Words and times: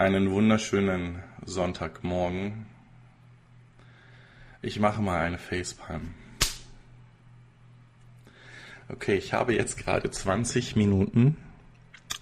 Einen 0.00 0.30
wunderschönen 0.30 1.22
Sonntagmorgen. 1.44 2.64
Ich 4.62 4.80
mache 4.80 5.02
mal 5.02 5.20
eine 5.20 5.36
Facepalm. 5.36 6.14
Okay, 8.88 9.16
ich 9.16 9.34
habe 9.34 9.54
jetzt 9.54 9.76
gerade 9.76 10.10
20 10.10 10.74
Minuten 10.74 11.36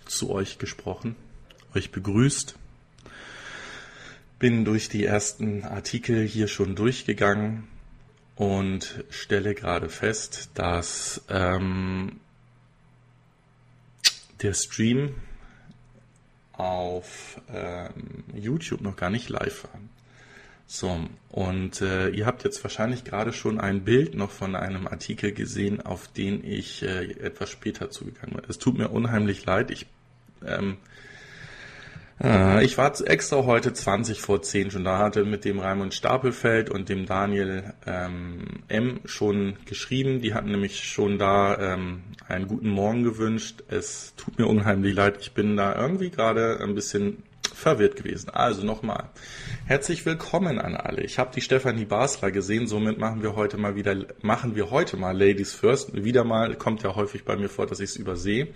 zu 0.07 0.29
euch 0.29 0.59
gesprochen, 0.59 1.15
euch 1.73 1.93
begrüßt, 1.93 2.57
bin 4.41 4.65
durch 4.65 4.89
die 4.89 5.05
ersten 5.05 5.63
Artikel 5.63 6.27
hier 6.27 6.49
schon 6.49 6.75
durchgegangen 6.75 7.69
und 8.35 9.05
stelle 9.09 9.55
gerade 9.55 9.89
fest, 9.89 10.51
dass 10.55 11.25
ähm, 11.29 12.19
der 14.43 14.55
Stream 14.55 15.15
auf 16.59 17.41
ähm, 17.53 18.25
YouTube 18.35 18.81
noch 18.81 18.97
gar 18.97 19.11
nicht 19.11 19.29
live 19.29 19.65
war. 19.65 19.81
So, 20.67 21.01
und 21.31 21.81
äh, 21.81 22.11
ihr 22.11 22.27
habt 22.27 22.45
jetzt 22.45 22.63
wahrscheinlich 22.63 23.05
gerade 23.05 23.33
schon 23.33 23.59
ein 23.59 23.85
Bild 23.85 24.15
noch 24.15 24.31
von 24.31 24.55
einem 24.55 24.87
Artikel 24.87 25.33
gesehen, 25.33 25.81
auf 25.81 26.09
den 26.09 26.45
ich 26.45 26.83
äh, 26.83 27.13
etwas 27.21 27.49
später 27.49 27.91
zugegangen 27.91 28.37
bin. 28.37 28.45
Es 28.51 28.59
tut 28.59 28.77
mir 28.77 28.91
unheimlich 28.91 29.47
leid, 29.47 29.71
ich 29.71 29.87
ähm, 30.45 30.73
äh, 30.73 31.08
ich 32.21 32.77
war 32.77 32.93
extra 33.07 33.45
heute 33.45 33.73
20 33.73 34.21
vor 34.21 34.43
10 34.43 34.73
schon 34.73 34.85
da, 34.85 34.99
hatte 34.99 35.25
mit 35.25 35.45
dem 35.45 35.61
Raimund 35.61 35.95
Stapelfeld 35.95 36.69
und 36.69 36.89
dem 36.89 37.07
Daniel 37.07 37.75
ähm, 37.87 38.65
M. 38.67 39.01
schon 39.05 39.57
geschrieben. 39.67 40.21
Die 40.21 40.35
hatten 40.35 40.51
nämlich 40.51 40.85
schon 40.85 41.19
da 41.19 41.75
ähm, 41.75 42.03
einen 42.27 42.49
guten 42.49 42.71
Morgen 42.71 43.05
gewünscht. 43.05 43.63
Es 43.69 44.15
tut 44.17 44.39
mir 44.39 44.47
unheimlich 44.47 44.95
leid, 44.95 45.19
ich 45.21 45.33
bin 45.33 45.57
da 45.57 45.77
irgendwie 45.81 46.11
gerade 46.11 46.59
ein 46.61 46.75
bisschen 46.75 47.23
verwirrt 47.55 47.97
gewesen. 47.97 48.31
Also 48.31 48.65
nochmal. 48.65 49.11
Herzlich 49.67 50.07
willkommen 50.07 50.59
an 50.59 50.77
alle. 50.77 51.03
Ich 51.03 51.19
habe 51.19 51.31
die 51.35 51.41
Stefanie 51.41 51.85
Basler 51.85 52.31
gesehen, 52.31 52.67
somit 52.67 52.99
machen 52.99 53.23
wir 53.23 53.37
heute 53.37 53.59
mal 53.59 53.75
wieder, 53.75 53.97
machen 54.23 54.55
wir 54.55 54.71
heute 54.71 54.97
mal 54.97 55.17
Ladies 55.17 55.55
First. 55.55 55.95
Wieder 56.05 56.25
mal, 56.25 56.55
kommt 56.57 56.83
ja 56.83 56.95
häufig 56.95 57.25
bei 57.25 57.37
mir 57.37 57.49
vor, 57.49 57.67
dass 57.67 57.81
ich 57.81 57.91
es 57.91 57.97
übersehe. 57.97 58.49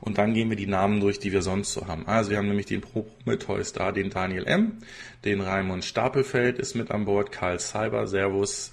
Und 0.00 0.18
dann 0.18 0.34
gehen 0.34 0.50
wir 0.50 0.56
die 0.56 0.66
Namen 0.66 1.00
durch, 1.00 1.18
die 1.18 1.32
wir 1.32 1.42
sonst 1.42 1.72
so 1.72 1.86
haben. 1.86 2.06
Also 2.06 2.30
wir 2.30 2.38
haben 2.38 2.48
nämlich 2.48 2.66
den 2.66 2.80
Pro 2.80 3.06
Prometheus 3.24 3.72
da, 3.72 3.92
den 3.92 4.10
Daniel 4.10 4.46
M., 4.46 4.78
den 5.24 5.40
Raimund 5.40 5.84
Stapelfeld 5.84 6.58
ist 6.58 6.74
mit 6.74 6.90
an 6.90 7.04
Bord, 7.04 7.32
Karl 7.32 7.58
Cyber, 7.58 8.06
Servus, 8.06 8.72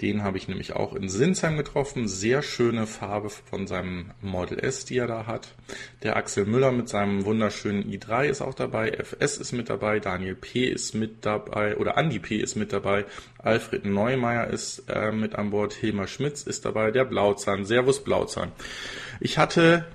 den 0.00 0.24
habe 0.24 0.36
ich 0.36 0.48
nämlich 0.48 0.74
auch 0.74 0.94
in 0.94 1.08
Sinsheim 1.08 1.56
getroffen. 1.56 2.08
Sehr 2.08 2.42
schöne 2.42 2.86
Farbe 2.86 3.30
von 3.30 3.68
seinem 3.68 4.10
Model 4.20 4.58
S, 4.58 4.84
die 4.84 4.98
er 4.98 5.06
da 5.06 5.26
hat. 5.26 5.54
Der 6.02 6.16
Axel 6.16 6.46
Müller 6.46 6.72
mit 6.72 6.88
seinem 6.88 7.24
wunderschönen 7.24 7.84
i3 7.84 8.26
ist 8.26 8.42
auch 8.42 8.54
dabei. 8.54 8.90
FS 8.90 9.38
ist 9.38 9.52
mit 9.52 9.70
dabei. 9.70 10.00
Daniel 10.00 10.34
P. 10.34 10.64
ist 10.66 10.94
mit 10.94 11.24
dabei. 11.24 11.76
Oder 11.76 11.96
Andy 11.96 12.18
P. 12.18 12.36
ist 12.36 12.56
mit 12.56 12.72
dabei. 12.72 13.04
Alfred 13.38 13.84
Neumeier 13.84 14.48
ist 14.48 14.82
äh, 14.88 15.12
mit 15.12 15.36
an 15.36 15.50
Bord. 15.50 15.72
Hilmar 15.72 16.08
Schmitz 16.08 16.42
ist 16.42 16.64
dabei. 16.64 16.90
Der 16.90 17.04
Blauzahn. 17.04 17.64
Servus 17.64 18.02
Blauzahn. 18.02 18.50
Ich 19.20 19.38
hatte 19.38 19.86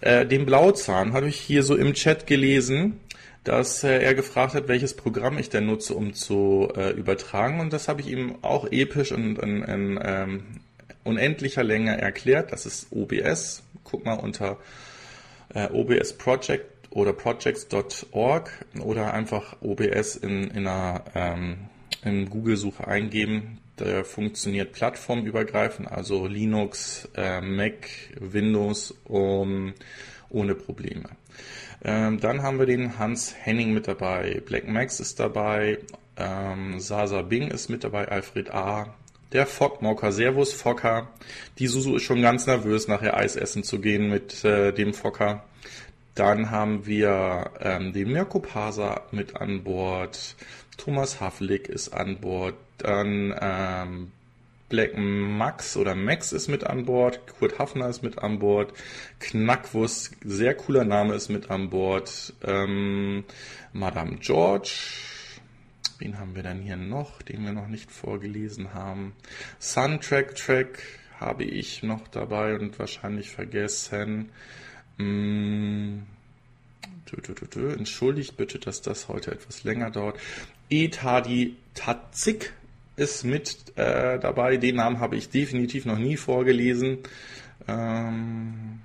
äh, 0.00 0.26
den 0.26 0.46
Blauzahn, 0.46 1.12
habe 1.12 1.28
ich 1.28 1.38
hier 1.40 1.62
so 1.62 1.76
im 1.76 1.94
Chat 1.94 2.26
gelesen 2.26 3.00
dass 3.46 3.84
äh, 3.84 4.02
er 4.02 4.14
gefragt 4.14 4.54
hat, 4.54 4.66
welches 4.66 4.94
Programm 4.94 5.38
ich 5.38 5.50
denn 5.50 5.66
nutze, 5.66 5.94
um 5.94 6.14
zu 6.14 6.68
äh, 6.76 6.90
übertragen. 6.90 7.60
Und 7.60 7.72
das 7.72 7.86
habe 7.86 8.00
ich 8.00 8.08
ihm 8.08 8.38
auch 8.42 8.66
episch 8.72 9.12
und 9.12 9.38
in, 9.38 9.62
in 9.62 10.00
ähm, 10.02 10.42
unendlicher 11.04 11.62
Länge 11.62 11.96
erklärt. 11.96 12.50
Das 12.50 12.66
ist 12.66 12.88
OBS. 12.90 13.62
Guck 13.84 14.04
mal 14.04 14.14
unter 14.14 14.58
äh, 15.54 15.68
OBS 15.68 16.14
Project 16.14 16.88
oder 16.90 17.12
projects.org 17.12 18.50
oder 18.80 19.14
einfach 19.14 19.56
OBS 19.62 20.16
in, 20.16 20.50
in 20.50 20.66
einer 20.66 21.04
ähm, 21.14 21.56
in 22.02 22.28
Google-Suche 22.28 22.88
eingeben. 22.88 23.58
Der 23.78 24.04
funktioniert 24.04 24.72
plattformübergreifend, 24.72 25.90
also 25.90 26.26
Linux, 26.26 27.08
äh, 27.14 27.40
Mac, 27.40 27.88
Windows 28.18 28.94
um, 29.04 29.74
ohne 30.30 30.54
Probleme. 30.54 31.10
Ähm, 31.84 32.18
dann 32.18 32.42
haben 32.42 32.58
wir 32.58 32.66
den 32.66 32.98
Hans 32.98 33.34
Henning 33.38 33.74
mit 33.74 33.86
dabei, 33.86 34.40
Black 34.46 34.66
Max 34.66 34.98
ist 34.98 35.20
dabei, 35.20 35.78
ähm, 36.16 36.80
Sasa 36.80 37.20
Bing 37.22 37.48
ist 37.50 37.68
mit 37.68 37.84
dabei, 37.84 38.08
Alfred 38.08 38.50
A., 38.50 38.94
der 39.32 39.46
Fockmocker, 39.46 40.12
Servus 40.12 40.52
Fokker. 40.52 41.08
Die 41.58 41.66
Susu 41.66 41.96
ist 41.96 42.04
schon 42.04 42.22
ganz 42.22 42.46
nervös, 42.46 42.88
nachher 42.88 43.16
Eis 43.16 43.36
essen 43.36 43.64
zu 43.64 43.80
gehen 43.80 44.08
mit 44.08 44.44
äh, 44.44 44.72
dem 44.72 44.94
Fokker. 44.94 45.44
Dann 46.14 46.50
haben 46.50 46.86
wir 46.86 47.50
ähm, 47.60 47.92
den 47.92 48.12
Mirko 48.12 48.38
Pasa 48.38 49.02
mit 49.10 49.36
an 49.36 49.64
Bord. 49.64 50.36
Thomas 50.76 51.20
Havlik 51.20 51.68
ist 51.68 51.90
an 51.90 52.20
Bord. 52.20 52.54
Dann 52.78 53.34
ähm, 53.40 54.12
Black 54.68 54.96
Max 54.96 55.76
oder 55.76 55.94
Max 55.94 56.32
ist 56.32 56.48
mit 56.48 56.64
an 56.64 56.86
Bord, 56.86 57.20
Kurt 57.38 57.58
Hafner 57.58 57.88
ist 57.88 58.02
mit 58.02 58.18
an 58.18 58.40
Bord, 58.40 58.72
Knackwurst, 59.20 60.16
sehr 60.24 60.54
cooler 60.54 60.84
Name 60.84 61.14
ist 61.14 61.28
mit 61.28 61.50
an 61.50 61.70
Bord, 61.70 62.34
ähm, 62.42 63.24
Madame 63.72 64.16
George, 64.16 64.72
wen 65.98 66.18
haben 66.18 66.34
wir 66.34 66.42
denn 66.42 66.62
hier 66.62 66.76
noch, 66.76 67.22
den 67.22 67.44
wir 67.44 67.52
noch 67.52 67.68
nicht 67.68 67.92
vorgelesen 67.92 68.74
haben? 68.74 69.14
Suntrack 69.60 70.34
Track 70.34 70.82
habe 71.20 71.44
ich 71.44 71.84
noch 71.84 72.08
dabei 72.08 72.58
und 72.58 72.78
wahrscheinlich 72.78 73.30
vergessen. 73.30 74.30
Hm, 74.98 76.06
Entschuldigt 77.08 78.36
bitte, 78.36 78.58
dass 78.58 78.82
das 78.82 79.06
heute 79.06 79.30
etwas 79.30 79.62
länger 79.62 79.90
dauert. 79.90 80.18
Etadi 80.70 81.56
Tatzik 81.74 82.52
ist 82.96 83.24
mit 83.24 83.76
äh, 83.76 84.18
dabei. 84.18 84.56
Den 84.56 84.76
Namen 84.76 85.00
habe 85.00 85.16
ich 85.16 85.28
definitiv 85.28 85.84
noch 85.84 85.98
nie 85.98 86.16
vorgelesen. 86.16 86.98
Ähm, 87.68 88.80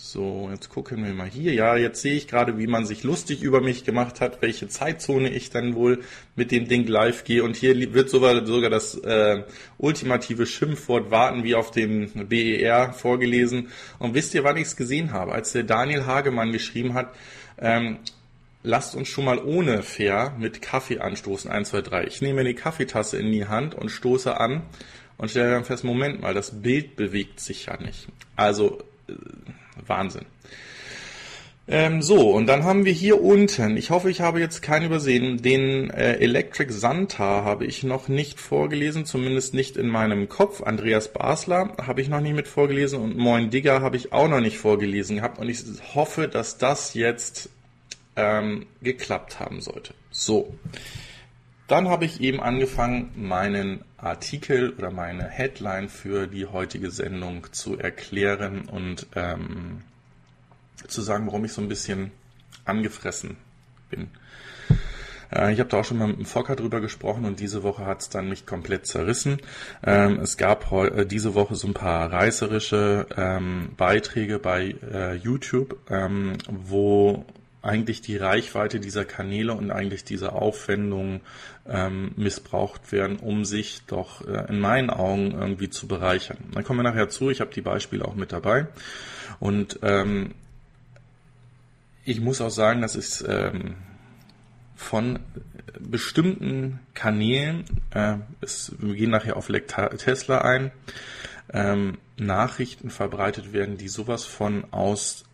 so, 0.00 0.48
jetzt 0.52 0.68
gucken 0.68 1.04
wir 1.04 1.12
mal 1.12 1.28
hier. 1.28 1.52
Ja, 1.54 1.76
jetzt 1.76 2.00
sehe 2.00 2.14
ich 2.14 2.28
gerade, 2.28 2.56
wie 2.56 2.68
man 2.68 2.86
sich 2.86 3.02
lustig 3.02 3.42
über 3.42 3.60
mich 3.60 3.84
gemacht 3.84 4.20
hat, 4.20 4.40
welche 4.40 4.68
Zeitzone 4.68 5.28
ich 5.28 5.50
dann 5.50 5.74
wohl 5.74 6.02
mit 6.36 6.52
dem 6.52 6.68
Ding 6.68 6.86
live 6.86 7.24
gehe. 7.24 7.42
Und 7.42 7.56
hier 7.56 7.92
wird 7.92 8.08
sogar, 8.08 8.40
das 8.70 8.94
äh, 8.94 9.42
ultimative 9.76 10.46
Schimpfwort 10.46 11.10
warten 11.10 11.42
wie 11.42 11.56
auf 11.56 11.72
dem 11.72 12.10
BER 12.28 12.92
vorgelesen. 12.92 13.68
Und 13.98 14.14
wisst 14.14 14.34
ihr, 14.34 14.44
wann 14.44 14.56
ich 14.56 14.68
es 14.68 14.76
gesehen 14.76 15.12
habe? 15.12 15.32
Als 15.32 15.52
der 15.52 15.64
Daniel 15.64 16.06
Hagemann 16.06 16.52
geschrieben 16.52 16.94
hat, 16.94 17.12
ähm, 17.58 17.98
lasst 18.68 18.94
uns 18.94 19.08
schon 19.08 19.24
mal 19.24 19.38
ohne 19.38 19.82
Fair 19.82 20.34
mit 20.38 20.60
Kaffee 20.60 20.98
anstoßen. 20.98 21.50
1, 21.50 21.70
2, 21.70 21.80
3. 21.80 22.04
Ich 22.04 22.20
nehme 22.20 22.44
die 22.44 22.54
Kaffeetasse 22.54 23.18
in 23.18 23.32
die 23.32 23.46
Hand 23.46 23.74
und 23.74 23.88
stoße 23.88 24.38
an 24.38 24.62
und 25.16 25.30
stelle 25.30 25.52
dann 25.52 25.64
fest, 25.64 25.84
Moment 25.84 26.20
mal, 26.20 26.34
das 26.34 26.60
Bild 26.62 26.94
bewegt 26.94 27.40
sich 27.40 27.66
ja 27.66 27.80
nicht. 27.80 28.08
Also 28.36 28.78
äh, 29.08 29.14
Wahnsinn. 29.86 30.26
Ähm, 31.66 32.02
so, 32.02 32.30
und 32.30 32.46
dann 32.46 32.64
haben 32.64 32.84
wir 32.84 32.92
hier 32.92 33.22
unten, 33.22 33.76
ich 33.76 33.90
hoffe, 33.90 34.10
ich 34.10 34.20
habe 34.20 34.40
jetzt 34.40 34.62
keinen 34.62 34.86
übersehen, 34.86 35.42
den 35.42 35.90
äh, 35.90 36.14
Electric 36.14 36.72
Santa 36.72 37.44
habe 37.44 37.66
ich 37.66 37.84
noch 37.84 38.08
nicht 38.08 38.38
vorgelesen, 38.40 39.04
zumindest 39.06 39.54
nicht 39.54 39.76
in 39.76 39.88
meinem 39.88 40.28
Kopf. 40.28 40.62
Andreas 40.62 41.12
Basler 41.12 41.74
habe 41.78 42.02
ich 42.02 42.08
noch 42.08 42.20
nicht 42.20 42.34
mit 42.34 42.48
vorgelesen 42.48 43.00
und 43.00 43.16
Moin 43.16 43.50
Digger 43.50 43.80
habe 43.80 43.96
ich 43.96 44.12
auch 44.12 44.28
noch 44.28 44.40
nicht 44.40 44.58
vorgelesen 44.58 45.16
gehabt. 45.16 45.38
Und 45.38 45.48
ich 45.48 45.62
hoffe, 45.94 46.28
dass 46.28 46.58
das 46.58 46.92
jetzt 46.94 47.50
ähm, 48.18 48.66
geklappt 48.82 49.38
haben 49.38 49.60
sollte. 49.60 49.94
So, 50.10 50.52
dann 51.68 51.88
habe 51.88 52.04
ich 52.04 52.20
eben 52.20 52.40
angefangen, 52.40 53.12
meinen 53.14 53.84
Artikel 53.96 54.70
oder 54.70 54.90
meine 54.90 55.24
Headline 55.24 55.88
für 55.88 56.26
die 56.26 56.46
heutige 56.46 56.90
Sendung 56.90 57.46
zu 57.52 57.78
erklären 57.78 58.68
und 58.68 59.06
ähm, 59.14 59.82
zu 60.86 61.00
sagen, 61.00 61.26
warum 61.26 61.44
ich 61.44 61.52
so 61.52 61.62
ein 61.62 61.68
bisschen 61.68 62.10
angefressen 62.64 63.36
bin. 63.90 64.08
Äh, 65.32 65.52
ich 65.52 65.60
habe 65.60 65.68
da 65.68 65.78
auch 65.78 65.84
schon 65.84 65.98
mal 65.98 66.08
mit 66.08 66.18
dem 66.18 66.26
Fokker 66.26 66.56
drüber 66.56 66.80
gesprochen 66.80 67.24
und 67.24 67.38
diese 67.38 67.62
Woche 67.62 67.86
hat 67.86 68.00
es 68.00 68.08
dann 68.08 68.28
mich 68.28 68.46
komplett 68.46 68.86
zerrissen. 68.86 69.38
Ähm, 69.84 70.20
es 70.20 70.36
gab 70.36 70.72
äh, 70.72 71.04
diese 71.06 71.34
Woche 71.34 71.54
so 71.54 71.68
ein 71.68 71.74
paar 71.74 72.10
reißerische 72.12 73.06
ähm, 73.16 73.70
Beiträge 73.76 74.38
bei 74.38 74.74
äh, 74.92 75.14
YouTube, 75.14 75.78
ähm, 75.90 76.38
wo 76.48 77.24
eigentlich 77.62 78.00
die 78.00 78.16
Reichweite 78.16 78.80
dieser 78.80 79.04
Kanäle 79.04 79.52
und 79.52 79.70
eigentlich 79.70 80.04
diese 80.04 80.32
Aufwendungen 80.32 81.20
ähm, 81.66 82.12
missbraucht 82.16 82.92
werden, 82.92 83.16
um 83.16 83.44
sich 83.44 83.82
doch 83.86 84.26
äh, 84.26 84.46
in 84.48 84.60
meinen 84.60 84.90
Augen 84.90 85.32
irgendwie 85.32 85.68
zu 85.68 85.88
bereichern. 85.88 86.38
Dann 86.52 86.64
kommen 86.64 86.78
wir 86.78 86.84
nachher 86.84 87.08
zu, 87.08 87.30
ich 87.30 87.40
habe 87.40 87.52
die 87.52 87.60
Beispiele 87.60 88.04
auch 88.04 88.14
mit 88.14 88.32
dabei. 88.32 88.68
Und 89.40 89.80
ähm, 89.82 90.34
ich 92.04 92.20
muss 92.20 92.40
auch 92.40 92.50
sagen, 92.50 92.80
dass 92.80 92.94
es 92.94 93.24
ähm, 93.26 93.74
von 94.76 95.18
bestimmten 95.78 96.80
Kanälen, 96.94 97.64
äh, 97.90 98.16
es, 98.40 98.72
wir 98.78 98.94
gehen 98.94 99.10
nachher 99.10 99.36
auf 99.36 99.48
Tesla 99.48 100.38
ein, 100.38 100.70
ähm, 101.52 101.98
Nachrichten 102.16 102.90
verbreitet 102.90 103.52
werden, 103.52 103.76
die 103.76 103.88
sowas 103.88 104.24
von 104.24 104.64
aus 104.72 105.24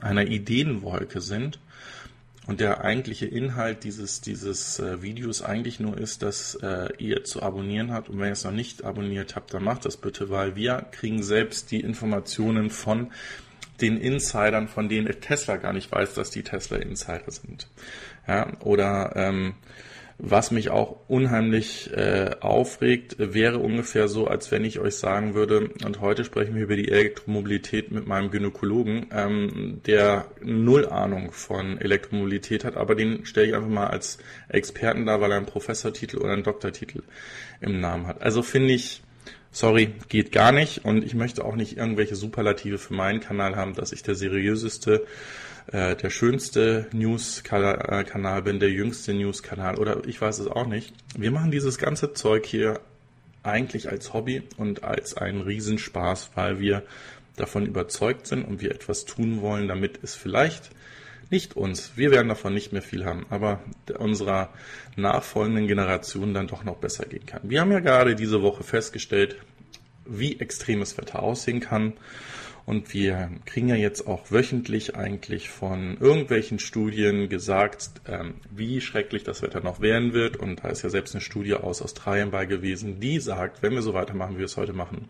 einer 0.00 0.26
Ideenwolke 0.26 1.20
sind 1.20 1.58
und 2.46 2.60
der 2.60 2.84
eigentliche 2.84 3.26
Inhalt 3.26 3.82
dieses, 3.84 4.20
dieses 4.20 4.78
äh, 4.78 5.02
Videos 5.02 5.42
eigentlich 5.42 5.80
nur 5.80 5.98
ist, 5.98 6.22
dass 6.22 6.54
äh, 6.56 6.88
ihr 6.98 7.24
zu 7.24 7.42
abonnieren 7.42 7.92
habt. 7.92 8.08
Und 8.08 8.20
wenn 8.20 8.28
ihr 8.28 8.32
es 8.32 8.44
noch 8.44 8.52
nicht 8.52 8.84
abonniert 8.84 9.34
habt, 9.34 9.52
dann 9.52 9.64
macht 9.64 9.84
das 9.84 9.96
bitte, 9.96 10.30
weil 10.30 10.54
wir 10.54 10.86
kriegen 10.92 11.22
selbst 11.22 11.72
die 11.72 11.80
Informationen 11.80 12.70
von 12.70 13.10
den 13.80 13.98
Insidern, 13.98 14.68
von 14.68 14.88
denen 14.88 15.20
Tesla 15.20 15.56
gar 15.56 15.72
nicht 15.72 15.90
weiß, 15.90 16.14
dass 16.14 16.30
die 16.30 16.42
Tesla 16.42 16.78
Insider 16.78 17.30
sind. 17.30 17.68
Ja, 18.28 18.58
oder 18.60 19.12
ähm, 19.16 19.54
was 20.18 20.50
mich 20.50 20.70
auch 20.70 21.00
unheimlich 21.08 21.92
äh, 21.92 22.30
aufregt, 22.40 23.16
wäre 23.18 23.58
ungefähr 23.58 24.08
so, 24.08 24.26
als 24.26 24.50
wenn 24.50 24.64
ich 24.64 24.78
euch 24.78 24.96
sagen 24.96 25.34
würde, 25.34 25.70
und 25.84 26.00
heute 26.00 26.24
sprechen 26.24 26.54
wir 26.54 26.62
über 26.62 26.76
die 26.76 26.88
Elektromobilität 26.88 27.90
mit 27.90 28.06
meinem 28.06 28.30
Gynäkologen, 28.30 29.06
ähm, 29.12 29.80
der 29.86 30.26
null 30.40 30.86
Ahnung 30.86 31.32
von 31.32 31.78
Elektromobilität 31.78 32.64
hat, 32.64 32.76
aber 32.76 32.94
den 32.94 33.26
stelle 33.26 33.48
ich 33.48 33.54
einfach 33.54 33.68
mal 33.68 33.88
als 33.88 34.18
Experten 34.48 35.04
da, 35.04 35.20
weil 35.20 35.32
er 35.32 35.36
einen 35.36 35.46
Professortitel 35.46 36.16
oder 36.18 36.32
einen 36.32 36.44
Doktortitel 36.44 37.02
im 37.60 37.80
Namen 37.80 38.06
hat. 38.06 38.22
Also 38.22 38.42
finde 38.42 38.72
ich, 38.72 39.02
sorry, 39.50 39.92
geht 40.08 40.32
gar 40.32 40.52
nicht 40.52 40.84
und 40.86 41.04
ich 41.04 41.14
möchte 41.14 41.44
auch 41.44 41.56
nicht 41.56 41.76
irgendwelche 41.76 42.16
Superlative 42.16 42.78
für 42.78 42.94
meinen 42.94 43.20
Kanal 43.20 43.54
haben, 43.56 43.74
dass 43.74 43.92
ich 43.92 44.02
der 44.02 44.14
seriöseste 44.14 45.06
äh, 45.72 45.96
der 45.96 46.10
schönste 46.10 46.88
News-Kanal 46.92 48.42
bin, 48.42 48.60
der 48.60 48.70
jüngste 48.70 49.14
News-Kanal 49.14 49.78
oder 49.78 50.06
ich 50.06 50.20
weiß 50.20 50.38
es 50.38 50.46
auch 50.46 50.66
nicht. 50.66 50.94
Wir 51.16 51.30
machen 51.30 51.50
dieses 51.50 51.78
ganze 51.78 52.12
Zeug 52.12 52.46
hier 52.46 52.80
eigentlich 53.42 53.88
als 53.88 54.12
Hobby 54.12 54.42
und 54.56 54.84
als 54.84 55.16
einen 55.16 55.40
Riesenspaß, 55.40 56.32
weil 56.34 56.60
wir 56.60 56.82
davon 57.36 57.66
überzeugt 57.66 58.26
sind 58.26 58.44
und 58.44 58.60
wir 58.60 58.70
etwas 58.70 59.04
tun 59.04 59.40
wollen, 59.40 59.68
damit 59.68 60.00
es 60.02 60.14
vielleicht 60.14 60.70
nicht 61.30 61.56
uns, 61.56 61.92
wir 61.96 62.12
werden 62.12 62.28
davon 62.28 62.54
nicht 62.54 62.72
mehr 62.72 62.82
viel 62.82 63.04
haben, 63.04 63.26
aber 63.30 63.60
unserer 63.98 64.50
nachfolgenden 64.94 65.66
Generation 65.66 66.34
dann 66.34 66.46
doch 66.46 66.62
noch 66.62 66.76
besser 66.76 67.04
gehen 67.04 67.26
kann. 67.26 67.40
Wir 67.44 67.60
haben 67.60 67.72
ja 67.72 67.80
gerade 67.80 68.14
diese 68.14 68.42
Woche 68.42 68.62
festgestellt, 68.62 69.36
wie 70.04 70.38
extremes 70.38 70.96
Wetter 70.98 71.22
aussehen 71.22 71.60
kann. 71.60 71.94
Und 72.66 72.92
wir 72.92 73.30
kriegen 73.44 73.68
ja 73.68 73.76
jetzt 73.76 74.08
auch 74.08 74.32
wöchentlich 74.32 74.96
eigentlich 74.96 75.50
von 75.50 75.96
irgendwelchen 76.00 76.58
Studien 76.58 77.28
gesagt, 77.28 77.88
ähm, 78.08 78.34
wie 78.50 78.80
schrecklich 78.80 79.22
das 79.22 79.40
Wetter 79.40 79.60
noch 79.60 79.80
werden 79.80 80.12
wird. 80.12 80.36
Und 80.36 80.64
da 80.64 80.68
ist 80.68 80.82
ja 80.82 80.90
selbst 80.90 81.14
eine 81.14 81.20
Studie 81.20 81.54
aus 81.54 81.80
Australien 81.80 82.32
bei 82.32 82.44
gewesen, 82.44 82.98
die 82.98 83.20
sagt, 83.20 83.62
wenn 83.62 83.72
wir 83.72 83.82
so 83.82 83.94
weitermachen, 83.94 84.34
wie 84.34 84.40
wir 84.40 84.46
es 84.46 84.56
heute 84.56 84.72
machen, 84.72 85.08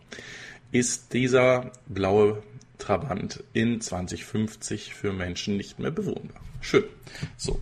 ist 0.71 1.13
dieser 1.13 1.71
blaue 1.87 2.43
Trabant 2.77 3.43
in 3.53 3.81
2050 3.81 4.93
für 4.93 5.11
Menschen 5.11 5.57
nicht 5.57 5.79
mehr 5.79 5.89
bewohnbar. 5.89 6.41
Schön. 6.61 6.83
So. 7.37 7.59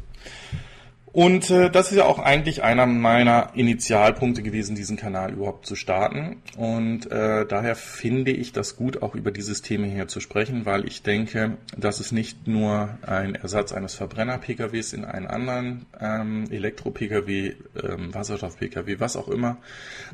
Und 1.16 1.50
äh, 1.50 1.70
das 1.70 1.92
ist 1.92 1.98
ja 1.98 2.04
auch 2.04 2.20
eigentlich 2.20 2.62
einer 2.62 2.86
meiner 2.86 3.52
Initialpunkte 3.54 4.44
gewesen, 4.44 4.76
diesen 4.76 4.98
Kanal 4.98 5.32
überhaupt 5.32 5.66
zu 5.66 5.78
starten. 5.78 6.42
Und 6.58 7.10
äh, 7.10 7.46
daher 7.46 7.78
finde 7.78 8.32
ich 8.32 8.52
das 8.52 8.76
gut, 8.76 9.02
auch 9.02 9.16
über 9.16 9.32
dieses 9.32 9.62
Thema 9.62 9.88
hier 9.88 10.10
zu 10.10 10.20
sprechen, 10.20 10.66
weil 10.66 10.86
ich 10.86 11.04
denke, 11.04 11.58
dass 11.78 12.02
es 12.02 12.12
nicht 12.12 12.50
nur 12.50 12.98
ein 13.08 13.36
Ersatz 13.36 13.72
eines 13.72 13.96
Verbrenner-PKWs 13.96 14.92
in 14.92 15.06
einen 15.06 15.28
anderen 15.28 15.86
ähm, 16.02 16.52
Elektro-PKW, 16.52 17.54
ähm, 17.82 18.14
Wasserstoff-PKW, 18.14 19.00
was 19.00 19.16
auch 19.16 19.30
immer, 19.30 19.56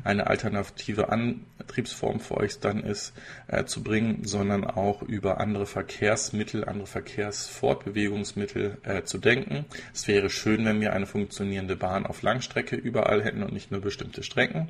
eine 0.04 0.28
alternative 0.28 1.08
Antriebsform 1.08 2.20
für 2.20 2.36
euch 2.36 2.60
dann 2.60 2.78
ist, 2.78 3.12
äh, 3.48 3.64
zu 3.64 3.82
bringen, 3.82 4.20
sondern 4.22 4.64
auch 4.64 5.02
über 5.02 5.40
andere 5.40 5.66
Verkehrsmittel, 5.66 6.64
andere 6.64 6.86
Verkehrsfortbewegungsmittel 6.86 8.78
äh, 8.84 9.02
zu 9.02 9.18
denken. 9.18 9.64
Es 9.92 10.06
wäre 10.06 10.30
schön, 10.30 10.64
wenn 10.64 10.80
wir 10.80 10.91
eine 10.92 11.06
funktionierende 11.06 11.76
Bahn 11.76 12.06
auf 12.06 12.22
Langstrecke 12.22 12.76
überall 12.76 13.22
hätten 13.22 13.42
und 13.42 13.52
nicht 13.52 13.70
nur 13.70 13.80
bestimmte 13.80 14.22
Strecken. 14.22 14.68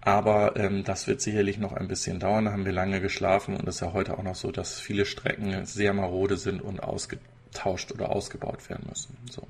Aber 0.00 0.54
ähm, 0.56 0.84
das 0.84 1.08
wird 1.08 1.20
sicherlich 1.20 1.58
noch 1.58 1.72
ein 1.72 1.88
bisschen 1.88 2.20
dauern. 2.20 2.44
Da 2.44 2.52
haben 2.52 2.64
wir 2.64 2.72
lange 2.72 3.00
geschlafen 3.00 3.56
und 3.56 3.66
es 3.66 3.76
ist 3.76 3.80
ja 3.80 3.92
heute 3.92 4.16
auch 4.16 4.22
noch 4.22 4.36
so, 4.36 4.52
dass 4.52 4.78
viele 4.78 5.04
Strecken 5.04 5.66
sehr 5.66 5.92
marode 5.92 6.36
sind 6.36 6.62
und 6.62 6.80
ausgetauscht 6.80 7.90
oder 7.92 8.10
ausgebaut 8.10 8.70
werden 8.70 8.86
müssen. 8.88 9.16
So. 9.28 9.42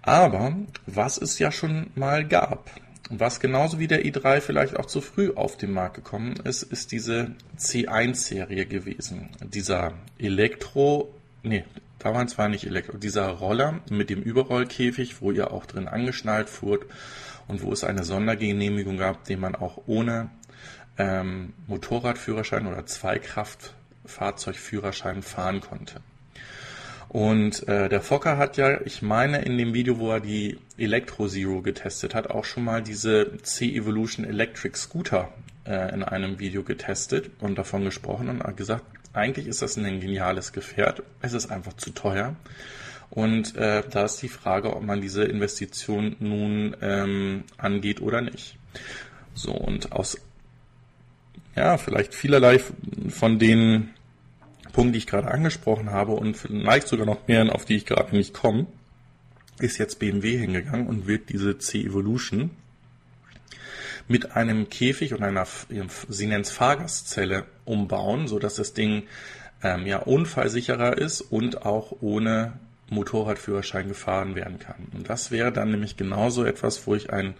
Aber 0.00 0.54
was 0.86 1.18
es 1.18 1.38
ja 1.38 1.52
schon 1.52 1.90
mal 1.94 2.26
gab, 2.26 2.70
was 3.10 3.40
genauso 3.40 3.78
wie 3.78 3.88
der 3.88 4.04
i3 4.04 4.40
vielleicht 4.40 4.76
auch 4.76 4.86
zu 4.86 5.02
früh 5.02 5.32
auf 5.34 5.56
den 5.56 5.72
Markt 5.72 5.96
gekommen 5.96 6.36
ist, 6.44 6.62
ist 6.62 6.92
diese 6.92 7.32
C1-Serie 7.58 8.64
gewesen. 8.64 9.30
Dieser 9.42 9.92
Elektro, 10.18 11.14
nee, 11.42 11.64
da 11.98 12.14
waren 12.14 12.28
zwar 12.28 12.48
nicht 12.48 12.64
Elektro, 12.64 12.96
dieser 12.96 13.28
Roller 13.28 13.80
mit 13.90 14.08
dem 14.10 14.22
Überrollkäfig, 14.22 15.20
wo 15.20 15.32
ihr 15.32 15.52
auch 15.52 15.66
drin 15.66 15.88
angeschnallt 15.88 16.48
fuhrt 16.48 16.86
und 17.48 17.62
wo 17.62 17.72
es 17.72 17.82
eine 17.84 18.04
Sondergenehmigung 18.04 18.98
gab, 18.98 19.24
den 19.24 19.40
man 19.40 19.54
auch 19.54 19.82
ohne 19.86 20.30
ähm, 20.96 21.52
Motorradführerschein 21.66 22.66
oder 22.66 22.86
Zweikraftfahrzeugführerschein 22.86 25.22
fahren 25.22 25.60
konnte. 25.60 26.00
Und 27.08 27.66
äh, 27.68 27.88
der 27.88 28.00
Fokker 28.02 28.36
hat 28.36 28.58
ja, 28.58 28.82
ich 28.82 29.00
meine, 29.00 29.40
in 29.42 29.56
dem 29.56 29.72
Video, 29.72 29.98
wo 29.98 30.10
er 30.10 30.20
die 30.20 30.58
Electro 30.76 31.26
Zero 31.26 31.62
getestet 31.62 32.14
hat, 32.14 32.28
auch 32.28 32.44
schon 32.44 32.64
mal 32.64 32.82
diese 32.82 33.38
C-Evolution 33.38 34.26
Electric 34.26 34.76
Scooter 34.76 35.32
äh, 35.64 35.94
in 35.94 36.02
einem 36.02 36.38
Video 36.38 36.62
getestet 36.62 37.30
und 37.40 37.56
davon 37.56 37.84
gesprochen 37.84 38.28
und 38.28 38.42
hat 38.42 38.58
gesagt, 38.58 38.84
eigentlich 39.12 39.46
ist 39.46 39.62
das 39.62 39.76
ein 39.76 40.00
geniales 40.00 40.52
Gefährt. 40.52 41.02
Es 41.20 41.32
ist 41.32 41.50
einfach 41.50 41.74
zu 41.74 41.90
teuer. 41.90 42.36
Und 43.10 43.56
äh, 43.56 43.82
da 43.88 44.04
ist 44.04 44.20
die 44.22 44.28
Frage, 44.28 44.76
ob 44.76 44.82
man 44.82 45.00
diese 45.00 45.24
Investition 45.24 46.16
nun 46.18 46.76
ähm, 46.82 47.44
angeht 47.56 48.00
oder 48.02 48.20
nicht. 48.20 48.56
So, 49.34 49.52
und 49.52 49.92
aus 49.92 50.18
ja, 51.56 51.76
vielleicht 51.76 52.14
vielerlei 52.14 52.60
von 53.08 53.38
den 53.38 53.90
Punkten, 54.72 54.92
die 54.92 54.98
ich 54.98 55.06
gerade 55.06 55.28
angesprochen 55.28 55.90
habe 55.90 56.12
und 56.12 56.36
vielleicht 56.36 56.86
sogar 56.86 57.06
noch 57.06 57.26
mehr, 57.26 57.52
auf 57.52 57.64
die 57.64 57.76
ich 57.76 57.86
gerade 57.86 58.14
nicht 58.14 58.32
komme, 58.32 58.66
ist 59.58 59.78
jetzt 59.78 59.98
BMW 59.98 60.38
hingegangen 60.38 60.86
und 60.86 61.08
wird 61.08 61.30
diese 61.30 61.58
C-Evolution 61.58 62.50
mit 64.08 64.36
einem 64.36 64.68
Käfig 64.68 65.12
und 65.14 65.22
einer, 65.22 65.46
sie 66.08 66.26
nennt 66.26 66.46
es 66.46 66.52
Fahrgastzelle 66.52 67.44
umbauen, 67.64 68.26
so 68.26 68.38
dass 68.38 68.56
das 68.56 68.72
Ding 68.72 69.04
ähm, 69.62 69.86
ja 69.86 69.98
unfallsicherer 69.98 70.96
ist 70.98 71.20
und 71.20 71.64
auch 71.64 71.96
ohne 72.00 72.54
Motorradführerschein 72.90 73.88
gefahren 73.88 74.34
werden 74.34 74.58
kann. 74.58 74.86
Und 74.94 75.10
das 75.10 75.30
wäre 75.30 75.52
dann 75.52 75.70
nämlich 75.70 75.96
genauso 75.98 76.44
etwas, 76.44 76.86
wo 76.86 76.94
ich 76.94 77.12
ein 77.12 77.34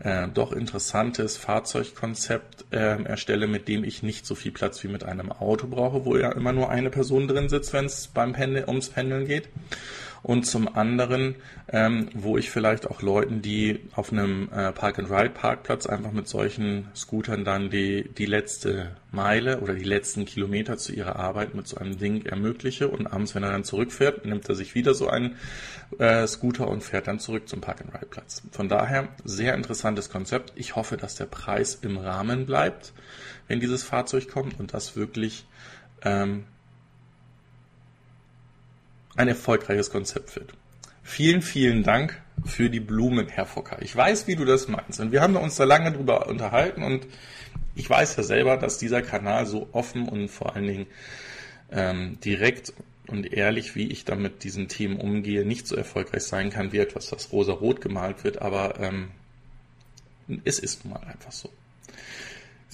äh, 0.00 0.28
doch 0.28 0.52
interessantes 0.52 1.38
Fahrzeugkonzept 1.38 2.66
äh, 2.72 3.02
erstelle, 3.04 3.46
mit 3.46 3.68
dem 3.68 3.84
ich 3.84 4.02
nicht 4.02 4.26
so 4.26 4.34
viel 4.34 4.52
Platz 4.52 4.82
wie 4.84 4.88
mit 4.88 5.04
einem 5.04 5.32
Auto 5.32 5.66
brauche, 5.66 6.04
wo 6.04 6.16
ja 6.16 6.32
immer 6.32 6.52
nur 6.52 6.70
eine 6.70 6.90
Person 6.90 7.26
drin 7.26 7.48
sitzt, 7.48 7.72
wenn 7.72 7.86
es 7.86 8.08
beim 8.08 8.34
Pendel, 8.34 8.64
ums 8.68 8.90
Pendeln 8.90 9.26
geht 9.26 9.48
und 10.22 10.44
zum 10.44 10.74
anderen, 10.76 11.34
ähm, 11.68 12.08
wo 12.14 12.38
ich 12.38 12.50
vielleicht 12.50 12.86
auch 12.86 13.02
Leuten, 13.02 13.42
die 13.42 13.80
auf 13.94 14.12
einem 14.12 14.48
äh, 14.52 14.72
Park-and-Ride-Parkplatz 14.72 15.86
einfach 15.86 16.12
mit 16.12 16.28
solchen 16.28 16.88
Scootern 16.94 17.44
dann 17.44 17.70
die, 17.70 18.08
die 18.08 18.26
letzte 18.26 18.96
Meile 19.10 19.60
oder 19.60 19.74
die 19.74 19.84
letzten 19.84 20.24
Kilometer 20.24 20.78
zu 20.78 20.92
ihrer 20.92 21.16
Arbeit 21.16 21.54
mit 21.54 21.66
so 21.66 21.76
einem 21.76 21.98
Ding 21.98 22.24
ermögliche 22.24 22.88
und 22.88 23.08
abends, 23.08 23.34
wenn 23.34 23.42
er 23.42 23.50
dann 23.50 23.64
zurückfährt, 23.64 24.24
nimmt 24.24 24.48
er 24.48 24.54
sich 24.54 24.76
wieder 24.76 24.94
so 24.94 25.08
einen 25.08 25.36
äh, 25.98 26.26
Scooter 26.28 26.68
und 26.68 26.84
fährt 26.84 27.08
dann 27.08 27.18
zurück 27.18 27.48
zum 27.48 27.60
Park-and-Ride-Platz. 27.60 28.42
Von 28.52 28.68
daher 28.68 29.08
sehr 29.24 29.54
interessantes 29.54 30.08
Konzept. 30.08 30.52
Ich 30.54 30.76
hoffe, 30.76 30.96
dass 30.96 31.16
der 31.16 31.26
Preis 31.26 31.80
im 31.82 31.96
Rahmen 31.96 32.46
bleibt, 32.46 32.92
wenn 33.48 33.58
dieses 33.58 33.82
Fahrzeug 33.82 34.28
kommt 34.28 34.60
und 34.60 34.72
das 34.72 34.94
wirklich 34.94 35.46
ähm, 36.04 36.44
ein 39.16 39.28
erfolgreiches 39.28 39.90
Konzept 39.90 40.34
wird. 40.36 40.52
Vielen, 41.02 41.42
vielen 41.42 41.82
Dank 41.82 42.20
für 42.44 42.70
die 42.70 42.80
Blumen, 42.80 43.28
Herr 43.28 43.46
Fokker. 43.46 43.82
Ich 43.82 43.94
weiß, 43.94 44.26
wie 44.26 44.36
du 44.36 44.44
das 44.44 44.68
meinst. 44.68 45.00
Und 45.00 45.12
wir 45.12 45.20
haben 45.20 45.36
uns 45.36 45.56
da 45.56 45.64
lange 45.64 45.92
drüber 45.92 46.28
unterhalten 46.28 46.82
und 46.82 47.06
ich 47.74 47.88
weiß 47.88 48.16
ja 48.16 48.22
selber, 48.22 48.56
dass 48.56 48.78
dieser 48.78 49.02
Kanal 49.02 49.46
so 49.46 49.68
offen 49.72 50.08
und 50.08 50.28
vor 50.28 50.54
allen 50.54 50.66
Dingen 50.66 50.86
ähm, 51.70 52.18
direkt 52.24 52.72
und 53.08 53.32
ehrlich, 53.32 53.74
wie 53.74 53.88
ich 53.88 54.04
da 54.04 54.14
mit 54.14 54.44
diesen 54.44 54.68
Themen 54.68 54.98
umgehe, 54.98 55.44
nicht 55.44 55.66
so 55.66 55.76
erfolgreich 55.76 56.22
sein 56.22 56.50
kann 56.50 56.72
wie 56.72 56.78
etwas, 56.78 57.08
das 57.10 57.32
rosa-rot 57.32 57.80
gemalt 57.80 58.24
wird, 58.24 58.40
aber 58.40 58.78
ähm, 58.80 59.10
es 60.44 60.58
ist 60.58 60.84
nun 60.84 60.94
mal 60.94 61.02
einfach 61.04 61.32
so. 61.32 61.50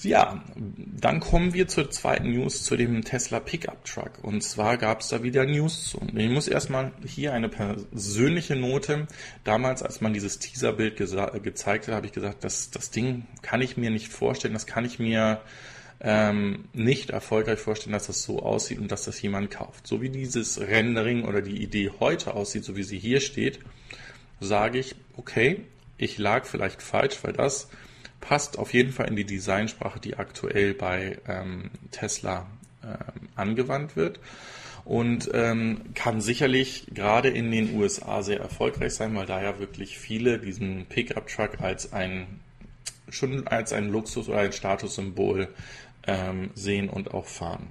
Ja, 0.02 0.44
dann 0.56 1.18
kommen 1.18 1.54
wir 1.54 1.66
zur 1.66 1.90
zweiten 1.90 2.30
News, 2.30 2.62
zu 2.62 2.76
dem 2.76 3.04
Tesla 3.04 3.40
Pickup 3.40 3.84
Truck. 3.84 4.22
Und 4.22 4.42
zwar 4.42 4.76
gab 4.76 5.00
es 5.00 5.08
da 5.08 5.24
wieder 5.24 5.44
News 5.44 5.90
zu. 5.90 6.00
Ich 6.14 6.30
muss 6.30 6.46
erstmal 6.46 6.92
hier 7.04 7.32
eine 7.32 7.48
persönliche 7.48 8.54
Note. 8.54 9.08
Damals, 9.42 9.82
als 9.82 10.00
man 10.00 10.12
dieses 10.12 10.38
Teaserbild 10.38 10.96
gezeigt 10.96 11.88
hat, 11.88 11.94
habe 11.94 12.06
ich 12.06 12.12
gesagt, 12.12 12.44
das, 12.44 12.70
das 12.70 12.90
Ding 12.90 13.26
kann 13.42 13.60
ich 13.60 13.76
mir 13.76 13.90
nicht 13.90 14.08
vorstellen, 14.08 14.54
das 14.54 14.66
kann 14.66 14.84
ich 14.84 15.00
mir 15.00 15.40
ähm, 16.00 16.66
nicht 16.72 17.10
erfolgreich 17.10 17.58
vorstellen, 17.58 17.92
dass 17.92 18.06
das 18.06 18.22
so 18.22 18.40
aussieht 18.40 18.78
und 18.78 18.92
dass 18.92 19.04
das 19.04 19.20
jemand 19.20 19.50
kauft. 19.50 19.88
So 19.88 20.00
wie 20.00 20.10
dieses 20.10 20.60
Rendering 20.60 21.24
oder 21.24 21.42
die 21.42 21.60
Idee 21.60 21.90
heute 21.98 22.34
aussieht, 22.34 22.64
so 22.64 22.76
wie 22.76 22.84
sie 22.84 23.00
hier 23.00 23.20
steht, 23.20 23.58
sage 24.38 24.78
ich, 24.78 24.94
okay, 25.16 25.64
ich 25.96 26.18
lag 26.18 26.44
vielleicht 26.44 26.82
falsch, 26.82 27.18
weil 27.22 27.32
das 27.32 27.68
passt 28.20 28.58
auf 28.58 28.72
jeden 28.72 28.92
Fall 28.92 29.08
in 29.08 29.16
die 29.16 29.24
Designsprache, 29.24 30.00
die 30.00 30.16
aktuell 30.16 30.74
bei 30.74 31.18
ähm, 31.26 31.70
Tesla 31.90 32.46
ähm, 32.82 33.28
angewandt 33.36 33.96
wird 33.96 34.20
und 34.84 35.30
ähm, 35.34 35.82
kann 35.94 36.20
sicherlich 36.20 36.86
gerade 36.94 37.28
in 37.28 37.50
den 37.50 37.76
USA 37.76 38.22
sehr 38.22 38.40
erfolgreich 38.40 38.94
sein, 38.94 39.14
weil 39.14 39.26
da 39.26 39.42
ja 39.42 39.58
wirklich 39.58 39.98
viele 39.98 40.38
diesen 40.38 40.86
Pickup-Truck 40.86 41.60
als 41.60 41.92
ein 41.92 42.40
schon 43.10 43.46
als 43.46 43.72
ein 43.72 43.90
Luxus 43.90 44.28
oder 44.28 44.38
ein 44.38 44.52
Statussymbol 44.52 45.48
ähm, 46.06 46.50
sehen 46.54 46.88
und 46.88 47.12
auch 47.14 47.26
fahren. 47.26 47.68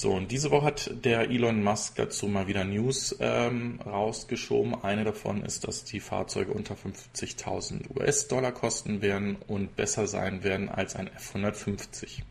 So, 0.00 0.12
und 0.12 0.32
diese 0.32 0.50
Woche 0.50 0.64
hat 0.64 1.04
der 1.04 1.28
Elon 1.28 1.62
Musk 1.62 1.96
dazu 1.96 2.26
mal 2.26 2.46
wieder 2.46 2.64
News 2.64 3.14
ähm, 3.20 3.80
rausgeschoben. 3.84 4.82
Eine 4.82 5.04
davon 5.04 5.44
ist, 5.44 5.68
dass 5.68 5.84
die 5.84 6.00
Fahrzeuge 6.00 6.54
unter 6.54 6.74
50.000 6.74 7.94
US-Dollar 7.94 8.52
kosten 8.52 9.02
werden 9.02 9.36
und 9.46 9.76
besser 9.76 10.06
sein 10.06 10.42
werden 10.42 10.70
als 10.70 10.96
ein 10.96 11.08
F-150. 11.08 12.22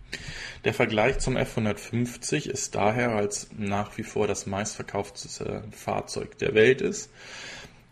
Der 0.63 0.73
Vergleich 0.73 1.19
zum 1.19 1.37
F-150 1.37 2.49
ist 2.49 2.73
daher, 2.73 3.11
als 3.11 3.49
nach 3.55 3.95
wie 3.99 4.03
vor 4.03 4.25
das 4.25 4.47
meistverkaufteste 4.47 5.63
Fahrzeug 5.69 6.39
der 6.39 6.55
Welt 6.55 6.81
ist. 6.81 7.11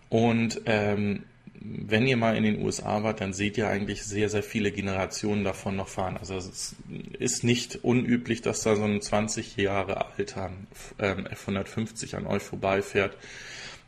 Und 0.10 0.60
ähm, 0.66 1.24
wenn 1.70 2.08
ihr 2.08 2.18
mal 2.18 2.36
in 2.36 2.44
den 2.44 2.64
USA 2.64 3.04
wart, 3.04 3.22
dann 3.22 3.34
seht 3.34 3.58
ihr 3.58 3.68
eigentlich 3.68 4.04
sehr, 4.04 4.30
sehr 4.30 4.44
viele 4.44 4.72
Generationen 4.72 5.44
davon 5.44 5.76
noch 5.76 5.88
fahren. 5.88 6.18
Also 6.18 6.36
es 6.36 6.76
ist 7.20 7.44
nicht 7.44 7.84
unüblich, 7.84 8.42
dass 8.42 8.62
da 8.62 8.76
so 8.76 8.84
ein 8.84 9.02
20 9.02 9.58
Jahre 9.58 10.06
alter 10.06 10.52
ähm, 11.00 11.28
F150 11.28 12.16
an 12.16 12.28
euch 12.28 12.44
vorbeifährt, 12.44 13.18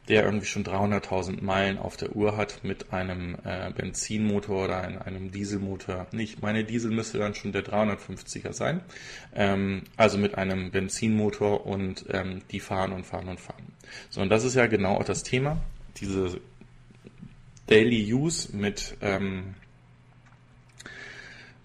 der 0.10 0.24
irgendwie 0.24 0.48
schon 0.48 0.64
300.000 0.64 1.44
Meilen 1.44 1.78
auf 1.78 1.96
der 1.96 2.16
Uhr 2.16 2.36
hat 2.36 2.64
mit 2.64 2.92
einem 2.92 3.36
äh, 3.44 3.72
Benzinmotor 3.72 4.66
oder 4.66 5.06
einem, 5.06 5.32
Dieselmotor. 5.32 6.08
Nicht, 6.12 6.42
meine 6.42 6.64
Diesel 6.64 6.92
müsste 6.92 7.20
dann 7.20 7.36
schon 7.36 7.52
der 7.52 7.64
350er 7.64 8.52
sein. 8.52 8.82
Ähm, 9.36 9.84
also 9.96 10.18
mit 10.18 10.36
einem 10.36 10.72
Benzinmotor 10.72 11.66
und 11.66 12.06
ähm, 12.10 12.42
die 12.52 12.60
fahren 12.60 12.92
und 12.92 13.06
fahren 13.06 13.30
und 13.30 13.40
fahren. 13.40 13.74
So, 14.10 14.22
und 14.22 14.30
das 14.30 14.44
ist 14.44 14.56
ja 14.56 14.66
genau 14.66 14.96
auch 14.96 15.06
das 15.06 15.24
Thema. 15.24 15.62
Diese 15.98 16.40
Daily 17.70 18.14
Use 18.14 18.56
mit, 18.56 18.98
ähm, 19.02 19.56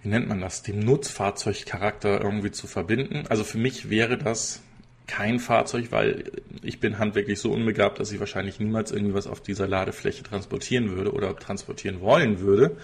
wie 0.02 0.08
nennt 0.08 0.28
man 0.28 0.40
das, 0.40 0.62
dem 0.62 0.80
Nutzfahrzeugcharakter 0.80 2.20
irgendwie 2.20 2.50
zu 2.50 2.66
verbinden. 2.66 3.25
Also 3.28 3.42
für 3.42 3.58
mich 3.58 3.88
wäre 3.88 4.18
das 4.18 4.61
kein 5.06 5.38
Fahrzeug, 5.38 5.87
weil 5.90 6.25
ich 6.62 6.80
bin 6.80 6.99
handwerklich 6.99 7.38
so 7.38 7.52
unbegabt, 7.52 8.00
dass 8.00 8.12
ich 8.12 8.20
wahrscheinlich 8.20 8.58
niemals 8.58 8.90
irgendwas 8.90 9.26
auf 9.26 9.40
dieser 9.40 9.66
Ladefläche 9.66 10.23
transportieren 10.23 10.96
würde 10.96 11.12
oder 11.12 11.37
transportieren 11.37 12.00
wollen 12.00 12.40
würde. 12.40 12.76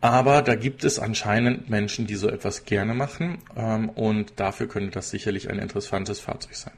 Aber 0.00 0.40
da 0.40 0.54
gibt 0.54 0.84
es 0.84 0.98
anscheinend 0.98 1.68
Menschen, 1.68 2.06
die 2.06 2.14
so 2.14 2.28
etwas 2.28 2.64
gerne 2.64 2.94
machen 2.94 3.38
ähm, 3.54 3.90
und 3.90 4.32
dafür 4.36 4.66
könnte 4.66 4.90
das 4.90 5.10
sicherlich 5.10 5.50
ein 5.50 5.58
interessantes 5.58 6.20
Fahrzeug 6.20 6.54
sein. 6.54 6.72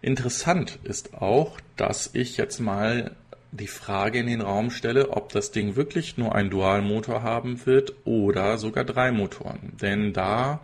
Interessant 0.00 0.78
ist 0.84 1.14
auch, 1.14 1.58
dass 1.76 2.10
ich 2.12 2.36
jetzt 2.36 2.60
mal 2.60 3.16
die 3.50 3.66
Frage 3.66 4.18
in 4.18 4.26
den 4.26 4.40
Raum 4.40 4.70
stelle, 4.70 5.10
ob 5.10 5.30
das 5.30 5.50
Ding 5.50 5.76
wirklich 5.76 6.18
nur 6.18 6.34
einen 6.34 6.50
Dualmotor 6.50 7.22
haben 7.22 7.64
wird 7.66 7.94
oder 8.04 8.58
sogar 8.58 8.84
drei 8.84 9.10
Motoren. 9.10 9.72
Denn 9.80 10.12
da 10.12 10.60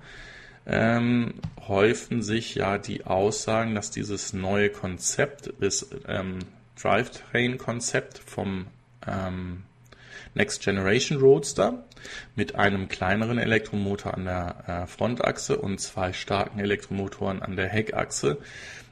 ähm, 0.66 1.34
häufen 1.66 2.22
sich 2.22 2.54
ja 2.54 2.78
die 2.78 3.04
Aussagen, 3.04 3.74
dass 3.74 3.90
dieses 3.90 4.32
neue 4.32 4.70
Konzept, 4.70 5.52
das 5.60 5.88
ähm, 6.06 6.40
Drivetrain-Konzept 6.80 8.18
vom 8.18 8.66
ähm, 9.06 9.62
Next 10.34 10.62
Generation 10.62 11.18
Roadster 11.20 11.84
mit 12.34 12.54
einem 12.56 12.88
kleineren 12.88 13.38
Elektromotor 13.38 14.14
an 14.14 14.24
der 14.24 14.64
äh, 14.66 14.86
Frontachse 14.86 15.56
und 15.56 15.80
zwei 15.80 16.12
starken 16.12 16.58
Elektromotoren 16.58 17.40
an 17.42 17.56
der 17.56 17.68
Heckachse, 17.68 18.38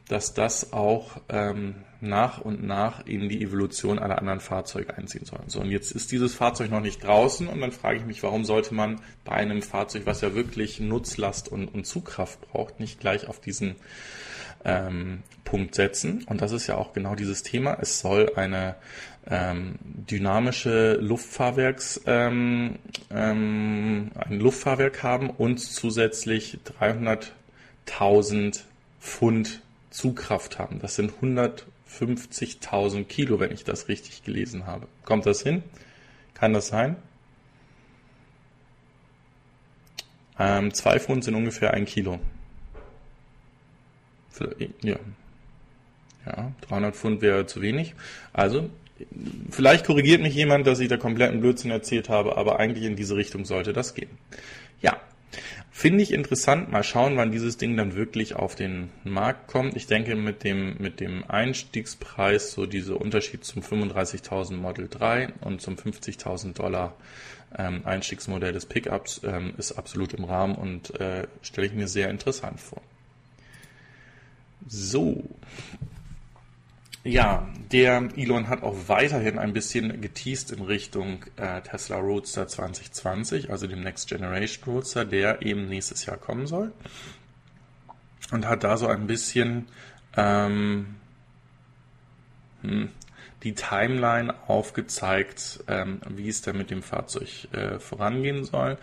dass 0.08 0.34
das 0.34 0.72
auch 0.72 1.20
ähm, 1.28 1.76
nach 2.00 2.40
und 2.40 2.64
nach 2.64 3.06
in 3.06 3.28
die 3.28 3.42
Evolution 3.42 3.98
aller 4.00 4.18
anderen 4.18 4.40
Fahrzeuge 4.40 4.96
einziehen 4.96 5.24
soll. 5.24 5.38
So, 5.46 5.60
und 5.60 5.70
jetzt 5.70 5.92
ist 5.92 6.10
dieses 6.10 6.34
Fahrzeug 6.34 6.70
noch 6.70 6.80
nicht 6.80 7.04
draußen 7.04 7.46
und 7.46 7.60
dann 7.60 7.70
frage 7.70 7.98
ich 7.98 8.04
mich, 8.04 8.22
warum 8.22 8.44
sollte 8.44 8.74
man 8.74 9.00
bei 9.24 9.32
einem 9.32 9.62
Fahrzeug, 9.62 10.02
was 10.04 10.20
ja 10.20 10.34
wirklich 10.34 10.80
Nutzlast 10.80 11.48
und, 11.48 11.68
und 11.68 11.86
Zugkraft 11.86 12.40
braucht, 12.50 12.80
nicht 12.80 12.98
gleich 12.98 13.28
auf 13.28 13.40
diesen 13.40 13.76
ähm, 14.64 15.22
Punkt 15.44 15.74
setzen. 15.76 16.24
Und 16.26 16.40
das 16.40 16.52
ist 16.52 16.66
ja 16.66 16.76
auch 16.76 16.92
genau 16.92 17.14
dieses 17.14 17.42
Thema. 17.44 17.78
Es 17.80 18.00
soll 18.00 18.32
eine 18.36 18.74
ähm, 19.28 19.76
dynamische 19.82 20.94
Luftfahrwerks, 20.94 22.00
ähm, 22.06 22.78
ähm, 23.10 24.10
ein 24.14 24.40
Luftfahrwerk 24.40 25.02
haben 25.02 25.30
und 25.30 25.58
zusätzlich 25.58 26.58
300.000 26.80 28.62
Pfund 29.00 29.62
Zugkraft 29.92 30.58
haben. 30.58 30.80
Das 30.80 30.96
sind 30.96 31.14
100 31.14 31.66
50.000 31.92 33.04
Kilo, 33.04 33.38
wenn 33.38 33.52
ich 33.52 33.64
das 33.64 33.88
richtig 33.88 34.24
gelesen 34.24 34.66
habe. 34.66 34.88
Kommt 35.04 35.26
das 35.26 35.42
hin? 35.42 35.62
Kann 36.34 36.52
das 36.52 36.68
sein? 36.68 36.96
Ähm, 40.38 40.72
zwei 40.72 40.98
Pfund 40.98 41.24
sind 41.24 41.34
ungefähr 41.34 41.74
ein 41.74 41.84
Kilo. 41.84 42.18
Ja. 44.82 44.96
Ja, 46.24 46.52
300 46.62 46.96
Pfund 46.96 47.20
wäre 47.20 47.46
zu 47.46 47.60
wenig. 47.60 47.94
Also, 48.32 48.70
vielleicht 49.50 49.84
korrigiert 49.84 50.22
mich 50.22 50.34
jemand, 50.34 50.66
dass 50.66 50.80
ich 50.80 50.88
da 50.88 50.96
kompletten 50.96 51.40
Blödsinn 51.40 51.70
erzählt 51.70 52.08
habe, 52.08 52.36
aber 52.36 52.58
eigentlich 52.58 52.84
in 52.84 52.96
diese 52.96 53.16
Richtung 53.16 53.44
sollte 53.44 53.72
das 53.72 53.94
gehen. 53.94 54.10
Finde 55.82 56.04
ich 56.04 56.12
interessant. 56.12 56.70
Mal 56.70 56.84
schauen, 56.84 57.16
wann 57.16 57.32
dieses 57.32 57.56
Ding 57.56 57.76
dann 57.76 57.96
wirklich 57.96 58.36
auf 58.36 58.54
den 58.54 58.90
Markt 59.02 59.48
kommt. 59.48 59.74
Ich 59.74 59.88
denke, 59.88 60.14
mit 60.14 60.44
dem, 60.44 60.76
mit 60.78 61.00
dem 61.00 61.28
Einstiegspreis, 61.28 62.52
so 62.52 62.66
dieser 62.66 63.00
Unterschied 63.00 63.44
zum 63.44 63.62
35.000 63.62 64.54
Model 64.54 64.86
3 64.88 65.32
und 65.40 65.60
zum 65.60 65.74
50.000 65.74 66.52
Dollar 66.52 66.94
ähm, 67.58 67.80
Einstiegsmodell 67.84 68.52
des 68.52 68.66
Pickups, 68.66 69.22
ähm, 69.24 69.54
ist 69.58 69.72
absolut 69.72 70.14
im 70.14 70.22
Rahmen 70.22 70.54
und 70.54 71.00
äh, 71.00 71.26
stelle 71.42 71.66
ich 71.66 71.72
mir 71.72 71.88
sehr 71.88 72.10
interessant 72.10 72.60
vor. 72.60 72.80
So, 74.68 75.24
ja, 77.04 77.48
der 77.72 78.08
Elon 78.16 78.48
hat 78.48 78.62
auch 78.62 78.76
weiterhin 78.86 79.38
ein 79.38 79.52
bisschen 79.52 80.00
geteased 80.00 80.52
in 80.52 80.62
Richtung 80.62 81.24
äh, 81.36 81.60
Tesla 81.62 81.98
Roadster 81.98 82.46
2020, 82.46 83.50
also 83.50 83.66
dem 83.66 83.82
Next 83.82 84.08
Generation 84.08 84.64
Roadster, 84.72 85.04
der 85.04 85.42
eben 85.42 85.68
nächstes 85.68 86.06
Jahr 86.06 86.16
kommen 86.16 86.46
soll. 86.46 86.72
Und 88.30 88.46
hat 88.46 88.62
da 88.62 88.76
so 88.76 88.86
ein 88.86 89.08
bisschen 89.08 89.66
ähm, 90.16 90.94
hm, 92.62 92.90
die 93.42 93.54
Timeline 93.54 94.34
aufgezeigt, 94.46 95.64
ähm, 95.66 96.00
wie 96.08 96.28
es 96.28 96.42
da 96.42 96.52
mit 96.52 96.70
dem 96.70 96.82
Fahrzeug 96.82 97.48
äh, 97.52 97.80
vorangehen 97.80 98.44
soll. 98.44 98.78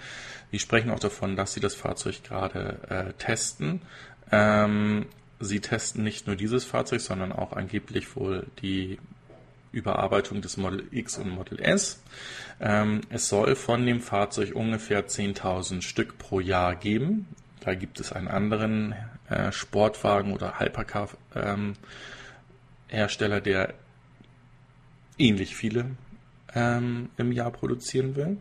Die 0.52 0.60
sprechen 0.60 0.92
auch 0.92 1.00
davon, 1.00 1.38
dass 1.38 1.54
sie 1.54 1.62
das 1.62 1.76
Fahrzeug 1.76 2.24
gerade 2.24 2.80
äh, 2.90 3.14
testen. 3.14 3.82
Ähm, 4.32 5.06
Sie 5.40 5.62
testen 5.62 6.04
nicht 6.04 6.28
nur 6.28 6.36
dieses 6.36 6.66
Fahrzeug, 6.66 7.02
sondern 7.02 7.32
auch 7.32 7.54
angeblich 7.54 8.16
wohl 8.16 8.46
die 8.62 9.00
Überarbeitung 9.72 10.42
des 10.42 10.58
Model 10.58 10.84
X 10.92 11.18
und 11.18 11.30
Model 11.30 11.62
S. 11.62 12.02
Ähm, 12.60 13.02
es 13.10 13.30
soll 13.30 13.56
von 13.56 13.86
dem 13.86 14.02
Fahrzeug 14.02 14.56
ungefähr 14.56 15.08
10.000 15.08 15.82
Stück 15.82 16.18
pro 16.18 16.40
Jahr 16.40 16.76
geben. 16.76 17.28
Da 17.62 17.76
gibt 17.76 18.00
es 18.00 18.12
einen 18.12 18.28
anderen 18.28 18.96
äh, 19.30 19.52
Sportwagen 19.52 20.34
oder 20.34 20.60
Hypercar-Hersteller, 20.60 23.38
ähm, 23.38 23.44
der 23.44 23.76
ähnlich 25.18 25.56
viele 25.56 25.86
ähm, 26.56 27.10
im 27.18 27.32
Jahr 27.32 27.52
produzieren 27.52 28.16
will. 28.16 28.38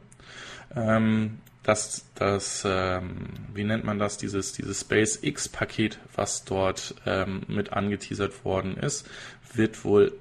Ähm, 0.75 1.41
dass 1.69 2.07
das, 2.15 2.63
ähm, 2.67 3.27
wie 3.53 3.63
nennt 3.63 3.85
man 3.85 3.99
das, 3.99 4.17
dieses, 4.17 4.55
dieses 4.55 4.81
SpaceX-Paket, 4.81 5.99
was 6.15 6.45
dort 6.45 6.95
ähm, 7.05 7.43
mit 7.47 7.75
angeteasert 7.75 8.43
worden 8.47 8.79
ist, 8.79 9.07
wird 9.53 9.85
wohl 9.85 10.19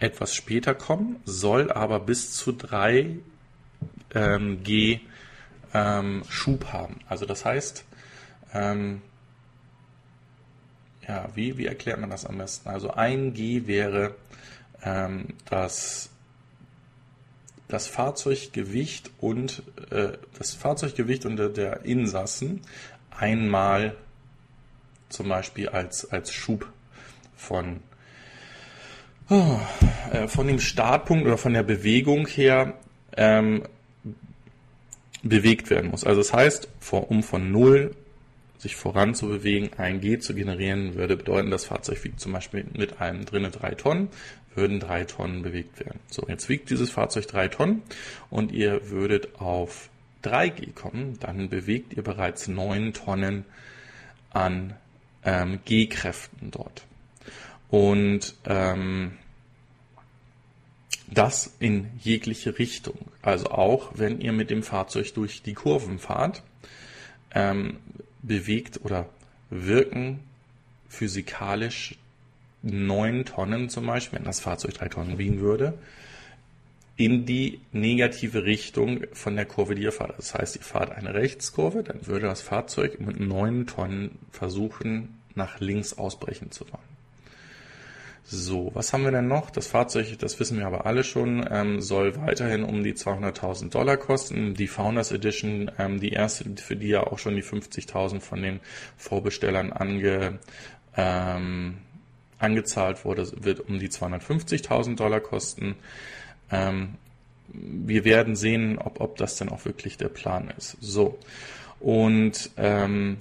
etwas 0.00 0.34
später 0.34 0.74
kommen, 0.74 1.22
soll 1.24 1.70
aber 1.70 2.00
bis 2.00 2.32
zu 2.32 2.50
3 2.50 3.18
ähm, 4.16 4.64
G 4.64 4.98
ähm, 5.74 6.24
Schub 6.28 6.72
haben. 6.72 6.98
Also 7.08 7.24
das 7.24 7.44
heißt, 7.44 7.84
ähm, 8.52 9.00
ja, 11.06 11.28
wie, 11.36 11.56
wie 11.56 11.66
erklärt 11.66 12.00
man 12.00 12.10
das 12.10 12.26
am 12.26 12.38
besten? 12.38 12.68
Also 12.68 12.90
1 12.90 13.36
G 13.36 13.68
wäre 13.68 14.16
ähm, 14.82 15.28
das 15.48 16.10
das 17.72 17.86
Fahrzeuggewicht 17.86 19.10
und 19.18 19.62
äh, 19.90 20.12
das 20.38 20.52
Fahrzeuggewicht 20.52 21.24
und 21.24 21.36
der 21.36 21.84
Insassen 21.86 22.60
einmal 23.10 23.96
zum 25.08 25.28
Beispiel 25.28 25.70
als, 25.70 26.10
als 26.10 26.32
Schub 26.32 26.70
von, 27.34 27.80
oh, 29.30 29.58
äh, 30.12 30.28
von 30.28 30.46
dem 30.46 30.60
Startpunkt 30.60 31.24
oder 31.24 31.38
von 31.38 31.54
der 31.54 31.62
Bewegung 31.62 32.26
her 32.26 32.74
ähm, 33.16 33.62
bewegt 35.22 35.70
werden 35.70 35.90
muss. 35.90 36.04
Also 36.04 36.20
das 36.20 36.32
heißt, 36.34 36.68
vor, 36.78 37.10
um 37.10 37.22
von 37.22 37.50
0 37.52 37.94
sich 38.58 38.76
voran 38.76 39.14
zu 39.14 39.28
bewegen, 39.28 39.70
ein 39.78 40.00
G 40.00 40.18
zu 40.18 40.34
generieren, 40.34 40.94
würde 40.94 41.16
bedeuten, 41.16 41.50
das 41.50 41.64
Fahrzeug 41.64 42.04
wiegt 42.04 42.20
zum 42.20 42.32
Beispiel 42.32 42.66
mit 42.76 43.00
einem 43.00 43.24
drinne 43.24 43.50
drei 43.50 43.74
Tonnen, 43.74 44.08
würden 44.54 44.80
drei 44.80 45.04
Tonnen 45.04 45.42
bewegt 45.42 45.80
werden. 45.80 46.00
So, 46.08 46.26
jetzt 46.28 46.48
wiegt 46.48 46.70
dieses 46.70 46.90
Fahrzeug 46.90 47.26
drei 47.26 47.48
Tonnen 47.48 47.82
und 48.30 48.52
ihr 48.52 48.90
würdet 48.90 49.40
auf 49.40 49.88
3G 50.24 50.72
kommen, 50.74 51.18
dann 51.20 51.48
bewegt 51.48 51.94
ihr 51.94 52.02
bereits 52.02 52.48
neun 52.48 52.92
Tonnen 52.92 53.44
an 54.30 54.74
ähm, 55.24 55.60
G-Kräften 55.64 56.50
dort. 56.50 56.84
Und 57.68 58.34
ähm, 58.44 59.12
das 61.08 61.54
in 61.58 61.88
jegliche 62.00 62.58
Richtung. 62.58 62.98
Also 63.20 63.46
auch 63.46 63.92
wenn 63.94 64.20
ihr 64.20 64.32
mit 64.32 64.50
dem 64.50 64.62
Fahrzeug 64.62 65.12
durch 65.14 65.42
die 65.42 65.54
Kurven 65.54 65.98
fahrt, 65.98 66.42
ähm, 67.34 67.78
bewegt 68.22 68.80
oder 68.84 69.08
wirken 69.50 70.20
physikalisch 70.88 71.96
neun 72.62 73.24
Tonnen 73.24 73.68
zum 73.68 73.86
Beispiel, 73.86 74.18
wenn 74.18 74.26
das 74.26 74.40
Fahrzeug 74.40 74.74
drei 74.74 74.88
Tonnen 74.88 75.18
wiegen 75.18 75.40
würde, 75.40 75.74
in 76.96 77.26
die 77.26 77.60
negative 77.72 78.44
Richtung 78.44 79.04
von 79.12 79.34
der 79.34 79.46
Kurve, 79.46 79.74
die 79.74 79.82
ihr 79.82 79.92
fahrt. 79.92 80.16
Das 80.18 80.34
heißt, 80.34 80.56
ihr 80.56 80.62
fahrt 80.62 80.92
eine 80.92 81.14
Rechtskurve, 81.14 81.82
dann 81.82 82.06
würde 82.06 82.26
das 82.26 82.42
Fahrzeug 82.42 83.00
mit 83.00 83.18
neun 83.18 83.66
Tonnen 83.66 84.18
versuchen, 84.30 85.18
nach 85.34 85.60
links 85.60 85.96
ausbrechen 85.96 86.50
zu 86.50 86.64
wollen. 86.70 86.92
So, 88.24 88.70
was 88.74 88.92
haben 88.92 89.04
wir 89.04 89.10
denn 89.10 89.26
noch? 89.26 89.50
Das 89.50 89.66
Fahrzeug, 89.66 90.16
das 90.18 90.38
wissen 90.38 90.56
wir 90.58 90.66
aber 90.66 90.86
alle 90.86 91.02
schon, 91.02 91.44
ähm, 91.50 91.80
soll 91.80 92.16
weiterhin 92.16 92.62
um 92.62 92.84
die 92.84 92.94
200.000 92.94 93.70
Dollar 93.70 93.96
kosten. 93.96 94.54
Die 94.54 94.68
Founders 94.68 95.10
Edition, 95.10 95.70
ähm, 95.78 95.98
die 95.98 96.10
erste, 96.10 96.44
für 96.56 96.76
die 96.76 96.88
ja 96.88 97.02
auch 97.04 97.18
schon 97.18 97.34
die 97.34 97.42
50.000 97.42 98.20
von 98.20 98.40
den 98.40 98.60
Vorbestellern 98.96 99.72
ange, 99.72 100.38
ähm, 100.96 101.78
angezahlt 102.42 103.04
wurde, 103.04 103.30
wird 103.44 103.60
um 103.60 103.78
die 103.78 103.88
250.000 103.88 104.96
Dollar 104.96 105.20
kosten. 105.20 105.76
Ähm, 106.50 106.94
wir 107.48 108.04
werden 108.04 108.36
sehen, 108.36 108.78
ob, 108.78 109.00
ob 109.00 109.16
das 109.16 109.36
dann 109.36 109.50
auch 109.50 109.64
wirklich 109.64 109.96
der 109.98 110.08
Plan 110.08 110.52
ist. 110.56 110.76
So. 110.80 111.18
Und 111.80 112.50
ähm, 112.56 113.18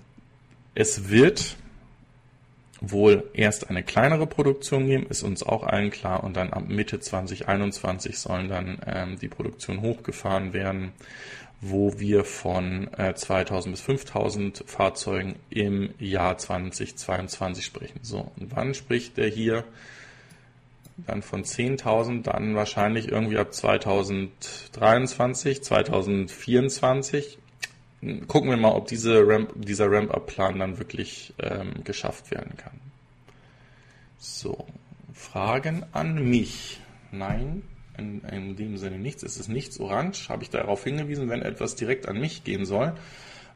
es 0.75 1.09
wird 1.09 1.57
wohl 2.81 3.29
erst 3.33 3.69
eine 3.69 3.83
kleinere 3.83 4.25
Produktion 4.25 4.87
geben, 4.87 5.05
ist 5.07 5.21
uns 5.21 5.43
auch 5.43 5.63
allen 5.63 5.91
klar, 5.91 6.23
und 6.23 6.35
dann 6.35 6.51
ab 6.51 6.63
Mitte 6.67 6.99
2021 6.99 8.17
sollen 8.17 8.49
dann 8.49 8.79
ähm, 8.85 9.19
die 9.19 9.27
Produktion 9.27 9.81
hochgefahren 9.81 10.53
werden, 10.53 10.91
wo 11.61 11.97
wir 11.99 12.25
von 12.25 12.91
äh, 12.97 13.13
2000 13.13 13.75
bis 13.75 13.81
5000 13.81 14.63
Fahrzeugen 14.65 15.35
im 15.49 15.93
Jahr 15.99 16.37
2022 16.37 17.63
sprechen. 17.63 17.99
So, 18.01 18.31
und 18.37 18.55
wann 18.55 18.73
spricht 18.73 19.17
der 19.17 19.27
hier? 19.27 19.63
Dann 21.07 21.21
von 21.21 21.43
10.000, 21.43 22.23
dann 22.23 22.55
wahrscheinlich 22.55 23.07
irgendwie 23.07 23.37
ab 23.37 23.53
2023, 23.53 25.63
2024 25.63 27.37
gucken 28.27 28.49
wir 28.49 28.57
mal, 28.57 28.71
ob 28.71 28.87
diese 28.87 29.27
Ramp, 29.27 29.51
dieser 29.55 29.91
Ramp-Up-Plan 29.91 30.59
dann 30.59 30.79
wirklich 30.79 31.33
ähm, 31.39 31.83
geschafft 31.83 32.31
werden 32.31 32.57
kann. 32.57 32.79
So, 34.17 34.65
Fragen 35.13 35.85
an 35.91 36.15
mich. 36.15 36.79
Nein, 37.11 37.63
in, 37.97 38.21
in 38.21 38.55
dem 38.55 38.77
Sinne 38.77 38.97
nichts. 38.97 39.23
Es 39.23 39.37
ist 39.37 39.47
nichts 39.47 39.79
orange. 39.79 40.29
Habe 40.29 40.43
ich 40.43 40.49
darauf 40.49 40.83
hingewiesen, 40.83 41.29
wenn 41.29 41.41
etwas 41.41 41.75
direkt 41.75 42.07
an 42.07 42.19
mich 42.19 42.43
gehen 42.43 42.65
soll, 42.65 42.93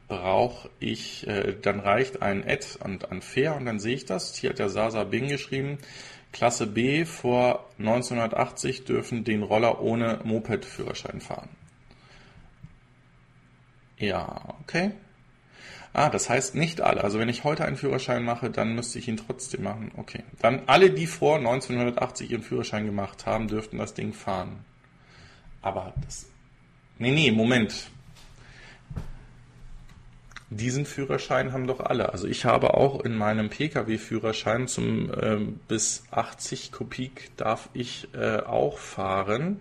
brauche 0.08 0.68
ich, 0.78 1.26
äh, 1.26 1.54
dann 1.60 1.80
reicht 1.80 2.22
ein 2.22 2.44
Add 2.46 2.66
und 2.84 3.10
ein 3.10 3.22
Fair 3.22 3.56
und 3.56 3.66
dann 3.66 3.78
sehe 3.78 3.94
ich 3.94 4.04
das. 4.04 4.36
Hier 4.36 4.50
hat 4.50 4.58
der 4.58 4.68
Sasa 4.68 5.04
Bing 5.04 5.28
geschrieben. 5.28 5.78
Klasse 6.32 6.66
B 6.66 7.04
vor 7.04 7.68
1980 7.78 8.84
dürfen 8.84 9.24
den 9.24 9.42
Roller 9.42 9.80
ohne 9.80 10.20
Moped-Führerschein 10.24 11.20
fahren. 11.20 11.48
Ja, 13.98 14.54
okay. 14.60 14.92
Ah, 15.98 16.10
das 16.10 16.28
heißt 16.28 16.54
nicht 16.54 16.82
alle. 16.82 17.02
Also 17.02 17.18
wenn 17.18 17.30
ich 17.30 17.42
heute 17.42 17.64
einen 17.64 17.78
Führerschein 17.78 18.22
mache, 18.22 18.50
dann 18.50 18.74
müsste 18.74 18.98
ich 18.98 19.08
ihn 19.08 19.16
trotzdem 19.16 19.62
machen. 19.62 19.92
Okay. 19.96 20.24
Dann 20.42 20.60
alle, 20.66 20.90
die 20.90 21.06
vor 21.06 21.38
1980 21.38 22.30
ihren 22.32 22.42
Führerschein 22.42 22.84
gemacht 22.84 23.24
haben, 23.24 23.48
dürften 23.48 23.78
das 23.78 23.94
Ding 23.94 24.12
fahren. 24.12 24.62
Aber 25.62 25.94
das. 26.04 26.26
Nee, 26.98 27.12
nee, 27.12 27.32
Moment. 27.32 27.88
Diesen 30.50 30.84
Führerschein 30.84 31.54
haben 31.54 31.66
doch 31.66 31.80
alle. 31.80 32.12
Also 32.12 32.28
ich 32.28 32.44
habe 32.44 32.74
auch 32.74 33.00
in 33.00 33.16
meinem 33.16 33.48
Pkw-Führerschein 33.48 34.68
zum 34.68 35.10
äh, 35.14 35.38
bis 35.66 36.04
80 36.10 36.72
Kubik 36.72 37.30
darf 37.38 37.70
ich 37.72 38.08
äh, 38.12 38.40
auch 38.40 38.76
fahren. 38.76 39.60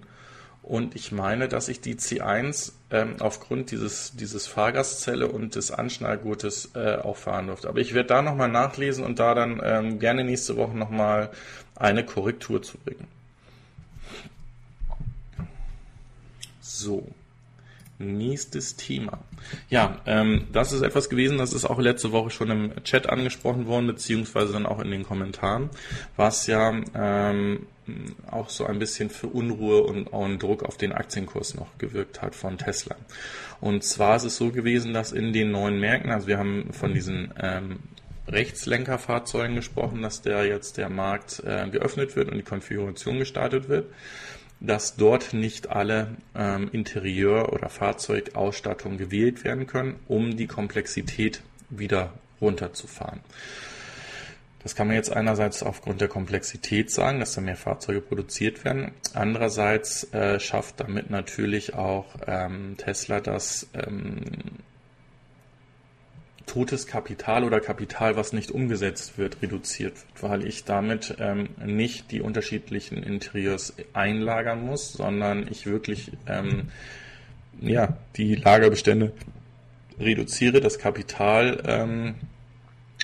Und 0.65 0.95
ich 0.95 1.11
meine, 1.11 1.47
dass 1.47 1.67
ich 1.67 1.79
die 1.79 1.93
C1 1.93 2.71
ähm, 2.89 3.17
aufgrund 3.19 3.69
dieses, 3.69 4.15
dieses 4.15 4.47
Fahrgastzelle 4.47 5.27
und 5.27 5.53
des 5.53 5.69
Anschnallgurtes 5.69 6.71
äh, 6.73 6.95
auch 6.95 7.17
fahren 7.17 7.47
durfte. 7.47 7.69
Aber 7.69 7.77
ich 7.79 7.93
werde 7.93 8.07
da 8.07 8.23
nochmal 8.23 8.49
nachlesen 8.49 9.03
und 9.03 9.19
da 9.19 9.35
dann 9.35 9.61
ähm, 9.63 9.99
gerne 9.99 10.23
nächste 10.23 10.57
Woche 10.57 10.75
nochmal 10.75 11.29
eine 11.75 12.03
Korrektur 12.03 12.63
zu 12.63 12.79
bringen. 12.79 13.07
So. 16.61 17.07
Nächstes 17.97 18.75
Thema. 18.75 19.19
Ja, 19.69 20.01
ähm, 20.05 20.47
das 20.51 20.73
ist 20.73 20.81
etwas 20.81 21.09
gewesen, 21.09 21.37
das 21.37 21.53
ist 21.53 21.63
auch 21.63 21.79
letzte 21.79 22.11
Woche 22.11 22.29
schon 22.29 22.51
im 22.51 22.83
Chat 22.83 23.07
angesprochen 23.07 23.67
worden, 23.67 23.87
beziehungsweise 23.87 24.51
dann 24.51 24.65
auch 24.65 24.79
in 24.81 24.91
den 24.91 25.03
Kommentaren, 25.03 25.69
was 26.17 26.45
ja 26.47 26.73
ähm, 26.93 27.67
auch 28.29 28.49
so 28.49 28.65
ein 28.65 28.79
bisschen 28.79 29.09
für 29.09 29.27
Unruhe 29.27 29.83
und 29.83 30.13
einen 30.13 30.39
Druck 30.39 30.63
auf 30.63 30.75
den 30.75 30.91
Aktienkurs 30.91 31.55
noch 31.55 31.77
gewirkt 31.77 32.21
hat 32.21 32.35
von 32.35 32.57
Tesla. 32.57 32.97
Und 33.61 33.83
zwar 33.85 34.17
ist 34.17 34.25
es 34.25 34.35
so 34.35 34.51
gewesen, 34.51 34.93
dass 34.93 35.13
in 35.13 35.31
den 35.31 35.51
neuen 35.51 35.79
Märkten, 35.79 36.11
also 36.11 36.27
wir 36.27 36.37
haben 36.37 36.73
von 36.73 36.93
diesen 36.93 37.33
ähm, 37.41 37.79
Rechtslenkerfahrzeugen 38.27 39.55
gesprochen, 39.55 40.01
dass 40.01 40.21
der 40.21 40.45
jetzt 40.45 40.77
der 40.77 40.89
Markt 40.89 41.43
äh, 41.45 41.69
geöffnet 41.69 42.15
wird 42.15 42.29
und 42.29 42.37
die 42.37 42.43
Konfiguration 42.43 43.19
gestartet 43.19 43.69
wird, 43.69 43.85
dass 44.59 44.95
dort 44.95 45.33
nicht 45.33 45.69
alle 45.69 46.15
ähm, 46.35 46.69
Interieur- 46.71 47.53
oder 47.53 47.69
Fahrzeugausstattung 47.69 48.97
gewählt 48.97 49.43
werden 49.43 49.67
können, 49.67 49.99
um 50.07 50.37
die 50.37 50.47
Komplexität 50.47 51.41
wieder 51.69 52.13
runterzufahren. 52.41 53.19
Das 54.65 54.75
kann 54.75 54.87
man 54.87 54.95
jetzt 54.95 55.13
einerseits 55.13 55.61
aufgrund 55.61 56.01
der 56.01 56.07
Komplexität 56.07 56.89
sagen, 56.89 57.19
dass 57.19 57.33
da 57.35 57.41
mehr 57.41 57.55
Fahrzeuge 57.55 58.01
produziert 58.01 58.65
werden. 58.65 58.93
Andererseits 59.13 60.11
äh, 60.11 60.39
schafft 60.39 60.79
damit 60.79 61.11
natürlich 61.11 61.75
auch 61.75 62.07
ähm, 62.25 62.75
Tesla 62.77 63.19
das 63.19 63.67
ähm, 63.75 64.23
totes 66.45 66.87
Kapital 66.87 67.43
oder 67.43 67.59
Kapital, 67.59 68.15
was 68.15 68.33
nicht 68.33 68.51
umgesetzt 68.51 69.17
wird, 69.17 69.41
reduziert 69.41 69.95
wird, 69.95 70.23
weil 70.23 70.45
ich 70.45 70.63
damit 70.63 71.15
ähm, 71.19 71.49
nicht 71.63 72.11
die 72.11 72.21
unterschiedlichen 72.21 73.03
Interieurs 73.03 73.73
einlagern 73.93 74.65
muss, 74.65 74.93
sondern 74.93 75.47
ich 75.49 75.65
wirklich 75.65 76.11
ähm, 76.27 76.69
ja, 77.61 77.97
die 78.15 78.35
Lagerbestände 78.35 79.13
reduziere, 79.99 80.61
das 80.61 80.79
Kapital 80.79 81.63
ähm, 81.65 82.15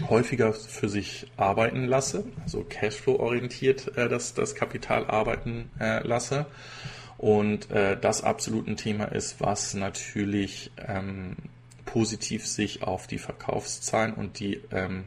häufiger 0.09 0.53
für 0.53 0.89
sich 0.89 1.27
arbeiten 1.37 1.85
lasse, 1.85 2.25
also 2.43 2.63
Cashflow-orientiert 2.67 3.97
äh, 3.97 4.09
das, 4.09 4.33
das 4.33 4.55
Kapital 4.55 5.05
arbeiten 5.05 5.69
äh, 5.79 6.05
lasse. 6.05 6.45
Und 7.17 7.69
äh, 7.69 7.97
das 7.99 8.23
absolut 8.23 8.67
ein 8.67 8.77
Thema 8.77 9.05
ist, 9.05 9.41
was 9.41 9.75
natürlich 9.75 10.71
ähm, 10.87 11.35
positiv 11.91 12.47
sich 12.47 12.83
auf 12.83 13.05
die 13.05 13.17
Verkaufszahlen 13.17 14.13
und 14.13 14.39
die 14.39 14.61
ähm, 14.71 15.03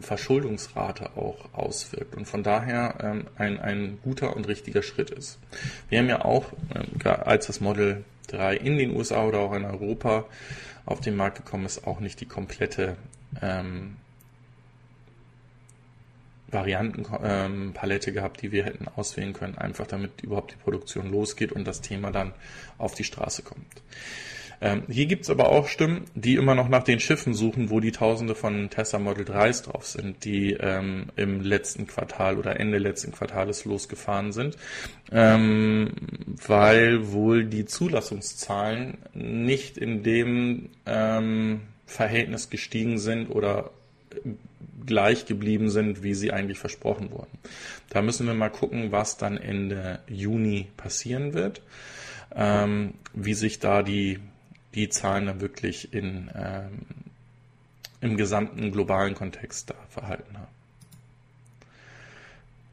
Verschuldungsrate 0.00 1.16
auch 1.16 1.52
auswirkt 1.52 2.16
und 2.16 2.26
von 2.26 2.42
daher 2.42 2.96
ähm, 3.00 3.26
ein, 3.36 3.60
ein 3.60 3.98
guter 4.02 4.34
und 4.34 4.48
richtiger 4.48 4.82
Schritt 4.82 5.10
ist. 5.10 5.38
Wir 5.88 6.00
haben 6.00 6.08
ja 6.08 6.24
auch, 6.24 6.46
ähm, 6.74 7.00
als 7.04 7.46
das 7.46 7.60
Model 7.60 8.04
3 8.28 8.56
in 8.56 8.78
den 8.78 8.96
USA 8.96 9.24
oder 9.24 9.38
auch 9.38 9.54
in 9.54 9.64
Europa 9.64 10.24
auf 10.84 11.00
den 11.00 11.14
Markt 11.14 11.36
gekommen 11.36 11.66
ist, 11.66 11.86
auch 11.86 12.00
nicht 12.00 12.20
die 12.20 12.26
komplette 12.26 12.96
ähm, 13.40 13.96
Variantenpalette 16.48 18.10
ähm, 18.10 18.14
gehabt, 18.14 18.42
die 18.42 18.50
wir 18.50 18.64
hätten 18.64 18.88
auswählen 18.88 19.32
können, 19.32 19.56
einfach 19.58 19.86
damit 19.86 20.22
überhaupt 20.22 20.52
die 20.52 20.62
Produktion 20.62 21.12
losgeht 21.12 21.52
und 21.52 21.64
das 21.66 21.80
Thema 21.80 22.10
dann 22.10 22.32
auf 22.78 22.94
die 22.94 23.04
Straße 23.04 23.42
kommt. 23.42 23.82
Ähm, 24.62 24.82
hier 24.88 25.06
gibt's 25.06 25.30
aber 25.30 25.50
auch 25.50 25.68
Stimmen, 25.68 26.04
die 26.14 26.34
immer 26.34 26.54
noch 26.54 26.68
nach 26.68 26.82
den 26.82 27.00
Schiffen 27.00 27.32
suchen, 27.32 27.70
wo 27.70 27.80
die 27.80 27.92
Tausende 27.92 28.34
von 28.34 28.68
Tesla 28.68 28.98
Model 28.98 29.24
3s 29.24 29.64
drauf 29.64 29.86
sind, 29.86 30.24
die 30.24 30.52
ähm, 30.52 31.06
im 31.16 31.40
letzten 31.40 31.86
Quartal 31.86 32.36
oder 32.36 32.60
Ende 32.60 32.78
letzten 32.78 33.12
Quartales 33.12 33.64
losgefahren 33.64 34.32
sind, 34.32 34.58
ähm, 35.10 35.92
weil 36.46 37.10
wohl 37.10 37.46
die 37.46 37.64
Zulassungszahlen 37.64 38.98
nicht 39.14 39.78
in 39.78 40.02
dem 40.02 40.68
ähm, 40.84 41.62
Verhältnis 41.86 42.50
gestiegen 42.50 42.98
sind 42.98 43.30
oder 43.30 43.70
gleich 44.84 45.24
geblieben 45.24 45.70
sind, 45.70 46.02
wie 46.02 46.14
sie 46.14 46.32
eigentlich 46.32 46.58
versprochen 46.58 47.10
wurden. 47.12 47.38
Da 47.88 48.02
müssen 48.02 48.26
wir 48.26 48.34
mal 48.34 48.50
gucken, 48.50 48.92
was 48.92 49.16
dann 49.16 49.36
Ende 49.36 50.00
Juni 50.06 50.68
passieren 50.76 51.32
wird, 51.32 51.62
ähm, 52.34 52.94
wie 53.14 53.34
sich 53.34 53.58
da 53.58 53.82
die 53.82 54.20
die 54.74 54.88
Zahlen 54.88 55.26
dann 55.26 55.40
wirklich 55.40 55.92
in, 55.92 56.30
ähm, 56.34 56.86
im 58.00 58.16
gesamten 58.16 58.70
globalen 58.72 59.14
Kontext 59.14 59.70
da 59.70 59.74
verhalten 59.88 60.36
haben. 60.38 60.54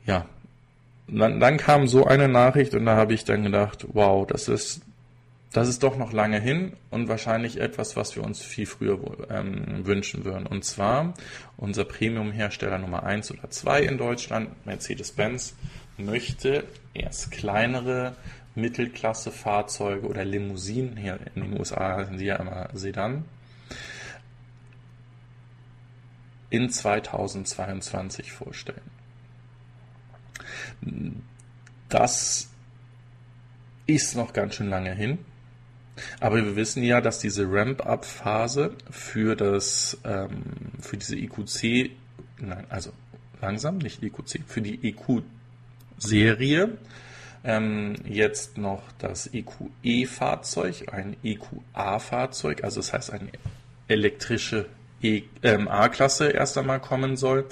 Ja, 0.06 0.26
dann, 1.08 1.40
dann 1.40 1.58
kam 1.58 1.88
so 1.88 2.06
eine 2.06 2.28
Nachricht 2.28 2.74
und 2.74 2.86
da 2.86 2.96
habe 2.96 3.14
ich 3.14 3.24
dann 3.24 3.44
gedacht, 3.44 3.86
wow, 3.94 4.26
das 4.28 4.48
ist, 4.48 4.82
das 5.54 5.70
ist 5.70 5.84
doch 5.84 5.98
noch 5.98 6.12
lange 6.12 6.40
hin 6.40 6.74
und 6.90 7.08
wahrscheinlich 7.08 7.60
etwas, 7.60 7.96
was 7.96 8.16
wir 8.16 8.24
uns 8.24 8.42
viel 8.42 8.66
früher 8.66 9.00
ähm, 9.30 9.86
wünschen 9.86 10.26
würden. 10.26 10.46
Und 10.46 10.66
zwar 10.66 11.14
unser 11.56 11.86
Premium-Hersteller 11.86 12.78
Nummer 12.78 13.04
1 13.04 13.32
oder 13.32 13.50
2 13.50 13.82
in 13.82 13.98
Deutschland, 13.98 14.66
Mercedes-Benz, 14.66 15.56
möchte 15.98 16.64
erst 16.94 17.32
kleinere 17.32 18.16
Mittelklasse-Fahrzeuge 18.58 20.08
oder 20.08 20.26
Limousinen, 20.26 20.98
hier 20.98 21.20
in 21.36 21.44
den 21.44 21.60
USA 21.60 22.04
sind 22.04 22.18
sie 22.18 22.26
ja 22.26 22.38
immer 22.38 22.70
Sedan, 22.74 23.26
in 26.50 26.70
2022 26.70 28.32
vorstellen. 28.32 28.82
Das 31.90 32.50
ist 33.86 34.16
noch 34.16 34.34
ganz 34.34 34.56
schön 34.56 34.70
lange 34.70 34.94
hin. 34.94 35.20
Aber 36.20 36.38
wir 36.38 36.56
wissen 36.56 36.84
ja, 36.84 37.02
dass 37.02 37.20
diese 37.20 37.50
Ramp-up-Phase 37.50 38.76
für 38.92 39.36
das, 39.36 39.98
ähm, 40.04 40.44
für 40.80 40.98
diese 40.98 41.16
EQC, 41.16 41.92
nein, 42.40 42.66
also 42.70 42.92
langsam, 43.42 43.80
nicht 43.80 44.04
EQC, 44.04 44.44
für 44.46 44.62
die 44.62 44.88
EQ-Serie 44.88 46.78
ähm, 47.48 47.96
jetzt 48.06 48.58
noch 48.58 48.84
das 49.00 49.30
EQE-Fahrzeug, 49.34 50.92
ein 50.92 51.16
EQA-Fahrzeug, 51.24 52.64
also 52.64 52.82
das 52.82 52.94
heißt 52.94 53.14
eine 53.14 53.30
elektrische 53.88 54.66
e 55.02 55.24
ähm, 55.44 55.68
A-Klasse 55.68 56.30
erst 56.30 56.58
einmal 56.58 56.82
kommen 56.82 57.16
soll. 57.16 57.46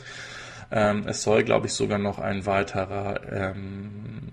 Ähm, 0.70 1.06
es 1.08 1.24
soll, 1.24 1.44
glaube 1.44 1.68
ich, 1.68 1.74
sogar 1.74 1.98
noch 1.98 2.20
ein 2.20 2.46
weiterer 2.46 3.22
ähm, 3.32 4.32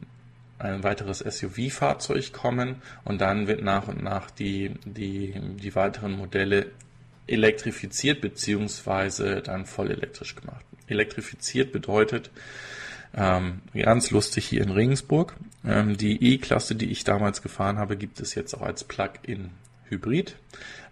ein 0.58 0.82
weiteres 0.84 1.18
SUV-Fahrzeug 1.18 2.32
kommen 2.32 2.82
und 3.04 3.20
dann 3.20 3.46
wird 3.48 3.62
nach 3.62 3.88
und 3.88 4.02
nach 4.02 4.30
die, 4.30 4.74
die, 4.84 5.34
die 5.56 5.74
weiteren 5.74 6.12
Modelle 6.12 6.66
elektrifiziert 7.26 8.20
beziehungsweise 8.20 9.42
dann 9.42 9.66
voll 9.66 9.90
elektrisch 9.90 10.36
gemacht. 10.36 10.64
Elektrifiziert 10.86 11.72
bedeutet, 11.72 12.30
ähm, 13.14 13.60
ganz 13.74 14.10
lustig 14.10 14.46
hier 14.46 14.62
in 14.62 14.70
Regensburg. 14.70 15.34
Ähm, 15.64 15.96
die 15.96 16.34
E-Klasse, 16.34 16.74
die 16.74 16.90
ich 16.90 17.04
damals 17.04 17.42
gefahren 17.42 17.78
habe, 17.78 17.96
gibt 17.96 18.20
es 18.20 18.34
jetzt 18.34 18.54
auch 18.54 18.62
als 18.62 18.84
Plug-in 18.84 19.50
Hybrid. 19.88 20.36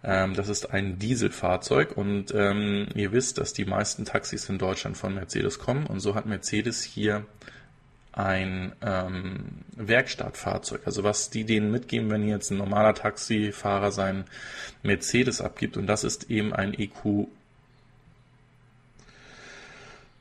Ähm, 0.03 0.35
das 0.35 0.49
ist 0.49 0.67
ein 0.67 0.99
Dieselfahrzeug 0.99 1.97
und 1.97 2.33
ähm, 2.35 2.89
ihr 2.95 3.13
wisst, 3.13 3.39
dass 3.39 3.53
die 3.53 3.65
meisten 3.65 4.05
Taxis 4.05 4.49
in 4.49 4.59
Deutschland 4.59 4.97
von 4.97 5.15
Mercedes 5.15 5.59
kommen 5.59 5.87
und 5.87 6.01
so 6.01 6.15
hat 6.15 6.27
Mercedes 6.27 6.83
hier 6.83 7.27
ein 8.13 8.73
ähm, 8.83 9.63
Werkstattfahrzeug. 9.77 10.83
Also 10.85 11.05
was 11.05 11.31
die 11.31 11.45
denen 11.45 11.71
mitgeben, 11.71 12.11
wenn 12.11 12.27
jetzt 12.27 12.51
ein 12.51 12.59
normaler 12.59 12.95
Taxifahrer 12.95 13.93
seinen 13.93 14.25
Mercedes 14.83 15.41
abgibt 15.41 15.77
und 15.77 15.87
das 15.87 16.05
ist 16.05 16.31
eben 16.31 16.53
ein 16.53 16.75
EQ 16.75 17.29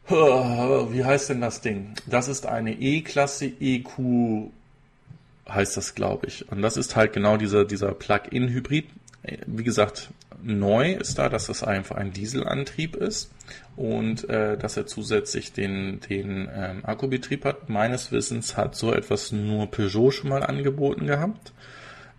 wie 0.09 1.03
heißt 1.03 1.29
denn 1.29 1.41
das 1.41 1.61
Ding? 1.61 1.93
Das 2.07 2.27
ist 2.27 2.45
eine 2.45 2.73
E-Klasse 2.73 3.45
EQ, 3.45 4.49
heißt 5.47 5.77
das, 5.77 5.95
glaube 5.95 6.27
ich. 6.27 6.51
Und 6.51 6.61
das 6.61 6.77
ist 6.77 6.95
halt 6.95 7.13
genau 7.13 7.37
dieser, 7.37 7.65
dieser 7.65 7.93
Plug-in-Hybrid. 7.93 8.87
Wie 9.45 9.63
gesagt, 9.63 10.09
neu 10.41 10.93
ist 10.93 11.19
da, 11.19 11.29
dass 11.29 11.47
das 11.47 11.63
einfach 11.63 11.97
ein 11.97 12.11
Dieselantrieb 12.11 12.95
ist 12.95 13.31
und 13.75 14.29
äh, 14.29 14.57
dass 14.57 14.77
er 14.77 14.87
zusätzlich 14.87 15.53
den, 15.53 15.99
den 16.09 16.49
ähm, 16.53 16.85
Akkubetrieb 16.85 17.45
hat. 17.45 17.69
Meines 17.69 18.11
Wissens 18.11 18.57
hat 18.57 18.75
so 18.75 18.93
etwas 18.93 19.31
nur 19.31 19.69
Peugeot 19.69 20.11
schon 20.11 20.29
mal 20.29 20.43
angeboten 20.43 21.05
gehabt. 21.05 21.53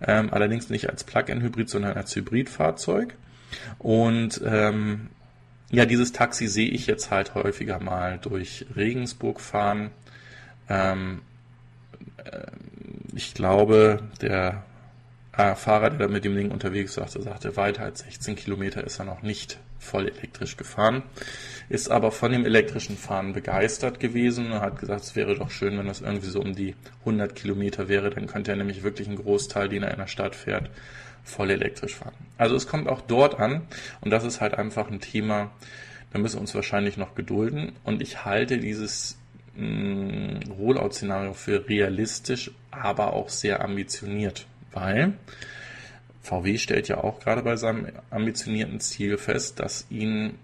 Ähm, 0.03 0.33
allerdings 0.33 0.71
nicht 0.71 0.89
als 0.89 1.05
Plug-in-Hybrid, 1.05 1.69
sondern 1.69 1.97
als 1.97 2.15
Hybridfahrzeug. 2.15 3.15
Und 3.79 4.41
ähm, 4.45 5.09
ja, 5.71 5.87
dieses 5.87 6.13
Taxi 6.13 6.49
sehe 6.49 6.69
ich 6.69 6.87
jetzt 6.87 7.11
halt 7.11 7.35
häufiger 7.35 7.81
mal 7.81 8.19
durch 8.19 8.67
Regensburg 8.75 9.41
fahren. 9.41 9.91
Ähm, 10.69 11.23
äh, 12.25 12.47
ich 13.15 13.35
glaube, 13.35 14.03
der 14.21 14.65
äh, 15.33 15.55
Fahrer, 15.55 15.91
der 15.91 16.09
mit 16.09 16.25
dem 16.25 16.35
Ding 16.35 16.51
unterwegs 16.51 16.97
war, 16.97 17.09
sagte, 17.09 17.57
weiter 17.57 17.85
als 17.85 18.01
16 18.01 18.37
Kilometer 18.37 18.85
ist 18.85 18.99
er 18.99 19.05
noch 19.05 19.23
nicht 19.23 19.59
voll 19.79 20.09
elektrisch 20.09 20.57
gefahren, 20.57 21.03
ist 21.69 21.91
aber 21.91 22.13
von 22.13 22.33
dem 22.33 22.45
elektrischen 22.45 22.97
Fahren 22.97 23.33
begeistert 23.33 23.99
gewesen 23.99 24.53
und 24.53 24.61
hat 24.61 24.79
gesagt, 24.79 25.03
es 25.03 25.17
wäre 25.17 25.37
doch 25.37 25.51
schön, 25.51 25.79
wenn 25.79 25.87
das 25.87 26.03
irgendwie 26.03 26.29
so 26.29 26.41
um 26.41 26.55
die 26.55 26.75
100 27.01 27.35
Kilometer 27.35 27.89
wäre, 27.89 28.11
dann 28.11 28.27
könnte 28.27 28.51
er 28.51 28.57
nämlich 28.57 28.83
wirklich 28.83 29.09
einen 29.09 29.17
Großteil, 29.17 29.69
den 29.69 29.83
er 29.83 29.93
in 29.93 29.99
der 29.99 30.07
Stadt 30.07 30.35
fährt, 30.35 30.69
voll 31.25 31.51
elektrisch 31.51 31.97
fahren. 31.97 32.15
Also 32.39 32.57
es 32.57 32.67
kommt 32.67 32.89
auch 32.89 33.01
dort 33.01 33.39
an 33.39 33.63
und 34.01 34.11
das 34.11 34.25
ist 34.25 34.41
halt 34.41 34.55
einfach 34.55 34.91
ein 34.91 35.01
Thema, 35.01 35.51
da 36.13 36.19
müssen 36.19 36.37
wir 36.37 36.41
uns 36.41 36.55
wahrscheinlich 36.55 36.97
noch 36.97 37.15
gedulden 37.15 37.73
und 37.85 38.03
ich 38.03 38.25
halte 38.25 38.59
dieses 38.59 39.19
mm, 39.57 40.51
Rollout-Szenario 40.59 41.35
für 41.35 41.69
realistisch, 41.69 42.51
aber 42.71 43.13
auch 43.13 43.29
sehr 43.29 43.65
ambitioniert, 43.65 44.47
weil 44.73 45.15
VW 46.23 46.59
stellt 46.59 46.89
ja 46.89 46.99
auch 47.03 47.21
gerade 47.21 47.43
bei 47.43 47.57
seinem 47.57 47.89
ambitionierten 48.11 48.81
Ziel 48.81 49.17
fest, 49.17 49.61
dass 49.61 49.87
ihnen 49.91 50.39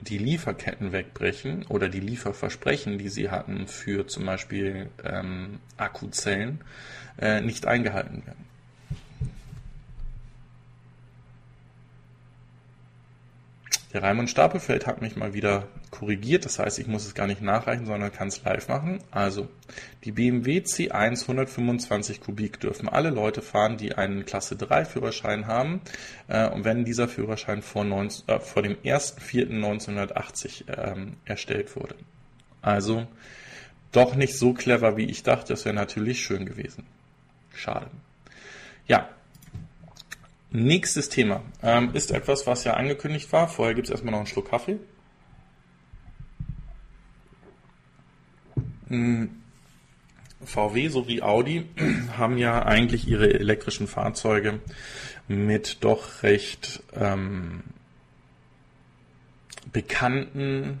die 0.00 0.18
Lieferketten 0.18 0.92
wegbrechen 0.92 1.64
oder 1.66 1.88
die 1.88 2.00
Lieferversprechen, 2.00 2.98
die 2.98 3.08
sie 3.08 3.30
hatten 3.30 3.66
für 3.66 4.06
zum 4.06 4.26
Beispiel 4.26 4.90
ähm, 5.04 5.60
Akkuzellen, 5.76 6.60
äh, 7.18 7.40
nicht 7.40 7.66
eingehalten 7.66 8.26
werden. 8.26 8.45
Der 13.96 14.02
Raimund 14.02 14.28
Stapelfeld 14.28 14.86
hat 14.86 15.00
mich 15.00 15.16
mal 15.16 15.32
wieder 15.32 15.68
korrigiert, 15.90 16.44
das 16.44 16.58
heißt, 16.58 16.78
ich 16.78 16.86
muss 16.86 17.06
es 17.06 17.14
gar 17.14 17.26
nicht 17.26 17.40
nachreichen, 17.40 17.86
sondern 17.86 18.12
kann 18.12 18.28
es 18.28 18.44
live 18.44 18.68
machen. 18.68 18.98
Also, 19.10 19.48
die 20.04 20.12
BMW 20.12 20.58
C1 20.58 21.22
125 21.22 22.20
Kubik 22.20 22.60
dürfen 22.60 22.90
alle 22.90 23.08
Leute 23.08 23.40
fahren, 23.40 23.78
die 23.78 23.94
einen 23.94 24.26
Klasse 24.26 24.54
3 24.54 24.84
Führerschein 24.84 25.46
haben 25.46 25.80
äh, 26.28 26.46
und 26.46 26.66
wenn 26.66 26.84
dieser 26.84 27.08
Führerschein 27.08 27.62
vor, 27.62 27.84
19, 27.84 28.28
äh, 28.28 28.38
vor 28.38 28.60
dem 28.60 28.74
1.4.1980 28.84 30.64
ähm, 30.76 31.14
erstellt 31.24 31.74
wurde. 31.74 31.94
Also, 32.60 33.06
doch 33.92 34.14
nicht 34.14 34.36
so 34.36 34.52
clever, 34.52 34.98
wie 34.98 35.06
ich 35.06 35.22
dachte, 35.22 35.54
das 35.54 35.64
wäre 35.64 35.74
natürlich 35.74 36.20
schön 36.20 36.44
gewesen. 36.44 36.84
Schade. 37.54 37.86
Ja, 38.86 39.08
Nächstes 40.50 41.08
Thema 41.08 41.42
ähm, 41.62 41.90
ist 41.94 42.10
etwas, 42.10 42.46
was 42.46 42.64
ja 42.64 42.74
angekündigt 42.74 43.32
war. 43.32 43.48
Vorher 43.48 43.74
gibt 43.74 43.88
es 43.88 43.90
erstmal 43.90 44.12
noch 44.12 44.20
einen 44.20 44.26
Schluck 44.26 44.50
Kaffee. 44.50 44.78
Hm, 48.88 49.30
VW 50.44 50.88
sowie 50.88 51.22
Audi 51.22 51.66
haben 52.16 52.38
ja 52.38 52.64
eigentlich 52.64 53.08
ihre 53.08 53.34
elektrischen 53.34 53.88
Fahrzeuge 53.88 54.60
mit 55.28 55.78
doch 55.80 56.22
recht 56.22 56.82
ähm, 56.94 57.64
bekannten 59.72 60.80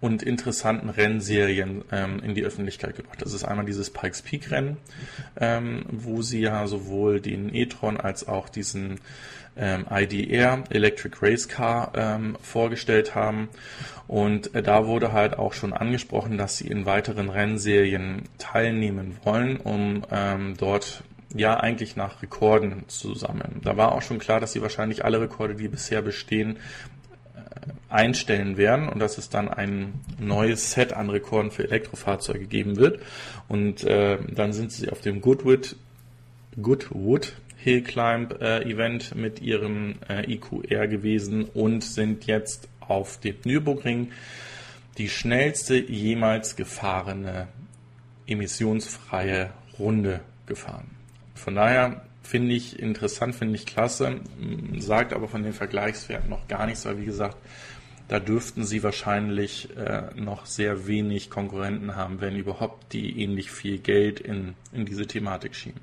und 0.00 0.22
interessanten 0.22 0.90
Rennserien 0.90 1.84
ähm, 1.90 2.20
in 2.22 2.34
die 2.34 2.44
Öffentlichkeit 2.44 2.96
gebracht. 2.96 3.22
Das 3.22 3.32
ist 3.32 3.44
einmal 3.44 3.64
dieses 3.64 3.90
Pikes 3.90 4.22
Peak 4.22 4.50
Rennen, 4.50 4.76
ähm, 5.40 5.84
wo 5.90 6.22
sie 6.22 6.40
ja 6.40 6.66
sowohl 6.66 7.20
den 7.20 7.54
e-tron 7.54 7.96
als 7.96 8.28
auch 8.28 8.48
diesen 8.48 9.00
ähm, 9.56 9.86
IDR 9.90 10.64
Electric 10.68 11.16
Race 11.22 11.48
Car 11.48 11.92
ähm, 11.94 12.36
vorgestellt 12.42 13.14
haben. 13.14 13.48
Und 14.06 14.54
äh, 14.54 14.62
da 14.62 14.86
wurde 14.86 15.12
halt 15.12 15.38
auch 15.38 15.54
schon 15.54 15.72
angesprochen, 15.72 16.36
dass 16.36 16.58
sie 16.58 16.68
in 16.68 16.86
weiteren 16.86 17.30
Rennserien 17.30 18.24
teilnehmen 18.38 19.16
wollen, 19.24 19.56
um 19.56 20.04
ähm, 20.10 20.54
dort 20.58 21.02
ja 21.34 21.58
eigentlich 21.58 21.96
nach 21.96 22.22
Rekorden 22.22 22.84
zu 22.88 23.14
sammeln. 23.14 23.60
Da 23.62 23.76
war 23.76 23.92
auch 23.92 24.02
schon 24.02 24.18
klar, 24.18 24.40
dass 24.40 24.52
sie 24.52 24.62
wahrscheinlich 24.62 25.04
alle 25.04 25.20
Rekorde, 25.20 25.54
die 25.54 25.68
bisher 25.68 26.02
bestehen, 26.02 26.58
einstellen 27.88 28.56
werden 28.56 28.88
und 28.88 28.98
dass 28.98 29.18
es 29.18 29.28
dann 29.28 29.48
ein 29.48 30.00
neues 30.18 30.72
Set 30.72 30.92
an 30.92 31.10
Rekorden 31.10 31.50
für 31.50 31.64
Elektrofahrzeuge 31.64 32.46
geben 32.46 32.76
wird. 32.76 33.00
Und 33.48 33.84
äh, 33.84 34.18
dann 34.34 34.52
sind 34.52 34.72
sie 34.72 34.90
auf 34.90 35.00
dem 35.00 35.20
Goodwood, 35.20 35.76
Goodwood 36.60 37.34
Hill 37.56 37.82
Climb 37.82 38.40
äh, 38.40 38.62
Event 38.62 39.14
mit 39.14 39.40
ihrem 39.40 39.96
äh, 40.08 40.30
IQR 40.32 40.86
gewesen 40.86 41.44
und 41.44 41.82
sind 41.82 42.26
jetzt 42.26 42.68
auf 42.80 43.18
dem 43.18 43.36
Nürburgring 43.44 44.12
die 44.98 45.08
schnellste 45.08 45.76
jemals 45.76 46.56
gefahrene 46.56 47.48
emissionsfreie 48.26 49.50
Runde 49.78 50.20
gefahren. 50.46 50.90
Von 51.34 51.54
daher 51.54 52.02
finde 52.26 52.54
ich 52.54 52.78
interessant, 52.78 53.34
finde 53.34 53.54
ich 53.54 53.66
klasse, 53.66 54.20
sagt 54.78 55.12
aber 55.12 55.28
von 55.28 55.42
den 55.42 55.52
Vergleichswerten 55.52 56.28
noch 56.28 56.48
gar 56.48 56.66
nichts, 56.66 56.84
weil 56.84 56.98
wie 56.98 57.04
gesagt, 57.04 57.36
da 58.08 58.20
dürften 58.20 58.64
sie 58.64 58.82
wahrscheinlich 58.82 59.76
äh, 59.76 60.14
noch 60.14 60.46
sehr 60.46 60.86
wenig 60.86 61.30
Konkurrenten 61.30 61.96
haben, 61.96 62.20
wenn 62.20 62.36
überhaupt, 62.36 62.92
die 62.92 63.20
ähnlich 63.20 63.50
viel 63.50 63.78
Geld 63.78 64.20
in, 64.20 64.54
in 64.72 64.86
diese 64.86 65.06
Thematik 65.06 65.54
schieben. 65.54 65.80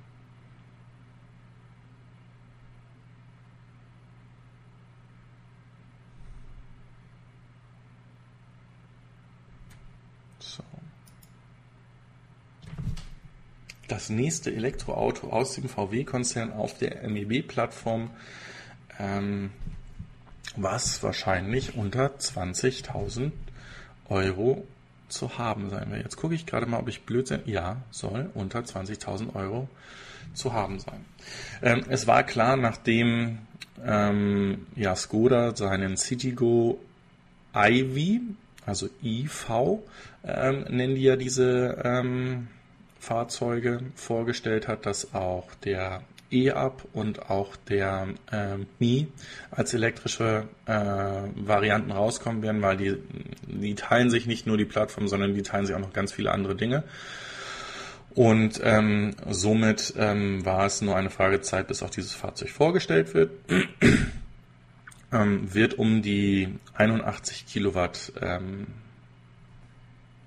Das 13.93 14.09
nächste 14.09 14.51
Elektroauto 14.51 15.29
aus 15.29 15.53
dem 15.53 15.69
VW-Konzern 15.69 16.51
auf 16.51 16.75
der 16.79 17.07
MEB-Plattform, 17.07 18.09
ähm, 18.99 19.51
was 20.55 21.03
wahrscheinlich 21.03 21.75
unter 21.75 22.07
20.000 22.07 23.31
Euro 24.09 24.67
zu 25.09 25.37
haben 25.37 25.69
sein 25.69 25.91
wird. 25.91 26.03
Jetzt 26.03 26.15
gucke 26.15 26.33
ich 26.33 26.47
gerade 26.47 26.65
mal, 26.65 26.79
ob 26.79 26.87
ich 26.87 27.03
Blödsinn. 27.03 27.41
Ja, 27.45 27.83
soll 27.91 28.31
unter 28.33 28.61
20.000 28.61 29.35
Euro 29.35 29.69
zu 30.33 30.53
haben 30.53 30.79
sein. 30.79 31.05
Ähm, 31.61 31.85
es 31.87 32.07
war 32.07 32.23
klar, 32.23 32.57
nachdem 32.57 33.37
ähm, 33.85 34.65
ja, 34.75 34.95
Skoda 34.95 35.55
seinen 35.55 35.97
Citigo 35.97 36.79
Ivy, 37.55 38.21
also 38.65 38.89
IV, 39.03 39.51
ähm, 40.23 40.65
nennen 40.69 40.95
die 40.95 41.03
ja 41.03 41.15
diese 41.15 41.79
ähm, 41.83 42.47
Fahrzeuge 43.03 43.81
vorgestellt 43.95 44.69
hat, 44.69 44.85
dass 44.85 45.13
auch 45.13 45.53
der 45.65 46.03
E-Up 46.31 46.87
und 46.93 47.29
auch 47.29 47.55
der 47.57 48.07
äh, 48.31 48.55
Mi 48.79 49.07
als 49.51 49.73
elektrische 49.73 50.47
äh, 50.65 50.73
Varianten 50.73 51.91
rauskommen 51.91 52.41
werden, 52.41 52.61
weil 52.61 52.77
die, 52.77 52.95
die 53.45 53.75
teilen 53.75 54.09
sich 54.09 54.25
nicht 54.25 54.47
nur 54.47 54.57
die 54.57 54.65
Plattform, 54.65 55.09
sondern 55.09 55.33
die 55.33 55.43
teilen 55.43 55.65
sich 55.65 55.75
auch 55.75 55.81
noch 55.81 55.91
ganz 55.91 56.13
viele 56.13 56.31
andere 56.31 56.55
Dinge. 56.55 56.83
Und 58.15 58.61
ähm, 58.63 59.15
somit 59.29 59.93
ähm, 59.97 60.45
war 60.45 60.65
es 60.65 60.81
nur 60.81 60.95
eine 60.95 61.09
Fragezeit, 61.09 61.67
bis 61.67 61.83
auch 61.83 61.89
dieses 61.89 62.13
Fahrzeug 62.13 62.51
vorgestellt 62.51 63.13
wird. 63.13 63.31
ähm, 65.11 65.53
wird 65.53 65.73
um 65.73 66.01
die 66.01 66.57
81 66.75 67.47
Kilowatt 67.47 68.13
ähm, 68.21 68.67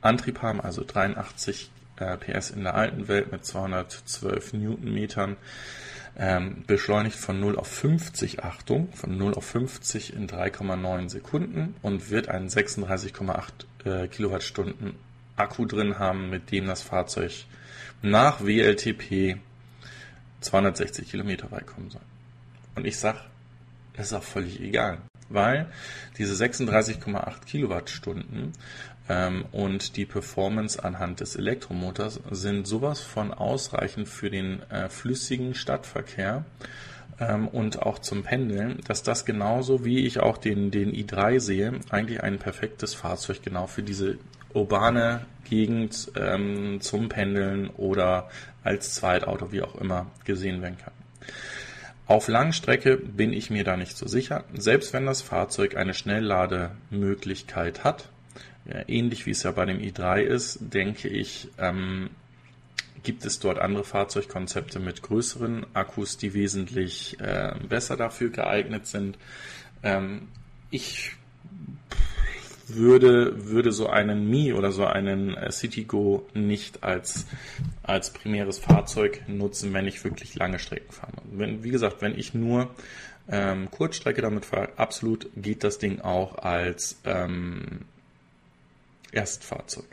Antrieb 0.03 0.43
haben, 0.43 0.61
also 0.61 0.85
83 0.85 1.71
äh, 1.71 1.76
PS 1.97 2.51
in 2.51 2.63
der 2.65 2.75
alten 2.75 3.09
Welt 3.09 3.33
mit 3.33 3.45
212 3.45 4.53
Newtonmetern. 4.55 5.37
Ähm, 6.19 6.65
beschleunigt 6.67 7.17
von 7.17 7.41
0 7.41 7.59
auf 7.59 7.67
50, 7.67 8.43
Achtung, 8.43 8.91
von 8.93 9.19
0 9.19 9.35
auf 9.35 9.45
50 9.45 10.15
in 10.15 10.27
3,9 10.27 11.11
Sekunden 11.11 11.75
und 11.83 12.09
wird 12.09 12.29
einen 12.29 12.49
36,8 12.49 13.45
äh, 13.85 14.09
Kilowattstunden 14.09 14.95
Akku 15.37 15.67
drin 15.67 15.99
haben, 15.99 16.31
mit 16.31 16.51
dem 16.53 16.67
das 16.67 16.81
Fahrzeug 16.81 17.45
nach 18.01 18.43
WLTP 18.43 19.37
260 20.41 21.11
Kilometer 21.11 21.51
weit 21.51 21.67
kommen 21.67 21.91
soll. 21.91 22.01
Und 22.77 22.87
ich 22.87 22.99
sag, 22.99 23.17
das 23.93 24.07
ist 24.07 24.13
auch 24.15 24.23
völlig 24.23 24.61
egal, 24.61 24.99
weil 25.29 25.67
diese 26.19 26.35
36,8 26.35 27.45
Kilowattstunden 27.47 28.53
ähm, 29.09 29.45
und 29.53 29.97
die 29.97 30.07
Performance 30.07 30.83
anhand 30.83 31.21
des 31.21 31.37
Elektromotors 31.37 32.21
sind 32.31 32.67
sowas 32.67 33.01
von 33.01 33.33
ausreichend 33.33 34.09
für 34.09 34.31
den 34.31 34.63
äh, 34.71 34.89
flüssigen 34.89 35.55
Stadtverkehr 35.55 36.45
ähm, 37.21 37.49
und 37.49 37.83
auch 37.83 37.99
zum 37.99 38.23
Pendeln, 38.23 38.81
dass 38.87 39.03
das 39.03 39.25
genauso 39.25 39.85
wie 39.85 40.07
ich 40.07 40.21
auch 40.21 40.39
den, 40.39 40.71
den 40.71 40.93
i3 40.93 41.41
sehe, 41.41 41.73
eigentlich 41.91 42.23
ein 42.23 42.39
perfektes 42.39 42.95
Fahrzeug 42.95 43.43
genau 43.43 43.67
für 43.67 43.83
diese 43.83 44.19
urbane 44.53 45.27
Gegend 45.45 46.11
ähm, 46.17 46.81
zum 46.81 47.09
Pendeln 47.09 47.69
oder 47.77 48.29
als 48.65 48.95
Zweitauto, 48.95 49.53
wie 49.53 49.63
auch 49.63 49.77
immer, 49.77 50.07
gesehen 50.25 50.61
werden 50.63 50.79
kann. 50.79 50.96
Auf 52.07 52.29
Langstrecke 52.29 52.97
bin 52.97 53.33
ich 53.33 53.51
mir 53.51 53.65
da 53.65 53.77
nicht 53.77 53.97
so 53.97 54.07
sicher. 54.07 54.45
Selbst 54.55 54.93
wenn 54.93 55.07
das 55.07 55.23
Fahrzeug 55.23 55.77
eine 55.77 55.93
Schnelllademöglichkeit 55.93 57.83
hat, 57.83 58.09
ähnlich 58.87 59.27
wie 59.27 59.33
es 59.33 59.43
ja 59.43 59.51
bei 59.51 59.65
dem 59.65 59.79
i3 59.79 60.21
ist, 60.21 60.59
denke 60.61 61.09
ich, 61.09 61.49
ähm, 61.59 62.11
gibt 63.03 63.25
es 63.25 63.39
dort 63.39 63.59
andere 63.59 63.85
Fahrzeugkonzepte 63.85 64.81
mit 64.81 65.03
größeren 65.03 65.67
Akkus, 65.75 66.17
die 66.17 66.35
wesentlich 66.35 67.19
äh, 67.21 67.55
besser 67.69 67.97
dafür 67.97 68.31
geeignet 68.31 68.87
sind. 68.87 69.19
Ähm, 69.83 70.29
ich 70.71 71.13
würde, 72.69 73.49
würde 73.49 73.73
so 73.73 73.89
einen 73.89 74.29
Mi 74.29 74.53
oder 74.53 74.73
so 74.73 74.85
einen 74.85 75.35
äh, 75.35 75.51
Citigo 75.53 76.27
nicht 76.35 76.83
als, 76.83 77.27
als 77.83 78.11
primäres 78.11 78.59
Fahrzeug 78.59 79.23
nutzen, 79.29 79.73
wenn 79.73 79.87
ich 79.87 80.03
wirklich 80.05 80.35
lange 80.35 80.59
Strecken 80.59 80.93
fahre. 80.93 81.13
Wenn, 81.31 81.63
wie 81.63 81.71
gesagt, 81.71 82.03
wenn 82.03 82.19
ich 82.19 82.35
nur 82.35 82.75
ähm, 83.29 83.71
Kurzstrecke 83.71 84.23
damit 84.23 84.45
fahre, 84.45 84.71
absolut 84.77 85.29
geht 85.37 85.65
das 85.65 85.79
Ding 85.79 86.01
auch 86.01 86.39
als 86.39 87.01
ähm, 87.05 87.83
Erstfahrzeug. 89.13 89.87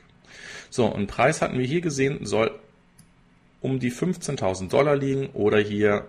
So, 0.69 0.87
und 0.87 1.07
Preis 1.07 1.41
hatten 1.41 1.59
wir 1.59 1.65
hier 1.65 1.81
gesehen, 1.81 2.25
soll 2.25 2.51
um 3.61 3.79
die 3.79 3.91
15.000 3.91 4.69
Dollar 4.69 4.95
liegen 4.95 5.27
oder 5.27 5.59
hier 5.59 6.05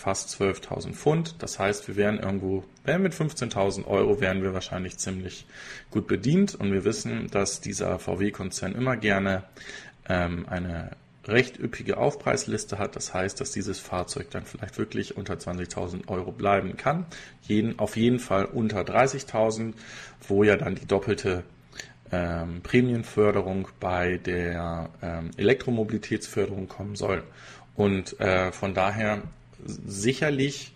fast 0.00 0.40
12.000 0.40 0.94
Pfund. 0.94 1.34
Das 1.42 1.58
heißt, 1.58 1.86
wir 1.86 1.96
wären 1.96 2.18
irgendwo, 2.18 2.64
wären 2.84 3.02
mit 3.02 3.12
15.000 3.12 3.86
Euro 3.86 4.20
wären 4.20 4.42
wir 4.42 4.54
wahrscheinlich 4.54 4.96
ziemlich 4.96 5.46
gut 5.90 6.06
bedient. 6.06 6.54
Und 6.54 6.72
wir 6.72 6.84
wissen, 6.84 7.28
dass 7.30 7.60
dieser 7.60 7.98
VW-Konzern 7.98 8.74
immer 8.74 8.96
gerne 8.96 9.44
ähm, 10.08 10.46
eine 10.48 10.92
recht 11.26 11.58
üppige 11.60 11.98
Aufpreisliste 11.98 12.78
hat. 12.78 12.96
Das 12.96 13.12
heißt, 13.12 13.40
dass 13.40 13.52
dieses 13.52 13.78
Fahrzeug 13.78 14.30
dann 14.30 14.46
vielleicht 14.46 14.78
wirklich 14.78 15.18
unter 15.18 15.34
20.000 15.34 16.08
Euro 16.08 16.32
bleiben 16.32 16.78
kann. 16.78 17.04
Jeden, 17.42 17.78
auf 17.78 17.96
jeden 17.96 18.20
Fall 18.20 18.46
unter 18.46 18.80
30.000, 18.80 19.74
wo 20.26 20.44
ja 20.44 20.56
dann 20.56 20.76
die 20.76 20.86
doppelte 20.86 21.44
ähm, 22.10 22.62
Prämienförderung 22.62 23.68
bei 23.78 24.16
der 24.16 24.88
ähm, 25.02 25.30
Elektromobilitätsförderung 25.36 26.68
kommen 26.68 26.96
soll. 26.96 27.22
Und 27.76 28.18
äh, 28.18 28.50
von 28.50 28.72
daher 28.72 29.22
sicherlich 29.64 30.72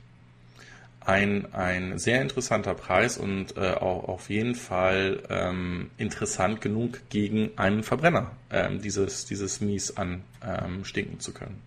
ein, 1.00 1.52
ein 1.52 1.98
sehr 1.98 2.22
interessanter 2.22 2.74
Preis 2.74 3.18
und 3.18 3.56
äh, 3.56 3.74
auch 3.74 4.08
auf 4.08 4.30
jeden 4.30 4.54
Fall 4.54 5.22
ähm, 5.28 5.90
interessant 5.98 6.60
genug 6.60 7.00
gegen 7.10 7.50
einen 7.56 7.82
Verbrenner 7.82 8.30
ähm, 8.50 8.80
dieses, 8.80 9.26
dieses 9.26 9.60
Mies 9.60 9.94
anstinken 9.96 11.14
ähm, 11.14 11.20
zu 11.20 11.32
können. 11.32 11.60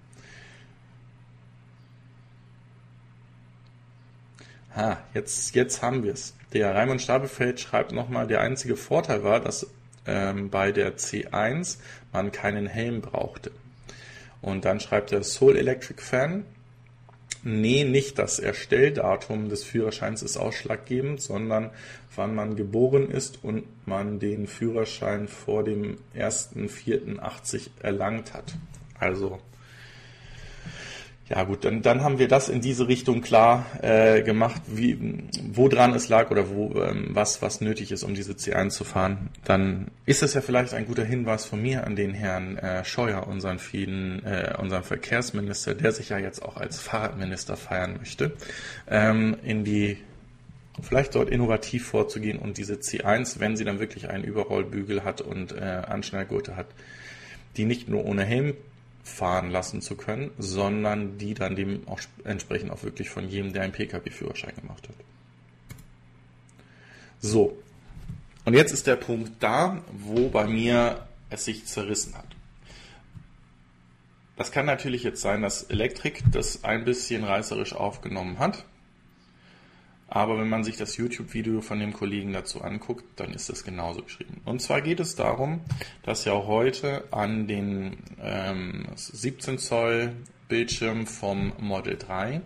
Ha, 4.76 4.98
jetzt, 5.14 5.56
jetzt 5.56 5.82
haben 5.82 6.04
wir 6.04 6.14
es. 6.14 6.36
Der 6.54 6.74
Raimund 6.74 7.02
Stabefeld 7.02 7.60
schreibt 7.60 7.92
nochmal, 7.92 8.28
der 8.28 8.42
einzige 8.42 8.76
Vorteil 8.76 9.24
war, 9.24 9.40
dass 9.40 9.68
ähm, 10.06 10.50
bei 10.50 10.72
der 10.72 10.98
C1 10.98 11.78
man 12.14 12.32
keinen 12.32 12.68
Helm 12.68 13.02
brauchte. 13.02 13.52
Und 14.42 14.66
dann 14.66 14.80
schreibt 14.80 15.12
der 15.12 15.24
Soul 15.24 15.58
Electric 15.58 16.02
Fan, 16.02 16.46
Nee, 17.50 17.86
nicht 17.86 18.20
das 18.20 18.40
Erstelldatum 18.40 19.48
des 19.48 19.64
Führerscheins 19.64 20.22
ist 20.22 20.36
ausschlaggebend, 20.36 21.22
sondern 21.22 21.72
wann 22.14 22.36
man 22.36 22.58
geboren 22.58 23.10
ist 23.10 23.42
und 23.42 23.64
man 23.88 24.20
den 24.20 24.48
Führerschein 24.48 25.30
vor 25.30 25.64
dem 25.64 25.96
1.4.80 26.14 27.70
erlangt 27.82 28.34
hat. 28.34 28.54
Also 29.00 29.40
ja 31.30 31.44
gut, 31.44 31.66
dann, 31.66 31.82
dann 31.82 32.04
haben 32.04 32.20
wir 32.20 32.30
das 32.30 32.48
in 32.48 32.62
diese 32.62 32.88
Richtung 32.88 33.22
klar 33.22 33.66
äh, 33.82 34.22
gemacht, 34.22 34.62
wie, 34.68 35.28
wo 35.52 35.68
dran 35.68 35.94
es 35.94 36.08
lag 36.08 36.32
oder 36.32 36.50
wo 36.50 36.82
ähm, 36.82 37.10
was, 37.10 37.42
was 37.42 37.60
nötig 37.60 37.92
ist, 37.92 38.04
um 38.04 38.14
diese 38.14 38.34
C1 38.34 38.70
zu 38.70 38.86
fahren. 38.86 39.30
Dann 39.44 39.92
ist 40.06 40.24
es 40.24 40.34
ja 40.36 40.42
vielleicht 40.42 40.74
ein 40.74 40.86
guter 40.86 41.04
Hinweis 41.04 41.44
von 41.46 41.62
mir 41.62 41.86
an 41.86 41.98
den 41.98 42.14
Herrn 42.14 42.58
äh, 42.58 42.86
Scheuer, 42.86 43.28
unseren 43.28 43.60
vielen, 43.60 44.24
äh, 44.26 44.54
unseren 44.58 44.84
Verkehrsminister, 44.84 45.76
der 45.76 45.92
sich 45.92 46.10
ja 46.10 46.18
jetzt 46.18 46.42
auch 46.42 46.56
als 46.56 46.80
Fahrradminister 46.80 47.58
feiern 47.58 47.98
möchte, 47.98 48.32
ähm, 48.90 49.36
in 49.44 49.66
die 49.66 49.98
vielleicht 50.82 51.16
dort 51.16 51.30
innovativ 51.30 51.88
vorzugehen 51.88 52.40
und 52.40 52.58
diese 52.58 52.76
C1, 52.76 53.40
wenn 53.40 53.58
sie 53.58 53.66
dann 53.66 53.80
wirklich 53.80 54.10
einen 54.10 54.24
Überrollbügel 54.24 55.04
hat 55.04 55.20
und 55.20 55.52
äh, 55.52 55.60
Anschnallgurte 55.60 56.56
hat, 56.56 56.68
die 57.58 57.66
nicht 57.66 57.90
nur 57.90 58.06
ohne 58.06 58.24
Helm 58.24 58.54
fahren 59.08 59.50
lassen 59.50 59.82
zu 59.82 59.96
können, 59.96 60.32
sondern 60.38 61.18
die 61.18 61.34
dann 61.34 61.56
dem 61.56 61.88
auch 61.88 62.00
entsprechend 62.24 62.72
auch 62.72 62.84
wirklich 62.84 63.10
von 63.10 63.28
jedem, 63.28 63.54
der 63.54 63.64
einen 63.64 63.74
Pkw-Führerschein 63.74 64.56
gemacht 64.56 64.88
hat. 64.88 64.96
So. 67.20 67.58
Und 68.46 68.54
jetzt 68.54 68.72
ist 68.72 68.88
der 68.88 68.96
Punkt 68.96 69.32
da, 69.40 69.82
wo 69.92 70.30
bei 70.30 70.48
mir 70.48 71.08
es 71.30 71.46
sich 71.46 71.66
zerrissen 71.66 72.16
hat. 72.16 72.28
Das 74.38 74.52
kann 74.52 74.66
natürlich 74.66 75.04
jetzt 75.04 75.22
sein, 75.22 75.42
dass 75.42 75.64
Elektrik 75.64 76.24
das 76.32 76.64
ein 76.64 76.86
bisschen 76.86 77.24
reißerisch 77.24 77.74
aufgenommen 77.74 78.38
hat. 78.40 78.66
Aber 80.08 80.40
wenn 80.40 80.48
man 80.48 80.64
sich 80.64 80.78
das 80.78 80.96
YouTube-Video 80.96 81.62
von 81.62 81.80
dem 81.80 81.92
Kollegen 81.92 82.32
dazu 82.32 82.62
anguckt, 82.62 83.04
dann 83.18 83.34
ist 83.34 83.50
das 83.50 83.64
genauso 83.64 84.04
geschrieben. 84.04 84.42
Und 84.46 84.62
zwar 84.62 84.82
geht 84.82 85.02
es 85.02 85.16
darum, 85.16 85.62
dass 86.04 86.24
ja 86.24 86.34
heute 86.34 87.04
an 87.12 87.48
den 87.48 87.98
ähm, 88.22 88.88
17 88.96 89.58
Zoll 89.58 90.14
Bildschirm 90.48 91.08
vom 91.08 91.52
Model 91.60 91.98
3 91.98 92.42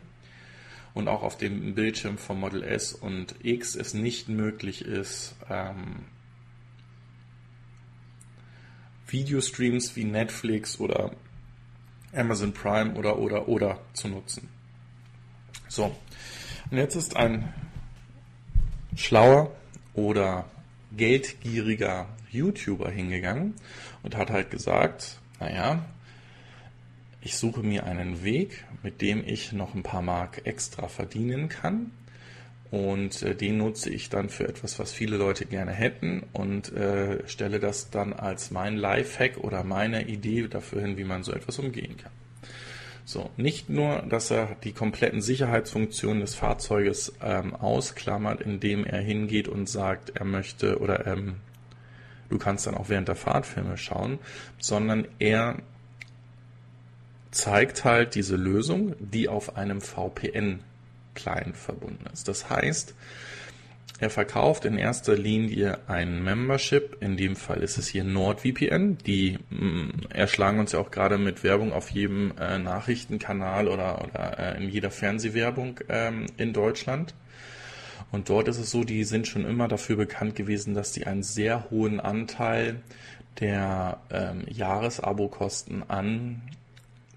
und 0.96 1.08
auch 1.08 1.22
auf 1.22 1.38
dem 1.38 1.76
Bildschirm 1.76 2.18
vom 2.18 2.40
Model 2.40 2.64
S 2.64 2.94
und 2.94 3.36
X 3.44 3.76
es 3.76 3.94
nicht 3.94 4.28
möglich 4.28 4.84
ist, 4.84 5.36
ähm, 5.50 6.06
Videostreams 9.08 9.96
wie 9.96 10.06
Netflix 10.06 10.80
oder 10.80 11.12
Amazon 12.14 12.54
Prime 12.54 12.96
oder 12.96 13.20
oder 13.20 13.48
oder 13.48 13.80
zu 13.94 14.08
nutzen. 14.08 14.50
So, 15.68 15.96
und 16.72 16.78
jetzt 16.78 16.96
ist 16.96 17.18
ein 17.18 17.54
schlauer 18.96 19.52
oder 19.94 20.46
geldgieriger 20.96 22.08
YouTuber 22.30 22.90
hingegangen 22.90 23.56
und 24.04 24.16
hat 24.16 24.30
halt 24.30 24.52
gesagt, 24.52 25.20
naja, 25.40 25.86
ich 27.22 27.36
suche 27.36 27.62
mir 27.62 27.86
einen 27.86 28.24
Weg, 28.24 28.64
mit 28.84 29.02
dem 29.02 29.24
ich 29.26 29.52
noch 29.52 29.76
ein 29.76 29.84
paar 29.84 30.02
Mark 30.02 30.42
extra 30.46 30.88
verdienen 30.88 31.50
kann. 31.50 31.92
Und 32.72 33.22
äh, 33.22 33.36
den 33.36 33.58
nutze 33.58 33.90
ich 33.90 34.10
dann 34.10 34.30
für 34.30 34.48
etwas, 34.48 34.80
was 34.80 34.94
viele 34.94 35.18
Leute 35.18 35.46
gerne 35.46 35.74
hätten 35.74 36.24
und 36.32 36.72
äh, 36.72 37.28
stelle 37.28 37.60
das 37.60 37.90
dann 37.90 38.14
als 38.14 38.50
mein 38.50 38.78
Lifehack 38.78 39.38
oder 39.38 39.66
meine 39.66 40.08
Idee 40.08 40.48
dafür 40.48 40.82
hin, 40.82 40.96
wie 40.96 41.04
man 41.04 41.24
so 41.24 41.34
etwas 41.34 41.60
umgehen 41.60 41.98
kann. 41.98 42.14
So, 43.12 43.30
nicht 43.36 43.70
nur, 43.70 44.04
dass 44.04 44.32
er 44.32 44.56
die 44.64 44.72
kompletten 44.72 45.22
Sicherheitsfunktionen 45.22 46.22
des 46.22 46.34
Fahrzeuges 46.34 47.12
ähm, 47.22 47.54
ausklammert, 47.54 48.40
indem 48.40 48.86
er 48.86 49.02
hingeht 49.02 49.50
und 49.50 49.68
sagt, 49.68 50.12
er 50.16 50.24
möchte 50.24 50.80
oder 50.80 51.06
ähm, 51.06 51.36
du 52.30 52.38
kannst 52.38 52.68
dann 52.68 52.76
auch 52.76 52.88
während 52.88 53.10
der 53.10 53.18
Fahrt 53.18 53.46
Filme 53.46 53.78
schauen, 53.78 54.18
sondern 54.60 55.10
er 55.20 55.58
zeigt 57.32 57.84
halt 57.84 58.16
diese 58.16 58.38
Lösung, 58.38 58.96
die 59.00 59.28
auf 59.28 59.58
einem 59.58 59.82
VPN-Client 59.82 61.58
verbunden 61.58 62.06
ist. 62.14 62.30
Das 62.30 62.50
heißt, 62.50 62.96
er 64.02 64.10
verkauft 64.10 64.66
in 64.66 64.80
erster 64.80 65.16
Linie 65.16 65.78
ein 65.88 66.24
Membership. 66.24 66.98
In 67.02 67.18
dem 67.18 67.36
Fall 67.36 67.62
ist 67.62 67.78
es 67.78 67.88
hier 67.88 68.04
NordVPN. 68.04 68.98
Die 69.06 69.38
mh, 69.52 69.62
mm, 69.62 69.92
erschlagen 70.10 70.60
uns 70.60 70.72
ja 70.72 70.80
auch 70.80 70.90
gerade 70.90 71.20
mit 71.20 71.44
Werbung 71.44 71.72
auf 71.72 71.92
jedem 71.92 72.34
äh, 72.40 72.58
Nachrichtenkanal 72.58 73.68
oder, 73.68 74.04
oder 74.04 74.40
äh, 74.40 74.58
in 74.58 74.70
jeder 74.70 74.90
Fernsehwerbung 74.90 75.80
ähm, 75.88 76.26
in 76.38 76.52
Deutschland. 76.52 77.14
Und 78.12 78.28
dort 78.30 78.48
ist 78.48 78.58
es 78.58 78.72
so, 78.72 78.84
die 78.84 79.04
sind 79.04 79.28
schon 79.28 79.46
immer 79.46 79.68
dafür 79.68 79.98
bekannt 79.98 80.36
gewesen, 80.36 80.74
dass 80.74 80.92
die 80.92 81.06
einen 81.06 81.22
sehr 81.22 81.70
hohen 81.70 82.00
Anteil 82.00 82.82
der 83.40 84.00
ähm, 84.10 84.46
Jahresabokosten 84.50 85.88
an 85.90 86.42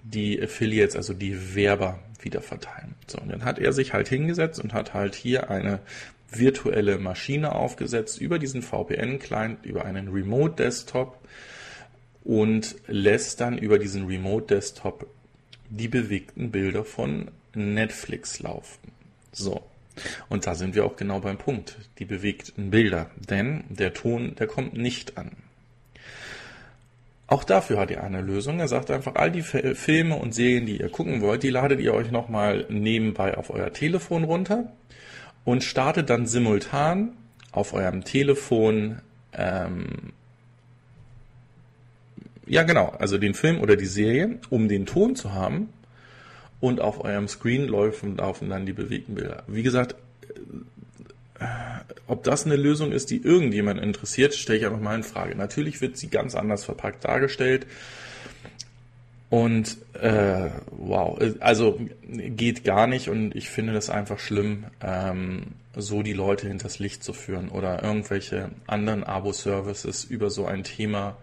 die 0.03 0.41
Affiliates, 0.41 0.97
also 0.97 1.15
die 1.15 1.55
Werber, 1.55 1.99
wieder 2.25 2.41
verteilen. 2.41 2.95
So, 3.07 3.19
und 3.19 3.31
dann 3.31 3.45
hat 3.45 3.59
er 3.59 3.73
sich 3.73 3.93
halt 3.93 4.09
hingesetzt 4.09 4.61
und 4.61 4.73
hat 4.73 4.95
halt 4.95 5.15
hier 5.15 5.51
eine 5.51 5.81
virtuelle 6.39 6.99
Maschine 6.99 7.55
aufgesetzt 7.55 8.21
über 8.21 8.39
diesen 8.39 8.63
VPN-Client, 8.63 9.65
über 9.65 9.85
einen 9.85 10.09
Remote-Desktop 10.09 11.19
und 12.25 12.77
lässt 12.87 13.41
dann 13.41 13.59
über 13.59 13.79
diesen 13.79 14.07
Remote-Desktop 14.07 15.07
die 15.71 15.89
bewegten 15.89 16.51
Bilder 16.51 16.85
von 16.85 17.31
Netflix 17.55 18.41
laufen. 18.41 18.93
So. 19.33 19.63
Und 20.29 20.47
da 20.47 20.55
sind 20.55 20.75
wir 20.75 20.85
auch 20.85 20.97
genau 20.97 21.21
beim 21.21 21.39
Punkt. 21.39 21.77
Die 21.99 22.05
bewegten 22.05 22.71
Bilder. 22.71 23.11
Denn 23.17 23.65
der 23.69 23.93
Ton, 23.93 24.35
der 24.37 24.47
kommt 24.47 24.75
nicht 24.75 25.17
an. 25.17 25.33
Auch 27.27 27.45
dafür 27.45 27.79
hat 27.79 27.91
er 27.91 28.05
eine 28.05 28.21
Lösung. 28.21 28.61
Er 28.61 28.69
sagt 28.69 28.91
einfach, 28.91 29.15
all 29.15 29.31
die 29.31 29.43
Filme 29.43 30.17
und 30.17 30.35
Serien, 30.35 30.67
die 30.67 30.81
ihr 30.81 30.91
gucken 30.91 31.21
wollt, 31.21 31.43
die 31.43 31.51
ladet 31.51 31.81
ihr 31.81 31.95
euch 31.95 32.11
nochmal 32.11 32.67
nebenbei 32.69 33.37
auf 33.37 33.51
euer 33.51 33.73
Telefon 33.73 34.25
runter 34.25 34.73
und 35.45 35.63
startet 35.63 36.11
dann 36.11 36.27
simultan 36.27 37.13
auf 37.53 37.73
eurem 37.73 38.05
Telefon, 38.05 39.01
ähm, 39.33 40.13
ja 42.47 42.63
genau, 42.63 42.95
also 42.99 43.19
den 43.19 43.35
Film 43.35 43.61
oder 43.61 43.77
die 43.77 43.87
Serie, 43.87 44.39
um 44.51 44.69
den 44.69 44.87
Ton 44.87 45.17
zu 45.17 45.33
haben. 45.33 45.69
Und 46.61 46.81
auf 46.81 47.05
eurem 47.05 47.29
Screen 47.29 47.69
laufen, 47.69 48.17
laufen 48.17 48.49
dann 48.49 48.65
die 48.65 48.73
bewegten 48.73 49.17
Bilder. 49.17 49.43
Wie 49.47 49.63
gesagt, 49.63 49.97
äh, 51.39 51.45
ob 52.07 52.25
das 52.25 52.47
eine 52.47 52.57
Lösung 52.57 52.91
ist, 52.93 53.11
die 53.11 53.23
irgendjemand 53.23 53.81
interessiert, 53.81 54.35
stelle 54.35 54.59
ich 54.61 54.65
einfach 54.65 54.81
mal 54.81 54.95
in 54.95 55.03
Frage. 55.03 55.35
Natürlich 55.35 55.83
wird 55.83 55.99
sie 55.99 56.09
ganz 56.09 56.35
anders 56.35 56.65
verpackt 56.65 57.05
dargestellt. 57.05 57.67
Und 59.35 59.79
äh, 59.95 60.49
wow, 60.71 61.21
also 61.41 61.81
geht 62.07 62.63
gar 62.63 62.87
nicht 62.87 63.09
und 63.09 63.35
ich 63.35 63.51
finde 63.51 63.73
das 63.73 63.91
einfach 63.91 64.21
schlimm, 64.21 64.67
ähm, 64.81 65.57
so 65.75 66.05
die 66.05 66.13
Leute 66.13 66.47
hinters 66.47 66.79
Licht 66.79 67.03
zu 67.03 67.13
führen 67.13 67.49
oder 67.49 67.83
irgendwelche 67.83 68.53
anderen 68.69 69.03
Abo-Services 69.03 70.05
über 70.05 70.31
so 70.31 70.47
ein 70.47 70.63
Thema 70.63 71.17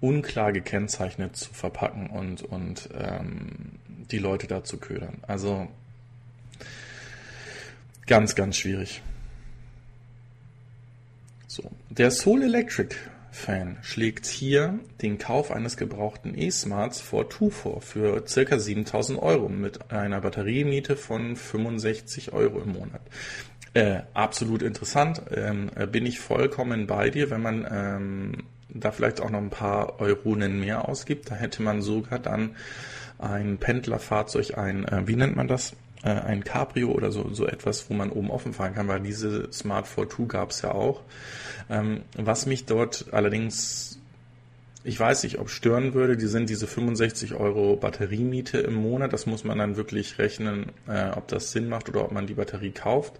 unklar 0.00 0.52
gekennzeichnet 0.52 1.36
zu 1.36 1.52
verpacken 1.52 2.08
und, 2.08 2.40
und 2.40 2.88
ähm, 2.98 3.72
die 4.10 4.18
Leute 4.18 4.46
dazu 4.46 4.78
ködern. 4.78 5.18
Also 5.26 5.68
ganz, 8.06 8.34
ganz 8.34 8.56
schwierig. 8.56 9.02
So, 11.46 11.70
der 11.90 12.10
Soul 12.10 12.42
Electric 12.44 12.96
Fan 13.32 13.78
schlägt 13.80 14.26
hier 14.26 14.78
den 15.00 15.16
Kauf 15.18 15.50
eines 15.50 15.78
gebrauchten 15.78 16.38
E-Smarts 16.38 17.00
vor 17.00 17.30
Tu 17.30 17.48
vor 17.48 17.80
für 17.80 18.28
circa 18.28 18.58
7000 18.58 19.20
Euro 19.20 19.48
mit 19.48 19.90
einer 19.90 20.20
Batteriemiete 20.20 20.96
von 20.96 21.34
65 21.34 22.34
Euro 22.34 22.60
im 22.60 22.72
Monat. 22.74 23.00
Äh, 23.72 24.00
absolut 24.12 24.60
interessant, 24.60 25.22
ähm, 25.34 25.70
äh, 25.74 25.86
bin 25.86 26.04
ich 26.04 26.20
vollkommen 26.20 26.86
bei 26.86 27.08
dir, 27.08 27.30
wenn 27.30 27.40
man 27.40 27.66
ähm, 27.70 28.32
da 28.68 28.92
vielleicht 28.92 29.22
auch 29.22 29.30
noch 29.30 29.38
ein 29.38 29.48
paar 29.48 29.98
Euronen 29.98 30.60
mehr 30.60 30.86
ausgibt, 30.86 31.30
da 31.30 31.34
hätte 31.34 31.62
man 31.62 31.80
sogar 31.80 32.18
dann 32.18 32.54
ein 33.18 33.56
Pendlerfahrzeug, 33.56 34.58
ein, 34.58 34.86
äh, 34.86 35.08
wie 35.08 35.16
nennt 35.16 35.36
man 35.36 35.48
das? 35.48 35.74
Äh, 36.04 36.10
ein 36.10 36.42
Cabrio 36.42 36.90
oder 36.90 37.12
so, 37.12 37.32
so 37.32 37.46
etwas, 37.46 37.88
wo 37.88 37.94
man 37.94 38.10
oben 38.10 38.30
offen 38.30 38.52
fahren 38.52 38.74
kann, 38.74 38.88
weil 38.88 39.00
diese 39.00 39.52
Smart 39.52 39.86
4 39.86 40.06
gab 40.26 40.50
es 40.50 40.62
ja 40.62 40.72
auch. 40.72 41.02
Ähm, 41.70 42.02
was 42.16 42.46
mich 42.46 42.64
dort 42.64 43.06
allerdings, 43.12 44.00
ich 44.82 44.98
weiß 44.98 45.22
nicht, 45.22 45.38
ob 45.38 45.48
stören 45.48 45.94
würde, 45.94 46.16
die 46.16 46.26
sind 46.26 46.50
diese 46.50 46.66
65 46.66 47.34
Euro 47.34 47.76
Batteriemiete 47.76 48.58
im 48.58 48.74
Monat. 48.74 49.12
Das 49.12 49.26
muss 49.26 49.44
man 49.44 49.58
dann 49.58 49.76
wirklich 49.76 50.18
rechnen, 50.18 50.72
äh, 50.88 51.10
ob 51.10 51.28
das 51.28 51.52
Sinn 51.52 51.68
macht 51.68 51.88
oder 51.88 52.04
ob 52.04 52.10
man 52.10 52.26
die 52.26 52.34
Batterie 52.34 52.72
kauft. 52.72 53.14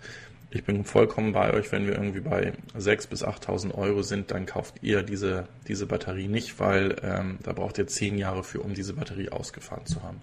Ich 0.51 0.65
bin 0.65 0.85
vollkommen 0.85 1.33
bei 1.33 1.55
euch, 1.55 1.71
wenn 1.71 1.87
wir 1.87 1.95
irgendwie 1.95 2.21
bei 2.21 2.53
6.000 2.77 3.09
bis 3.09 3.25
8.000 3.25 3.75
Euro 3.75 4.03
sind, 4.03 4.33
dann 4.33 4.45
kauft 4.45 4.75
ihr 4.83 5.03
diese, 5.03 5.47
diese 5.69 5.87
Batterie 5.87 6.29
nicht, 6.29 6.59
weil 6.59 6.97
ähm, 7.03 7.39
da 7.45 7.53
braucht 7.53 7.79
ihr 7.79 7.87
10 7.87 8.19
Jahre 8.19 8.43
für, 8.43 8.61
um 8.61 8.75
diese 8.75 8.93
Batterie 8.93 9.31
ausgefahren 9.31 9.87
zu 9.87 10.03
haben. 10.03 10.21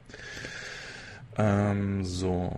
Ähm, 1.38 2.04
so. 2.04 2.56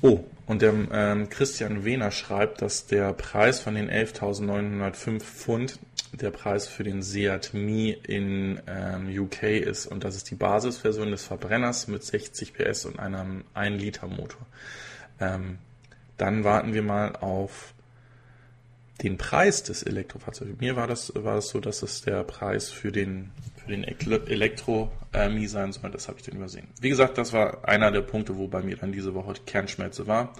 Oh, 0.00 0.24
und 0.46 0.62
der 0.62 0.72
ähm, 0.92 1.28
Christian 1.28 1.84
Wehner 1.84 2.10
schreibt, 2.10 2.62
dass 2.62 2.86
der 2.86 3.12
Preis 3.12 3.60
von 3.60 3.74
den 3.74 3.90
11.905 3.90 5.20
Pfund 5.20 5.78
der 6.12 6.30
Preis 6.30 6.68
für 6.68 6.84
den 6.84 7.02
Seat 7.02 7.52
Mi 7.52 7.90
in 7.90 8.60
ähm, 8.66 9.08
UK 9.08 9.42
ist 9.42 9.86
und 9.86 10.04
das 10.04 10.16
ist 10.16 10.30
die 10.30 10.36
Basisversion 10.36 11.10
des 11.10 11.24
Verbrenners 11.24 11.88
mit 11.88 12.02
60 12.02 12.54
PS 12.54 12.86
und 12.86 12.98
einem 12.98 13.44
1 13.54 13.80
Liter 13.82 14.06
Motor. 14.06 14.46
Ähm, 15.20 15.58
dann 16.16 16.44
warten 16.44 16.72
wir 16.72 16.82
mal 16.82 17.14
auf 17.16 17.74
den 19.02 19.16
Preis 19.16 19.62
des 19.62 19.82
Elektrofahrzeugs. 19.82 20.60
Mir 20.60 20.76
war 20.76 20.86
das, 20.86 21.12
war 21.14 21.36
das 21.36 21.48
so, 21.48 21.60
dass 21.60 21.82
es 21.82 22.02
der 22.02 22.24
Preis 22.24 22.68
für 22.68 22.90
den, 22.90 23.30
für 23.62 23.70
den 23.70 23.84
Elektro-Mi 23.84 25.46
sein 25.46 25.72
soll. 25.72 25.90
Das 25.90 26.08
habe 26.08 26.18
ich 26.18 26.24
dann 26.24 26.36
übersehen. 26.36 26.66
Wie 26.80 26.88
gesagt, 26.88 27.16
das 27.16 27.32
war 27.32 27.68
einer 27.68 27.92
der 27.92 28.02
Punkte, 28.02 28.36
wo 28.36 28.48
bei 28.48 28.62
mir 28.62 28.76
dann 28.76 28.92
diese 28.92 29.14
Woche 29.14 29.34
Kernschmelze 29.46 30.06
war. 30.06 30.32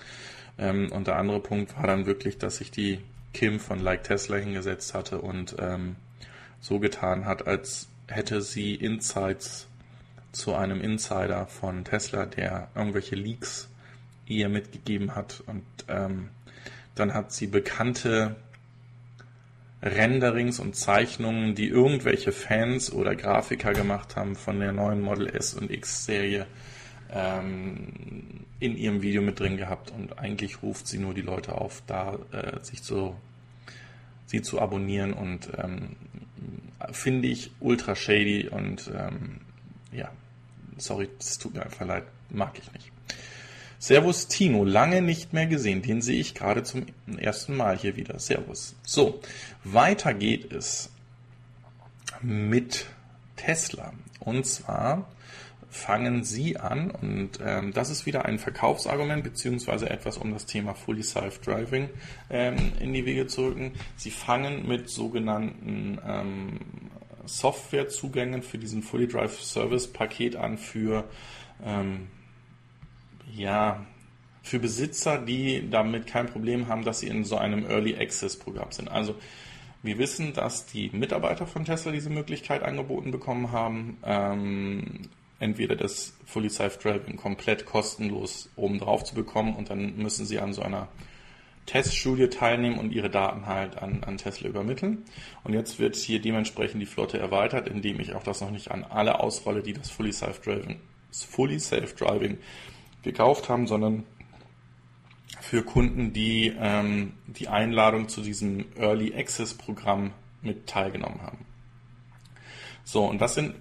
Ähm, 0.58 0.90
und 0.90 1.06
der 1.06 1.16
andere 1.16 1.40
Punkt 1.40 1.76
war 1.76 1.86
dann 1.86 2.06
wirklich, 2.06 2.38
dass 2.38 2.60
ich 2.60 2.70
die 2.70 2.98
Kim 3.32 3.60
von 3.60 3.78
Like 3.78 4.04
Tesla 4.04 4.36
hingesetzt 4.36 4.94
hatte 4.94 5.20
und 5.20 5.54
ähm, 5.60 5.96
so 6.60 6.80
getan 6.80 7.26
hat, 7.26 7.46
als 7.46 7.88
hätte 8.08 8.42
sie 8.42 8.74
Insights 8.74 9.68
zu 10.32 10.54
einem 10.54 10.80
Insider 10.80 11.46
von 11.46 11.84
Tesla, 11.84 12.26
der 12.26 12.68
irgendwelche 12.74 13.14
Leaks 13.14 13.68
ihr 14.26 14.48
mitgegeben 14.48 15.14
hat. 15.14 15.42
Und 15.46 15.64
ähm, 15.88 16.30
dann 16.96 17.14
hat 17.14 17.32
sie 17.32 17.46
bekannte 17.46 18.36
Renderings 19.82 20.58
und 20.58 20.74
Zeichnungen, 20.74 21.54
die 21.54 21.68
irgendwelche 21.68 22.32
Fans 22.32 22.92
oder 22.92 23.14
Grafiker 23.14 23.72
gemacht 23.72 24.16
haben 24.16 24.34
von 24.34 24.58
der 24.58 24.72
neuen 24.72 25.00
Model 25.00 25.28
S 25.28 25.54
und 25.54 25.70
X 25.70 26.04
Serie 26.04 26.46
ähm, 27.12 28.44
in 28.60 28.76
ihrem 28.76 29.02
Video 29.02 29.22
mit 29.22 29.38
drin 29.38 29.56
gehabt 29.56 29.92
und 29.92 30.18
eigentlich 30.18 30.62
ruft 30.62 30.88
sie 30.88 30.98
nur 30.98 31.14
die 31.14 31.22
Leute 31.22 31.54
auf, 31.54 31.82
da 31.86 32.18
äh, 32.32 32.62
sich 32.62 32.82
zu 32.82 33.16
sie 34.26 34.42
zu 34.42 34.60
abonnieren 34.60 35.14
und 35.14 35.48
ähm, 35.56 35.96
finde 36.92 37.28
ich 37.28 37.50
ultra 37.60 37.94
shady 37.94 38.48
und 38.48 38.90
ähm, 38.94 39.40
ja, 39.90 40.10
sorry, 40.76 41.08
es 41.18 41.38
tut 41.38 41.54
mir 41.54 41.62
einfach 41.62 41.86
leid, 41.86 42.04
mag 42.28 42.58
ich 42.58 42.70
nicht. 42.72 42.92
Servus 43.78 44.26
Tino, 44.26 44.64
lange 44.64 45.02
nicht 45.02 45.32
mehr 45.32 45.46
gesehen. 45.46 45.82
Den 45.82 46.02
sehe 46.02 46.20
ich 46.20 46.34
gerade 46.34 46.62
zum 46.64 46.86
ersten 47.16 47.56
Mal 47.56 47.78
hier 47.78 47.96
wieder. 47.96 48.18
Servus. 48.18 48.74
So, 48.82 49.20
weiter 49.64 50.14
geht 50.14 50.52
es 50.52 50.90
mit 52.20 52.86
Tesla. 53.36 53.92
Und 54.20 54.46
zwar 54.46 55.08
fangen 55.70 56.24
sie 56.24 56.56
an, 56.56 56.90
und 56.90 57.38
ähm, 57.44 57.72
das 57.72 57.90
ist 57.90 58.06
wieder 58.06 58.24
ein 58.24 58.38
Verkaufsargument, 58.38 59.22
beziehungsweise 59.22 59.90
etwas, 59.90 60.16
um 60.16 60.32
das 60.32 60.46
Thema 60.46 60.74
Fully 60.74 61.02
Self-Driving 61.02 61.90
ähm, 62.30 62.72
in 62.80 62.92
die 62.92 63.04
Wege 63.04 63.26
zu 63.26 63.46
rücken. 63.46 63.72
Sie 63.96 64.10
fangen 64.10 64.66
mit 64.66 64.88
sogenannten 64.88 65.98
ähm, 66.06 66.60
Softwarezugängen 67.26 68.42
für 68.42 68.58
diesen 68.58 68.82
Fully 68.82 69.06
Drive 69.06 69.40
Service 69.40 69.86
Paket 69.86 70.36
an 70.36 70.56
für 70.56 71.04
ähm, 71.64 72.08
ja, 73.38 73.86
für 74.42 74.58
Besitzer, 74.58 75.18
die 75.18 75.68
damit 75.70 76.06
kein 76.06 76.26
Problem 76.26 76.68
haben, 76.68 76.84
dass 76.84 77.00
sie 77.00 77.08
in 77.08 77.24
so 77.24 77.36
einem 77.36 77.66
Early 77.66 77.96
Access 77.96 78.38
Programm 78.38 78.72
sind. 78.72 78.90
Also 78.90 79.14
wir 79.82 79.98
wissen, 79.98 80.32
dass 80.32 80.66
die 80.66 80.90
Mitarbeiter 80.90 81.46
von 81.46 81.64
Tesla 81.64 81.92
diese 81.92 82.10
Möglichkeit 82.10 82.62
angeboten 82.62 83.10
bekommen 83.10 83.52
haben, 83.52 83.98
ähm, 84.04 85.02
entweder 85.38 85.76
das 85.76 86.16
Fully 86.26 86.50
Self-Driving 86.50 87.16
komplett 87.16 87.64
kostenlos 87.64 88.50
oben 88.56 88.78
drauf 88.78 89.04
zu 89.04 89.14
bekommen 89.14 89.54
und 89.54 89.70
dann 89.70 89.96
müssen 89.96 90.26
sie 90.26 90.40
an 90.40 90.52
so 90.52 90.62
einer 90.62 90.88
Teststudie 91.66 92.28
teilnehmen 92.28 92.78
und 92.78 92.92
ihre 92.92 93.10
Daten 93.10 93.46
halt 93.46 93.76
an, 93.76 94.02
an 94.02 94.16
Tesla 94.16 94.48
übermitteln. 94.48 95.04
Und 95.44 95.52
jetzt 95.52 95.78
wird 95.78 95.94
hier 95.96 96.20
dementsprechend 96.20 96.80
die 96.80 96.86
Flotte 96.86 97.18
erweitert, 97.18 97.68
indem 97.68 98.00
ich 98.00 98.14
auch 98.14 98.22
das 98.22 98.40
noch 98.40 98.50
nicht 98.50 98.70
an 98.70 98.84
alle 98.84 99.20
ausrolle, 99.20 99.62
die 99.62 99.74
das 99.74 99.90
Fully 99.90 100.12
Self-Driving 100.12 100.80
Fully 101.12 101.58
Self-Driving 101.58 102.38
gekauft 103.02 103.48
haben, 103.48 103.66
sondern 103.66 104.04
für 105.40 105.62
Kunden, 105.62 106.12
die 106.12 106.54
ähm, 106.58 107.14
die 107.26 107.48
Einladung 107.48 108.08
zu 108.08 108.20
diesem 108.20 108.66
Early 108.76 109.14
Access 109.14 109.54
Programm 109.54 110.12
mit 110.42 110.66
teilgenommen 110.66 111.22
haben. 111.22 111.46
So, 112.84 113.04
und 113.04 113.20
das 113.20 113.34
sind 113.34 113.54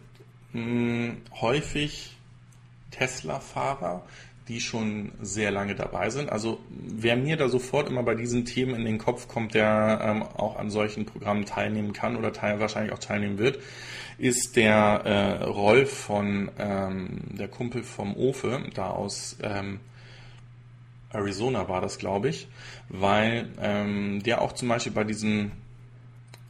mh, 0.54 0.62
hm, 0.62 1.18
häufig 1.42 2.18
Tesla-Fahrer, 2.92 4.04
die 4.48 4.62
schon 4.62 5.12
sehr 5.22 5.52
lange 5.52 5.76
dabei 5.76 6.10
sind. 6.10 6.32
Also 6.32 6.60
wer 6.70 7.18
mir 7.18 7.36
da 7.36 7.50
sofort 7.50 7.90
immer 7.90 8.04
bei 8.04 8.16
diesen 8.16 8.46
Themen 8.46 8.76
in 8.76 8.86
den 8.86 8.98
Kopf 8.98 9.28
kommt, 9.28 9.54
der 9.54 10.00
ähm, 10.02 10.24
auch 10.24 10.58
an 10.58 10.70
solchen 10.70 11.06
Programmen 11.06 11.46
teilnehmen 11.46 11.92
kann 11.92 12.16
oder 12.16 12.32
teil, 12.32 12.60
wahrscheinlich 12.60 12.94
auch 12.94 13.00
teilnehmen 13.00 13.38
wird, 13.38 13.60
ist 14.18 14.56
der 14.56 15.02
äh, 15.06 15.44
Rolf 15.44 15.92
von 15.92 16.50
ähm, 16.58 17.20
der 17.30 17.48
Kumpel 17.48 17.84
vom 17.84 18.16
Ofe, 18.16 18.64
da 18.74 18.90
aus 18.90 19.38
ähm, 19.44 19.80
Arizona 21.12 21.70
war 21.70 21.82
das, 21.82 21.98
glaube 21.98 22.30
ich, 22.30 22.48
weil 22.90 23.50
ähm, 23.62 24.22
der 24.24 24.42
auch 24.42 24.54
zum 24.54 24.68
Beispiel 24.70 24.92
bei 24.92 25.04
diesem 25.04 25.52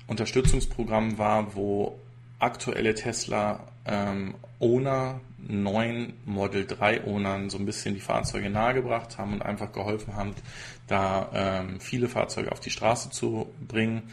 Unterstützungsprogramm 0.08 1.18
war, 1.18 1.56
wo 1.56 2.00
aktuelle 2.40 2.96
Tesla 2.96 3.68
ähm, 3.86 4.36
Owner 4.60 5.20
neuen 5.48 6.14
Model 6.26 6.66
3 6.66 7.06
Ownern 7.06 7.50
so 7.50 7.58
ein 7.58 7.66
bisschen 7.66 7.94
die 7.94 8.02
Fahrzeuge 8.02 8.50
nahegebracht 8.50 9.18
haben 9.18 9.34
und 9.34 9.42
einfach 9.42 9.72
geholfen 9.72 10.16
haben, 10.16 10.34
da 10.88 11.30
ähm, 11.34 11.80
viele 11.80 12.10
Fahrzeuge 12.10 12.52
auf 12.52 12.60
die 12.60 12.70
Straße 12.70 13.10
zu 13.12 13.48
bringen. 13.68 14.04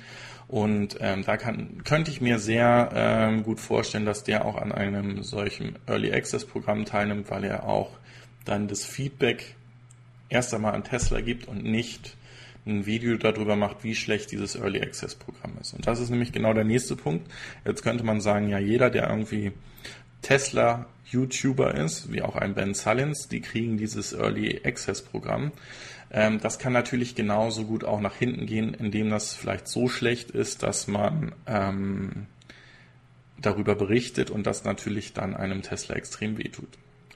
Und 0.55 0.99
ähm, 1.01 1.25
da 1.25 1.37
kann, 1.37 1.83
könnte 1.83 2.13
ich 2.13 2.21
mir 2.21 2.39
sehr 2.39 2.91
ähm, 2.95 3.43
gut 3.43 3.59
vorstellen, 3.59 4.07
dass 4.07 4.23
der 4.23 4.45
auch 4.45 4.55
an 4.55 4.71
einem 4.71 5.25
solchen 5.25 5.75
Early 5.89 6.13
Access 6.13 6.45
Programm 6.45 6.85
teilnimmt, 6.85 7.29
weil 7.29 7.43
er 7.43 7.65
auch 7.65 7.91
dann 8.45 8.69
das 8.69 8.85
Feedback 8.85 9.57
erst 10.29 10.55
einmal 10.55 10.75
an 10.75 10.85
Tesla 10.85 11.23
gibt 11.23 11.49
und 11.49 11.65
nicht 11.65 12.17
ein 12.67 12.87
Video 12.87 13.17
darüber 13.17 13.57
macht, 13.57 13.83
wie 13.83 13.97
schlecht 13.97 14.31
dieses 14.31 14.55
Early 14.55 14.81
Access 14.81 15.17
Programm 15.17 15.59
ist. 15.61 15.75
Und 15.75 15.89
das 15.89 15.99
ist 15.99 16.11
nämlich 16.11 16.31
genau 16.31 16.53
der 16.53 16.63
nächste 16.63 16.95
Punkt. 16.95 17.29
Jetzt 17.65 17.83
könnte 17.83 18.05
man 18.05 18.21
sagen, 18.21 18.49
ja, 18.49 18.61
jeder, 18.61 18.91
der 18.91 19.11
irgendwie 19.11 19.51
Tesla 20.23 20.87
YouTuber 21.11 21.75
ist, 21.75 22.13
wie 22.13 22.23
auch 22.23 22.37
ein 22.37 22.55
Ben 22.55 22.75
Sullins, 22.75 23.27
die 23.27 23.41
kriegen 23.41 23.77
dieses 23.77 24.13
Early 24.13 24.61
Access 24.65 25.03
Programm. 25.03 25.51
Ähm, 26.15 26.39
das 26.41 26.61
kann 26.61 26.73
natürlich 26.73 27.17
genauso 27.17 27.65
gut 27.65 27.85
auch 27.85 28.01
nach 28.01 28.15
hinten 28.15 28.47
gehen, 28.47 28.73
indem 28.73 29.11
das 29.11 29.35
vielleicht 29.35 29.67
so 29.67 29.89
schlecht 29.89 30.31
ist, 30.31 30.63
dass 30.63 30.87
man 30.87 31.35
ähm, 31.47 32.27
darüber 33.37 33.75
berichtet 33.75 34.31
und 34.31 34.47
das 34.47 34.65
natürlich 34.65 35.13
dann 35.13 35.35
einem 35.35 35.63
Tesla 35.63 35.97
extrem 35.97 36.39
wehtut. 36.39 36.69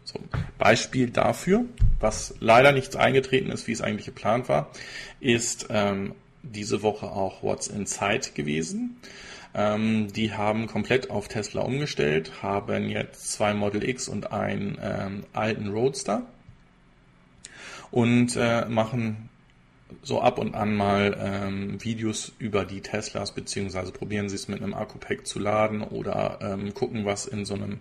So, 0.03 0.19
Beispiel 0.59 1.11
dafür, 1.11 1.65
was 2.01 2.35
leider 2.41 2.73
nicht 2.73 2.97
eingetreten 2.97 3.51
ist, 3.53 3.69
wie 3.69 3.73
es 3.73 3.83
eigentlich 3.83 4.07
geplant 4.07 4.49
war, 4.49 4.71
ist 5.21 5.69
ähm, 5.71 6.15
diese 6.43 6.83
Woche 6.83 7.07
auch 7.07 7.43
What's 7.43 7.69
Inside 7.69 8.33
gewesen. 8.35 8.97
Ähm, 9.55 10.13
die 10.13 10.33
haben 10.33 10.67
komplett 10.67 11.11
auf 11.11 11.29
Tesla 11.29 11.63
umgestellt, 11.63 12.43
haben 12.43 12.89
jetzt 12.89 13.33
zwei 13.33 13.55
Model 13.55 13.89
X 13.89 14.09
und 14.09 14.33
einen 14.33 14.77
ähm, 14.83 15.25
alten 15.35 15.69
Roadster 15.69 16.27
und 17.91 18.36
äh, 18.36 18.66
machen 18.66 19.28
so 20.03 20.20
ab 20.20 20.39
und 20.39 20.55
an 20.55 20.74
mal 20.74 21.16
ähm, 21.18 21.82
Videos 21.82 22.32
über 22.39 22.64
die 22.64 22.80
Teslas, 22.80 23.32
beziehungsweise 23.32 23.93
probieren 23.93 24.28
sie 24.28 24.36
es 24.36 24.49
mit 24.49 24.62
einem 24.62 24.74
Akku-Pack 24.74 25.26
zu 25.26 25.39
laden 25.39 25.82
oder 25.82 26.39
ähm, 26.43 26.74
gucken, 26.74 27.05
was 27.05 27.26
in 27.26 27.45
so 27.45 27.55
einem 27.55 27.80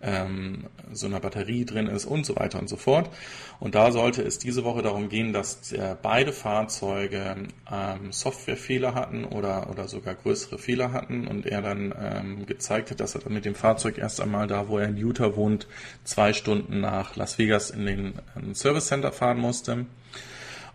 ähm, 0.00 0.66
so 0.92 1.06
einer 1.06 1.18
Batterie 1.18 1.64
drin 1.64 1.88
ist 1.88 2.04
und 2.04 2.24
so 2.24 2.36
weiter 2.36 2.60
und 2.60 2.68
so 2.68 2.76
fort. 2.76 3.10
Und 3.58 3.74
da 3.74 3.90
sollte 3.90 4.22
es 4.22 4.38
diese 4.38 4.62
Woche 4.64 4.82
darum 4.82 5.08
gehen, 5.08 5.32
dass 5.32 5.72
äh, 5.72 5.96
beide 6.00 6.32
Fahrzeuge 6.32 7.36
ähm, 7.70 8.12
Softwarefehler 8.12 8.94
hatten 8.94 9.24
oder, 9.24 9.68
oder 9.70 9.88
sogar 9.88 10.14
größere 10.14 10.58
Fehler 10.58 10.92
hatten 10.92 11.26
und 11.26 11.46
er 11.46 11.62
dann 11.62 11.92
ähm, 12.00 12.46
gezeigt 12.46 12.92
hat, 12.92 13.00
dass 13.00 13.16
er 13.16 13.22
dann 13.22 13.34
mit 13.34 13.44
dem 13.44 13.56
Fahrzeug 13.56 13.98
erst 13.98 14.20
einmal 14.20 14.46
da, 14.46 14.68
wo 14.68 14.78
er 14.78 14.88
in 14.88 14.96
Utah 14.96 15.34
wohnt, 15.34 15.66
zwei 16.04 16.32
Stunden 16.32 16.80
nach 16.80 17.16
Las 17.16 17.38
Vegas 17.38 17.70
in 17.70 17.86
den 17.86 18.12
ähm, 18.36 18.54
Service 18.54 18.86
Center 18.86 19.10
fahren 19.10 19.38
musste 19.38 19.86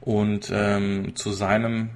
und 0.03 0.51
ähm, 0.53 1.15
zu 1.15 1.31
seinem 1.31 1.89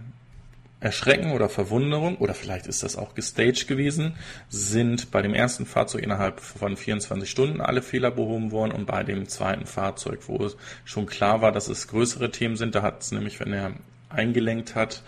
Erschrecken 0.80 1.32
oder 1.32 1.50
Verwunderung, 1.50 2.18
oder 2.18 2.34
vielleicht 2.34 2.68
ist 2.68 2.84
das 2.84 2.96
auch 2.96 3.16
gestaged 3.16 3.68
gewesen, 3.68 4.14
sind 4.48 5.12
bei 5.12 5.22
dem 5.22 5.34
ersten 5.34 5.66
Fahrzeug 5.66 6.04
innerhalb 6.04 6.40
von 6.40 6.78
24 6.78 7.30
Stunden 7.30 7.62
alle 7.62 7.82
Fehler 7.82 8.12
behoben 8.12 8.52
worden 8.52 8.72
und 8.72 8.86
bei 8.86 9.04
dem 9.04 9.28
zweiten 9.28 9.66
Fahrzeug, 9.66 10.20
wo 10.28 10.46
es 10.46 10.56
schon 10.86 11.08
klar 11.08 11.42
war, 11.42 11.52
dass 11.52 11.68
es 11.68 11.88
größere 11.88 12.30
Themen 12.30 12.58
sind, 12.58 12.76
da 12.76 12.84
hat 12.84 13.02
es 13.02 13.12
nämlich, 13.12 13.40
wenn 13.40 13.54
er 13.54 13.72
eingelenkt 14.10 14.76
hat, 14.76 15.02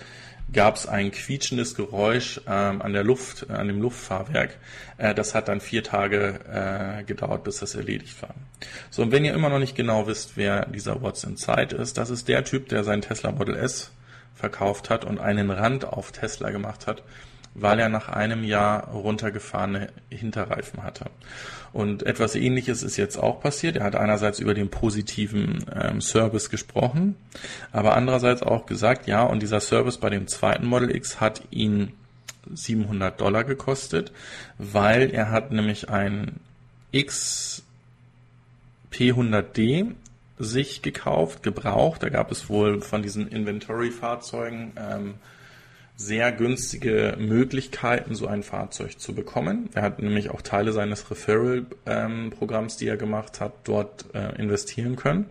gab 0.52 0.76
es 0.76 0.88
ein 0.88 1.12
quietschendes 1.12 1.76
Geräusch 1.76 2.42
ähm, 2.48 2.82
an 2.82 2.94
der 2.94 3.04
Luft, 3.04 3.48
äh, 3.50 3.54
an 3.54 3.68
dem 3.68 3.82
Luftfahrwerk. 3.82 4.58
Äh, 4.98 5.14
das 5.14 5.36
hat 5.36 5.48
dann 5.48 5.62
vier 5.62 5.84
Tage 5.84 6.40
äh, 7.00 7.04
gedauert, 7.04 7.44
bis 7.44 7.60
das 7.60 7.76
erledigt 7.76 8.22
war. 8.22 8.34
So, 8.90 9.02
und 9.02 9.12
wenn 9.12 9.26
ihr 9.26 9.34
immer 9.34 9.50
noch 9.50 9.60
nicht 9.60 9.76
genau 9.76 10.08
wisst, 10.08 10.38
wer 10.38 10.66
dieser 10.66 11.02
What's 11.02 11.24
Inside 11.24 11.76
ist, 11.76 11.98
das 11.98 12.10
ist 12.10 12.28
der 12.28 12.44
Typ, 12.44 12.70
der 12.70 12.84
sein 12.84 13.02
Tesla 13.02 13.32
Model 13.32 13.56
S 13.56 13.92
verkauft 14.34 14.90
hat 14.90 15.06
und 15.06 15.20
einen 15.20 15.52
Rand 15.52 15.86
auf 15.86 16.12
Tesla 16.12 16.50
gemacht 16.50 16.88
hat, 16.88 17.04
weil 17.54 17.80
er 17.80 17.90
nach 17.90 18.10
einem 18.10 18.44
Jahr 18.44 18.90
runtergefahrene 18.90 19.90
Hinterreifen 20.10 20.84
hatte. 20.84 21.06
Und 21.72 22.04
etwas 22.04 22.36
Ähnliches 22.36 22.84
ist 22.84 22.98
jetzt 22.98 23.18
auch 23.18 23.42
passiert. 23.42 23.76
Er 23.76 23.84
hat 23.84 23.96
einerseits 23.96 24.40
über 24.40 24.54
den 24.54 24.70
positiven 24.70 25.66
ähm, 25.74 26.02
Service 26.02 26.50
gesprochen, 26.50 27.16
aber 27.72 27.96
andererseits 27.96 28.42
auch 28.42 28.66
gesagt, 28.66 29.08
ja, 29.08 29.24
und 29.24 29.42
dieser 29.42 29.60
Service 29.60 29.98
bei 29.98 30.10
dem 30.10 30.28
zweiten 30.28 30.66
Model 30.66 30.96
X 30.96 31.20
hat 31.20 31.44
ihn 31.52 31.94
700 32.52 33.20
Dollar 33.22 33.44
gekostet, 33.44 34.12
weil 34.58 35.12
er 35.12 35.30
hat 35.30 35.52
nämlich 35.52 35.90
ein 35.90 36.40
X 36.92 37.64
P100D 38.92 39.94
sich 40.40 40.82
gekauft, 40.82 41.44
gebraucht. 41.44 42.02
Da 42.02 42.10
gab 42.10 42.32
es 42.32 42.50
wohl 42.50 42.82
von 42.82 43.04
diesen 43.04 43.28
Inventory-Fahrzeugen 43.28 44.72
ähm, 44.78 45.14
sehr 46.00 46.32
günstige 46.32 47.18
Möglichkeiten, 47.20 48.16
so 48.16 48.26
ein 48.26 48.42
Fahrzeug 48.42 48.98
zu 49.02 49.14
bekommen. 49.14 49.70
Er 49.74 49.82
hat 49.82 50.00
nämlich 50.00 50.30
auch 50.30 50.42
Teile 50.42 50.72
seines 50.72 51.12
Referral-Programms, 51.12 52.78
die 52.78 52.88
er 52.88 52.96
gemacht 52.96 53.42
hat, 53.42 53.52
dort 53.66 54.06
äh, 54.14 54.34
investieren 54.42 54.96
können. 54.96 55.26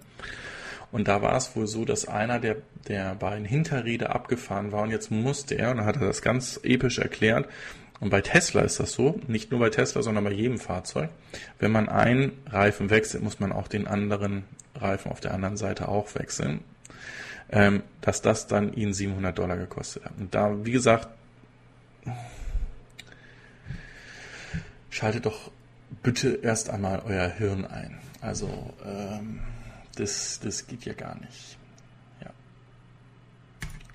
Und 0.93 1.09
da 1.09 1.23
war 1.23 1.37
es 1.37 1.57
wohl 1.57 1.67
so, 1.67 1.87
dass 1.87 2.07
einer 2.07 2.39
der, 2.39 2.57
der 2.87 3.15
beiden 3.15 3.47
Hinterräder 3.47 4.15
abgefahren 4.15 4.71
war 4.71 4.83
und 4.83 4.91
jetzt 4.91 5.11
musste 5.11 5.55
er, 5.55 5.71
und 5.71 5.79
dann 5.79 5.87
hat 5.87 5.97
er 5.97 6.07
das 6.07 6.21
ganz 6.21 6.61
episch 6.63 6.99
erklärt, 6.99 7.49
und 7.99 8.11
bei 8.11 8.21
Tesla 8.21 8.61
ist 8.61 8.79
das 8.79 8.93
so, 8.93 9.19
nicht 9.27 9.51
nur 9.51 9.61
bei 9.61 9.71
Tesla, 9.71 10.03
sondern 10.03 10.23
bei 10.23 10.33
jedem 10.33 10.59
Fahrzeug. 10.59 11.09
Wenn 11.59 11.73
man 11.73 11.89
einen 11.89 12.33
Reifen 12.47 12.91
wechselt, 12.91 13.25
muss 13.25 13.41
man 13.41 13.53
auch 13.53 13.69
den 13.69 13.89
anderen 13.89 14.45
Reifen 14.75 15.11
auf 15.11 15.21
der 15.21 15.33
anderen 15.33 15.57
Seite 15.57 15.89
auch 15.89 16.15
wechseln 16.15 16.61
ähm, 17.51 17.83
dass 18.01 18.23
das 18.23 18.47
dann 18.47 18.73
ihn 18.75 18.93
700 18.93 19.37
Dollar 19.39 19.57
gekostet 19.57 20.05
hat. 20.05 20.13
Und 20.19 20.35
da, 20.35 20.65
wie 20.65 20.73
gesagt, 20.73 21.09
schaltet 24.91 25.27
doch 25.27 25.51
bitte 26.03 26.41
erst 26.43 26.71
einmal 26.71 27.03
euer 27.07 27.29
Hirn 27.29 27.65
ein. 27.65 27.99
Also, 28.21 28.75
ähm, 28.85 29.41
das, 29.97 30.41
das 30.41 30.67
geht 30.67 30.85
ja 30.85 30.93
gar 30.93 31.19
nicht. 31.21 31.57
Ja. 32.21 32.31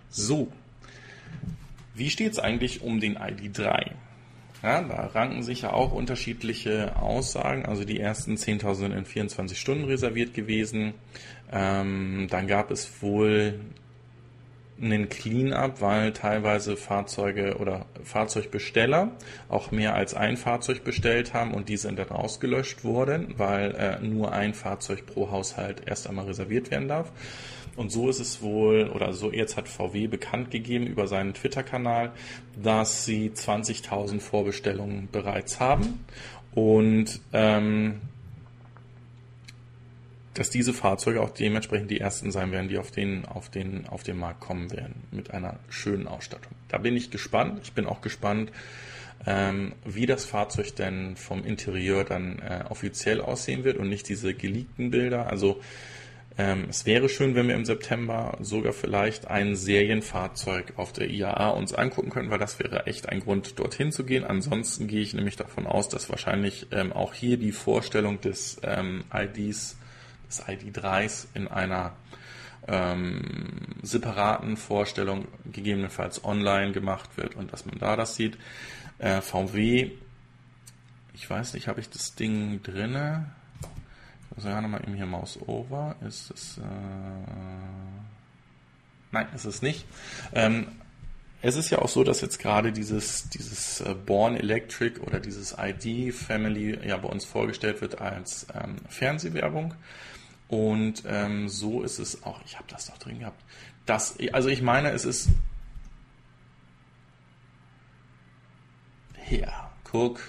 So. 0.10 0.52
Wie 1.96 2.10
steht 2.10 2.32
es 2.34 2.40
eigentlich 2.40 2.82
um 2.82 3.00
den 3.00 3.18
ID3? 3.18 3.92
Ja, 4.64 4.82
da 4.82 5.08
ranken 5.08 5.44
sich 5.44 5.64
ja 5.64 5.74
auch 5.74 5.92
unterschiedliche 5.92 6.96
Aussagen. 6.96 7.66
Also 7.66 7.84
die 7.84 8.00
ersten 8.00 8.36
10.000 8.36 8.76
sind 8.76 8.92
in 8.94 9.06
24 9.06 9.60
Stunden 9.60 9.84
reserviert 9.84 10.34
gewesen. 10.34 10.94
Ähm, 11.52 12.28
dann 12.30 12.48
gab 12.48 12.72
es 12.72 13.02
wohl 13.02 13.60
einen 14.82 15.10
Clean-up, 15.10 15.82
weil 15.82 16.14
teilweise 16.14 16.78
Fahrzeuge 16.78 17.58
oder 17.58 17.86
Fahrzeugbesteller 18.04 19.12
auch 19.50 19.72
mehr 19.72 19.96
als 19.96 20.14
ein 20.14 20.38
Fahrzeug 20.38 20.84
bestellt 20.86 21.34
haben 21.34 21.54
und 21.54 21.68
die 21.68 21.78
sind 21.78 22.00
dann 22.00 22.10
ausgelöscht 22.10 22.84
worden, 22.86 23.36
weil 23.38 23.76
äh, 23.76 24.00
nur 24.02 24.32
ein 24.32 24.54
Fahrzeug 24.54 25.06
pro 25.06 25.30
Haushalt 25.30 25.84
erst 25.86 26.08
einmal 26.08 26.26
reserviert 26.26 26.72
werden 26.72 26.88
darf. 26.88 27.12
Und 27.76 27.92
so 27.92 28.10
ist 28.10 28.20
es 28.20 28.42
wohl, 28.42 28.90
oder 28.94 29.14
so 29.14 29.32
jetzt 29.32 29.58
hat 29.58 29.68
VW 29.68 30.08
bekannt 30.08 30.52
gegeben 30.52 30.86
über 30.86 31.08
seinen 31.08 31.34
Twitter-Kanal, 31.34 32.12
dass 32.62 33.06
sie 33.06 33.32
20.000 33.32 34.20
Vorbestellungen 34.20 35.10
bereits 35.12 35.60
haben 35.60 36.06
und 36.54 37.20
ähm, 37.32 38.02
dass 40.34 40.50
diese 40.50 40.74
Fahrzeuge 40.74 41.22
auch 41.22 41.30
dementsprechend 41.30 41.92
die 41.92 42.00
ersten 42.00 42.32
sein 42.32 42.52
werden, 42.52 42.68
die 42.68 42.78
auf 42.78 42.92
den, 42.92 43.26
auf 43.26 43.50
den, 43.50 43.88
auf 43.88 44.04
den 44.04 44.18
Markt 44.18 44.40
kommen 44.40 44.72
werden 44.72 45.04
mit 45.12 45.32
einer 45.32 45.60
schönen 45.70 46.08
Ausstattung. 46.08 46.54
Da 46.70 46.80
bin 46.80 46.96
ich 46.96 47.12
gespannt. 47.12 47.60
Ich 47.64 47.74
bin 47.74 47.86
auch 47.86 48.02
gespannt, 48.02 48.52
ähm, 49.26 49.74
wie 49.86 50.06
das 50.06 50.26
Fahrzeug 50.26 50.76
denn 50.76 51.16
vom 51.16 51.46
Interieur 51.46 52.04
dann 52.04 52.40
äh, 52.40 52.66
offiziell 52.70 53.22
aussehen 53.22 53.64
wird 53.64 53.78
und 53.78 53.90
nicht 53.90 54.10
diese 54.10 54.34
geleakten 54.34 54.92
Bilder. 54.92 55.28
Also 55.28 55.62
ähm, 56.36 56.66
es 56.70 56.86
wäre 56.88 57.10
schön, 57.10 57.36
wenn 57.36 57.48
wir 57.48 57.56
im 57.56 57.66
September 57.66 58.38
sogar 58.42 58.74
vielleicht 58.74 59.28
ein 59.28 59.56
Serienfahrzeug 59.56 60.74
auf 60.78 60.92
der 60.92 61.10
IAA 61.10 61.50
uns 61.50 61.74
angucken 61.74 62.10
könnten, 62.10 62.32
weil 62.32 62.40
das 62.40 62.58
wäre 62.58 62.88
echt 62.88 63.10
ein 63.10 63.20
Grund, 63.20 63.60
dorthin 63.60 63.92
zu 63.92 64.04
gehen. 64.04 64.24
Ansonsten 64.24 64.88
gehe 64.88 65.02
ich 65.02 65.14
nämlich 65.14 65.36
davon 65.36 65.68
aus, 65.68 65.90
dass 65.90 66.10
wahrscheinlich 66.10 66.68
ähm, 66.72 66.92
auch 66.92 67.14
hier 67.14 67.38
die 67.38 67.52
Vorstellung 67.52 68.20
des 68.20 68.60
ähm, 68.64 69.04
IDs, 69.14 69.78
des 70.28 70.44
ID3s 70.44 71.28
in 71.36 71.48
einer 71.48 71.94
ähm, 72.68 73.22
separaten 73.84 74.58
Vorstellung 74.58 75.28
gegebenenfalls 75.52 76.24
online 76.24 76.72
gemacht 76.72 77.12
wird 77.16 77.36
und 77.36 77.54
dass 77.54 77.66
man 77.68 77.78
da 77.78 77.96
das 77.96 78.16
sieht. 78.16 78.40
Äh, 78.98 79.22
VW, 79.22 79.92
ich 81.14 81.30
weiß 81.30 81.54
nicht, 81.54 81.68
habe 81.68 81.80
ich 81.80 81.90
das 81.90 82.16
Ding 82.16 82.64
drinne? 82.64 83.32
Also 84.36 84.50
ja 84.50 84.62
nochmal 84.62 84.82
eben 84.84 84.96
hier 84.96 85.06
Mouse 85.06 85.40
over. 85.48 85.96
Ist 86.08 86.32
es. 86.32 86.58
Äh, 86.58 86.62
nein, 89.12 89.28
ist 89.36 89.46
es 89.46 89.62
nicht. 89.62 89.86
Ähm, 90.34 90.68
es 91.42 91.58
ist 91.58 91.70
ja 91.70 91.80
auch 91.80 91.90
so, 91.90 92.06
dass 92.06 92.22
jetzt 92.22 92.40
gerade 92.40 92.72
dieses, 92.72 93.30
dieses 93.30 93.82
äh, 93.82 93.94
Born 93.94 94.38
Electric 94.38 95.02
oder 95.02 95.20
dieses 95.20 95.56
ID 95.60 96.14
Family 96.14 96.80
ja 96.88 96.96
bei 96.98 97.10
uns 97.10 97.26
vorgestellt 97.26 97.82
wird 97.82 98.00
als 98.00 98.48
ähm, 98.54 98.78
Fernsehwerbung. 98.88 99.74
Und 100.48 101.04
ähm, 101.06 101.50
so 101.50 101.84
ist 101.84 102.00
es 102.00 102.24
auch, 102.24 102.42
ich 102.46 102.56
habe 102.56 102.68
das 102.70 102.86
doch 102.86 102.98
drin 102.98 103.20
gehabt. 103.20 103.44
Das, 103.86 104.18
also 104.32 104.50
ich 104.50 104.62
meine, 104.62 104.92
es 104.92 105.04
ist. 105.04 105.30
Ja, 109.30 109.72
guck, 109.84 110.22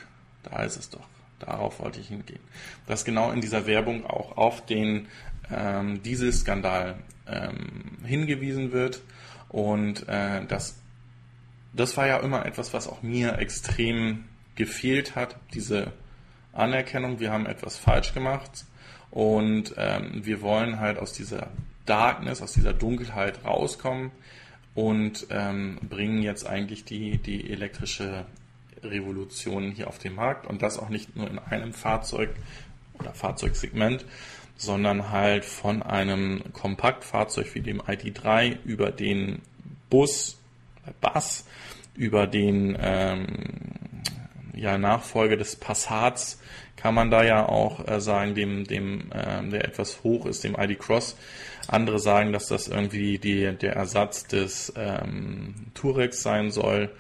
da 0.43 0.63
ist 0.63 0.77
es 0.77 0.91
doch. 0.91 1.07
Darauf 1.39 1.81
wollte 1.81 2.01
ich 2.01 2.09
hingehen. 2.09 2.41
Dass 2.87 3.05
genau 3.05 3.31
in 3.31 3.41
dieser 3.41 3.67
Werbung 3.67 4.07
auch 4.07 4.37
auf 4.37 4.65
den 4.65 5.09
ähm, 5.51 6.03
Dieselskandal 6.03 6.97
ähm, 7.27 7.99
hingewiesen 8.05 8.73
wird. 8.73 9.03
Und 9.49 10.09
äh, 10.09 10.45
das, 10.47 10.77
das 11.73 11.97
war 11.97 12.07
ja 12.07 12.19
immer 12.19 12.47
etwas, 12.47 12.73
was 12.73 12.89
auch 12.89 13.03
mir 13.03 13.39
extrem 13.39 14.25
gefehlt 14.55 15.17
hat, 15.17 15.37
diese 15.53 15.93
Anerkennung, 16.53 17.21
wir 17.21 17.33
haben 17.33 17.47
etwas 17.47 17.77
falsch 17.77 18.15
gemacht 18.15 18.65
und 19.11 19.75
ähm, 19.77 20.25
wir 20.25 20.41
wollen 20.43 20.79
halt 20.79 20.99
aus 20.99 21.13
dieser 21.13 21.49
Darkness, 21.87 22.41
aus 22.41 22.53
dieser 22.53 22.73
Dunkelheit 22.73 23.45
rauskommen 23.45 24.13
und 24.75 25.27
ähm, 25.31 25.79
bringen 25.89 26.23
jetzt 26.23 26.47
eigentlich 26.47 26.85
die, 26.85 27.19
die 27.19 27.51
elektrische 27.51 28.25
Revolution 28.91 29.71
hier 29.71 29.89
auf 29.89 29.99
dem 29.99 30.15
Markt 30.15 30.47
und 30.47 30.63
das 30.63 30.79
auch 30.79 30.89
nicht 30.89 31.17
nur 31.17 31.29
in 31.29 31.39
einem 31.39 31.73
Fahrzeug 31.73 32.31
oder 32.99 33.13
Fahrzeugsegment, 33.13 34.05
sondern 34.57 35.11
halt 35.11 35.45
von 35.45 35.83
einem 35.83 36.43
Kompaktfahrzeug 36.53 37.55
wie 37.55 37.61
dem 37.61 37.81
ID3 37.81 38.59
über 38.65 38.91
den 38.91 39.43
Bus, 39.91 40.39
Bus, 41.01 41.47
über 41.97 42.27
den 42.27 42.77
ähm, 42.81 43.27
ja, 44.55 44.79
Nachfolger 44.79 45.37
des 45.37 45.57
Passats 45.57 46.39
kann 46.77 46.95
man 46.95 47.11
da 47.11 47.25
ja 47.25 47.49
auch 47.49 47.89
äh, 47.89 47.99
sagen, 47.99 48.35
dem, 48.35 48.65
dem, 48.65 49.11
äh, 49.11 49.49
der 49.49 49.65
etwas 49.65 50.03
hoch 50.05 50.27
ist, 50.27 50.45
dem 50.45 50.55
ID 50.55 50.79
Cross. 50.79 51.17
Andere 51.67 51.99
sagen, 51.99 52.33
dass 52.33 52.49
das 52.49 52.69
irgendwie 52.69 53.19
die, 53.19 53.57
der 53.57 53.75
Ersatz 53.75 54.25
des 54.27 54.71
ähm, 54.77 55.55
Turex 55.73 56.23
sein 56.23 56.51
soll. 56.51 56.91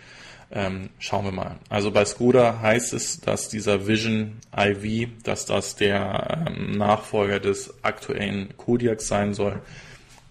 Ähm, 0.50 0.90
schauen 0.98 1.24
wir 1.24 1.32
mal. 1.32 1.56
Also 1.68 1.90
bei 1.90 2.04
Skoda 2.04 2.60
heißt 2.60 2.92
es, 2.92 3.20
dass 3.20 3.48
dieser 3.48 3.86
Vision 3.86 4.38
IV, 4.56 5.08
dass 5.22 5.46
das 5.46 5.76
der 5.76 6.46
ähm, 6.46 6.72
Nachfolger 6.72 7.40
des 7.40 7.74
aktuellen 7.82 8.56
Kodiak 8.56 9.00
sein 9.00 9.34
soll. 9.34 9.60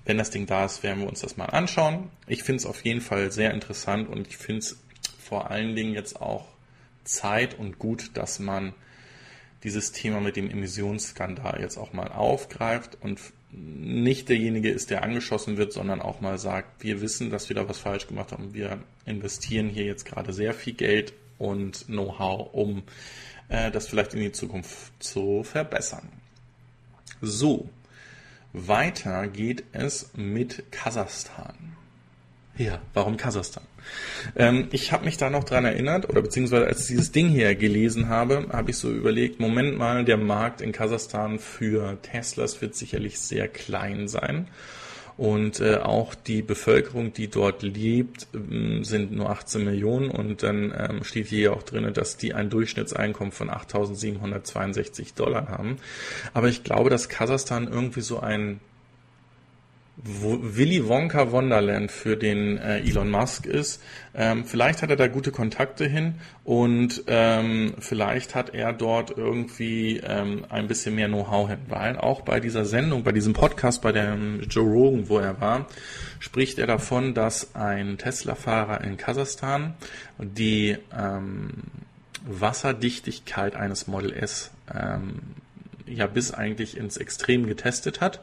Wenn 0.06 0.18
das 0.18 0.32
Ding 0.32 0.46
da 0.46 0.66
ist, 0.66 0.84
werden 0.84 1.02
wir 1.02 1.10
uns 1.10 1.22
das 1.22 1.38
mal 1.38 1.46
anschauen. 1.46 2.10
Ich 2.28 2.44
finde 2.44 2.60
es 2.60 2.66
auf 2.66 2.84
jeden 2.84 3.02
Fall 3.02 3.32
sehr 3.32 3.52
interessant 3.52 4.10
und 4.10 4.28
ich 4.28 4.38
finde 4.38 4.60
es 4.60 4.78
vor 5.22 5.50
allen 5.50 5.76
Dingen 5.76 5.94
jetzt 5.94 6.22
auch 6.22 6.46
Zeit 7.04 7.58
und 7.58 7.80
gut, 7.80 8.12
dass 8.14 8.40
man 8.40 8.74
dieses 9.64 9.94
Thema 9.94 10.20
mit 10.20 10.36
dem 10.36 10.50
Emissionsskandal 10.50 11.60
jetzt 11.62 11.78
auch 11.78 11.94
mal 11.94 12.12
aufgreift 12.12 12.98
und 13.02 13.20
nicht 13.56 14.30
derjenige 14.30 14.70
ist, 14.70 14.90
der 14.90 15.04
angeschossen 15.04 15.58
wird, 15.58 15.74
sondern 15.74 16.02
auch 16.02 16.22
mal 16.22 16.38
sagt, 16.38 16.84
wir 16.84 17.02
wissen, 17.02 17.30
dass 17.30 17.50
wir 17.50 17.56
da 17.56 17.70
was 17.70 17.78
falsch 17.78 18.08
gemacht 18.08 18.32
haben. 18.32 18.54
Wir 18.54 18.80
investieren 19.06 19.70
hier 19.70 19.86
jetzt 19.86 20.06
gerade 20.06 20.34
sehr 20.34 20.54
viel 20.54 20.74
Geld 20.74 21.14
und 21.38 21.86
Know-how, 21.88 22.54
um 22.54 22.84
äh, 23.50 23.72
das 23.72 23.88
vielleicht 23.88 24.14
in 24.14 24.22
die 24.22 24.32
Zukunft 24.32 24.92
zu 25.00 25.44
verbessern. 25.44 26.10
So, 27.22 27.70
weiter 28.54 29.28
geht 29.28 29.64
es 29.72 30.12
mit 30.16 30.72
Kasachstan. 30.72 31.76
Ja, 32.56 32.80
warum 32.94 33.18
Kasachstan? 33.18 33.64
Ähm, 34.36 34.68
ich 34.72 34.92
habe 34.92 35.06
mich 35.06 35.18
da 35.18 35.32
noch 35.32 35.44
dran 35.44 35.66
erinnert, 35.66 36.08
oder 36.08 36.22
beziehungsweise 36.22 36.68
als 36.68 36.82
ich 36.82 36.88
dieses 36.88 37.12
Ding 37.12 37.30
hier 37.30 37.56
gelesen 37.56 38.10
habe, 38.10 38.48
habe 38.52 38.70
ich 38.70 38.78
so 38.78 38.92
überlegt, 38.92 39.40
Moment 39.40 39.78
mal, 39.78 40.06
der 40.06 40.18
Markt 40.18 40.62
in 40.62 40.72
Kasachstan 40.72 41.40
für 41.40 42.00
Teslas 42.04 42.62
wird 42.62 42.76
sicherlich 42.76 43.20
sehr 43.20 43.48
klein 43.48 44.08
sein. 44.08 44.48
Und 45.16 45.60
äh, 45.60 45.78
auch 45.78 46.16
die 46.16 46.42
Bevölkerung, 46.42 47.14
die 47.14 47.28
dort 47.28 47.62
lebt, 47.62 48.28
ähm, 48.34 48.84
sind 48.84 49.12
nur 49.12 49.30
18 49.30 49.64
Millionen. 49.64 50.10
Und 50.10 50.42
dann 50.44 50.74
ähm, 50.76 51.04
steht 51.04 51.28
hier 51.28 51.54
auch 51.54 51.64
drin, 51.64 51.92
dass 51.94 52.18
die 52.18 52.34
ein 52.34 52.50
Durchschnittseinkommen 52.50 53.32
von 53.32 53.50
8.762 53.50 55.16
Dollar 55.16 55.50
haben. 55.50 55.78
Aber 56.34 56.50
ich 56.50 56.64
glaube, 56.64 56.90
dass 56.90 57.10
Kasachstan 57.10 57.68
irgendwie 57.68 58.02
so 58.02 58.20
ein 58.20 58.60
Willy 59.96 60.88
Wonka 60.88 61.32
Wonderland 61.32 61.92
für 61.92 62.18
den 62.18 62.58
äh, 62.58 62.80
Elon 62.80 63.12
Musk 63.12 63.46
ist. 63.46 63.82
Ähm, 64.16 64.44
vielleicht 64.44 64.82
hat 64.82 64.90
er 64.90 64.96
da 64.96 65.08
gute 65.08 65.32
Kontakte 65.32 65.86
hin 65.86 66.16
und 66.44 67.04
ähm, 67.08 67.76
vielleicht 67.78 68.34
hat 68.34 68.56
er 68.56 68.74
dort 68.74 69.12
irgendwie 69.16 69.98
ähm, 69.98 70.46
ein 70.50 70.68
bisschen 70.68 70.96
mehr 70.96 71.08
Know-how 71.08 71.48
hin, 71.50 71.60
weil 71.70 71.98
auch 71.98 72.22
bei 72.22 72.40
dieser 72.40 72.66
Sendung, 72.66 73.04
bei 73.04 73.12
diesem 73.12 73.34
Podcast, 73.34 73.84
bei 73.84 73.92
dem 73.92 74.42
Joe 74.42 74.68
Rogan, 74.68 75.10
wo 75.10 75.20
er 75.20 75.40
war, 75.40 75.68
spricht 76.20 76.58
er 76.58 76.66
davon, 76.66 77.14
dass 77.14 77.54
ein 77.56 78.00
Tesla-Fahrer 78.00 78.84
in 78.84 78.98
Kasachstan 78.98 79.76
die 80.18 80.76
ähm, 80.92 81.52
Wasserdichtigkeit 82.26 83.56
eines 83.56 83.86
Model 83.88 84.12
S 84.12 84.50
ähm, 84.74 85.20
ja 85.86 86.08
bis 86.08 86.34
eigentlich 86.34 86.78
ins 86.78 86.98
Extrem 86.98 87.46
getestet 87.46 88.02
hat 88.02 88.22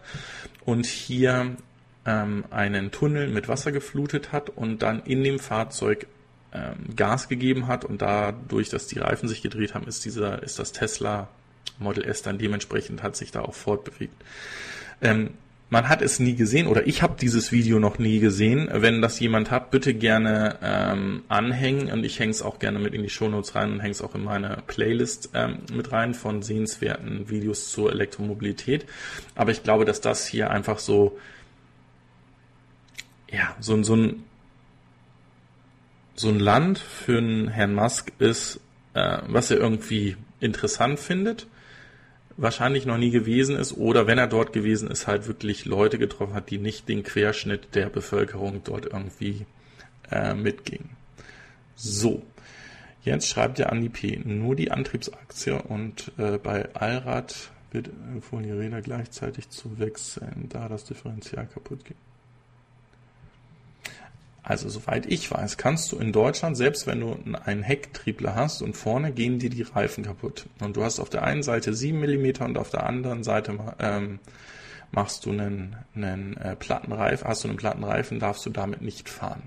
und 0.71 0.87
hier 0.87 1.57
ähm, 2.07 2.45
einen 2.51 2.93
Tunnel 2.93 3.29
mit 3.29 3.49
Wasser 3.49 3.73
geflutet 3.73 4.31
hat 4.31 4.51
und 4.51 4.83
dann 4.83 5.03
in 5.03 5.25
dem 5.25 5.41
Fahrzeug 5.41 6.07
ähm, 6.53 6.95
Gas 6.95 7.29
gegeben 7.29 7.67
hat 7.67 7.85
und 7.85 8.01
dadurch, 8.03 8.69
dass 8.69 8.87
die 8.87 9.01
Reifen 9.01 9.29
sich 9.29 9.43
gedreht 9.43 9.75
haben, 9.75 9.89
ist 9.89 10.05
dieser, 10.05 10.45
ist 10.45 10.61
das 10.61 10.71
Tesla 10.71 11.27
Model 11.81 12.05
S 12.05 12.23
dann 12.23 12.39
dementsprechend 12.39 13.03
hat 13.03 13.17
sich 13.17 13.33
da 13.33 13.41
auch 13.41 13.55
fortbewegt. 13.55 14.15
Ähm, 15.03 15.31
man 15.71 15.89
hat 15.89 16.03
es 16.03 16.19
nie 16.19 16.35
gesehen 16.35 16.67
oder 16.67 16.89
ich 16.89 17.01
habe 17.01 17.15
dieses 17.19 17.53
Video 17.53 17.79
noch 17.79 17.99
nie 17.99 18.19
gesehen. 18.19 18.69
Wenn 18.73 19.01
das 19.01 19.21
jemand 19.21 19.53
hat, 19.53 19.71
bitte 19.71 19.95
gerne 19.95 20.59
ähm, 20.63 21.23
anhängen 21.29 21.93
und 21.93 22.05
ich 22.05 22.19
hänge 22.19 22.33
es 22.33 22.43
auch 22.43 22.59
gerne 22.59 22.81
mit 22.81 22.93
in 22.93 23.05
die 23.05 23.09
Shownotes 23.09 23.55
rein 23.55 23.73
und 23.73 23.81
hänge 23.81 23.93
es 23.93 24.03
auch 24.03 24.17
in 24.17 24.25
meine 24.25 24.65
Playlist 24.67 25.31
ähm, 25.33 25.59
mit 25.73 25.93
rein 25.93 26.13
von 26.13 26.43
sehenswerten 26.43 27.31
Videos 27.31 27.71
zur 27.71 27.93
Elektromobilität. 27.93 28.85
Aber 29.37 29.53
ich 29.53 29.63
glaube, 29.63 29.85
dass 29.85 30.01
das 30.01 30.27
hier 30.27 30.51
einfach 30.51 30.81
so 30.81 31.17
ja 33.31 33.55
so, 33.61 33.81
so 33.85 33.95
ein 33.95 34.25
so 36.17 36.29
ein 36.29 36.41
Land 36.41 36.81
für 36.81 37.19
einen 37.19 37.47
Herrn 37.47 37.75
Musk 37.75 38.13
ist, 38.19 38.59
äh, 38.95 39.19
was 39.29 39.53
er 39.53 39.59
irgendwie 39.59 40.17
interessant 40.41 40.99
findet 40.99 41.47
wahrscheinlich 42.41 42.87
noch 42.87 42.97
nie 42.97 43.11
gewesen 43.11 43.57
ist 43.57 43.77
oder 43.77 44.07
wenn 44.07 44.19
er 44.19 44.27
dort 44.27 44.53
gewesen 44.53 44.91
ist, 44.91 45.07
halt 45.07 45.29
wirklich 45.29 45.67
Leute 45.67 45.99
getroffen 45.99 46.35
hat, 46.35 46.51
die 46.51 46.59
nicht 46.59 46.89
den 46.89 47.03
Querschnitt 47.03 47.75
der 47.75 47.91
Bevölkerung 47.91 48.63
dort 48.65 48.87
irgendwie 48.87 49.47
äh, 50.11 50.35
mitgingen. 50.35 50.91
So, 51.77 52.23
jetzt 53.03 53.29
schreibt 53.29 53.59
der 53.59 53.71
Andi 53.71 53.89
P. 53.89 54.21
nur 54.25 54.57
die 54.57 54.71
Antriebsaktie 54.71 55.53
und 55.53 56.13
äh, 56.19 56.39
bei 56.39 56.75
Allrad 56.75 57.51
wird 57.73 57.89
empfohlen, 57.89 58.45
die 58.45 58.51
Räder 58.51 58.81
gleichzeitig 58.81 59.51
zu 59.51 59.79
wechseln, 59.79 60.47
da 60.49 60.69
das 60.69 60.85
Differential 60.85 61.47
kaputt 61.47 61.85
geht. 61.85 61.97
Also 64.43 64.69
soweit 64.69 65.07
ich 65.07 65.31
weiß, 65.31 65.59
kannst 65.59 65.93
du 65.93 65.99
in 65.99 66.13
Deutschland, 66.13 66.57
selbst 66.57 66.87
wenn 66.87 67.01
du 67.01 67.17
einen 67.45 67.63
Hecktriebler 67.63 68.35
hast 68.35 68.63
und 68.63 68.75
vorne 68.75 69.13
gehen 69.13 69.39
dir 69.39 69.51
die 69.51 69.63
Reifen 69.63 70.05
kaputt 70.05 70.47
und 70.61 70.77
du 70.77 70.83
hast 70.83 70.99
auf 70.99 71.11
der 71.11 71.25
einen 71.25 71.43
Seite 71.43 71.75
7 71.75 72.01
mm 72.01 72.43
und 72.43 72.59
auf 72.59 72.71
der 72.71 72.87
anderen 72.87 73.23
Seite 73.23 73.59
ähm, 73.79 74.19
machst 74.93 75.27
du 75.27 75.31
einen, 75.31 75.77
einen 75.95 76.37
äh, 76.39 76.57
Plattenreifen, 76.57 77.29
hast 77.29 77.45
du 77.45 77.49
einen 77.49 77.59
Plattenreifen, 77.59 78.19
darfst 78.19 78.45
du 78.47 78.51
damit 78.51 78.81
nicht 78.81 79.09
fahren. 79.09 79.43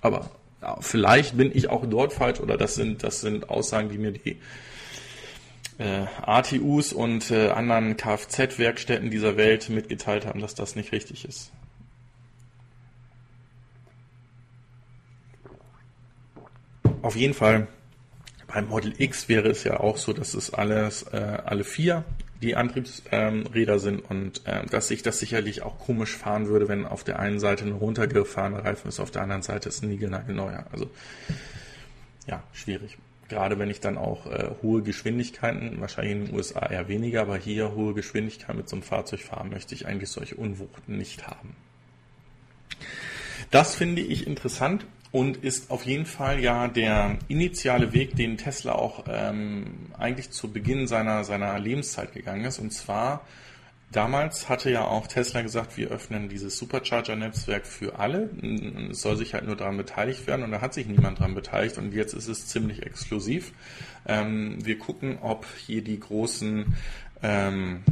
Aber 0.00 0.30
ja, 0.62 0.78
vielleicht 0.80 1.36
bin 1.36 1.50
ich 1.54 1.68
auch 1.68 1.84
dort 1.86 2.12
falsch 2.12 2.40
oder 2.40 2.56
das 2.56 2.74
sind, 2.74 3.02
das 3.02 3.20
sind 3.20 3.50
Aussagen, 3.50 3.90
die 3.90 3.98
mir 3.98 4.12
die 4.12 4.38
äh, 5.78 6.06
ATUs 6.22 6.92
und 6.92 7.30
äh, 7.30 7.50
anderen 7.50 7.96
Kfz-Werkstätten 7.96 9.10
dieser 9.10 9.36
Welt 9.36 9.68
mitgeteilt 9.68 10.26
haben, 10.26 10.40
dass 10.40 10.54
das 10.54 10.74
nicht 10.74 10.92
richtig 10.92 11.24
ist. 11.24 11.52
Auf 17.02 17.16
jeden 17.16 17.34
Fall, 17.34 17.66
beim 18.46 18.68
Model 18.68 18.94
X 18.96 19.28
wäre 19.28 19.48
es 19.48 19.64
ja 19.64 19.80
auch 19.80 19.96
so, 19.96 20.12
dass 20.12 20.34
es 20.34 20.54
alles, 20.54 21.02
äh, 21.12 21.16
alle 21.44 21.64
vier 21.64 22.04
die 22.42 22.56
Antriebsräder 22.56 23.72
ähm, 23.74 23.78
sind 23.78 24.00
und 24.00 24.46
äh, 24.46 24.66
dass 24.66 24.88
sich 24.88 25.02
das 25.02 25.18
sicherlich 25.18 25.62
auch 25.62 25.78
komisch 25.78 26.16
fahren 26.16 26.48
würde, 26.48 26.68
wenn 26.68 26.86
auf 26.86 27.04
der 27.04 27.18
einen 27.18 27.38
Seite 27.38 27.64
ein 27.64 27.72
runtergefahrener 27.72 28.64
Reifen 28.64 28.88
ist, 28.88 29.00
auf 29.00 29.10
der 29.10 29.22
anderen 29.22 29.42
Seite 29.42 29.68
ist 29.68 29.82
ein 29.82 29.88
niegelnagelneuer. 29.88 30.66
Also 30.72 30.90
ja, 32.26 32.42
schwierig. 32.52 32.98
Gerade 33.28 33.58
wenn 33.58 33.70
ich 33.70 33.80
dann 33.80 33.96
auch 33.96 34.26
äh, 34.26 34.50
hohe 34.60 34.82
Geschwindigkeiten, 34.82 35.80
wahrscheinlich 35.80 36.12
in 36.12 36.26
den 36.26 36.34
USA 36.34 36.66
eher 36.66 36.88
weniger, 36.88 37.22
aber 37.22 37.36
hier 37.36 37.72
hohe 37.72 37.94
Geschwindigkeiten 37.94 38.56
mit 38.56 38.68
so 38.68 38.76
einem 38.76 38.82
Fahrzeug 38.82 39.20
fahren, 39.20 39.50
möchte 39.50 39.74
ich 39.74 39.86
eigentlich 39.86 40.10
solche 40.10 40.34
Unwuchten 40.34 40.98
nicht 40.98 41.26
haben. 41.26 41.56
Das 43.50 43.74
finde 43.74 44.02
ich 44.02 44.26
interessant 44.26 44.84
und 45.12 45.36
ist 45.36 45.70
auf 45.70 45.84
jeden 45.84 46.06
Fall 46.06 46.40
ja 46.40 46.68
der 46.68 47.18
initiale 47.28 47.92
Weg, 47.92 48.16
den 48.16 48.38
Tesla 48.38 48.72
auch 48.72 49.04
ähm, 49.08 49.66
eigentlich 49.98 50.30
zu 50.30 50.50
Beginn 50.50 50.88
seiner, 50.88 51.22
seiner 51.24 51.58
Lebenszeit 51.58 52.12
gegangen 52.14 52.46
ist. 52.46 52.58
Und 52.58 52.72
zwar 52.72 53.26
damals 53.92 54.48
hatte 54.48 54.70
ja 54.70 54.84
auch 54.84 55.06
Tesla 55.06 55.42
gesagt, 55.42 55.76
wir 55.76 55.90
öffnen 55.90 56.30
dieses 56.30 56.56
Supercharger-Netzwerk 56.56 57.66
für 57.66 57.98
alle. 57.98 58.30
Es 58.90 59.02
soll 59.02 59.16
sich 59.16 59.34
halt 59.34 59.44
nur 59.44 59.56
daran 59.56 59.76
beteiligt 59.76 60.26
werden 60.26 60.44
und 60.44 60.50
da 60.50 60.62
hat 60.62 60.72
sich 60.72 60.86
niemand 60.86 61.20
daran 61.20 61.34
beteiligt 61.34 61.76
und 61.76 61.92
jetzt 61.92 62.14
ist 62.14 62.28
es 62.28 62.46
ziemlich 62.46 62.82
exklusiv. 62.82 63.52
Ähm, 64.06 64.64
wir 64.64 64.78
gucken, 64.78 65.18
ob 65.20 65.46
hier 65.66 65.84
die 65.84 66.00
großen 66.00 66.74
ähm, 67.22 67.82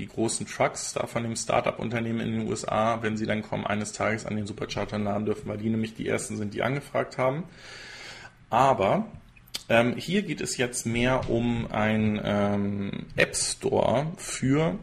die 0.00 0.08
großen 0.08 0.46
Trucks 0.46 0.94
da 0.94 1.06
von 1.06 1.22
dem 1.22 1.36
Startup-Unternehmen 1.36 2.20
in 2.20 2.32
den 2.32 2.48
USA, 2.48 3.02
wenn 3.02 3.16
sie 3.16 3.26
dann 3.26 3.42
kommen, 3.42 3.66
eines 3.66 3.92
Tages 3.92 4.26
an 4.26 4.34
den 4.34 4.46
Supercharter 4.46 4.98
nahen 4.98 5.26
dürfen, 5.26 5.48
weil 5.48 5.58
die 5.58 5.68
nämlich 5.68 5.94
die 5.94 6.08
ersten 6.08 6.36
sind, 6.36 6.54
die 6.54 6.62
angefragt 6.62 7.18
haben. 7.18 7.44
Aber 8.48 9.06
ähm, 9.68 9.94
hier 9.96 10.22
geht 10.22 10.40
es 10.40 10.56
jetzt 10.56 10.86
mehr 10.86 11.28
um 11.28 11.70
ein 11.70 12.20
ähm, 12.24 13.06
App 13.16 13.36
Store 13.36 14.12
für 14.16 14.78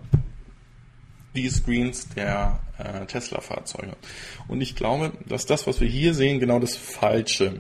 die 1.36 1.50
Screens 1.50 2.10
der 2.10 2.60
äh, 2.78 3.06
Tesla-Fahrzeuge. 3.06 3.96
Und 4.48 4.62
ich 4.62 4.76
glaube, 4.76 5.12
dass 5.26 5.46
das, 5.46 5.68
was 5.68 5.82
wir 5.82 5.88
hier 5.88 6.14
sehen, 6.14 6.40
genau 6.40 6.60
das 6.60 6.76
Falsche 6.76 7.60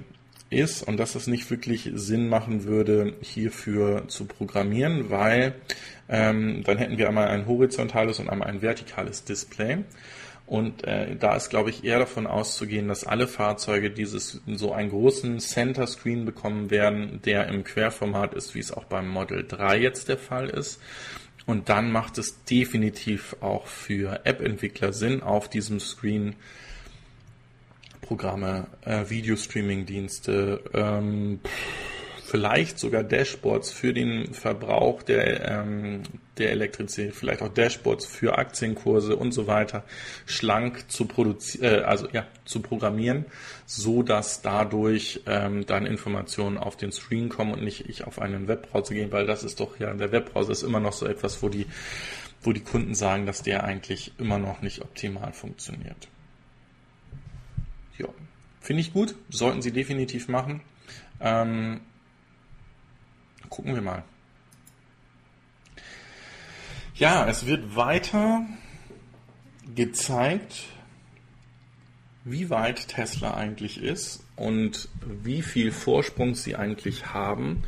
ist 0.49 0.83
und 0.83 0.97
dass 0.97 1.15
es 1.15 1.27
nicht 1.27 1.49
wirklich 1.49 1.89
Sinn 1.93 2.29
machen 2.29 2.63
würde, 2.63 3.15
hierfür 3.21 4.07
zu 4.07 4.25
programmieren, 4.25 5.09
weil 5.09 5.55
ähm, 6.09 6.63
dann 6.63 6.77
hätten 6.77 6.97
wir 6.97 7.07
einmal 7.07 7.27
ein 7.27 7.47
horizontales 7.47 8.19
und 8.19 8.29
einmal 8.29 8.47
ein 8.47 8.61
vertikales 8.61 9.23
Display. 9.23 9.79
Und 10.47 10.85
äh, 10.85 11.17
da 11.17 11.35
ist, 11.35 11.49
glaube 11.49 11.69
ich, 11.69 11.83
eher 11.83 11.99
davon 11.99 12.25
auszugehen, 12.25 12.87
dass 12.87 13.03
alle 13.03 13.27
Fahrzeuge 13.27 13.91
dieses 13.91 14.41
so 14.47 14.71
einen 14.71 14.89
großen 14.89 15.39
Center 15.39 15.85
Screen 15.85 16.23
bekommen 16.23 16.71
werden, 16.71 17.21
der 17.25 17.47
im 17.47 17.65
Querformat 17.65 18.33
ist, 18.33 18.55
wie 18.55 18.59
es 18.59 18.71
auch 18.71 18.85
beim 18.85 19.09
Model 19.09 19.45
3 19.45 19.77
jetzt 19.77 20.07
der 20.07 20.17
Fall 20.17 20.49
ist. 20.49 20.79
Und 21.45 21.67
dann 21.67 21.91
macht 21.91 22.17
es 22.17 22.43
definitiv 22.45 23.35
auch 23.41 23.67
für 23.67 24.21
App-Entwickler 24.25 24.93
Sinn, 24.93 25.21
auf 25.21 25.49
diesem 25.49 25.81
Screen 25.81 26.35
Programme, 28.01 28.67
äh, 28.85 29.09
Videostreaming-Dienste, 29.09 30.61
ähm, 30.73 31.41
vielleicht 32.27 32.77
sogar 32.77 33.03
Dashboards 33.03 33.71
für 33.71 33.93
den 33.93 34.33
Verbrauch 34.33 35.01
der, 35.01 35.49
ähm, 35.49 36.03
der 36.37 36.51
Elektrizität, 36.51 37.15
vielleicht 37.15 37.41
auch 37.41 37.47
Dashboards 37.47 38.05
für 38.05 38.37
Aktienkurse 38.37 39.15
und 39.15 39.31
so 39.31 39.47
weiter 39.47 39.85
schlank 40.25 40.91
zu 40.91 41.05
produzieren, 41.05 41.63
äh, 41.63 41.83
also 41.83 42.09
ja, 42.11 42.27
zu 42.43 42.59
programmieren, 42.59 43.25
so 43.65 44.03
dass 44.03 44.41
dadurch 44.41 45.21
ähm, 45.25 45.65
dann 45.65 45.85
Informationen 45.85 46.57
auf 46.57 46.75
den 46.75 46.91
Screen 46.91 47.29
kommen 47.29 47.53
und 47.53 47.63
nicht 47.63 47.87
ich 47.87 48.03
auf 48.03 48.19
einen 48.19 48.49
Webbrowser 48.49 48.93
gehen, 48.93 49.13
weil 49.13 49.25
das 49.25 49.45
ist 49.45 49.61
doch 49.61 49.79
ja, 49.79 49.93
der 49.93 50.11
Webbrowser 50.11 50.51
ist 50.51 50.63
immer 50.63 50.81
noch 50.81 50.93
so 50.93 51.05
etwas, 51.05 51.41
wo 51.41 51.47
die, 51.47 51.65
wo 52.41 52.51
die 52.51 52.59
Kunden 52.59 52.93
sagen, 52.93 53.25
dass 53.25 53.41
der 53.41 53.63
eigentlich 53.63 54.11
immer 54.17 54.37
noch 54.37 54.61
nicht 54.61 54.81
optimal 54.81 55.31
funktioniert. 55.31 56.09
Ja, 57.97 58.09
finde 58.59 58.81
ich 58.81 58.91
gut, 58.91 59.15
sollten 59.29 59.61
Sie 59.61 59.71
definitiv 59.71 60.27
machen. 60.27 60.59
Ähm, 61.21 61.79
gucken 63.49 63.75
wir 63.75 63.81
mal. 63.81 64.03
Ja, 66.95 67.27
es 67.27 67.45
wird 67.45 67.75
weiter 67.75 68.45
gezeigt, 69.75 70.63
wie 72.23 72.49
weit 72.49 72.87
Tesla 72.87 73.35
eigentlich 73.35 73.81
ist 73.81 74.23
und 74.35 74.89
wie 75.05 75.41
viel 75.41 75.71
Vorsprung 75.71 76.35
sie 76.35 76.55
eigentlich 76.55 77.13
haben, 77.13 77.63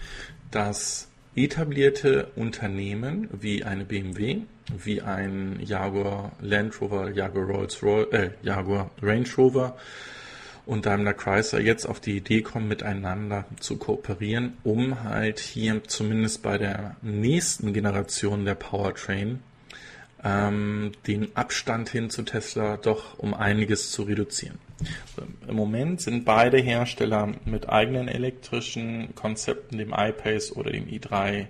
dass 0.52 1.10
etablierte 1.36 2.32
Unternehmen 2.36 3.30
wie 3.32 3.64
eine 3.64 3.86
BMW, 3.86 4.42
wie 4.78 5.02
ein 5.02 5.60
Jaguar 5.62 6.32
Land 6.42 6.82
Rover, 6.82 7.12
Jaguar 7.12 7.46
Rolls 7.46 7.82
Royce, 7.82 8.12
äh, 8.12 8.32
Jaguar 8.42 8.92
Range 9.02 9.30
Rover 9.38 9.78
und 10.70 10.86
Daimler 10.86 11.16
Chrysler 11.16 11.62
jetzt 11.62 11.88
auf 11.88 12.00
die 12.00 12.16
Idee 12.16 12.44
kommen, 12.44 12.68
miteinander 12.68 13.46
zu 13.60 13.78
kooperieren, 13.78 14.54
um 14.64 15.04
halt 15.04 15.40
hier 15.40 15.84
zumindest 15.86 16.44
bei 16.44 16.60
der 16.60 16.96
nächsten 17.02 17.74
Generation 17.74 18.46
der 18.46 18.54
Powertrain 18.54 19.40
ähm, 20.24 20.92
den 21.08 21.36
Abstand 21.36 21.90
hin 21.90 22.12
zu 22.12 22.22
Tesla 22.22 22.78
doch 22.78 23.18
um 23.18 23.34
einiges 23.34 23.92
zu 23.92 24.04
reduzieren. 24.04 24.60
Im 25.48 25.56
Moment 25.56 26.02
sind 26.02 26.24
beide 26.24 26.60
Hersteller 26.60 27.34
mit 27.46 27.68
eigenen 27.68 28.08
elektrischen 28.08 29.16
Konzepten, 29.16 29.80
dem 29.80 29.92
iPace 29.92 30.56
oder 30.56 30.72
dem 30.72 30.86
i3, 30.86 31.48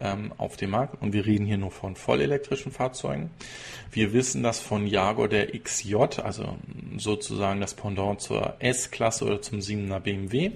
ähm, 0.00 0.32
auf 0.38 0.56
dem 0.56 0.70
Markt. 0.70 1.00
Und 1.02 1.12
wir 1.12 1.26
reden 1.26 1.46
hier 1.46 1.58
nur 1.58 1.70
von 1.70 1.96
vollelektrischen 1.96 2.72
Fahrzeugen. 2.72 3.30
Wir 3.90 4.12
wissen, 4.12 4.42
dass 4.42 4.60
von 4.60 4.86
Jaguar 4.86 5.28
der 5.28 5.58
XJ, 5.58 5.94
also 6.22 6.56
sozusagen 6.96 7.60
das 7.60 7.74
Pendant 7.74 8.20
zur 8.20 8.56
S-Klasse 8.58 9.24
oder 9.24 9.42
zum 9.42 9.60
7er 9.60 10.00
BMW, 10.00 10.52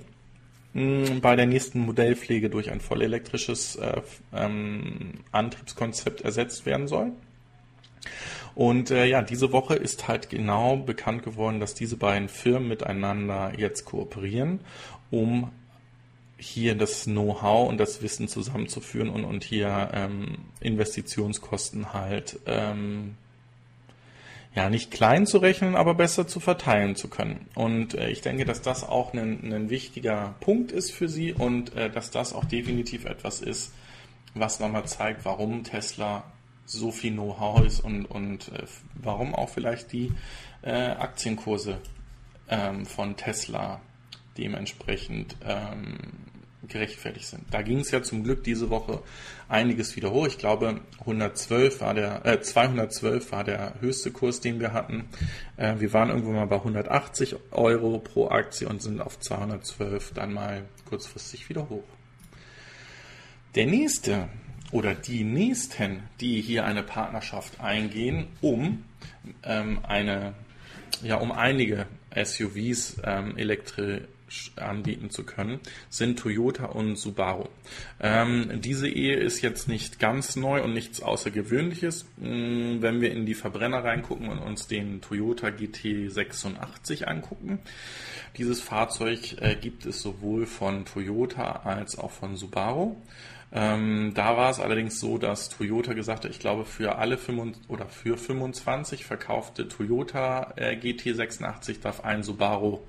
bei 0.74 1.36
der 1.36 1.46
nächsten 1.46 1.80
Modellpflege 1.80 2.48
durch 2.48 2.70
ein 2.70 2.80
vollelektrisches 2.80 3.76
äh, 3.76 4.00
ähm, 4.34 5.20
Antriebskonzept 5.30 6.22
ersetzt 6.22 6.64
werden 6.64 6.88
soll. 6.88 7.12
Und 8.54 8.90
äh, 8.90 9.04
ja, 9.04 9.22
diese 9.22 9.52
Woche 9.52 9.74
ist 9.74 10.08
halt 10.08 10.30
genau 10.30 10.76
bekannt 10.76 11.22
geworden, 11.22 11.60
dass 11.60 11.74
diese 11.74 11.96
beiden 11.96 12.28
Firmen 12.28 12.68
miteinander 12.68 13.52
jetzt 13.56 13.84
kooperieren, 13.84 14.60
um 15.10 15.50
hier 16.42 16.74
das 16.74 17.04
Know-how 17.04 17.68
und 17.68 17.78
das 17.78 18.02
Wissen 18.02 18.28
zusammenzuführen 18.28 19.08
und, 19.08 19.24
und 19.24 19.44
hier 19.44 19.90
ähm, 19.92 20.38
Investitionskosten 20.60 21.92
halt 21.92 22.40
ähm, 22.46 23.16
ja 24.54 24.68
nicht 24.68 24.90
klein 24.90 25.26
zu 25.26 25.38
rechnen, 25.38 25.76
aber 25.76 25.94
besser 25.94 26.26
zu 26.26 26.40
verteilen 26.40 26.96
zu 26.96 27.08
können. 27.08 27.46
Und 27.54 27.94
äh, 27.94 28.10
ich 28.10 28.20
denke, 28.20 28.44
dass 28.44 28.60
das 28.60 28.84
auch 28.84 29.14
ein, 29.14 29.52
ein 29.52 29.70
wichtiger 29.70 30.34
Punkt 30.40 30.72
ist 30.72 30.90
für 30.92 31.08
Sie 31.08 31.32
und 31.32 31.74
äh, 31.76 31.90
dass 31.90 32.10
das 32.10 32.32
auch 32.32 32.44
definitiv 32.44 33.04
etwas 33.04 33.40
ist, 33.40 33.72
was 34.34 34.60
nochmal 34.60 34.84
zeigt, 34.86 35.24
warum 35.24 35.62
Tesla 35.64 36.24
so 36.66 36.90
viel 36.90 37.12
Know-how 37.12 37.64
ist 37.64 37.80
und, 37.80 38.06
und 38.06 38.48
äh, 38.48 38.64
warum 38.94 39.34
auch 39.34 39.48
vielleicht 39.48 39.92
die 39.92 40.12
äh, 40.62 40.72
Aktienkurse 40.72 41.78
ähm, 42.48 42.84
von 42.84 43.16
Tesla 43.16 43.80
dementsprechend 44.36 45.36
ähm, 45.46 45.98
gerechtfertigt 46.68 47.26
sind. 47.26 47.42
Da 47.50 47.62
ging 47.62 47.80
es 47.80 47.90
ja 47.90 48.02
zum 48.02 48.22
Glück 48.22 48.44
diese 48.44 48.70
Woche 48.70 49.02
einiges 49.48 49.96
wieder 49.96 50.12
hoch. 50.12 50.26
Ich 50.26 50.38
glaube, 50.38 50.80
112 51.00 51.80
war 51.80 51.94
der, 51.94 52.24
äh, 52.24 52.40
212 52.40 53.32
war 53.32 53.44
der 53.44 53.74
höchste 53.80 54.10
Kurs, 54.10 54.40
den 54.40 54.60
wir 54.60 54.72
hatten. 54.72 55.08
Äh, 55.56 55.74
wir 55.78 55.92
waren 55.92 56.10
irgendwo 56.10 56.32
mal 56.32 56.46
bei 56.46 56.56
180 56.56 57.36
Euro 57.50 57.98
pro 57.98 58.28
Aktie 58.28 58.68
und 58.68 58.80
sind 58.80 59.00
auf 59.00 59.18
212 59.18 60.12
dann 60.14 60.32
mal 60.32 60.62
kurzfristig 60.88 61.48
wieder 61.48 61.68
hoch. 61.68 61.84
Der 63.54 63.66
nächste 63.66 64.28
oder 64.70 64.94
die 64.94 65.24
nächsten, 65.24 66.02
die 66.20 66.40
hier 66.40 66.64
eine 66.64 66.82
Partnerschaft 66.82 67.60
eingehen, 67.60 68.28
um 68.40 68.84
ähm, 69.42 69.80
eine, 69.82 70.34
ja, 71.02 71.16
um 71.16 71.32
einige 71.32 71.86
SUVs 72.14 72.96
ähm, 73.04 73.36
elektrisch 73.36 74.02
anbieten 74.56 75.10
zu 75.10 75.24
können, 75.24 75.60
sind 75.88 76.18
Toyota 76.18 76.66
und 76.66 76.96
Subaru. 76.96 77.48
Ähm, 78.00 78.60
diese 78.60 78.88
Ehe 78.88 79.16
ist 79.16 79.42
jetzt 79.42 79.68
nicht 79.68 79.98
ganz 79.98 80.36
neu 80.36 80.62
und 80.62 80.72
nichts 80.72 81.02
Außergewöhnliches. 81.02 82.04
Mm, 82.16 82.80
wenn 82.80 83.00
wir 83.00 83.12
in 83.12 83.26
die 83.26 83.34
Verbrenner 83.34 83.84
reingucken 83.84 84.28
und 84.28 84.38
uns 84.38 84.66
den 84.66 85.00
Toyota 85.00 85.48
GT86 85.48 87.04
angucken, 87.04 87.60
dieses 88.36 88.60
Fahrzeug 88.60 89.40
äh, 89.40 89.56
gibt 89.56 89.86
es 89.86 90.00
sowohl 90.02 90.46
von 90.46 90.84
Toyota 90.84 91.62
als 91.64 91.98
auch 91.98 92.10
von 92.10 92.36
Subaru. 92.36 92.96
Ähm, 93.54 94.12
da 94.14 94.36
war 94.38 94.50
es 94.50 94.60
allerdings 94.60 94.98
so, 94.98 95.18
dass 95.18 95.50
Toyota 95.50 95.92
gesagt 95.92 96.24
hat, 96.24 96.30
ich 96.30 96.38
glaube 96.38 96.64
für 96.64 96.96
alle 96.96 97.18
25, 97.18 97.68
oder 97.68 97.86
für 97.86 98.16
25 98.16 99.04
verkaufte 99.04 99.68
Toyota 99.68 100.54
äh, 100.56 100.74
GT86 100.76 101.82
darf 101.82 102.02
ein 102.02 102.22
Subaru 102.22 102.80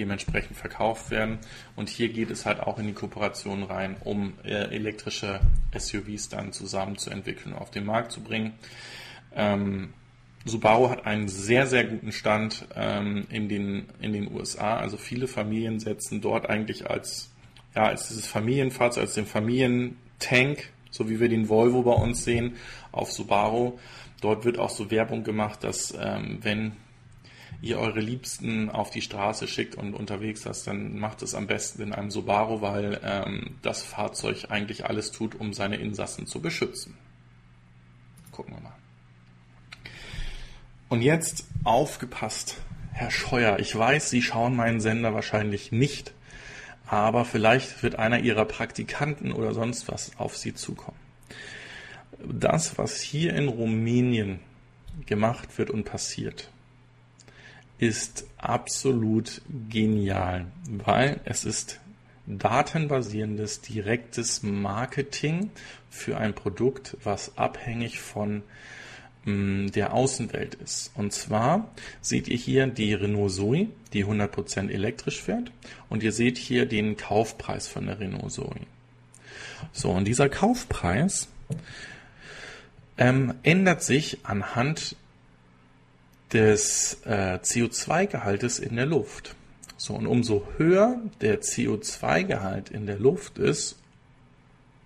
dementsprechend 0.00 0.56
verkauft 0.56 1.10
werden. 1.10 1.38
Und 1.76 1.90
hier 1.90 2.08
geht 2.08 2.30
es 2.30 2.46
halt 2.46 2.60
auch 2.60 2.78
in 2.78 2.86
die 2.86 2.94
Kooperation 2.94 3.62
rein, 3.62 3.96
um 4.02 4.32
äh, 4.42 4.74
elektrische 4.74 5.40
SUVs 5.76 6.30
dann 6.30 6.52
zusammen 6.52 6.96
zu 6.96 7.10
entwickeln 7.10 7.52
und 7.52 7.60
auf 7.60 7.70
den 7.70 7.84
Markt 7.84 8.12
zu 8.12 8.22
bringen. 8.22 8.54
Ähm, 9.34 9.92
Subaru 10.46 10.88
hat 10.88 11.04
einen 11.04 11.28
sehr, 11.28 11.66
sehr 11.66 11.84
guten 11.84 12.12
Stand 12.12 12.66
ähm, 12.74 13.26
in, 13.28 13.48
den, 13.48 13.88
in 14.00 14.14
den 14.14 14.32
USA. 14.32 14.78
Also 14.78 14.96
viele 14.96 15.28
Familien 15.28 15.78
setzen 15.80 16.22
dort 16.22 16.48
eigentlich 16.48 16.88
als, 16.88 17.30
ja, 17.74 17.84
als 17.84 18.08
dieses 18.08 18.26
Familienfahrzeug, 18.26 19.02
als 19.02 19.14
den 19.14 19.26
Familientank, 19.26 20.72
so 20.90 21.10
wie 21.10 21.20
wir 21.20 21.28
den 21.28 21.50
Volvo 21.50 21.82
bei 21.82 21.92
uns 21.92 22.24
sehen, 22.24 22.56
auf 22.90 23.12
Subaru. 23.12 23.78
Dort 24.22 24.44
wird 24.46 24.58
auch 24.58 24.70
so 24.70 24.90
Werbung 24.90 25.24
gemacht, 25.24 25.62
dass 25.62 25.94
ähm, 25.98 26.38
wenn 26.40 26.72
ihr 27.62 27.78
eure 27.78 28.00
Liebsten 28.00 28.70
auf 28.70 28.90
die 28.90 29.02
Straße 29.02 29.46
schickt 29.46 29.74
und 29.74 29.94
unterwegs 29.94 30.44
lasst, 30.44 30.66
dann 30.66 30.98
macht 30.98 31.22
es 31.22 31.34
am 31.34 31.46
besten 31.46 31.82
in 31.82 31.92
einem 31.92 32.10
Subaru, 32.10 32.62
weil 32.62 33.00
ähm, 33.04 33.56
das 33.62 33.82
Fahrzeug 33.82 34.46
eigentlich 34.48 34.86
alles 34.86 35.12
tut, 35.12 35.34
um 35.34 35.52
seine 35.52 35.76
Insassen 35.76 36.26
zu 36.26 36.40
beschützen. 36.40 36.96
Gucken 38.32 38.54
wir 38.54 38.62
mal. 38.62 38.76
Und 40.88 41.02
jetzt 41.02 41.44
aufgepasst, 41.64 42.56
Herr 42.92 43.10
Scheuer. 43.10 43.58
Ich 43.58 43.76
weiß, 43.76 44.10
Sie 44.10 44.22
schauen 44.22 44.56
meinen 44.56 44.80
Sender 44.80 45.14
wahrscheinlich 45.14 45.70
nicht, 45.70 46.12
aber 46.86 47.24
vielleicht 47.24 47.82
wird 47.82 47.96
einer 47.96 48.20
Ihrer 48.20 48.44
Praktikanten 48.44 49.32
oder 49.32 49.54
sonst 49.54 49.88
was 49.88 50.12
auf 50.18 50.36
Sie 50.36 50.54
zukommen. 50.54 50.98
Das, 52.24 52.76
was 52.78 53.00
hier 53.00 53.34
in 53.34 53.48
Rumänien 53.48 54.40
gemacht 55.06 55.58
wird 55.58 55.70
und 55.70 55.84
passiert, 55.84 56.50
ist 57.80 58.26
absolut 58.36 59.40
genial, 59.70 60.46
weil 60.68 61.20
es 61.24 61.46
ist 61.46 61.80
datenbasierendes, 62.26 63.62
direktes 63.62 64.42
Marketing 64.42 65.50
für 65.88 66.18
ein 66.18 66.34
Produkt, 66.34 66.96
was 67.02 67.38
abhängig 67.38 67.98
von 67.98 68.42
mm, 69.24 69.68
der 69.68 69.94
Außenwelt 69.94 70.56
ist. 70.56 70.92
Und 70.94 71.14
zwar 71.14 71.70
seht 72.02 72.28
ihr 72.28 72.36
hier 72.36 72.66
die 72.66 72.92
Renault 72.92 73.32
Zoe, 73.32 73.68
die 73.94 74.04
100% 74.04 74.68
elektrisch 74.68 75.20
fährt, 75.22 75.50
und 75.88 76.02
ihr 76.02 76.12
seht 76.12 76.36
hier 76.36 76.66
den 76.66 76.98
Kaufpreis 76.98 77.66
von 77.66 77.86
der 77.86 77.98
Renault 77.98 78.30
Zoe. 78.30 78.60
So, 79.72 79.90
und 79.90 80.04
dieser 80.04 80.28
Kaufpreis 80.28 81.28
ähm, 82.98 83.34
ändert 83.42 83.82
sich 83.82 84.18
anhand 84.24 84.96
des 86.32 86.98
äh, 87.04 87.38
CO2-Gehaltes 87.42 88.58
in 88.58 88.76
der 88.76 88.86
Luft. 88.86 89.34
So, 89.76 89.94
und 89.94 90.06
umso 90.06 90.46
höher 90.58 91.00
der 91.20 91.40
CO2-Gehalt 91.40 92.70
in 92.70 92.86
der 92.86 92.98
Luft 92.98 93.38
ist, 93.38 93.76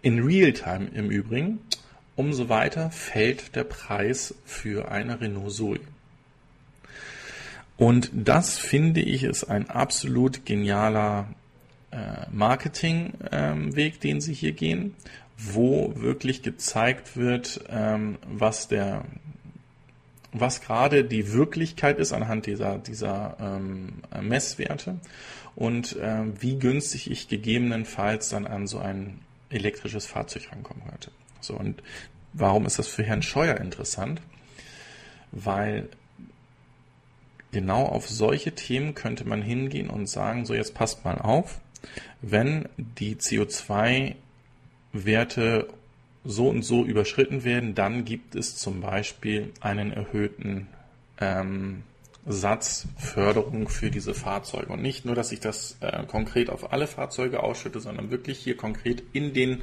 in 0.03 0.22
Realtime 0.22 0.88
im 0.95 1.11
Übrigen, 1.11 1.61
umso 2.16 2.49
weiter 2.49 2.90
fällt 2.90 3.57
der 3.57 3.64
Preis 3.64 4.34
für 4.45 4.90
eine 4.90 5.20
Renault 5.20 5.53
Zoe. 5.53 5.80
Und 7.76 8.11
das 8.12 8.59
finde 8.59 9.01
ich 9.01 9.24
ist 9.24 9.45
ein 9.45 9.68
absolut 9.68 10.47
genialer 10.47 11.28
äh, 11.90 12.26
Marketingweg, 12.30 13.95
ähm, 13.95 14.01
den 14.01 14.20
sie 14.20 14.34
hier 14.34 14.53
gehen, 14.53 14.95
wo 15.36 15.92
wirklich 15.97 16.42
gezeigt 16.42 17.16
wird, 17.16 17.64
ähm, 17.68 18.18
was 18.28 18.68
der 18.68 19.05
was 20.35 20.61
gerade 20.61 21.05
die 21.05 21.32
Wirklichkeit 21.32 21.99
ist 21.99 22.12
anhand 22.12 22.45
dieser, 22.47 22.78
dieser 22.78 23.37
ähm, 23.41 24.03
Messwerte 24.20 24.99
und 25.55 25.97
äh, 25.97 26.24
wie 26.41 26.59
günstig 26.59 27.11
ich 27.11 27.28
gegebenenfalls 27.28 28.28
dann 28.28 28.47
an 28.47 28.66
so 28.66 28.78
ein 28.78 29.20
elektrisches 29.51 30.07
Fahrzeug 30.07 30.51
rankommen 30.51 30.82
könnte. 30.89 31.12
So, 31.41 31.55
und 31.55 31.80
warum 32.32 32.66
ist 32.66 32.80
das 32.80 32.89
für 32.89 33.05
Herrn 33.05 33.22
Scheuer 33.22 33.59
interessant? 33.59 34.20
Weil 35.30 35.89
genau 37.53 37.87
auf 37.87 38.09
solche 38.09 38.57
Themen 38.57 38.95
könnte 38.95 39.24
man 39.24 39.41
hingehen 39.41 39.89
und 39.89 40.09
sagen, 40.09 40.47
so 40.47 40.55
jetzt 40.55 40.74
passt 40.74 41.05
mal 41.05 41.18
auf, 41.18 41.61
wenn 42.22 42.68
die 42.76 43.14
CO2-Werte 43.14 45.68
so 46.25 46.49
und 46.49 46.62
so 46.62 46.85
überschritten 46.85 47.45
werden, 47.45 47.75
dann 47.75 48.05
gibt 48.05 48.35
es 48.35 48.57
zum 48.57 48.81
Beispiel 48.81 49.53
einen 49.61 49.93
erhöhten 49.93 50.68
ähm, 51.20 51.83
Satzförderung 52.27 53.68
für 53.68 53.91
diese 53.91 54.14
Fahrzeuge. 54.14 54.72
Und 54.72 54.83
nicht 54.83 55.05
nur, 55.05 55.14
dass 55.14 55.33
ich 55.33 55.41
das 55.41 55.77
äh, 55.81 56.05
konkret 56.07 56.49
auf 56.49 56.72
alle 56.72 56.87
Fahrzeuge 56.87 57.43
ausschütte, 57.43 57.81
sondern 57.81 58.11
wirklich 58.11 58.39
hier 58.39 58.57
konkret 58.57 59.03
in 59.12 59.35
den 59.35 59.62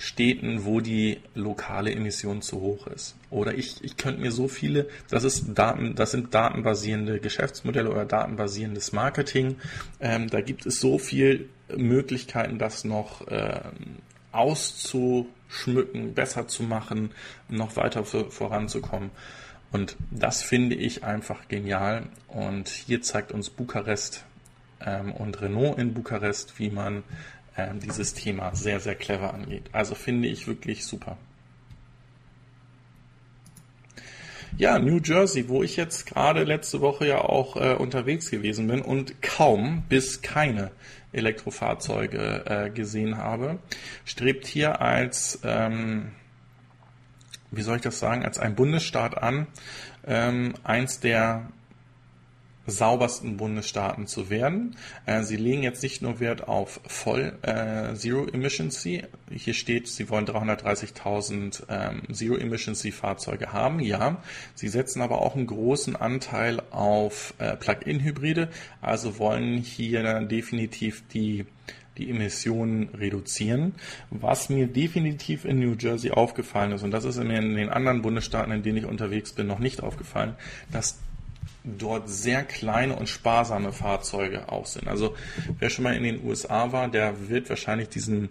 Städten, 0.00 0.64
wo 0.64 0.80
die 0.80 1.18
lokale 1.34 1.90
Emission 1.90 2.40
zu 2.40 2.60
hoch 2.60 2.86
ist. 2.86 3.16
Oder 3.30 3.54
ich, 3.54 3.82
ich 3.82 3.96
könnte 3.96 4.20
mir 4.20 4.30
so 4.30 4.46
viele, 4.46 4.88
das 5.10 5.24
ist 5.24 5.46
Daten, 5.54 5.96
das 5.96 6.12
sind 6.12 6.32
datenbasierende 6.32 7.18
Geschäftsmodelle 7.18 7.90
oder 7.90 8.04
datenbasierendes 8.04 8.92
Marketing. 8.92 9.56
Ähm, 9.98 10.30
da 10.30 10.40
gibt 10.40 10.66
es 10.66 10.78
so 10.78 10.98
viele 10.98 11.46
Möglichkeiten, 11.76 12.60
das 12.60 12.84
noch 12.84 13.26
ähm, 13.28 13.96
auszuschmücken, 15.48 16.14
besser 16.14 16.48
zu 16.48 16.62
machen, 16.62 17.10
noch 17.48 17.76
weiter 17.76 18.04
voranzukommen. 18.04 19.10
Und 19.70 19.96
das 20.10 20.42
finde 20.42 20.76
ich 20.76 21.04
einfach 21.04 21.48
genial. 21.48 22.06
Und 22.28 22.68
hier 22.68 23.02
zeigt 23.02 23.32
uns 23.32 23.50
Bukarest 23.50 24.24
ähm, 24.84 25.12
und 25.12 25.40
Renault 25.40 25.78
in 25.78 25.92
Bukarest, 25.92 26.58
wie 26.58 26.70
man 26.70 27.02
ähm, 27.56 27.80
dieses 27.80 28.14
Thema 28.14 28.54
sehr, 28.54 28.80
sehr 28.80 28.94
clever 28.94 29.34
angeht. 29.34 29.64
Also 29.72 29.94
finde 29.94 30.28
ich 30.28 30.46
wirklich 30.46 30.86
super. 30.86 31.18
Ja, 34.56 34.78
New 34.78 34.98
Jersey, 35.04 35.48
wo 35.48 35.62
ich 35.62 35.76
jetzt 35.76 36.06
gerade 36.06 36.44
letzte 36.44 36.80
Woche 36.80 37.06
ja 37.06 37.20
auch 37.20 37.56
äh, 37.56 37.74
unterwegs 37.74 38.30
gewesen 38.30 38.66
bin 38.66 38.80
und 38.80 39.20
kaum 39.20 39.82
bis 39.88 40.22
keine 40.22 40.70
Elektrofahrzeuge 41.12 42.44
äh, 42.46 42.70
gesehen 42.70 43.16
habe, 43.18 43.58
strebt 44.04 44.46
hier 44.46 44.80
als, 44.80 45.40
ähm, 45.44 46.12
wie 47.50 47.62
soll 47.62 47.76
ich 47.76 47.82
das 47.82 47.98
sagen, 47.98 48.24
als 48.24 48.38
ein 48.38 48.54
Bundesstaat 48.54 49.16
an, 49.16 49.46
ähm, 50.06 50.54
eins 50.64 51.00
der 51.00 51.48
saubersten 52.68 53.36
Bundesstaaten 53.36 54.06
zu 54.06 54.30
werden. 54.30 54.76
Äh, 55.06 55.22
sie 55.22 55.36
legen 55.36 55.62
jetzt 55.62 55.82
nicht 55.82 56.02
nur 56.02 56.20
Wert 56.20 56.46
auf 56.48 56.80
voll 56.86 57.38
äh, 57.42 57.94
Zero 57.94 58.26
Emissioncy. 58.26 59.04
Hier 59.30 59.54
steht, 59.54 59.88
sie 59.88 60.08
wollen 60.10 60.26
330.000 60.26 61.64
ähm, 61.68 62.02
Zero 62.14 62.36
Emissioncy 62.36 62.92
Fahrzeuge 62.92 63.52
haben. 63.52 63.80
Ja, 63.80 64.22
sie 64.54 64.68
setzen 64.68 65.02
aber 65.02 65.22
auch 65.22 65.34
einen 65.34 65.46
großen 65.46 65.96
Anteil 65.96 66.62
auf 66.70 67.34
äh, 67.38 67.56
Plug-in-Hybride, 67.56 68.48
also 68.80 69.18
wollen 69.18 69.58
hier 69.58 70.20
definitiv 70.20 71.02
die 71.08 71.46
die 71.98 72.10
Emissionen 72.10 72.90
reduzieren. 72.94 73.74
Was 74.10 74.48
mir 74.48 74.68
definitiv 74.68 75.44
in 75.44 75.58
New 75.58 75.74
Jersey 75.78 76.12
aufgefallen 76.12 76.72
ist, 76.72 76.84
und 76.84 76.92
das 76.92 77.04
ist 77.04 77.18
mir 77.18 77.38
in 77.38 77.56
den 77.56 77.68
anderen 77.68 78.02
Bundesstaaten, 78.02 78.52
in 78.52 78.62
denen 78.62 78.78
ich 78.78 78.86
unterwegs 78.86 79.32
bin, 79.32 79.46
noch 79.46 79.58
nicht 79.58 79.82
aufgefallen, 79.82 80.34
dass 80.70 81.00
dort 81.76 82.08
sehr 82.08 82.44
kleine 82.44 82.96
und 82.96 83.08
sparsame 83.08 83.72
Fahrzeuge 83.72 84.50
auch 84.50 84.66
sind. 84.66 84.88
Also 84.88 85.16
wer 85.58 85.70
schon 85.70 85.84
mal 85.84 85.94
in 85.94 86.04
den 86.04 86.24
USA 86.24 86.72
war, 86.72 86.88
der 86.88 87.28
wird 87.28 87.48
wahrscheinlich 87.48 87.88
diesen 87.88 88.30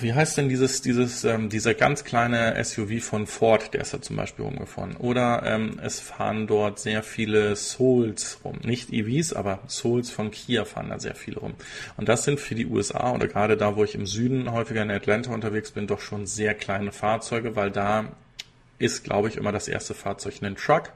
wie 0.00 0.14
heißt 0.14 0.36
denn 0.36 0.48
dieses, 0.48 0.80
dieses, 0.80 1.24
ähm, 1.24 1.48
dieser 1.48 1.74
ganz 1.74 2.04
kleine 2.04 2.62
SUV 2.62 3.02
von 3.02 3.26
Ford, 3.26 3.74
der 3.74 3.80
ist 3.80 3.92
da 3.92 4.00
zum 4.00 4.14
Beispiel 4.14 4.44
rumgefahren. 4.44 4.96
Oder 4.96 5.42
ähm, 5.44 5.80
es 5.82 5.98
fahren 5.98 6.46
dort 6.46 6.78
sehr 6.78 7.02
viele 7.02 7.56
Souls 7.56 8.38
rum. 8.44 8.58
Nicht 8.62 8.92
EVs, 8.92 9.32
aber 9.32 9.58
Souls 9.66 10.10
von 10.10 10.30
Kia 10.30 10.64
fahren 10.64 10.90
da 10.90 11.00
sehr 11.00 11.16
viele 11.16 11.40
rum. 11.40 11.54
Und 11.96 12.08
das 12.08 12.22
sind 12.22 12.38
für 12.38 12.54
die 12.54 12.66
USA 12.66 13.12
oder 13.12 13.26
gerade 13.26 13.56
da, 13.56 13.74
wo 13.74 13.82
ich 13.82 13.96
im 13.96 14.06
Süden 14.06 14.52
häufiger 14.52 14.82
in 14.82 14.90
Atlanta 14.90 15.34
unterwegs 15.34 15.72
bin, 15.72 15.88
doch 15.88 16.00
schon 16.00 16.26
sehr 16.26 16.54
kleine 16.54 16.92
Fahrzeuge, 16.92 17.56
weil 17.56 17.72
da 17.72 18.04
ist, 18.78 19.02
glaube 19.02 19.28
ich, 19.28 19.36
immer 19.36 19.52
das 19.52 19.66
erste 19.66 19.94
Fahrzeug 19.94 20.42
ein 20.42 20.54
Truck 20.54 20.92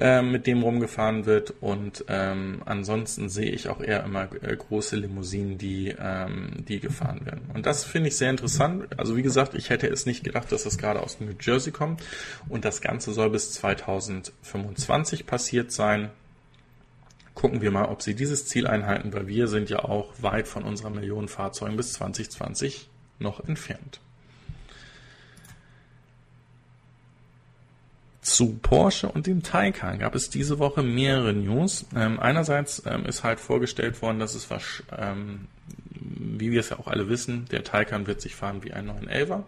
äh, 0.00 0.22
mit 0.22 0.46
dem 0.46 0.62
rumgefahren 0.62 1.26
wird. 1.26 1.54
Und 1.60 2.06
ähm, 2.08 2.62
ansonsten 2.64 3.28
sehe 3.28 3.50
ich 3.50 3.68
auch 3.68 3.80
eher 3.80 4.02
immer 4.02 4.28
äh, 4.42 4.56
große 4.56 4.96
Limousinen, 4.96 5.58
die, 5.58 5.94
ähm, 5.98 6.64
die 6.66 6.80
gefahren 6.80 7.26
werden. 7.26 7.42
Und 7.52 7.66
das 7.66 7.84
finde 7.84 8.08
ich 8.08 8.16
sehr 8.16 8.30
interessant. 8.30 8.88
Also 8.98 9.16
wie 9.16 9.22
gesagt, 9.22 9.54
ich 9.54 9.68
hätte 9.68 9.88
es 9.88 10.06
nicht 10.06 10.24
gedacht, 10.24 10.50
dass 10.52 10.64
das 10.64 10.78
gerade 10.78 11.02
aus 11.02 11.20
New 11.20 11.32
Jersey 11.38 11.70
kommt. 11.70 12.02
Und 12.48 12.64
das 12.64 12.80
Ganze 12.80 13.12
soll 13.12 13.28
bis 13.28 13.52
2025 13.52 15.26
passiert 15.26 15.70
sein. 15.70 16.08
Gucken 17.34 17.60
wir 17.60 17.70
mal, 17.70 17.84
ob 17.84 18.00
sie 18.02 18.14
dieses 18.14 18.46
Ziel 18.46 18.66
einhalten, 18.66 19.12
weil 19.12 19.26
wir 19.26 19.48
sind 19.48 19.70
ja 19.70 19.80
auch 19.80 20.14
weit 20.20 20.48
von 20.48 20.64
unserer 20.64 20.90
Million 20.90 21.28
Fahrzeugen 21.28 21.76
bis 21.76 21.92
2020 21.92 22.88
noch 23.18 23.46
entfernt. 23.46 24.00
Zu 28.22 28.58
Porsche 28.60 29.08
und 29.08 29.26
dem 29.26 29.42
Taycan 29.42 29.98
gab 29.98 30.14
es 30.14 30.28
diese 30.28 30.58
Woche 30.58 30.82
mehrere 30.82 31.32
News. 31.32 31.86
Ähm, 31.96 32.20
einerseits 32.20 32.82
ähm, 32.84 33.06
ist 33.06 33.24
halt 33.24 33.40
vorgestellt 33.40 34.02
worden, 34.02 34.18
dass 34.18 34.34
es 34.34 34.48
ähm, 34.98 35.46
wie 35.94 36.50
wir 36.50 36.60
es 36.60 36.70
ja 36.70 36.78
auch 36.78 36.86
alle 36.86 37.08
wissen, 37.08 37.46
der 37.50 37.64
Taycan 37.64 38.06
wird 38.06 38.20
sich 38.20 38.34
fahren 38.34 38.62
wie 38.62 38.72
ein 38.72 38.90
911er 38.90 39.44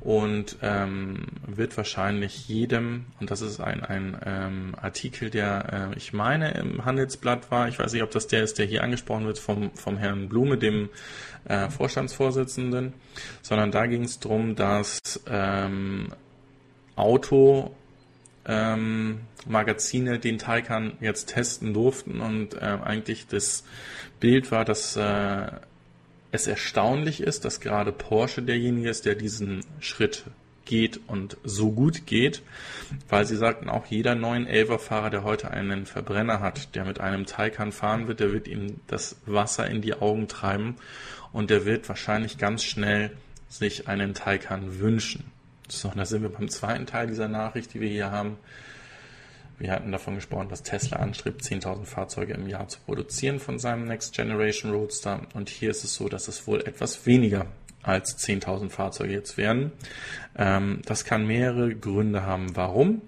und 0.00 0.56
ähm, 0.62 1.26
wird 1.46 1.76
wahrscheinlich 1.76 2.48
jedem, 2.48 3.06
und 3.20 3.30
das 3.30 3.40
ist 3.40 3.60
ein, 3.60 3.82
ein 3.84 4.16
ähm, 4.24 4.74
Artikel, 4.80 5.30
der 5.30 5.90
äh, 5.92 5.96
ich 5.96 6.12
meine 6.12 6.52
im 6.52 6.84
Handelsblatt 6.84 7.50
war, 7.50 7.68
ich 7.68 7.78
weiß 7.78 7.92
nicht, 7.92 8.02
ob 8.02 8.10
das 8.10 8.28
der 8.28 8.42
ist, 8.42 8.58
der 8.58 8.66
hier 8.66 8.84
angesprochen 8.84 9.26
wird 9.26 9.38
vom, 9.38 9.72
vom 9.74 9.96
Herrn 9.98 10.28
Blume, 10.28 10.56
dem 10.56 10.88
äh, 11.44 11.68
Vorstandsvorsitzenden, 11.68 12.92
sondern 13.42 13.70
da 13.70 13.86
ging 13.86 14.04
es 14.04 14.20
darum, 14.20 14.54
dass 14.54 15.00
ähm, 15.28 16.12
Auto 16.94 17.74
ähm, 18.46 19.20
Magazine 19.46 20.18
den 20.18 20.38
Taycan 20.38 20.94
jetzt 21.00 21.26
testen 21.26 21.74
durften. 21.74 22.20
Und 22.20 22.54
äh, 22.54 22.78
eigentlich 22.82 23.26
das 23.26 23.64
Bild 24.20 24.50
war, 24.50 24.64
dass 24.64 24.96
äh, 24.96 25.46
es 26.30 26.46
erstaunlich 26.46 27.20
ist, 27.20 27.44
dass 27.44 27.60
gerade 27.60 27.92
Porsche 27.92 28.42
derjenige 28.42 28.88
ist, 28.88 29.04
der 29.04 29.14
diesen 29.14 29.64
Schritt 29.80 30.24
geht 30.64 31.00
und 31.08 31.36
so 31.44 31.72
gut 31.72 32.06
geht, 32.06 32.42
weil 33.08 33.26
sie 33.26 33.36
sagten, 33.36 33.68
auch 33.68 33.86
jeder 33.86 34.14
neuen 34.14 34.46
Elver-Fahrer, 34.46 35.10
der 35.10 35.24
heute 35.24 35.50
einen 35.50 35.86
Verbrenner 35.86 36.40
hat, 36.40 36.74
der 36.74 36.84
mit 36.84 37.00
einem 37.00 37.26
Taycan 37.26 37.72
fahren 37.72 38.06
wird, 38.06 38.20
der 38.20 38.32
wird 38.32 38.48
ihm 38.48 38.80
das 38.86 39.16
Wasser 39.26 39.68
in 39.68 39.82
die 39.82 39.94
Augen 39.94 40.28
treiben. 40.28 40.76
Und 41.32 41.50
der 41.50 41.64
wird 41.64 41.88
wahrscheinlich 41.88 42.38
ganz 42.38 42.62
schnell 42.62 43.10
sich 43.48 43.88
einen 43.88 44.14
Taycan 44.14 44.78
wünschen. 44.78 45.24
So, 45.72 45.90
da 45.94 46.04
sind 46.04 46.22
wir 46.22 46.28
beim 46.28 46.50
zweiten 46.50 46.86
Teil 46.86 47.06
dieser 47.06 47.28
Nachricht, 47.28 47.72
die 47.72 47.80
wir 47.80 47.88
hier 47.88 48.10
haben. 48.10 48.36
Wir 49.58 49.72
hatten 49.72 49.90
davon 49.90 50.16
gesprochen, 50.16 50.48
dass 50.48 50.62
Tesla 50.62 50.98
anstrebt, 50.98 51.42
10.000 51.42 51.86
Fahrzeuge 51.86 52.34
im 52.34 52.46
Jahr 52.46 52.68
zu 52.68 52.78
produzieren 52.80 53.40
von 53.40 53.58
seinem 53.58 53.86
Next 53.86 54.14
Generation 54.14 54.72
Roadster. 54.72 55.22
Und 55.34 55.48
hier 55.48 55.70
ist 55.70 55.82
es 55.82 55.94
so, 55.94 56.08
dass 56.08 56.28
es 56.28 56.46
wohl 56.46 56.60
etwas 56.60 57.06
weniger 57.06 57.46
als 57.82 58.18
10.000 58.18 58.68
Fahrzeuge 58.70 59.14
jetzt 59.14 59.38
werden. 59.38 59.72
Ähm, 60.36 60.82
das 60.84 61.04
kann 61.04 61.26
mehrere 61.26 61.74
Gründe 61.74 62.26
haben, 62.26 62.54
warum. 62.54 63.00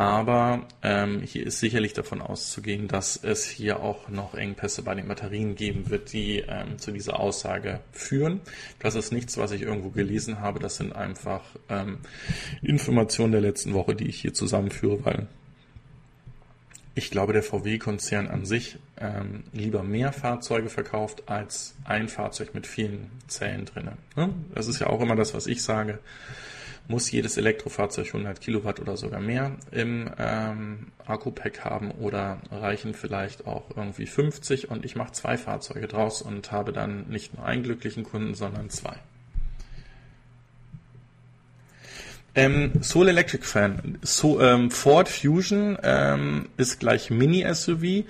Aber 0.00 0.66
ähm, 0.82 1.20
hier 1.20 1.46
ist 1.46 1.60
sicherlich 1.60 1.92
davon 1.92 2.22
auszugehen, 2.22 2.88
dass 2.88 3.22
es 3.22 3.44
hier 3.44 3.80
auch 3.80 4.08
noch 4.08 4.32
Engpässe 4.32 4.80
bei 4.80 4.94
den 4.94 5.08
Batterien 5.08 5.56
geben 5.56 5.90
wird, 5.90 6.14
die 6.14 6.38
ähm, 6.38 6.78
zu 6.78 6.90
dieser 6.90 7.20
Aussage 7.20 7.80
führen. 7.92 8.40
Das 8.78 8.94
ist 8.94 9.12
nichts, 9.12 9.36
was 9.36 9.50
ich 9.52 9.60
irgendwo 9.60 9.90
gelesen 9.90 10.40
habe. 10.40 10.58
Das 10.58 10.76
sind 10.76 10.96
einfach 10.96 11.42
ähm, 11.68 11.98
Informationen 12.62 13.32
der 13.32 13.42
letzten 13.42 13.74
Woche, 13.74 13.94
die 13.94 14.08
ich 14.08 14.18
hier 14.18 14.32
zusammenführe, 14.32 15.04
weil 15.04 15.26
ich 16.94 17.10
glaube, 17.10 17.34
der 17.34 17.42
VW-Konzern 17.42 18.26
an 18.26 18.46
sich 18.46 18.78
ähm, 18.96 19.44
lieber 19.52 19.82
mehr 19.82 20.14
Fahrzeuge 20.14 20.70
verkauft 20.70 21.24
als 21.26 21.74
ein 21.84 22.08
Fahrzeug 22.08 22.54
mit 22.54 22.66
vielen 22.66 23.10
Zellen 23.26 23.66
drin. 23.66 23.90
Das 24.54 24.66
ist 24.66 24.80
ja 24.80 24.86
auch 24.86 25.02
immer 25.02 25.14
das, 25.14 25.34
was 25.34 25.46
ich 25.46 25.62
sage 25.62 25.98
muss 26.90 27.10
jedes 27.10 27.36
Elektrofahrzeug 27.36 28.08
100 28.08 28.40
Kilowatt 28.40 28.80
oder 28.80 28.96
sogar 28.96 29.20
mehr 29.20 29.52
im 29.70 30.10
ähm, 30.18 30.88
Akku-Pack 31.06 31.64
haben 31.64 31.92
oder 31.92 32.38
reichen 32.50 32.94
vielleicht 32.94 33.46
auch 33.46 33.64
irgendwie 33.76 34.06
50 34.06 34.70
und 34.70 34.84
ich 34.84 34.96
mache 34.96 35.12
zwei 35.12 35.38
Fahrzeuge 35.38 35.86
draus 35.86 36.20
und 36.20 36.50
habe 36.50 36.72
dann 36.72 37.08
nicht 37.08 37.36
nur 37.36 37.46
einen 37.46 37.62
glücklichen 37.62 38.02
Kunden, 38.02 38.34
sondern 38.34 38.70
zwei. 38.70 38.96
Ähm, 42.34 42.82
Soul 42.82 43.08
Electric 43.08 43.44
Fan. 43.44 43.98
So, 44.02 44.40
ähm, 44.40 44.70
Ford 44.70 45.08
Fusion 45.08 45.78
ähm, 45.82 46.48
ist 46.56 46.80
gleich 46.80 47.10
Mini-SUV. 47.10 48.04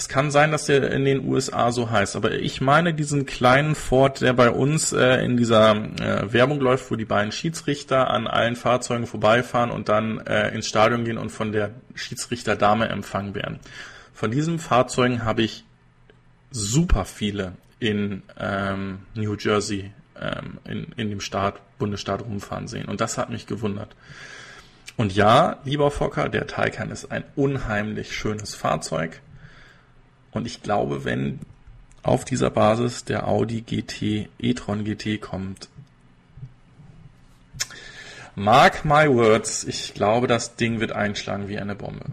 Es 0.00 0.08
kann 0.08 0.30
sein, 0.30 0.50
dass 0.50 0.64
der 0.64 0.90
in 0.92 1.04
den 1.04 1.28
USA 1.28 1.72
so 1.72 1.90
heißt, 1.90 2.16
aber 2.16 2.32
ich 2.32 2.62
meine 2.62 2.94
diesen 2.94 3.26
kleinen 3.26 3.74
Ford, 3.74 4.22
der 4.22 4.32
bei 4.32 4.50
uns 4.50 4.94
äh, 4.94 5.22
in 5.22 5.36
dieser 5.36 5.72
äh, 5.72 6.32
Werbung 6.32 6.58
läuft, 6.58 6.90
wo 6.90 6.96
die 6.96 7.04
beiden 7.04 7.32
Schiedsrichter 7.32 8.08
an 8.08 8.26
allen 8.26 8.56
Fahrzeugen 8.56 9.06
vorbeifahren 9.06 9.70
und 9.70 9.90
dann 9.90 10.26
äh, 10.26 10.54
ins 10.54 10.68
Stadion 10.68 11.04
gehen 11.04 11.18
und 11.18 11.28
von 11.28 11.52
der 11.52 11.72
Schiedsrichterdame 11.94 12.88
empfangen 12.88 13.34
werden. 13.34 13.60
Von 14.14 14.30
diesen 14.30 14.58
Fahrzeugen 14.58 15.26
habe 15.26 15.42
ich 15.42 15.66
super 16.50 17.04
viele 17.04 17.52
in 17.78 18.22
ähm, 18.38 19.00
New 19.14 19.36
Jersey 19.38 19.92
ähm, 20.18 20.60
in, 20.64 20.92
in 20.96 21.10
dem 21.10 21.20
Staat, 21.20 21.60
Bundesstaat 21.78 22.22
rumfahren 22.22 22.68
sehen 22.68 22.86
und 22.86 23.02
das 23.02 23.18
hat 23.18 23.28
mich 23.28 23.46
gewundert. 23.46 23.94
Und 24.96 25.14
ja, 25.14 25.58
lieber 25.64 25.90
Fokker, 25.90 26.30
der 26.30 26.46
Taycan 26.46 26.90
ist 26.90 27.12
ein 27.12 27.24
unheimlich 27.36 28.16
schönes 28.16 28.54
Fahrzeug. 28.54 29.20
Und 30.32 30.46
ich 30.46 30.62
glaube, 30.62 31.04
wenn 31.04 31.40
auf 32.02 32.24
dieser 32.24 32.50
Basis 32.50 33.04
der 33.04 33.28
Audi 33.28 33.62
GT, 33.62 34.28
e-tron 34.38 34.84
GT 34.84 35.20
kommt, 35.20 35.68
mark 38.34 38.84
my 38.84 39.08
words, 39.08 39.64
ich 39.64 39.94
glaube, 39.94 40.26
das 40.26 40.56
Ding 40.56 40.80
wird 40.80 40.92
einschlagen 40.92 41.48
wie 41.48 41.58
eine 41.58 41.74
Bombe. 41.74 42.06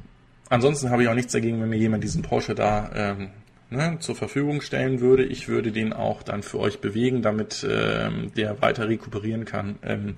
Ansonsten 0.49 0.89
habe 0.89 1.03
ich 1.03 1.09
auch 1.09 1.13
nichts 1.13 1.33
dagegen, 1.33 1.61
wenn 1.61 1.69
mir 1.69 1.77
jemand 1.77 2.03
diesen 2.03 2.21
Porsche 2.21 2.55
da 2.55 2.89
ähm, 2.95 3.29
ne, 3.69 3.97
zur 3.99 4.15
Verfügung 4.15 4.61
stellen 4.61 4.99
würde. 5.01 5.23
Ich 5.25 5.47
würde 5.47 5.71
den 5.71 5.93
auch 5.93 6.23
dann 6.23 6.43
für 6.43 6.59
euch 6.59 6.79
bewegen, 6.79 7.21
damit 7.21 7.65
ähm, 7.69 8.31
der 8.35 8.61
weiter 8.61 8.87
rekuperieren 8.87 9.45
kann. 9.45 9.77
Ähm, 9.83 10.15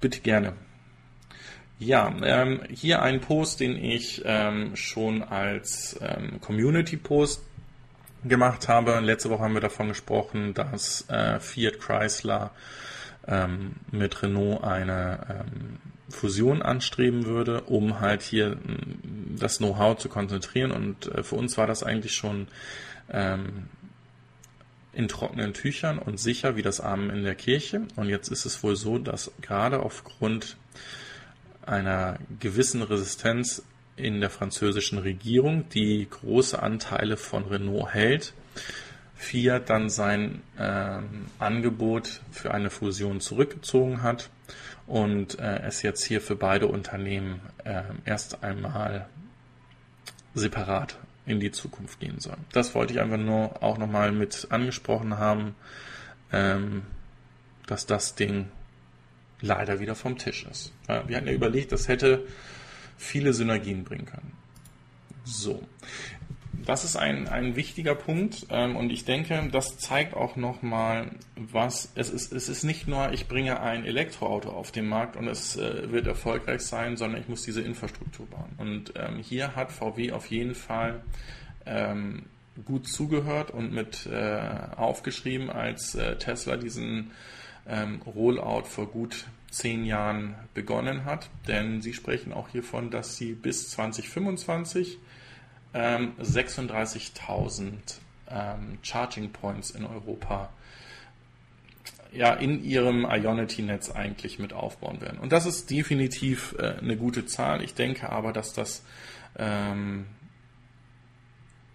bitte 0.00 0.20
gerne. 0.20 0.52
Ja, 1.84 2.10
ähm, 2.22 2.62
hier 2.70 3.02
ein 3.02 3.20
Post, 3.20 3.60
den 3.60 3.76
ich 3.76 4.22
ähm, 4.24 4.74
schon 4.74 5.22
als 5.22 6.00
ähm, 6.00 6.40
Community-Post 6.40 7.42
gemacht 8.24 8.68
habe. 8.68 9.00
Letzte 9.00 9.28
Woche 9.28 9.42
haben 9.42 9.52
wir 9.52 9.60
davon 9.60 9.88
gesprochen, 9.88 10.54
dass 10.54 11.06
äh, 11.10 11.38
Fiat 11.40 11.78
Chrysler 11.80 12.52
ähm, 13.28 13.72
mit 13.90 14.22
Renault 14.22 14.64
eine 14.64 15.26
ähm, 15.28 15.76
Fusion 16.08 16.62
anstreben 16.62 17.26
würde, 17.26 17.60
um 17.64 18.00
halt 18.00 18.22
hier 18.22 18.56
mm, 18.56 19.36
das 19.38 19.58
Know-how 19.58 19.98
zu 19.98 20.08
konzentrieren. 20.08 20.70
Und 20.70 21.08
äh, 21.08 21.22
für 21.22 21.36
uns 21.36 21.58
war 21.58 21.66
das 21.66 21.82
eigentlich 21.82 22.14
schon 22.14 22.48
ähm, 23.10 23.68
in 24.94 25.06
trockenen 25.06 25.52
Tüchern 25.52 25.98
und 25.98 26.18
sicher 26.18 26.56
wie 26.56 26.62
das 26.62 26.80
Amen 26.80 27.10
in 27.10 27.24
der 27.24 27.34
Kirche. 27.34 27.82
Und 27.96 28.08
jetzt 28.08 28.28
ist 28.28 28.46
es 28.46 28.62
wohl 28.62 28.74
so, 28.74 28.96
dass 28.96 29.32
gerade 29.42 29.80
aufgrund 29.80 30.56
einer 31.66 32.18
gewissen 32.40 32.82
Resistenz 32.82 33.62
in 33.96 34.20
der 34.20 34.30
französischen 34.30 34.98
Regierung, 34.98 35.68
die 35.68 36.06
große 36.08 36.60
Anteile 36.60 37.16
von 37.16 37.44
Renault 37.44 37.94
hält, 37.94 38.34
Fiat 39.14 39.70
dann 39.70 39.88
sein 39.88 40.42
ähm, 40.58 41.26
Angebot 41.38 42.20
für 42.30 42.52
eine 42.52 42.70
Fusion 42.70 43.20
zurückgezogen 43.20 44.02
hat 44.02 44.30
und 44.86 45.38
äh, 45.38 45.60
es 45.62 45.82
jetzt 45.82 46.04
hier 46.04 46.20
für 46.20 46.36
beide 46.36 46.66
Unternehmen 46.66 47.40
äh, 47.64 47.82
erst 48.04 48.42
einmal 48.42 49.08
separat 50.34 50.98
in 51.26 51.40
die 51.40 51.52
Zukunft 51.52 52.00
gehen 52.00 52.20
soll. 52.20 52.36
Das 52.52 52.74
wollte 52.74 52.92
ich 52.92 53.00
einfach 53.00 53.16
nur 53.16 53.62
auch 53.62 53.78
nochmal 53.78 54.12
mit 54.12 54.48
angesprochen 54.50 55.16
haben, 55.16 55.54
ähm, 56.32 56.82
dass 57.66 57.86
das 57.86 58.14
Ding 58.14 58.48
leider 59.44 59.80
wieder 59.80 59.94
vom 59.94 60.18
Tisch 60.18 60.46
ist. 60.50 60.72
Wir 60.86 61.16
hatten 61.16 61.26
ja 61.28 61.32
überlegt, 61.32 61.72
das 61.72 61.88
hätte 61.88 62.26
viele 62.96 63.32
Synergien 63.32 63.84
bringen 63.84 64.06
können. 64.06 64.32
So. 65.24 65.62
Das 66.64 66.84
ist 66.84 66.96
ein, 66.96 67.28
ein 67.28 67.56
wichtiger 67.56 67.94
Punkt 67.94 68.46
ähm, 68.48 68.76
und 68.76 68.90
ich 68.90 69.04
denke, 69.04 69.48
das 69.52 69.76
zeigt 69.76 70.14
auch 70.14 70.36
nochmal, 70.36 71.10
was 71.36 71.92
es 71.94 72.08
ist. 72.08 72.32
Es 72.32 72.48
ist 72.48 72.64
nicht 72.64 72.88
nur, 72.88 73.12
ich 73.12 73.28
bringe 73.28 73.60
ein 73.60 73.84
Elektroauto 73.84 74.48
auf 74.48 74.72
den 74.72 74.88
Markt 74.88 75.16
und 75.16 75.28
es 75.28 75.56
äh, 75.56 75.92
wird 75.92 76.06
erfolgreich 76.06 76.62
sein, 76.62 76.96
sondern 76.96 77.20
ich 77.20 77.28
muss 77.28 77.42
diese 77.42 77.60
Infrastruktur 77.60 78.26
bauen. 78.26 78.54
Und 78.56 78.94
ähm, 78.96 79.18
hier 79.18 79.56
hat 79.56 79.72
VW 79.72 80.12
auf 80.12 80.26
jeden 80.30 80.54
Fall 80.54 81.02
ähm, 81.66 82.22
gut 82.64 82.88
zugehört 82.88 83.50
und 83.50 83.72
mit 83.72 84.06
äh, 84.06 84.40
aufgeschrieben, 84.76 85.50
als 85.50 85.94
äh, 85.94 86.16
Tesla 86.16 86.56
diesen 86.56 87.10
ähm, 87.68 88.00
Rollout 88.02 88.64
vor 88.64 88.86
gut 88.86 89.26
zehn 89.50 89.84
Jahren 89.84 90.34
begonnen 90.52 91.04
hat. 91.04 91.30
Denn 91.46 91.80
sie 91.80 91.92
sprechen 91.92 92.32
auch 92.32 92.48
hiervon, 92.48 92.90
dass 92.90 93.16
sie 93.16 93.32
bis 93.32 93.70
2025 93.70 94.98
ähm, 95.72 96.12
36.000 96.20 97.72
ähm, 98.30 98.78
Charging 98.82 99.30
Points 99.30 99.70
in 99.70 99.84
Europa 99.84 100.50
ja, 102.14 102.32
in 102.32 102.62
ihrem 102.62 103.04
Ionity-Netz 103.04 103.90
eigentlich 103.90 104.38
mit 104.38 104.52
aufbauen 104.52 105.00
werden. 105.00 105.18
Und 105.18 105.32
das 105.32 105.46
ist 105.46 105.70
definitiv 105.70 106.54
äh, 106.58 106.76
eine 106.80 106.96
gute 106.96 107.26
Zahl. 107.26 107.62
Ich 107.62 107.74
denke 107.74 108.10
aber, 108.10 108.32
dass 108.32 108.52
das 108.52 108.84
ähm, 109.36 110.06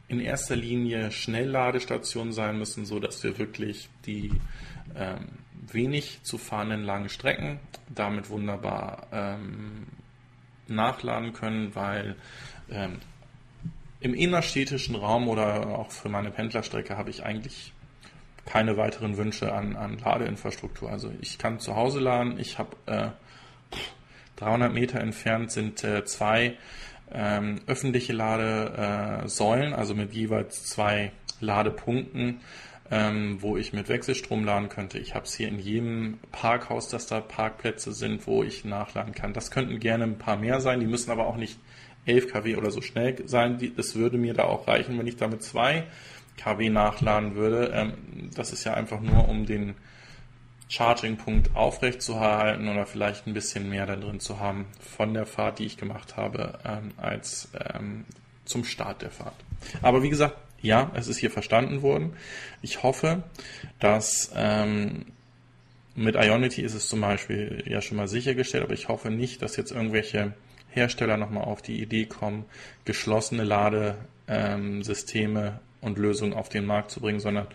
in 0.08 0.20
erster 0.20 0.56
Linie 0.56 1.12
Schnellladestationen 1.12 2.32
sein 2.32 2.58
müssen, 2.58 2.86
so 2.86 3.00
dass 3.00 3.22
wir 3.24 3.38
wirklich 3.38 3.90
die 4.06 4.32
ähm, 4.96 5.28
wenig 5.60 6.22
zu 6.24 6.38
fahrenden 6.38 6.84
langen 6.84 7.10
Strecken 7.10 7.60
damit 7.90 8.30
wunderbar 8.30 9.08
ähm, 9.12 9.88
nachladen 10.68 11.34
können, 11.34 11.76
weil 11.76 12.16
ähm, 12.70 13.00
im 14.00 14.14
innerstädtischen 14.14 14.96
Raum 14.96 15.28
oder 15.28 15.68
auch 15.68 15.92
für 15.92 16.10
meine 16.10 16.32
Pendlerstrecke 16.32 16.98
habe 16.98 17.10
ich 17.10 17.24
eigentlich 17.24 17.74
keine 18.46 18.78
weiteren 18.78 19.18
Wünsche 19.18 19.54
an, 19.54 19.76
an 19.76 19.98
Ladeinfrastruktur. 19.98 20.90
Also 20.90 21.12
ich 21.22 21.38
kann 21.38 21.60
zu 21.60 21.76
Hause 21.76 22.00
laden, 22.00 22.40
ich 22.40 22.58
habe 22.58 22.76
äh, 22.86 23.10
300 24.38 24.74
Meter 24.74 25.02
entfernt 25.02 25.52
sind 25.52 25.84
äh, 25.84 26.06
zwei 26.06 26.58
ähm, 27.12 27.60
öffentliche 27.68 28.14
Ladesäulen, 28.14 29.74
also 29.74 29.96
mit 29.96 30.14
jeweils 30.14 30.66
zwei 30.66 31.12
Ladepunkten 31.42 32.42
ähm, 32.92 33.42
wo 33.42 33.58
ich 33.58 33.74
mit 33.74 33.90
Wechselstrom 33.90 34.44
laden 34.44 34.70
könnte. 34.70 34.98
Ich 34.98 35.14
habe 35.14 35.26
es 35.26 35.34
hier 35.34 35.48
in 35.48 35.60
jedem 35.60 36.20
Parkhaus, 36.32 36.90
dass 36.90 37.08
da 37.08 37.22
Parkplätze 37.22 37.92
sind, 37.94 38.26
wo 38.26 38.44
ich 38.44 38.66
nachladen 38.66 39.14
kann. 39.14 39.34
Das 39.34 39.52
könnten 39.52 39.80
gerne 39.80 40.06
ein 40.06 40.18
paar 40.18 40.38
mehr 40.38 40.60
sein, 40.62 40.80
die 40.80 40.88
müssen 40.88 41.12
aber 41.12 41.28
auch 41.28 41.38
nicht 41.38 41.60
11 42.06 42.32
kW 42.32 42.56
oder 42.56 42.72
so 42.72 42.82
schnell 42.82 43.28
sein. 43.28 43.60
Es 43.78 43.96
würde 43.96 44.18
mir 44.18 44.34
da 44.34 44.46
auch 44.46 44.68
reichen, 44.68 44.98
wenn 44.98 45.08
ich 45.08 45.18
damit 45.18 45.44
2 45.44 45.84
kW 46.38 46.70
nachladen 46.70 47.36
würde. 47.36 47.72
Ähm, 47.74 47.94
das 48.34 48.54
ist 48.54 48.64
ja 48.64 48.74
einfach 48.74 49.02
nur, 49.02 49.30
um 49.30 49.46
den 49.46 49.76
Charging-Punkt 50.70 51.56
aufrecht 51.56 52.02
zu 52.02 52.14
erhalten 52.14 52.68
oder 52.68 52.86
vielleicht 52.86 53.28
ein 53.28 53.34
bisschen 53.34 53.70
mehr 53.70 53.86
da 53.86 53.96
drin 53.96 54.20
zu 54.20 54.40
haben 54.40 54.68
von 54.80 55.14
der 55.14 55.26
Fahrt, 55.26 55.60
die 55.60 55.66
ich 55.66 55.78
gemacht 55.78 56.16
habe, 56.16 56.60
ähm, 56.64 56.92
als 56.98 57.50
ähm, 57.74 58.06
zum 58.46 58.64
Start 58.64 59.02
der 59.02 59.12
Fahrt. 59.12 59.36
Aber 59.82 60.04
wie 60.04 60.10
gesagt, 60.10 60.38
ja, 60.62 60.92
es 60.96 61.08
ist 61.08 61.18
hier 61.18 61.32
verstanden 61.32 61.82
worden. 61.82 62.14
Ich 62.62 62.84
hoffe, 62.84 63.24
dass 63.80 64.32
ähm, 64.36 65.08
mit 65.96 66.16
Ionity 66.16 66.62
ist 66.62 66.76
es 66.76 66.88
zum 66.88 67.02
Beispiel 67.02 67.64
ja 67.66 67.82
schon 67.82 67.98
mal 67.98 68.08
sichergestellt, 68.08 68.64
aber 68.64 68.74
ich 68.74 68.88
hoffe 68.88 69.12
nicht, 69.12 69.42
dass 69.42 69.58
jetzt 69.58 69.72
irgendwelche 69.72 70.34
Hersteller 70.70 71.18
nochmal 71.18 71.46
auf 71.46 71.62
die 71.62 71.82
Idee 71.82 72.06
kommen, 72.06 72.46
geschlossene 72.86 73.44
Ladesysteme 73.44 75.48
ähm, 75.48 75.60
und 75.82 75.98
Lösungen 75.98 76.34
auf 76.34 76.48
den 76.50 76.66
Markt 76.66 76.92
zu 76.92 77.02
bringen, 77.02 77.20
sondern 77.20 77.48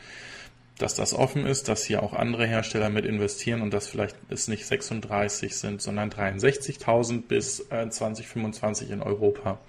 dass 0.78 0.96
das 0.96 1.14
offen 1.14 1.46
ist, 1.46 1.68
dass 1.68 1.84
hier 1.84 2.02
auch 2.02 2.14
andere 2.14 2.46
Hersteller 2.46 2.90
mit 2.90 3.04
investieren 3.04 3.62
und 3.62 3.72
dass 3.72 3.86
vielleicht 3.86 4.16
es 4.28 4.48
nicht 4.48 4.66
36 4.66 5.54
sind, 5.54 5.80
sondern 5.80 6.10
63.000 6.10 7.28
bis 7.28 7.60
äh, 7.70 7.88
2025 7.88 8.90
in 8.90 9.00
Europa. 9.00 9.60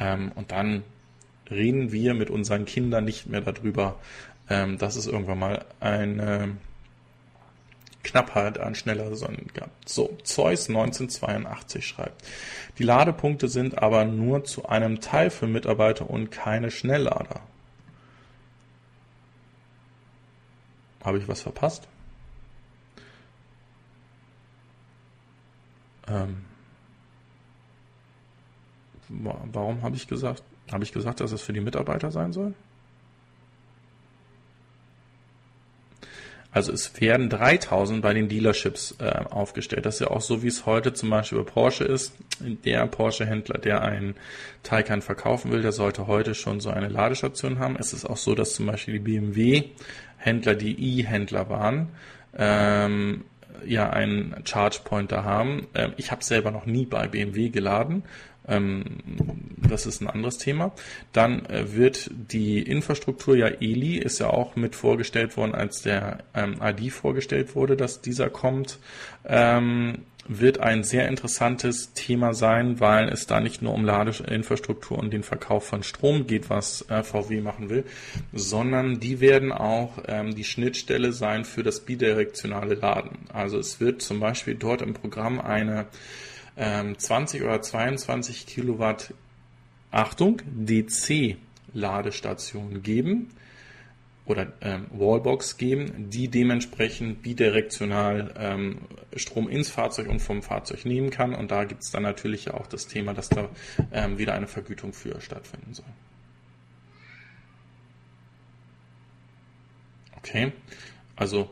Ähm, 0.00 0.32
und 0.34 0.50
dann 0.50 0.82
reden 1.50 1.92
wir 1.92 2.14
mit 2.14 2.30
unseren 2.30 2.64
Kindern 2.64 3.04
nicht 3.04 3.26
mehr 3.26 3.40
darüber, 3.40 3.96
ähm, 4.48 4.78
dass 4.78 4.96
es 4.96 5.06
irgendwann 5.06 5.38
mal 5.38 5.64
eine 5.80 6.56
Knappheit 8.02 8.58
an 8.58 8.74
schneller 8.74 9.14
Sonnen 9.16 9.48
gab. 9.52 9.70
So, 9.84 10.16
Zeus 10.22 10.68
1982 10.68 11.86
schreibt, 11.86 12.24
die 12.78 12.84
Ladepunkte 12.84 13.48
sind 13.48 13.78
aber 13.78 14.04
nur 14.04 14.44
zu 14.44 14.66
einem 14.68 15.00
Teil 15.00 15.30
für 15.30 15.46
Mitarbeiter 15.46 16.08
und 16.08 16.30
keine 16.30 16.70
Schnelllader. 16.70 17.40
Habe 21.04 21.18
ich 21.18 21.28
was 21.28 21.42
verpasst? 21.42 21.86
Ähm, 26.06 26.44
warum 29.08 29.82
habe 29.82 29.96
ich 29.96 30.08
gesagt, 30.08 30.42
habe 30.72 30.84
ich 30.84 30.92
gesagt, 30.92 31.20
dass 31.20 31.32
es 31.32 31.42
für 31.42 31.52
die 31.52 31.60
Mitarbeiter 31.60 32.10
sein 32.10 32.32
soll? 32.32 32.54
Also 36.50 36.72
es 36.72 36.98
werden 37.00 37.28
3000 37.28 38.00
bei 38.00 38.14
den 38.14 38.28
Dealerships 38.28 38.96
äh, 38.98 39.04
aufgestellt. 39.30 39.84
Das 39.84 39.96
ist 39.96 40.00
ja 40.00 40.08
auch 40.08 40.22
so, 40.22 40.42
wie 40.42 40.48
es 40.48 40.64
heute 40.64 40.94
zum 40.94 41.10
Beispiel 41.10 41.38
bei 41.38 41.44
Porsche 41.44 41.84
ist. 41.84 42.14
Der 42.40 42.86
Porsche-Händler, 42.86 43.58
der 43.58 43.82
einen 43.82 44.14
Taycan 44.62 45.02
verkaufen 45.02 45.52
will, 45.52 45.60
der 45.62 45.72
sollte 45.72 46.06
heute 46.06 46.34
schon 46.34 46.60
so 46.60 46.70
eine 46.70 46.88
Ladestation 46.88 47.58
haben. 47.58 47.76
Es 47.78 47.92
ist 47.92 48.06
auch 48.06 48.16
so, 48.16 48.34
dass 48.34 48.54
zum 48.54 48.66
Beispiel 48.66 48.94
die 48.94 49.00
BMW-Händler, 49.00 50.54
die 50.54 51.00
E-Händler 51.00 51.50
waren, 51.50 51.90
ähm, 52.36 53.24
ja 53.64 53.90
einen 53.90 54.42
Charge 54.44 54.80
Pointer 54.84 55.24
haben. 55.24 55.66
Ähm, 55.74 55.92
ich 55.96 56.10
habe 56.10 56.24
selber 56.24 56.50
noch 56.50 56.66
nie 56.66 56.86
bei 56.86 57.08
BMW 57.08 57.50
geladen. 57.50 58.04
Ähm, 58.48 58.84
das 59.68 59.86
ist 59.86 60.00
ein 60.00 60.08
anderes 60.08 60.38
Thema. 60.38 60.72
Dann 61.12 61.44
äh, 61.46 61.74
wird 61.74 62.10
die 62.12 62.62
Infrastruktur 62.62 63.36
ja 63.36 63.48
ELI, 63.48 63.98
ist 63.98 64.18
ja 64.18 64.30
auch 64.30 64.56
mit 64.56 64.74
vorgestellt 64.74 65.36
worden, 65.36 65.54
als 65.54 65.82
der 65.82 66.18
ähm, 66.34 66.56
ID 66.62 66.92
vorgestellt 66.92 67.54
wurde, 67.54 67.76
dass 67.76 68.00
dieser 68.00 68.30
kommt, 68.30 68.78
ähm, 69.24 69.98
wird 70.28 70.60
ein 70.60 70.84
sehr 70.84 71.08
interessantes 71.08 71.94
Thema 71.94 72.34
sein, 72.34 72.80
weil 72.80 73.08
es 73.08 73.26
da 73.26 73.40
nicht 73.40 73.62
nur 73.62 73.72
um 73.72 73.84
Ladeinfrastruktur 73.84 74.98
und 74.98 75.10
den 75.10 75.22
Verkauf 75.22 75.66
von 75.66 75.82
Strom 75.82 76.26
geht, 76.26 76.50
was 76.50 76.84
äh, 76.90 77.02
VW 77.02 77.40
machen 77.40 77.70
will, 77.70 77.84
sondern 78.34 79.00
die 79.00 79.20
werden 79.20 79.52
auch 79.52 79.98
ähm, 80.06 80.34
die 80.34 80.44
Schnittstelle 80.44 81.12
sein 81.12 81.46
für 81.46 81.62
das 81.62 81.80
bidirektionale 81.80 82.74
Laden. 82.74 83.18
Also 83.32 83.58
es 83.58 83.80
wird 83.80 84.02
zum 84.02 84.20
Beispiel 84.20 84.54
dort 84.54 84.82
im 84.82 84.92
Programm 84.92 85.40
eine 85.40 85.86
ähm, 86.58 86.98
20 86.98 87.42
oder 87.42 87.62
22 87.62 88.46
Kilowatt, 88.46 89.14
Achtung, 89.90 90.42
DC 90.44 91.36
Ladestation 91.72 92.82
geben 92.82 93.30
oder 94.26 94.52
ähm, 94.60 94.86
Wallbox 94.90 95.56
geben, 95.56 96.10
die 96.10 96.28
dementsprechend 96.28 97.22
bidirektional 97.22 98.34
ähm, 98.36 98.78
Strom 99.16 99.48
ins 99.48 99.70
Fahrzeug 99.70 100.08
und 100.08 100.20
vom 100.20 100.42
Fahrzeug 100.42 100.84
nehmen 100.84 101.10
kann. 101.10 101.34
Und 101.34 101.50
da 101.50 101.64
gibt 101.64 101.82
es 101.82 101.90
dann 101.90 102.02
natürlich 102.02 102.50
auch 102.50 102.66
das 102.66 102.86
Thema, 102.86 103.14
dass 103.14 103.30
da 103.30 103.48
ähm, 103.90 104.18
wieder 104.18 104.34
eine 104.34 104.46
Vergütung 104.46 104.92
für 104.92 105.20
stattfinden 105.20 105.72
soll. 105.72 105.86
Okay, 110.18 110.52
also 111.16 111.48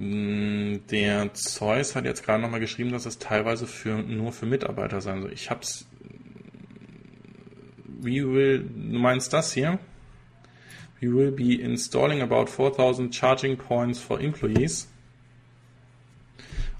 der 0.00 1.34
Zeus 1.34 1.96
hat 1.96 2.04
jetzt 2.04 2.24
gerade 2.24 2.40
nochmal 2.40 2.60
geschrieben, 2.60 2.92
dass 2.92 3.04
es 3.04 3.18
teilweise 3.18 3.66
für, 3.66 3.98
nur 3.98 4.32
für 4.32 4.46
Mitarbeiter 4.46 5.00
sein 5.00 5.22
soll. 5.22 5.32
Ich 5.32 5.50
habe 5.50 5.62
es 5.62 5.88
we 8.00 8.22
will, 8.24 8.60
du 8.60 8.98
meinst 8.98 9.32
das 9.32 9.52
hier? 9.52 9.78
We 11.00 11.12
will 11.12 11.32
be 11.32 11.60
installing 11.60 12.22
about 12.22 12.46
4000 12.46 13.12
charging 13.12 13.56
points 13.56 13.98
for 13.98 14.20
employees. 14.20 14.88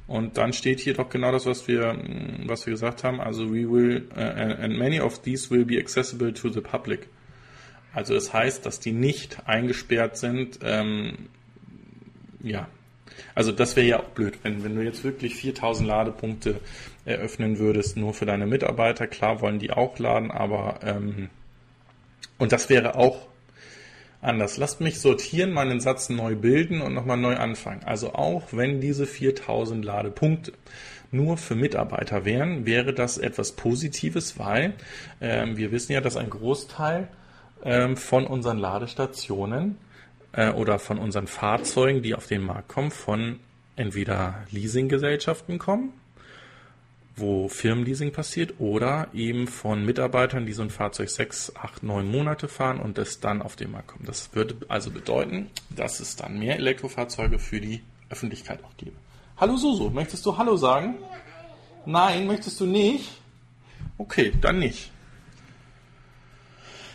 Und 0.07 0.39
dann 0.39 0.53
steht 0.53 0.81
hier 0.81 0.95
doch 0.95 1.11
genau 1.11 1.33
das, 1.33 1.45
was 1.45 1.69
wir, 1.69 1.99
was 2.47 2.67
wir 2.67 2.73
gesagt 2.73 3.05
haben. 3.05 3.21
Also 3.21 3.51
we 3.51 3.69
will, 3.71 4.09
uh, 4.17 4.21
and 4.21 4.79
many 4.79 5.01
of 5.01 5.21
these 5.23 5.51
will 5.51 5.65
be 5.65 5.79
accessible 5.79 6.33
to 6.33 6.49
the 6.49 6.61
public. 6.61 7.09
Also 7.93 8.15
es 8.15 8.33
heißt, 8.33 8.65
dass 8.65 8.81
die 8.81 8.93
nicht 8.93 9.47
eingesperrt 9.47 10.17
sind. 10.17 10.61
Ähm, 10.63 11.29
ja, 12.43 12.69
also 13.35 13.53
das 13.53 13.77
wäre 13.77 13.87
ja 13.87 14.01
auch 14.01 14.09
blöd, 14.11 14.39
wenn, 14.43 14.65
wenn 14.65 14.75
du 14.75 14.83
jetzt 14.83 15.05
wirklich 15.05 15.35
4000 15.37 15.89
Ladepunkte 15.89 16.61
eröffnen 17.05 17.59
würdest, 17.59 17.97
nur 17.97 18.15
für 18.15 18.27
deine 18.27 18.47
Mitarbeiter. 18.47 19.07
Klar 19.07 19.41
wollen 19.41 19.59
die 19.59 19.71
auch 19.71 19.99
laden, 19.99 20.31
aber 20.31 20.81
ähm, 20.83 21.31
und 22.39 22.53
das 22.53 22.69
wäre 22.69 22.95
auch 22.97 23.27
anders. 24.21 24.57
Lasst 24.57 24.81
mich 24.81 25.01
sortieren, 25.01 25.53
meinen 25.53 25.81
Satz 25.81 26.09
neu 26.09 26.35
bilden 26.35 26.81
und 26.81 26.95
nochmal 26.95 27.17
neu 27.17 27.37
anfangen. 27.37 27.83
Also 27.85 28.15
auch 28.15 28.49
wenn 28.53 28.81
diese 28.81 29.07
4000 29.07 29.85
Ladepunkte 29.85 30.53
nur 31.11 31.37
für 31.37 31.55
Mitarbeiter 31.55 32.25
wären, 32.25 32.67
wäre 32.67 32.93
das 32.93 33.19
etwas 33.19 33.53
Positives, 33.53 34.39
weil 34.39 34.75
ähm, 35.21 35.57
wir 35.57 35.73
wissen 35.73 35.93
ja, 35.93 36.01
dass 36.01 36.17
ein 36.17 36.31
Großteil 36.31 37.09
ähm, 37.65 37.97
von 37.97 38.27
unseren 38.27 38.59
Ladestationen 38.59 39.79
äh, 40.33 40.51
oder 40.51 40.79
von 40.79 40.99
unseren 40.99 41.27
Fahrzeugen, 41.27 42.03
die 42.03 42.15
auf 42.15 42.27
den 42.27 42.43
Markt 42.43 42.69
kommen, 42.69 42.91
von 42.91 43.41
entweder 43.77 44.45
Leasinggesellschaften 44.51 45.59
kommen, 45.59 45.93
wo 47.17 47.49
Firmenleasing 47.49 48.13
passiert, 48.13 48.55
oder 48.59 49.09
eben 49.13 49.47
von 49.47 49.85
Mitarbeitern, 49.85 50.47
die 50.47 50.53
so 50.53 50.63
ein 50.63 50.71
Fahrzeug 50.71 51.11
sechs, 51.11 51.55
acht, 51.57 51.83
neun 51.83 52.11
Monate 52.11 52.49
fahren 52.49 52.81
und 52.81 52.99
das 52.99 53.21
dann 53.21 53.43
auf 53.43 53.57
den 53.57 53.73
Markt 53.73 53.89
kommt. 53.89 54.09
Das 54.09 54.35
würde 54.35 54.57
also 54.69 54.91
bedeuten, 54.91 55.51
dass 55.71 56.01
es 56.01 56.17
dann 56.17 56.39
mehr 56.39 56.57
Elektrofahrzeuge 56.57 57.39
für 57.39 57.61
die 57.61 57.83
Öffentlichkeit 58.11 58.63
auch 58.65 58.77
gäbe. 58.77 58.97
Hallo 59.37 59.57
Susu, 59.57 59.91
möchtest 59.91 60.27
du 60.27 60.37
Hallo 60.37 60.57
sagen? 60.57 60.97
Nein, 61.87 62.27
möchtest 62.27 62.61
du 62.61 62.67
nicht? 62.67 63.21
Okay, 63.97 64.33
dann 64.41 64.59
nicht. 64.59 64.91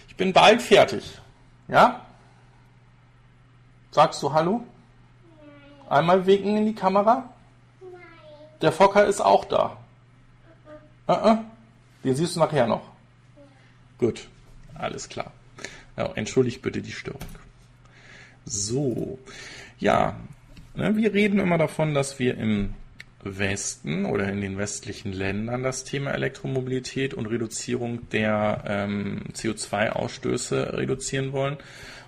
Ich 0.07 0.15
bin 0.15 0.33
bald 0.33 0.61
fertig. 0.61 1.19
Ja? 1.67 2.05
Sagst 3.93 4.23
du 4.23 4.33
Hallo? 4.33 4.63
Einmal 5.87 6.25
winken 6.25 6.57
in 6.57 6.65
die 6.65 6.73
Kamera? 6.73 7.29
Der 8.59 8.71
Fokker 8.71 9.05
ist 9.05 9.21
auch 9.21 9.45
da. 9.45 9.77
Uh 11.07 11.11
-uh. 11.11 11.37
Den 12.03 12.15
siehst 12.15 12.35
du 12.35 12.39
nachher 12.39 12.65
noch. 12.65 12.89
Gut, 13.99 14.29
alles 14.73 15.09
klar. 15.09 15.31
Ja, 15.95 16.11
entschuldigt 16.15 16.63
bitte 16.63 16.81
die 16.81 16.91
Störung. 16.91 17.21
So, 18.45 19.19
ja, 19.77 20.15
ne, 20.73 20.95
wir 20.97 21.13
reden 21.13 21.37
immer 21.37 21.59
davon, 21.59 21.93
dass 21.93 22.17
wir 22.17 22.35
im 22.35 22.73
Westen 23.21 24.05
oder 24.05 24.27
in 24.27 24.41
den 24.41 24.57
westlichen 24.57 25.13
Ländern 25.13 25.61
das 25.61 25.83
Thema 25.83 26.13
Elektromobilität 26.13 27.13
und 27.13 27.27
Reduzierung 27.27 28.09
der 28.09 28.63
ähm, 28.65 29.25
CO2-Ausstöße 29.33 30.77
reduzieren 30.77 31.31
wollen 31.31 31.57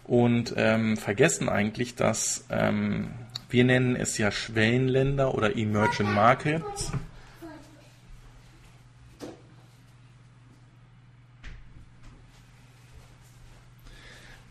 und 0.06 0.54
ähm, 0.56 0.98
vergessen 0.98 1.50
eigentlich, 1.50 1.96
dass 1.96 2.46
ähm, 2.50 3.10
wir 3.50 3.64
nennen 3.64 3.96
es 3.96 4.18
ja 4.18 4.32
Schwellenländer 4.32 5.34
oder 5.36 5.56
Emerging 5.56 6.14
Markets. 6.14 6.92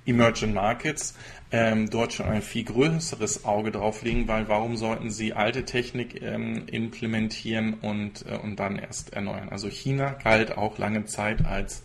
Emerging 0.07 0.53
Markets 0.53 1.15
ähm, 1.51 1.89
dort 1.89 2.13
schon 2.13 2.27
ein 2.27 2.43
viel 2.43 2.65
größeres 2.65 3.45
Auge 3.45 3.71
drauf 3.71 4.03
legen, 4.03 4.29
weil 4.29 4.49
warum 4.49 4.77
sollten 4.77 5.11
sie 5.11 5.33
alte 5.33 5.65
Technik 5.65 6.21
ähm, 6.21 6.65
implementieren 6.67 7.75
und, 7.75 8.27
äh, 8.27 8.37
und 8.37 8.57
dann 8.57 8.77
erst 8.77 9.13
erneuern? 9.13 9.49
Also 9.51 9.69
China 9.69 10.17
galt 10.23 10.59
auch 10.59 10.79
lange 10.79 11.05
Zeit 11.05 11.47
als 11.47 11.83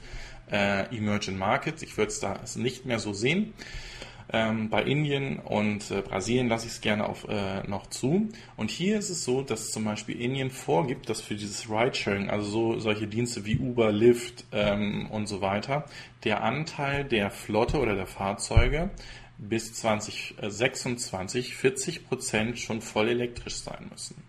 äh, 0.51 0.95
Emerging 0.95 1.37
Markets. 1.37 1.81
Ich 1.81 1.97
würde 1.97 2.11
es 2.11 2.19
da 2.19 2.39
nicht 2.55 2.85
mehr 2.85 2.99
so 2.99 3.13
sehen. 3.13 3.53
Ähm, 4.31 4.69
bei 4.69 4.83
Indien 4.83 5.39
und 5.39 5.89
äh, 5.89 6.01
Brasilien 6.01 6.49
lasse 6.49 6.67
ich 6.67 6.73
es 6.73 6.81
gerne 6.81 7.09
auf, 7.09 7.27
äh, 7.27 7.67
noch 7.67 7.87
zu. 7.87 8.29
Und 8.57 8.69
hier 8.69 8.99
ist 8.99 9.09
es 9.09 9.23
so, 9.23 9.41
dass 9.41 9.71
zum 9.71 9.85
Beispiel 9.85 10.21
Indien 10.21 10.51
vorgibt, 10.51 11.09
dass 11.09 11.19
für 11.19 11.33
dieses 11.33 11.67
Ridesharing, 11.67 12.29
also 12.29 12.47
so 12.47 12.79
solche 12.79 13.07
Dienste 13.07 13.45
wie 13.45 13.57
Uber, 13.57 13.91
Lyft 13.91 14.45
ähm, 14.51 15.07
und 15.09 15.25
so 15.27 15.41
weiter, 15.41 15.85
der 16.25 16.43
Anteil 16.43 17.05
der 17.05 17.31
Flotte 17.31 17.79
oder 17.79 17.95
der 17.95 18.05
Fahrzeuge 18.05 18.91
bis 19.39 19.73
2026 19.73 21.55
40 21.55 22.07
Prozent 22.07 22.59
schon 22.59 22.81
voll 22.81 23.09
elektrisch 23.09 23.55
sein 23.55 23.87
müssen. 23.89 24.21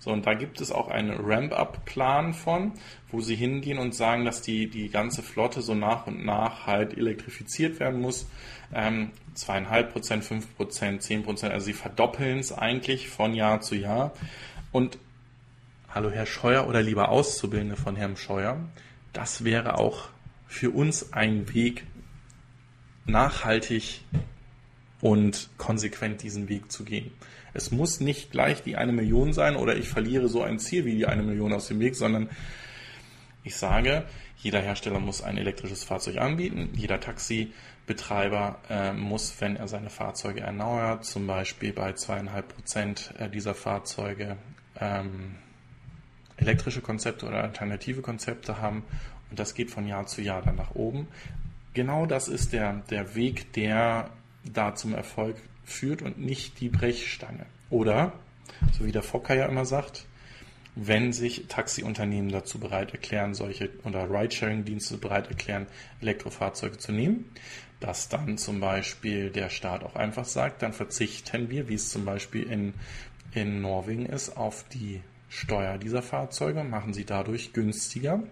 So, 0.00 0.10
und 0.10 0.26
da 0.26 0.34
gibt 0.34 0.60
es 0.60 0.72
auch 0.72 0.88
einen 0.88 1.12
Ramp-up-Plan 1.12 2.34
von, 2.34 2.72
wo 3.10 3.20
sie 3.20 3.36
hingehen 3.36 3.78
und 3.78 3.94
sagen, 3.94 4.24
dass 4.24 4.42
die, 4.42 4.68
die 4.68 4.88
ganze 4.88 5.22
Flotte 5.22 5.62
so 5.62 5.74
nach 5.74 6.06
und 6.06 6.24
nach 6.24 6.66
halt 6.66 6.96
elektrifiziert 6.96 7.78
werden 7.78 8.00
muss. 8.00 8.26
Ähm, 8.74 9.10
zweieinhalb 9.34 9.92
Prozent, 9.92 10.24
fünf 10.24 10.54
Prozent, 10.56 11.02
zehn 11.02 11.22
Prozent, 11.22 11.52
also 11.52 11.66
sie 11.66 11.72
verdoppeln 11.72 12.38
es 12.38 12.52
eigentlich 12.52 13.08
von 13.08 13.34
Jahr 13.34 13.60
zu 13.60 13.76
Jahr. 13.76 14.12
Und 14.72 14.98
hallo 15.88 16.10
Herr 16.10 16.26
Scheuer 16.26 16.68
oder 16.68 16.82
lieber 16.82 17.10
Auszubildende 17.10 17.76
von 17.76 17.96
Herrn 17.96 18.16
Scheuer, 18.16 18.58
das 19.12 19.44
wäre 19.44 19.78
auch 19.78 20.08
für 20.46 20.70
uns 20.70 21.12
ein 21.12 21.52
Weg, 21.54 21.84
nachhaltig 23.06 24.00
und 25.00 25.48
konsequent 25.58 26.22
diesen 26.22 26.48
Weg 26.48 26.72
zu 26.72 26.84
gehen. 26.84 27.12
Es 27.54 27.70
muss 27.70 28.00
nicht 28.00 28.32
gleich 28.32 28.62
die 28.62 28.76
eine 28.76 28.92
Million 28.92 29.32
sein 29.32 29.56
oder 29.56 29.76
ich 29.76 29.88
verliere 29.88 30.28
so 30.28 30.42
ein 30.42 30.58
Ziel 30.58 30.84
wie 30.84 30.96
die 30.96 31.06
eine 31.06 31.22
Million 31.22 31.52
aus 31.52 31.68
dem 31.68 31.80
Weg, 31.80 31.94
sondern 31.94 32.28
ich 33.46 33.56
sage, 33.56 34.04
jeder 34.38 34.60
Hersteller 34.60 34.98
muss 34.98 35.22
ein 35.22 35.38
elektrisches 35.38 35.84
Fahrzeug 35.84 36.18
anbieten, 36.18 36.70
jeder 36.74 36.98
Taxibetreiber 36.98 38.58
äh, 38.68 38.92
muss, 38.92 39.40
wenn 39.40 39.54
er 39.54 39.68
seine 39.68 39.88
Fahrzeuge 39.88 40.40
erneuert, 40.40 41.04
zum 41.04 41.28
Beispiel 41.28 41.72
bei 41.72 41.92
zweieinhalb 41.92 42.48
Prozent 42.48 43.14
äh, 43.18 43.30
dieser 43.30 43.54
Fahrzeuge 43.54 44.36
ähm, 44.80 45.36
elektrische 46.36 46.80
Konzepte 46.80 47.26
oder 47.26 47.42
alternative 47.42 48.02
Konzepte 48.02 48.60
haben 48.60 48.82
und 49.30 49.38
das 49.38 49.54
geht 49.54 49.70
von 49.70 49.86
Jahr 49.86 50.06
zu 50.06 50.22
Jahr 50.22 50.42
dann 50.42 50.56
nach 50.56 50.74
oben. 50.74 51.06
Genau 51.72 52.04
das 52.04 52.26
ist 52.26 52.52
der, 52.52 52.82
der 52.90 53.14
Weg, 53.14 53.52
der 53.52 54.10
da 54.44 54.74
zum 54.74 54.92
Erfolg 54.92 55.36
führt 55.64 56.02
und 56.02 56.18
nicht 56.18 56.58
die 56.60 56.68
Brechstange. 56.68 57.46
Oder, 57.70 58.12
so 58.72 58.84
wie 58.84 58.92
der 58.92 59.02
Fokker 59.02 59.34
ja 59.34 59.46
immer 59.46 59.64
sagt, 59.64 60.06
wenn 60.76 61.12
sich 61.12 61.46
Taxiunternehmen 61.48 62.30
dazu 62.30 62.60
bereit 62.60 62.92
erklären, 62.92 63.34
solche 63.34 63.70
oder 63.84 64.08
Ridesharing-Dienste 64.08 64.98
bereit 64.98 65.28
erklären, 65.28 65.66
Elektrofahrzeuge 66.00 66.78
zu 66.78 66.92
nehmen, 66.92 67.24
dass 67.80 68.08
dann 68.08 68.38
zum 68.38 68.60
Beispiel 68.60 69.30
der 69.30 69.48
Staat 69.48 69.82
auch 69.82 69.96
einfach 69.96 70.24
sagt, 70.24 70.62
dann 70.62 70.72
verzichten 70.72 71.50
wir, 71.50 71.68
wie 71.68 71.74
es 71.74 71.90
zum 71.90 72.04
Beispiel 72.04 72.44
in, 72.44 72.74
in 73.32 73.60
Norwegen 73.60 74.06
ist, 74.06 74.36
auf 74.36 74.64
die 74.68 75.00
Steuer 75.28 75.78
dieser 75.78 76.02
Fahrzeuge, 76.02 76.62
machen 76.62 76.94
sie 76.94 77.04
dadurch 77.04 77.52
günstiger 77.52 78.22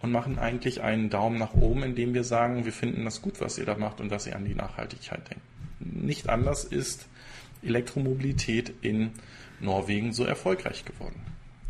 und 0.00 0.12
machen 0.12 0.38
eigentlich 0.38 0.82
einen 0.82 1.08
Daumen 1.08 1.38
nach 1.38 1.54
oben, 1.54 1.82
indem 1.82 2.12
wir 2.12 2.24
sagen, 2.24 2.64
wir 2.64 2.72
finden 2.72 3.04
das 3.04 3.22
gut, 3.22 3.40
was 3.40 3.56
ihr 3.56 3.64
da 3.64 3.76
macht 3.76 4.00
und 4.00 4.10
dass 4.10 4.26
ihr 4.26 4.36
an 4.36 4.44
die 4.44 4.54
Nachhaltigkeit 4.54 5.30
denkt 5.30 5.42
nicht 5.80 6.28
anders 6.28 6.64
ist, 6.64 7.08
Elektromobilität 7.62 8.72
in 8.82 9.12
Norwegen 9.60 10.12
so 10.12 10.24
erfolgreich 10.24 10.84
geworden? 10.84 11.20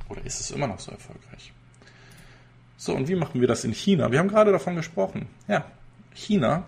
Oder 0.09 0.24
ist 0.24 0.40
es 0.40 0.51
immer 0.51 0.66
noch 0.66 0.80
so 0.80 0.90
erfolgreich? 0.90 1.52
So, 2.76 2.94
und 2.94 3.09
wie 3.09 3.16
machen 3.16 3.40
wir 3.40 3.48
das 3.48 3.64
in 3.64 3.72
China? 3.72 4.10
Wir 4.12 4.20
haben 4.20 4.28
gerade 4.28 4.52
davon 4.52 4.76
gesprochen. 4.76 5.26
Ja, 5.48 5.64
China, 6.14 6.64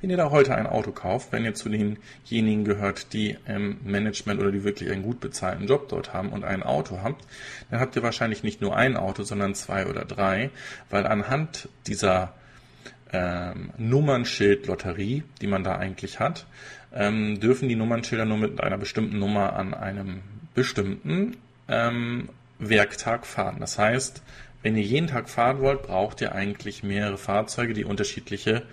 wenn 0.00 0.10
ihr 0.10 0.16
da 0.16 0.30
heute 0.30 0.54
ein 0.54 0.66
Auto 0.66 0.92
kauft, 0.92 1.32
wenn 1.32 1.44
ihr 1.44 1.54
zu 1.54 1.68
denjenigen 1.68 2.64
gehört, 2.64 3.12
die 3.12 3.36
im 3.46 3.78
Management 3.84 4.40
oder 4.40 4.50
die 4.50 4.64
wirklich 4.64 4.90
einen 4.90 5.02
gut 5.02 5.20
bezahlten 5.20 5.66
Job 5.66 5.88
dort 5.88 6.12
haben 6.12 6.30
und 6.30 6.44
ein 6.44 6.62
Auto 6.62 7.00
habt, 7.02 7.24
dann 7.70 7.80
habt 7.80 7.96
ihr 7.96 8.02
wahrscheinlich 8.02 8.42
nicht 8.42 8.60
nur 8.60 8.76
ein 8.76 8.96
Auto, 8.96 9.22
sondern 9.22 9.54
zwei 9.54 9.86
oder 9.86 10.04
drei, 10.04 10.50
weil 10.90 11.06
anhand 11.06 11.68
dieser 11.86 12.34
ähm, 13.12 13.70
Nummernschildlotterie, 13.78 15.22
die 15.40 15.46
man 15.46 15.64
da 15.64 15.76
eigentlich 15.76 16.20
hat, 16.20 16.46
ähm, 16.92 17.40
dürfen 17.40 17.68
die 17.68 17.76
Nummernschilder 17.76 18.24
nur 18.24 18.38
mit 18.38 18.60
einer 18.60 18.78
bestimmten 18.78 19.18
Nummer 19.18 19.54
an 19.54 19.74
einem 19.74 20.22
bestimmten 20.54 21.36
ähm, 21.68 22.28
Werktag 22.58 23.26
fahren. 23.26 23.56
Das 23.60 23.78
heißt, 23.78 24.22
wenn 24.62 24.76
ihr 24.76 24.82
jeden 24.82 25.06
Tag 25.06 25.28
fahren 25.28 25.60
wollt, 25.60 25.82
braucht 25.82 26.20
ihr 26.20 26.34
eigentlich 26.34 26.82
mehrere 26.82 27.18
Fahrzeuge, 27.18 27.74
die 27.74 27.84
unterschiedliche 27.84 28.64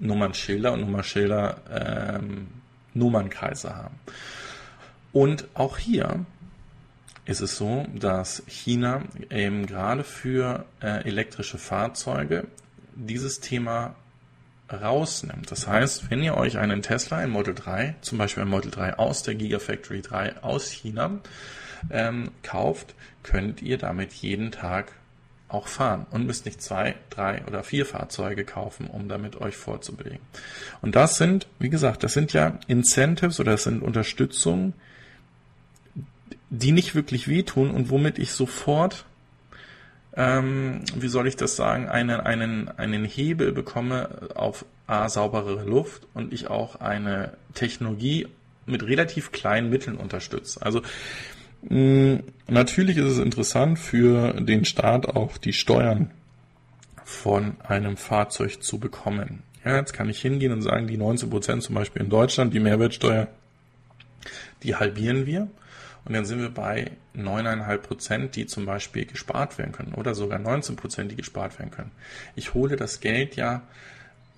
Nummernschilder 0.00 0.72
und 0.72 0.80
Nummernschilder 0.80 1.60
ähm, 1.70 2.48
Nummernkreise 2.92 3.76
haben. 3.76 3.98
Und 5.12 5.46
auch 5.54 5.78
hier 5.78 6.26
ist 7.24 7.40
es 7.40 7.56
so, 7.56 7.86
dass 7.94 8.42
China 8.46 9.02
eben 9.30 9.66
gerade 9.66 10.04
für 10.04 10.66
äh, 10.82 11.06
elektrische 11.06 11.58
Fahrzeuge 11.58 12.46
dieses 12.94 13.40
Thema 13.40 13.94
rausnimmt. 14.70 15.50
Das 15.50 15.66
heißt, 15.66 16.10
wenn 16.10 16.22
ihr 16.22 16.36
euch 16.36 16.58
einen 16.58 16.82
Tesla, 16.82 17.18
ein 17.18 17.30
Model 17.30 17.54
3, 17.54 17.96
zum 18.00 18.18
Beispiel 18.18 18.42
ein 18.42 18.48
Model 18.48 18.70
3 18.70 18.98
aus 18.98 19.22
der 19.22 19.34
Gigafactory 19.34 20.02
3 20.02 20.42
aus 20.42 20.70
China 20.70 21.20
ähm, 21.90 22.30
kauft, 22.42 22.94
könnt 23.22 23.62
ihr 23.62 23.78
damit 23.78 24.12
jeden 24.12 24.50
Tag 24.50 24.92
auch 25.48 25.68
fahren 25.68 26.06
und 26.10 26.26
müsst 26.26 26.46
nicht 26.46 26.60
zwei, 26.62 26.96
drei 27.10 27.44
oder 27.46 27.62
vier 27.62 27.86
Fahrzeuge 27.86 28.44
kaufen, 28.44 28.86
um 28.86 29.08
damit 29.08 29.40
euch 29.40 29.56
vorzubewegen. 29.56 30.20
Und 30.82 30.96
das 30.96 31.16
sind, 31.16 31.46
wie 31.58 31.68
gesagt, 31.68 32.02
das 32.02 32.12
sind 32.12 32.32
ja 32.32 32.58
Incentives 32.66 33.38
oder 33.40 33.52
das 33.52 33.64
sind 33.64 33.82
Unterstützungen, 33.82 34.74
die 36.50 36.72
nicht 36.72 36.94
wirklich 36.94 37.28
wehtun 37.28 37.70
und 37.70 37.90
womit 37.90 38.18
ich 38.18 38.32
sofort 38.32 39.04
ähm, 40.16 40.82
wie 40.94 41.08
soll 41.08 41.26
ich 41.26 41.36
das 41.36 41.56
sagen, 41.56 41.88
einen, 41.88 42.20
einen, 42.20 42.68
einen 42.68 43.04
Hebel 43.04 43.52
bekomme 43.52 44.30
auf 44.34 44.64
A, 44.86 45.08
sauberere 45.08 45.64
Luft 45.64 46.06
und 46.14 46.32
ich 46.32 46.48
auch 46.48 46.76
eine 46.76 47.32
Technologie 47.54 48.28
mit 48.66 48.82
relativ 48.84 49.32
kleinen 49.32 49.70
Mitteln 49.70 49.96
unterstütze. 49.96 50.62
Also 50.62 50.82
natürlich 51.68 52.96
ist 52.96 53.06
es 53.06 53.18
interessant 53.18 53.78
für 53.78 54.32
den 54.40 54.64
Staat 54.64 55.06
auch 55.06 55.38
die 55.38 55.52
Steuern 55.52 56.10
von 57.04 57.56
einem 57.66 57.96
Fahrzeug 57.96 58.62
zu 58.62 58.78
bekommen. 58.78 59.42
Ja, 59.64 59.76
jetzt 59.76 59.92
kann 59.92 60.10
ich 60.10 60.20
hingehen 60.20 60.52
und 60.52 60.62
sagen, 60.62 60.86
die 60.86 60.96
19 60.96 61.30
Prozent 61.30 61.62
zum 61.62 61.74
Beispiel 61.74 62.02
in 62.02 62.10
Deutschland, 62.10 62.52
die 62.52 62.60
Mehrwertsteuer, 62.60 63.28
die 64.62 64.76
halbieren 64.76 65.26
wir. 65.26 65.48
Und 66.04 66.12
dann 66.12 66.26
sind 66.26 66.40
wir 66.40 66.50
bei 66.50 66.90
9,5 67.16 67.78
Prozent, 67.78 68.36
die 68.36 68.46
zum 68.46 68.66
Beispiel 68.66 69.06
gespart 69.06 69.56
werden 69.56 69.72
können 69.72 69.94
oder 69.94 70.14
sogar 70.14 70.38
19 70.38 70.76
Prozent, 70.76 71.10
die 71.10 71.16
gespart 71.16 71.58
werden 71.58 71.70
können. 71.70 71.92
Ich 72.36 72.52
hole 72.52 72.76
das 72.76 73.00
Geld 73.00 73.36
ja 73.36 73.62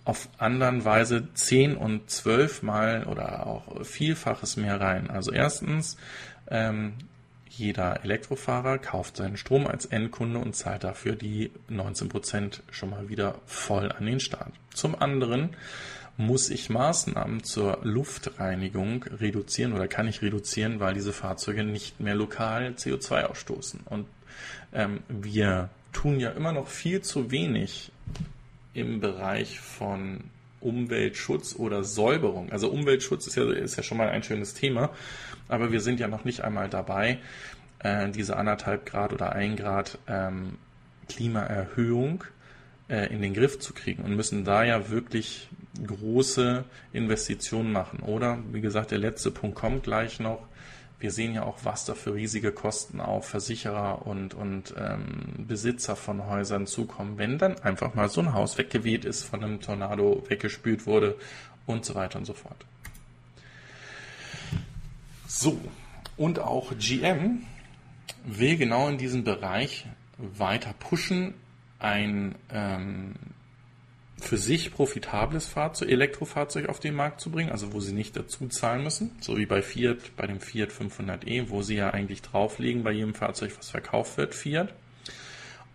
auf 0.05 0.29
anderen 0.39 0.85
Weise 0.85 1.27
10 1.35 1.77
und 1.77 2.09
12 2.09 2.63
Mal 2.63 3.05
oder 3.05 3.47
auch 3.47 3.85
Vielfaches 3.85 4.57
mehr 4.57 4.81
rein. 4.81 5.11
Also 5.11 5.33
erstens, 5.33 5.97
ähm, 6.49 6.93
jeder 7.57 8.05
Elektrofahrer 8.05 8.79
kauft 8.79 9.17
seinen 9.17 9.37
Strom 9.37 9.67
als 9.67 9.87
Endkunde 9.87 10.39
und 10.39 10.55
zahlt 10.55 10.85
dafür 10.85 11.15
die 11.15 11.51
19 11.69 12.09
Prozent 12.09 12.63
schon 12.71 12.91
mal 12.91 13.09
wieder 13.09 13.41
voll 13.47 13.91
an 13.93 14.07
den 14.07 14.21
Staat. 14.21 14.53
Zum 14.75 15.01
anderen 15.01 15.51
muss 16.17 16.49
ich 16.51 16.71
Maßnahmen 16.71 17.45
zur 17.45 17.81
Luftreinigung 17.83 19.03
reduzieren 19.05 19.73
oder 19.73 19.87
kann 19.89 20.09
ich 20.09 20.23
reduzieren, 20.23 20.81
weil 20.81 20.95
diese 20.95 21.13
Fahrzeuge 21.13 21.65
nicht 21.65 22.01
mehr 22.01 22.15
lokal 22.15 22.75
CO2 22.77 23.25
ausstoßen. 23.25 23.81
Und 23.85 24.07
ähm, 24.73 25.01
wir 25.09 25.69
tun 25.93 26.21
ja 26.21 26.31
immer 26.31 26.53
noch 26.53 26.69
viel 26.69 27.03
zu 27.03 27.31
wenig 27.31 27.93
im 28.73 29.01
Bereich 29.01 29.61
von 29.61 30.25
Umweltschutz 30.61 31.55
oder 31.57 31.85
Säuberung. 31.85 32.51
Also 32.51 32.69
Umweltschutz 32.71 33.27
ist 33.27 33.37
ja, 33.37 33.51
ist 33.51 33.77
ja 33.77 33.83
schon 33.83 33.99
mal 33.99 34.09
ein 34.09 34.23
schönes 34.23 34.55
Thema, 34.55 34.91
aber 35.49 35.73
wir 35.73 35.81
sind 35.81 36.01
ja 36.01 36.09
noch 36.09 36.25
nicht 36.25 36.43
einmal 36.43 36.69
dabei, 36.69 37.19
äh, 37.81 38.09
diese 38.11 38.37
anderthalb 38.37 38.87
Grad 38.87 39.13
oder 39.13 39.33
ein 39.33 39.57
Grad 39.57 39.99
ähm, 40.07 40.59
Klimaerhöhung 41.09 42.25
äh, 42.89 43.13
in 43.13 43.23
den 43.23 43.35
Griff 43.35 43.59
zu 43.59 43.73
kriegen 43.75 44.03
und 44.03 44.17
müssen 44.17 44.45
da 44.45 44.65
ja 44.65 44.91
wirklich 44.91 45.49
große 45.85 46.65
Investitionen 46.93 47.73
machen. 47.73 48.01
Oder, 48.01 48.39
wie 48.53 48.61
gesagt, 48.61 48.91
der 48.91 48.99
letzte 48.99 49.31
Punkt 49.31 49.57
kommt 49.57 49.85
gleich 49.85 50.21
noch. 50.21 50.47
Wir 50.99 51.11
sehen 51.11 51.35
ja 51.35 51.43
auch, 51.43 51.59
was 51.63 51.85
da 51.85 51.95
für 51.95 52.15
riesige 52.15 52.53
Kosten 52.53 53.01
auf 53.01 53.29
Versicherer 53.29 54.07
und, 54.07 54.33
und 54.33 54.75
ähm, 54.79 55.45
Besitzer 55.47 55.95
von 55.95 56.27
Häusern 56.27 56.67
zukommen, 56.67 57.19
wenn 57.19 57.37
dann 57.37 57.59
einfach 57.59 57.95
mal 57.95 58.09
so 58.09 58.23
ein 58.23 58.33
Haus 58.33 58.57
weggeweht 58.57 59.05
ist, 59.05 59.25
von 59.25 59.45
einem 59.45 59.61
Tornado 59.61 60.25
weggespült 60.29 60.87
wurde 60.87 61.17
und 61.67 61.85
so 61.85 61.95
weiter 61.95 62.19
und 62.19 62.25
so 62.25 62.33
fort. 62.33 62.65
So, 65.27 65.61
und 66.17 66.39
auch 66.39 66.73
GM 66.79 67.43
will 68.25 68.57
genau 68.57 68.89
in 68.89 68.99
diesem 68.99 69.25
Bereich 69.25 69.87
weiter 70.19 70.73
pushen, 70.79 71.35
ein 71.79 72.37
ähm, 72.51 73.15
für 74.19 74.39
sich 74.39 74.73
profitables 74.73 75.47
Fahrzeug, 75.47 75.91
Elektrofahrzeug 75.91 76.69
auf 76.69 76.81
den 76.81 76.95
Markt 76.95 77.21
zu 77.21 77.31
bringen, 77.31 77.51
also 77.51 77.73
wo 77.73 77.81
sie 77.81 77.93
nicht 77.93 78.17
dazu 78.17 78.49
zahlen 78.49 78.83
müssen, 78.83 79.11
so 79.21 79.37
wie 79.37 79.47
bei 79.47 79.63
Fiat, 79.63 80.17
bei 80.17 80.27
dem 80.27 80.41
Fiat 80.41 80.71
500e, 80.71 81.51
wo 81.51 81.63
sie 81.63 81.77
ja 81.77 81.91
eigentlich 81.91 82.23
drauflegen 82.23 82.83
bei 82.83 82.93
jedem 82.93 83.15
Fahrzeug, 83.15 83.53
was 83.59 83.71
verkauft 83.71 84.17
wird, 84.17 84.35
Fiat. 84.35 84.73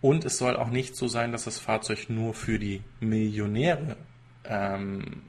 Und 0.02 0.26
es 0.26 0.40
soll 0.40 0.56
auch 0.56 0.70
nicht 0.70 0.96
so 0.96 1.08
sein, 1.08 1.32
dass 1.32 1.44
das 1.44 1.60
Fahrzeug 1.60 2.10
nur 2.10 2.34
für 2.34 2.58
die 2.58 2.82
Millionäre 3.00 3.98
ähm, 4.46 5.22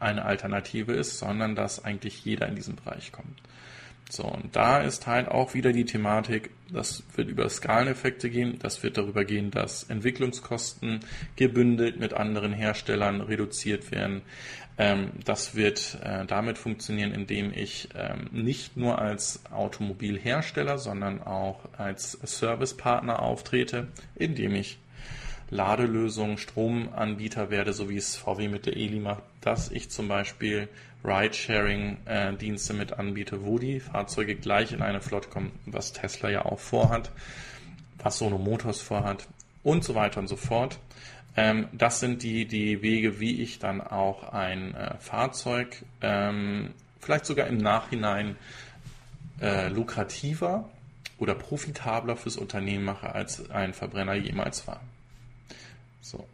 eine 0.00 0.24
Alternative 0.24 0.92
ist, 0.92 1.18
sondern 1.18 1.54
dass 1.54 1.84
eigentlich 1.84 2.24
jeder 2.24 2.48
in 2.48 2.56
diesen 2.56 2.76
Bereich 2.76 3.12
kommt. 3.12 3.40
So, 4.10 4.24
und 4.24 4.56
da 4.56 4.80
ist 4.80 5.06
halt 5.06 5.28
auch 5.28 5.54
wieder 5.54 5.72
die 5.72 5.84
Thematik, 5.84 6.50
das 6.72 7.04
wird 7.14 7.28
über 7.28 7.48
Skaleneffekte 7.48 8.28
gehen, 8.28 8.58
das 8.58 8.82
wird 8.82 8.96
darüber 8.96 9.24
gehen, 9.24 9.52
dass 9.52 9.84
Entwicklungskosten 9.84 11.00
gebündelt 11.36 12.00
mit 12.00 12.12
anderen 12.12 12.52
Herstellern 12.52 13.20
reduziert 13.20 13.92
werden. 13.92 14.22
Ähm, 14.78 15.10
das 15.24 15.54
wird 15.54 15.98
äh, 16.02 16.26
damit 16.26 16.58
funktionieren, 16.58 17.12
indem 17.12 17.52
ich 17.52 17.88
ähm, 17.94 18.28
nicht 18.32 18.76
nur 18.76 18.98
als 18.98 19.44
Automobilhersteller, 19.52 20.78
sondern 20.78 21.22
auch 21.22 21.60
als 21.78 22.12
Servicepartner 22.12 23.22
auftrete, 23.22 23.88
indem 24.16 24.56
ich 24.56 24.78
Ladelösungen, 25.50 26.38
Stromanbieter 26.38 27.50
werde, 27.50 27.72
so 27.72 27.88
wie 27.88 27.96
es 27.96 28.16
VW 28.16 28.48
mit 28.48 28.66
der 28.66 28.76
Eli 28.76 29.00
macht, 29.00 29.22
dass 29.40 29.70
ich 29.70 29.90
zum 29.90 30.08
Beispiel 30.08 30.68
Ride-Sharing-Dienste 31.04 32.74
mit 32.74 32.92
anbiete, 32.92 33.44
wo 33.44 33.58
die 33.58 33.80
Fahrzeuge 33.80 34.36
gleich 34.36 34.72
in 34.72 34.82
eine 34.82 35.00
Flotte 35.00 35.28
kommen, 35.28 35.52
was 35.66 35.92
Tesla 35.92 36.28
ja 36.28 36.44
auch 36.44 36.58
vorhat, 36.58 37.10
was 37.98 38.18
Sono 38.18 38.38
Motors 38.38 38.80
vorhat 38.80 39.26
und 39.62 39.82
so 39.82 39.94
weiter 39.94 40.20
und 40.20 40.28
so 40.28 40.36
fort. 40.36 40.78
Ähm, 41.36 41.68
das 41.72 42.00
sind 42.00 42.22
die, 42.22 42.46
die 42.46 42.82
Wege, 42.82 43.20
wie 43.20 43.42
ich 43.42 43.58
dann 43.58 43.80
auch 43.80 44.32
ein 44.32 44.74
äh, 44.74 44.98
Fahrzeug 44.98 45.84
ähm, 46.02 46.70
vielleicht 47.00 47.26
sogar 47.26 47.46
im 47.46 47.56
Nachhinein 47.56 48.36
äh, 49.40 49.68
lukrativer 49.68 50.68
oder 51.18 51.34
profitabler 51.34 52.16
fürs 52.16 52.36
Unternehmen 52.36 52.84
mache, 52.84 53.14
als 53.14 53.50
ein 53.50 53.74
Verbrenner 53.74 54.14
jemals 54.14 54.66
war. 54.66 54.80
So. 56.10 56.26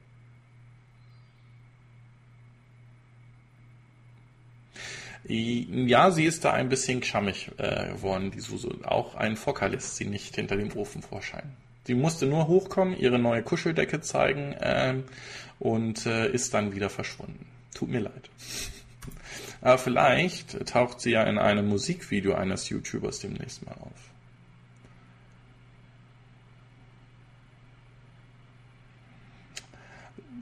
Ja, 5.28 6.11
sie 6.12 6.24
ist 6.24 6.44
da 6.44 6.53
ein 6.53 6.69
bisschen 6.69 7.03
schammig 7.03 7.51
äh, 7.59 7.89
geworden, 7.89 8.31
die 8.31 8.40
Susu. 8.40 8.70
Auch 8.85 9.16
ein 9.16 9.36
Fokker 9.36 9.69
lässt 9.69 9.97
sie 9.97 10.05
nicht 10.05 10.36
hinter 10.36 10.57
dem 10.57 10.74
Ofen 10.77 11.03
vorscheinen. 11.03 11.57
Sie 11.85 11.94
musste 11.94 12.27
nur 12.27 12.47
hochkommen, 12.47 12.97
ihre 12.97 13.19
neue 13.19 13.43
Kuscheldecke 13.43 14.01
zeigen 14.01 14.53
äh, 14.53 14.94
und 15.59 16.07
äh, 16.07 16.31
ist 16.31 16.55
dann 16.55 16.74
wieder 16.74 16.90
verschwunden. 16.90 17.47
Tut 17.74 17.89
mir 17.89 18.01
leid. 18.01 18.31
Aber 19.61 19.78
vielleicht 19.78 20.65
taucht 20.66 21.01
sie 21.01 21.11
ja 21.11 21.24
in 21.24 21.39
einem 21.39 21.69
Musikvideo 21.69 22.35
eines 22.35 22.69
YouTubers 22.69 23.19
demnächst 23.19 23.66
mal 23.66 23.74
auf. 23.81 24.15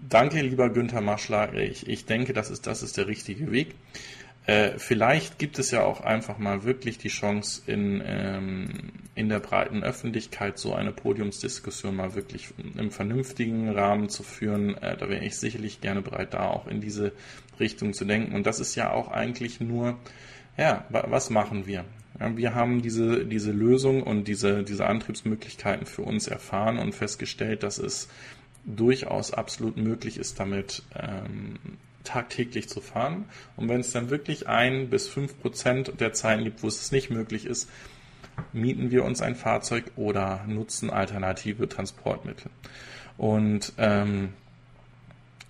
Danke, 0.07 0.43
lieber 0.43 0.69
Günther 0.69 1.01
Maschler. 1.01 1.55
Ich, 1.55 1.89
ich 1.89 2.05
denke, 2.05 2.35
das 2.35 2.51
ist, 2.51 2.67
das 2.67 2.83
ist 2.83 2.99
der 2.99 3.07
richtige 3.07 3.51
Weg. 3.51 3.75
Äh, 4.47 4.73
vielleicht 4.77 5.39
gibt 5.39 5.59
es 5.59 5.71
ja 5.71 5.83
auch 5.83 6.03
einfach 6.03 6.37
mal 6.37 6.65
wirklich 6.65 6.99
die 6.99 7.09
Chance, 7.09 7.63
in, 7.67 8.03
ähm, 8.05 8.69
in 9.15 9.31
der 9.31 9.41
breiten 9.41 9.83
Öffentlichkeit 9.83 10.59
so 10.59 10.75
eine 10.75 10.93
Podiumsdiskussion 10.93 11.97
mal 11.97 12.15
wirklich 12.15 12.49
im 12.77 12.91
vernünftigen 12.91 13.71
Rahmen 13.71 14.11
zu 14.11 14.23
führen. 14.23 14.77
Äh, 14.77 14.99
da 14.99 15.09
wäre 15.09 15.25
ich 15.25 15.37
sicherlich 15.39 15.81
gerne 15.81 16.03
bereit, 16.03 16.35
da 16.35 16.49
auch 16.49 16.67
in 16.67 16.83
diese 16.83 17.13
Richtung 17.59 17.95
zu 17.95 18.05
denken. 18.05 18.35
Und 18.35 18.47
das 18.47 18.61
ist 18.61 18.75
ja 18.75 18.91
auch 18.91 19.09
eigentlich 19.09 19.61
nur, 19.61 19.97
ja, 20.59 20.85
was 20.91 21.31
machen 21.31 21.67
wir? 21.67 21.87
Ja, 22.21 22.37
wir 22.37 22.55
haben 22.55 22.83
diese, 22.83 23.25
diese 23.25 23.53
Lösung 23.53 24.03
und 24.03 24.29
diese, 24.29 24.65
diese 24.65 24.87
Antriebsmöglichkeiten 24.87 25.87
für 25.87 26.03
uns 26.03 26.29
erfahren 26.29 26.79
und 26.79 26.95
festgestellt, 26.95 27.63
dass 27.63 27.79
es 27.79 28.09
durchaus 28.65 29.33
absolut 29.33 29.77
möglich 29.77 30.19
ist, 30.19 30.41
damit 30.41 30.83
ähm, 30.95 31.59
tagtäglich 32.05 32.69
zu 32.69 32.81
fahren. 32.81 33.25
Und 33.57 33.69
wenn 33.69 33.81
es 33.81 33.93
dann 33.93 34.11
wirklich 34.11 34.49
ein 34.49 34.91
bis 34.91 35.09
fünf 35.09 35.41
Prozent 35.41 36.01
der 36.01 36.13
Zeiten 36.13 36.45
gibt, 36.45 36.63
wo 36.63 36.69
es 36.69 36.93
nicht 36.93 37.11
möglich 37.11 37.47
ist, 37.47 37.69
mieten 38.53 38.91
wir 38.91 39.05
uns 39.05 39.23
ein 39.23 39.37
Fahrzeug 39.37 39.85
oder 39.97 40.45
nutzen 40.47 40.91
alternative 40.91 41.69
Transportmittel. 41.69 42.51
Und 43.17 43.73
ähm, 43.79 44.33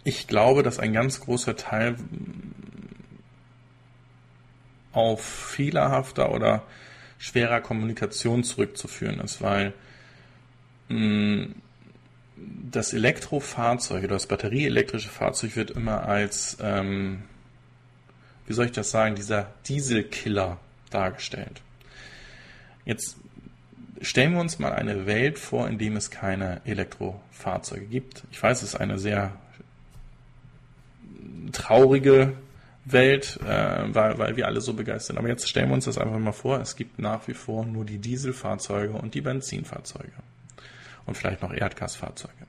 ich 0.04 0.26
glaube, 0.26 0.62
dass 0.62 0.78
ein 0.78 0.92
ganz 0.92 1.20
großer 1.20 1.56
Teil 1.56 1.96
auf 4.92 5.24
fehlerhafter 5.24 6.30
oder 6.30 6.62
schwerer 7.18 7.60
Kommunikation 7.60 8.44
zurückzuführen 8.44 9.18
ist, 9.20 9.40
weil 9.40 9.72
mh, 10.88 11.48
das 12.70 12.92
Elektrofahrzeug 12.92 14.04
oder 14.04 14.14
das 14.14 14.26
batterieelektrische 14.26 15.08
Fahrzeug 15.08 15.56
wird 15.56 15.70
immer 15.70 16.06
als, 16.06 16.56
ähm, 16.60 17.22
wie 18.46 18.52
soll 18.52 18.66
ich 18.66 18.72
das 18.72 18.90
sagen, 18.90 19.14
dieser 19.14 19.48
Dieselkiller 19.66 20.58
dargestellt. 20.90 21.62
Jetzt 22.84 23.16
stellen 24.00 24.32
wir 24.32 24.40
uns 24.40 24.58
mal 24.58 24.72
eine 24.72 25.06
Welt 25.06 25.38
vor, 25.38 25.68
in 25.68 25.78
dem 25.78 25.96
es 25.96 26.10
keine 26.10 26.60
Elektrofahrzeuge 26.64 27.86
gibt. 27.86 28.24
Ich 28.30 28.42
weiß, 28.42 28.62
es 28.62 28.70
ist 28.70 28.80
eine 28.80 28.98
sehr 28.98 29.32
traurige 31.52 32.34
Welt, 32.84 33.38
äh, 33.46 33.94
weil, 33.94 34.18
weil 34.18 34.36
wir 34.36 34.46
alle 34.46 34.60
so 34.60 34.74
begeistert 34.74 35.06
sind. 35.06 35.18
Aber 35.18 35.28
jetzt 35.28 35.48
stellen 35.48 35.68
wir 35.68 35.74
uns 35.74 35.86
das 35.86 35.96
einfach 35.96 36.18
mal 36.18 36.32
vor, 36.32 36.60
es 36.60 36.76
gibt 36.76 36.98
nach 36.98 37.26
wie 37.28 37.34
vor 37.34 37.64
nur 37.64 37.84
die 37.84 37.98
Dieselfahrzeuge 37.98 38.92
und 38.92 39.14
die 39.14 39.22
Benzinfahrzeuge 39.22 40.12
und 41.06 41.16
vielleicht 41.16 41.42
noch 41.42 41.52
Erdgasfahrzeuge. 41.52 42.46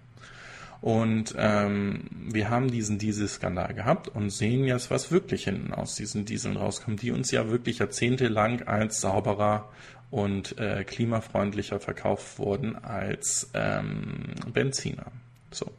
Und 0.82 1.34
ähm, 1.38 2.02
wir 2.12 2.50
haben 2.50 2.70
diesen 2.70 3.00
Dieselskandal 3.00 3.74
gehabt 3.74 4.08
und 4.08 4.30
sehen 4.30 4.66
jetzt, 4.66 4.92
was 4.92 5.12
wirklich 5.12 5.46
hinten 5.46 5.74
aus 5.74 5.96
diesen 5.96 6.26
Dieseln 6.26 6.58
rauskommt, 6.58 7.02
die 7.02 7.12
uns 7.12 7.32
ja 7.32 7.50
wirklich 7.50 7.80
jahrzehntelang 7.80 8.64
als 8.64 9.02
sauberer 9.02 9.70
und 10.12 10.58
äh, 10.60 10.84
klimafreundlicher 10.84 11.80
verkauft 11.80 12.38
wurden 12.38 12.76
als 12.76 13.50
ähm, 13.54 14.36
Benziner. 14.54 15.08
So. 15.50 15.72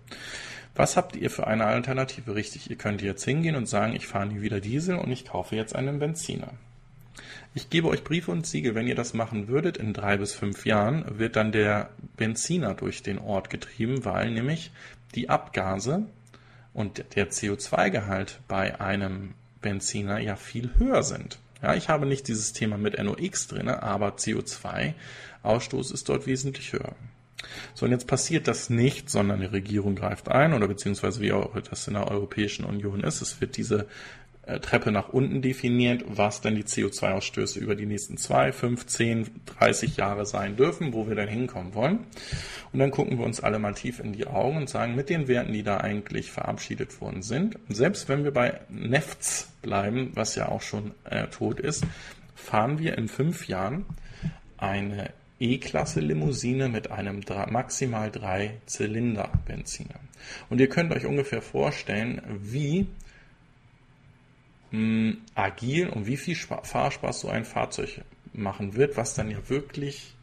Was 0.75 0.97
habt 0.97 1.17
ihr 1.17 1.31
für 1.31 1.47
eine 1.47 1.67
Alternative? 1.67 2.35
Richtig, 2.35 2.69
ihr 2.69 2.77
könnt 2.77 3.01
jetzt 3.01 3.25
hingehen 3.25 3.57
und 3.57 3.67
sagen, 3.67 3.95
ich 3.95 4.07
fahre 4.07 4.27
nie 4.27 4.43
wieder 4.43 4.61
Diesel 4.61 4.97
und 4.97 5.11
ich 5.11 5.25
kaufe 5.25 5.57
jetzt 5.57 5.75
einen 5.75 5.99
Benziner. 5.99 6.53
Ich 7.57 7.71
gebe 7.71 7.89
euch 7.89 8.05
Briefe 8.05 8.33
und 8.33 8.47
Siegel, 8.47 8.75
wenn 8.75 8.87
ihr 8.87 8.95
das 8.95 9.15
machen 9.15 9.49
würdet, 9.49 9.79
in 9.79 9.95
drei 9.95 10.19
bis 10.19 10.35
fünf 10.35 10.67
Jahren 10.67 11.19
wird 11.19 11.37
dann 11.37 11.53
der 11.53 11.89
Benziner 12.19 12.75
durch 12.75 13.03
den 13.03 13.19
Ort 13.19 13.49
getrieben, 13.49 14.05
weil 14.05 14.31
nämlich 14.31 14.73
die 15.15 15.31
Abgase 15.31 16.05
und 16.75 17.03
der 17.15 17.31
CO2-Gehalt 17.31 18.41
bei 18.47 18.79
einem 18.79 19.33
Benziner 19.63 20.19
ja 20.19 20.37
viel 20.37 20.73
höher 20.77 21.03
sind. 21.03 21.39
Ja, 21.63 21.75
ich 21.75 21.89
habe 21.89 22.05
nicht 22.05 22.29
dieses 22.29 22.53
Thema 22.53 22.77
mit 22.77 23.03
NOx 23.03 23.47
drin, 23.47 23.71
aber 23.71 24.17
CO2-Ausstoß 24.17 25.95
ist 25.95 26.11
dort 26.11 26.27
wesentlich 26.27 26.75
höher. 26.75 26.95
So, 27.73 27.87
und 27.87 27.93
jetzt 27.93 28.07
passiert 28.07 28.49
das 28.49 28.69
nicht, 28.69 29.09
sondern 29.09 29.41
die 29.41 29.47
Regierung 29.47 29.95
greift 29.95 30.29
ein 30.29 30.53
oder 30.53 30.69
beziehungsweise 30.69 31.23
wie 31.23 31.33
auch 31.33 31.59
das 31.59 31.89
in 31.89 31.95
der 31.95 32.11
Europäischen 32.11 32.67
Union 32.67 33.01
ist. 33.01 33.23
Es 33.23 33.41
wird 33.41 33.57
diese 33.57 33.87
Treppe 34.47 34.93
nach 34.93 35.09
unten 35.09 35.43
definiert, 35.43 36.05
was 36.07 36.41
dann 36.41 36.55
die 36.55 36.63
CO2-Ausstöße 36.63 37.59
über 37.59 37.75
die 37.75 37.87
nächsten 37.87 38.17
zwei, 38.17 38.53
fünf, 38.53 38.87
zehn, 38.87 39.29
30 39.59 39.97
Jahre 39.97 40.25
sein 40.25 40.57
dürfen, 40.57 40.93
wo 40.93 41.09
wir 41.09 41.17
dann 41.17 41.29
hinkommen 41.29 41.75
wollen. 41.75 42.07
Und 42.73 42.79
dann 42.79 42.93
gucken 42.93 43.19
wir 43.19 43.27
uns 43.27 43.41
alle 43.41 43.59
mal 43.59 43.75
tief 43.75 43.99
in 43.99 44.13
die 44.13 44.27
Augen 44.27 44.57
und 44.57 44.69
sagen, 44.69 44.95
mit 44.95 45.11
den 45.11 45.27
Werten, 45.27 45.53
die 45.53 45.65
da 45.65 45.79
eigentlich 45.79 46.31
verabschiedet 46.31 47.01
worden 47.01 47.23
sind, 47.23 47.59
selbst 47.69 48.09
wenn 48.09 48.23
wir 48.23 48.33
bei 48.33 48.61
Nefts 48.69 49.53
bleiben, 49.63 50.13
was 50.15 50.37
ja 50.37 50.49
auch 50.49 50.63
schon 50.63 50.93
äh, 51.05 51.27
tot 51.27 51.59
ist, 51.59 51.85
fahren 52.37 52.79
wir 52.79 52.97
in 52.97 53.09
fünf 53.09 53.49
Jahren 53.49 53.85
eine 54.59 55.11
E-Klasse 55.41 56.01
Limousine 56.01 56.69
mit 56.69 56.91
einem 56.91 57.21
maximal 57.51 58.11
drei 58.11 58.59
Zylinder 58.67 59.31
Benziner. 59.45 60.01
Und 60.49 60.61
ihr 60.61 60.69
könnt 60.69 60.93
euch 60.93 61.05
ungefähr 61.05 61.43
vorstellen, 61.43 62.23
wie 62.41 62.87
mh, 64.77 65.17
agil 65.35 65.89
und 65.89 66.07
wie 66.07 66.17
viel 66.17 66.37
Fahrspaß 66.37 67.21
so 67.21 67.29
ein 67.29 67.45
Fahrzeug 67.45 68.03
machen 68.33 68.75
wird, 68.75 68.97
was 68.97 69.15
dann 69.15 69.31
ja 69.31 69.39
wirklich 69.49 70.15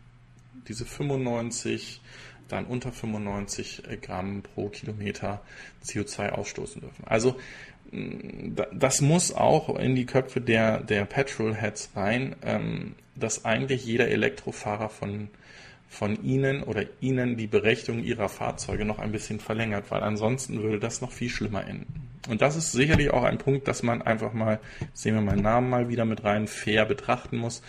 diese 0.67 0.85
95, 0.85 2.01
dann 2.47 2.65
unter 2.65 2.91
95 2.91 3.83
Gramm 4.01 4.43
pro 4.43 4.69
Kilometer 4.69 5.41
CO2 5.83 6.29
ausstoßen 6.29 6.81
dürfen. 6.81 7.03
Also 7.05 7.35
das 8.73 9.01
muss 9.01 9.33
auch 9.33 9.77
in 9.77 9.95
die 9.95 10.05
Köpfe 10.05 10.41
der, 10.41 10.79
der 10.79 11.05
Petrolheads 11.05 11.91
rein, 11.95 12.35
ähm, 12.43 12.95
dass 13.15 13.45
eigentlich 13.45 13.85
jeder 13.85 14.07
Elektrofahrer 14.07 14.89
von, 14.89 15.29
von 15.93 16.23
Ihnen 16.23 16.63
oder 16.63 16.85
Ihnen 17.01 17.37
die 17.37 17.45
Berechtigung 17.45 18.03
Ihrer 18.03 18.27
Fahrzeuge 18.27 18.83
noch 18.83 18.97
ein 18.97 19.11
bisschen 19.11 19.39
verlängert, 19.39 19.85
weil 19.89 20.01
ansonsten 20.01 20.63
würde 20.63 20.79
das 20.79 21.01
noch 21.01 21.11
viel 21.11 21.29
schlimmer 21.29 21.67
enden. 21.67 22.09
Und 22.27 22.41
das 22.41 22.55
ist 22.55 22.71
sicherlich 22.71 23.11
auch 23.11 23.23
ein 23.23 23.37
Punkt, 23.37 23.67
dass 23.67 23.83
man 23.83 24.01
einfach 24.01 24.33
mal, 24.33 24.59
sehen 24.93 25.13
wir 25.13 25.21
meinen 25.21 25.43
Namen 25.43 25.69
mal 25.69 25.89
wieder 25.89 26.05
mit 26.05 26.23
rein, 26.23 26.47
fair 26.47 26.85
betrachten 26.85 27.37
muss 27.37 27.61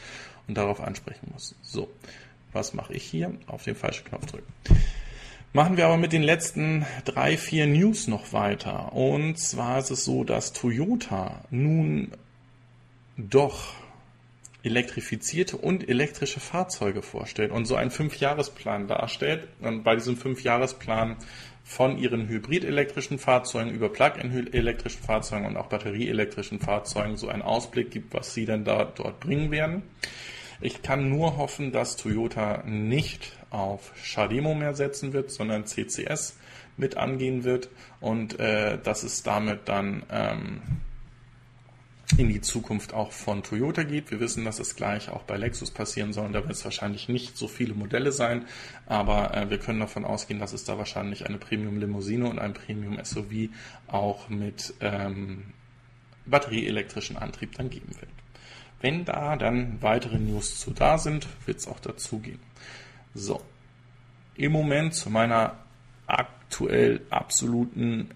und 0.49 0.57
darauf 0.57 0.81
ansprechen 0.81 1.29
muss. 1.33 1.55
So, 1.61 1.91
was 2.53 2.73
mache 2.73 2.95
ich 2.95 3.05
hier? 3.05 3.33
Auf 3.47 3.65
den 3.65 3.75
falschen 3.75 4.07
Knopf 4.07 4.27
drücken. 4.27 4.53
Machen 5.53 5.77
wir 5.77 5.85
aber 5.85 5.99
mit 5.99 6.13
den 6.13 6.23
letzten 6.23 6.87
drei, 7.05 7.37
vier 7.37 7.67
News 7.67 8.09
noch 8.09 8.33
weiter. 8.33 8.95
Und 8.95 9.39
zwar 9.39 9.81
ist 9.81 9.91
es 9.91 10.05
so, 10.05 10.25
dass 10.25 10.55
Toyota 10.55 11.45
nun 11.51 12.13
doch 13.19 13.75
elektrifizierte 14.65 15.57
und 15.57 15.89
elektrische 15.89 16.41
Fahrzeuge 16.41 17.03
vorstellt 17.03 17.53
und 17.53 17.67
so 17.67 17.77
einen 17.77 17.91
Fünfjahresplan 17.91 18.89
darstellt. 18.89 19.47
Und 19.61 19.85
bei 19.85 19.95
diesem 19.95 20.17
Fünfjahresplan 20.17 21.17
von 21.63 21.99
ihren 21.99 22.29
hybridelektrischen 22.29 23.19
Fahrzeugen 23.19 23.71
über 23.71 23.91
Plug-in-elektrischen 23.91 25.03
Fahrzeugen 25.03 25.47
und 25.47 25.57
auch 25.57 25.69
batterieelektrischen 25.69 26.61
Fahrzeugen 26.61 27.17
so 27.17 27.29
einen 27.29 27.43
Ausblick 27.43 27.91
gibt, 27.91 28.15
was 28.15 28.35
sie 28.35 28.47
denn 28.47 28.65
da 28.65 28.85
dort 28.85 29.21
bringen 29.21 29.51
werden. 29.51 29.83
Ich 30.61 30.83
kann 30.83 31.11
nur 31.11 31.37
hoffen, 31.37 31.73
dass 31.73 31.97
Toyota 31.97 32.63
nicht 32.67 33.33
auf 33.51 33.93
Shademo 34.03 34.55
mehr 34.55 34.75
setzen 34.75 35.13
wird, 35.13 35.31
sondern 35.31 35.67
CCS 35.67 36.39
mit 36.77 36.97
angehen 36.97 37.45
wird 37.45 37.69
und 38.01 38.39
äh, 38.41 38.79
dass 38.83 39.03
es 39.03 39.23
damit 39.23 39.69
dann 39.69 40.05
ähm, 40.11 40.61
in 42.17 42.29
die 42.29 42.41
Zukunft 42.41 42.95
auch 42.95 43.13
von 43.13 43.43
Toyota 43.43 43.83
geht. 43.83 44.11
Wir 44.11 44.21
wissen, 44.21 44.45
dass 44.45 44.61
es 44.61 44.77
gleich 44.77 45.09
auch 45.09 45.23
bei 45.23 45.37
Lexus 45.37 45.71
passieren 45.71 46.13
soll. 46.13 46.31
Da 46.31 46.43
wird 46.43 46.53
es 46.53 46.65
wahrscheinlich 46.65 47.09
nicht 47.09 47.37
so 47.37 47.49
viele 47.49 47.75
Modelle 47.75 48.13
sein, 48.13 48.47
aber 48.87 49.37
äh, 49.37 49.51
wir 49.51 49.59
können 49.59 49.81
davon 49.81 50.05
ausgehen, 50.05 50.39
dass 50.39 50.53
es 50.53 50.65
da 50.65 50.79
wahrscheinlich 50.79 51.27
eine 51.27 51.39
Premium-Limousine 51.39 52.29
und 52.29 52.39
ein 52.39 52.55
Premium-SUV 52.55 53.51
auch 53.89 54.29
mit 54.29 54.75
ähm, 54.81 55.55
batterieelektrischen 56.27 57.17
Antrieb 57.17 57.57
dann 57.57 57.71
geben 57.71 57.95
wird. 58.01 58.11
Wenn 58.81 59.05
da 59.05 59.37
dann 59.37 59.83
weitere 59.83 60.19
News 60.19 60.61
zu 60.61 60.71
da 60.71 60.99
sind, 60.99 61.27
wird 61.47 61.59
es 61.59 61.67
auch 61.67 61.81
dazu 61.81 62.19
gehen. 62.19 62.41
So, 63.15 63.41
im 64.37 64.53
Moment 64.53 64.95
zu 64.95 65.11
meiner 65.11 65.57
aktuell 66.07 67.01
absoluten 67.11 68.11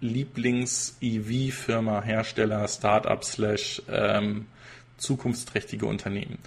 Lieblings-EV-Firma, 0.00 2.02
Hersteller, 2.02 2.66
Startup 2.68 3.24
slash 3.24 3.82
ähm, 3.88 4.46
zukunftsträchtige 4.96 5.86
Unternehmen. 5.86 6.38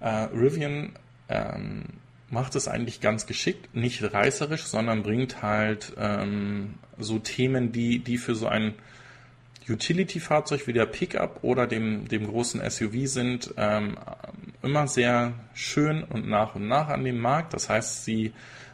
Äh, 0.00 0.08
Rivian 0.08 0.92
ähm, 1.28 1.84
macht 2.30 2.56
es 2.56 2.68
eigentlich 2.68 3.00
ganz 3.00 3.26
geschickt, 3.26 3.74
nicht 3.74 4.02
reißerisch, 4.02 4.64
sondern 4.64 5.02
bringt 5.02 5.42
halt 5.42 5.92
ähm, 5.98 6.74
so 6.98 7.18
Themen, 7.18 7.72
die, 7.72 7.98
die 7.98 8.18
für 8.18 8.34
so 8.34 8.48
ein 8.48 8.74
Utility-Fahrzeug 9.68 10.66
wie 10.66 10.72
der 10.72 10.86
Pickup 10.86 11.40
oder 11.42 11.66
dem, 11.66 12.08
dem 12.08 12.26
großen 12.26 12.60
SUV 12.68 13.06
sind 13.06 13.54
ähm, 13.56 13.96
immer 14.62 14.88
sehr 14.88 15.34
schön 15.54 16.02
und 16.04 16.28
nach 16.28 16.54
und 16.54 16.66
nach 16.66 16.88
an 16.88 17.04
dem 17.04 17.20
Markt. 17.20 17.54
Das 17.54 17.68
heißt, 17.68 18.04
sie 18.04 18.32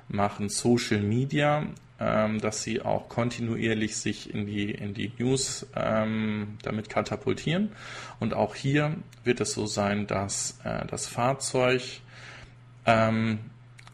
machen 0.09 0.49
Social 0.49 1.03
Media, 1.03 1.67
ähm, 2.01 2.41
dass 2.41 2.63
sie 2.63 2.83
auch 2.83 3.09
kontinuierlich 3.09 3.97
sich 3.97 4.33
in 4.33 4.47
die, 4.47 4.71
in 4.71 4.95
die 4.95 5.13
News 5.19 5.67
ähm, 5.75 6.59
damit 6.63 6.89
katapultieren. 6.89 7.73
Und 8.21 8.35
auch 8.35 8.55
hier 8.55 8.97
wird 9.25 9.41
es 9.41 9.53
so 9.53 9.67
sein, 9.67 10.07
dass 10.07 10.59
äh, 10.65 10.87
das 10.87 11.07
Fahrzeug 11.07 11.83
ähm, 12.87 13.41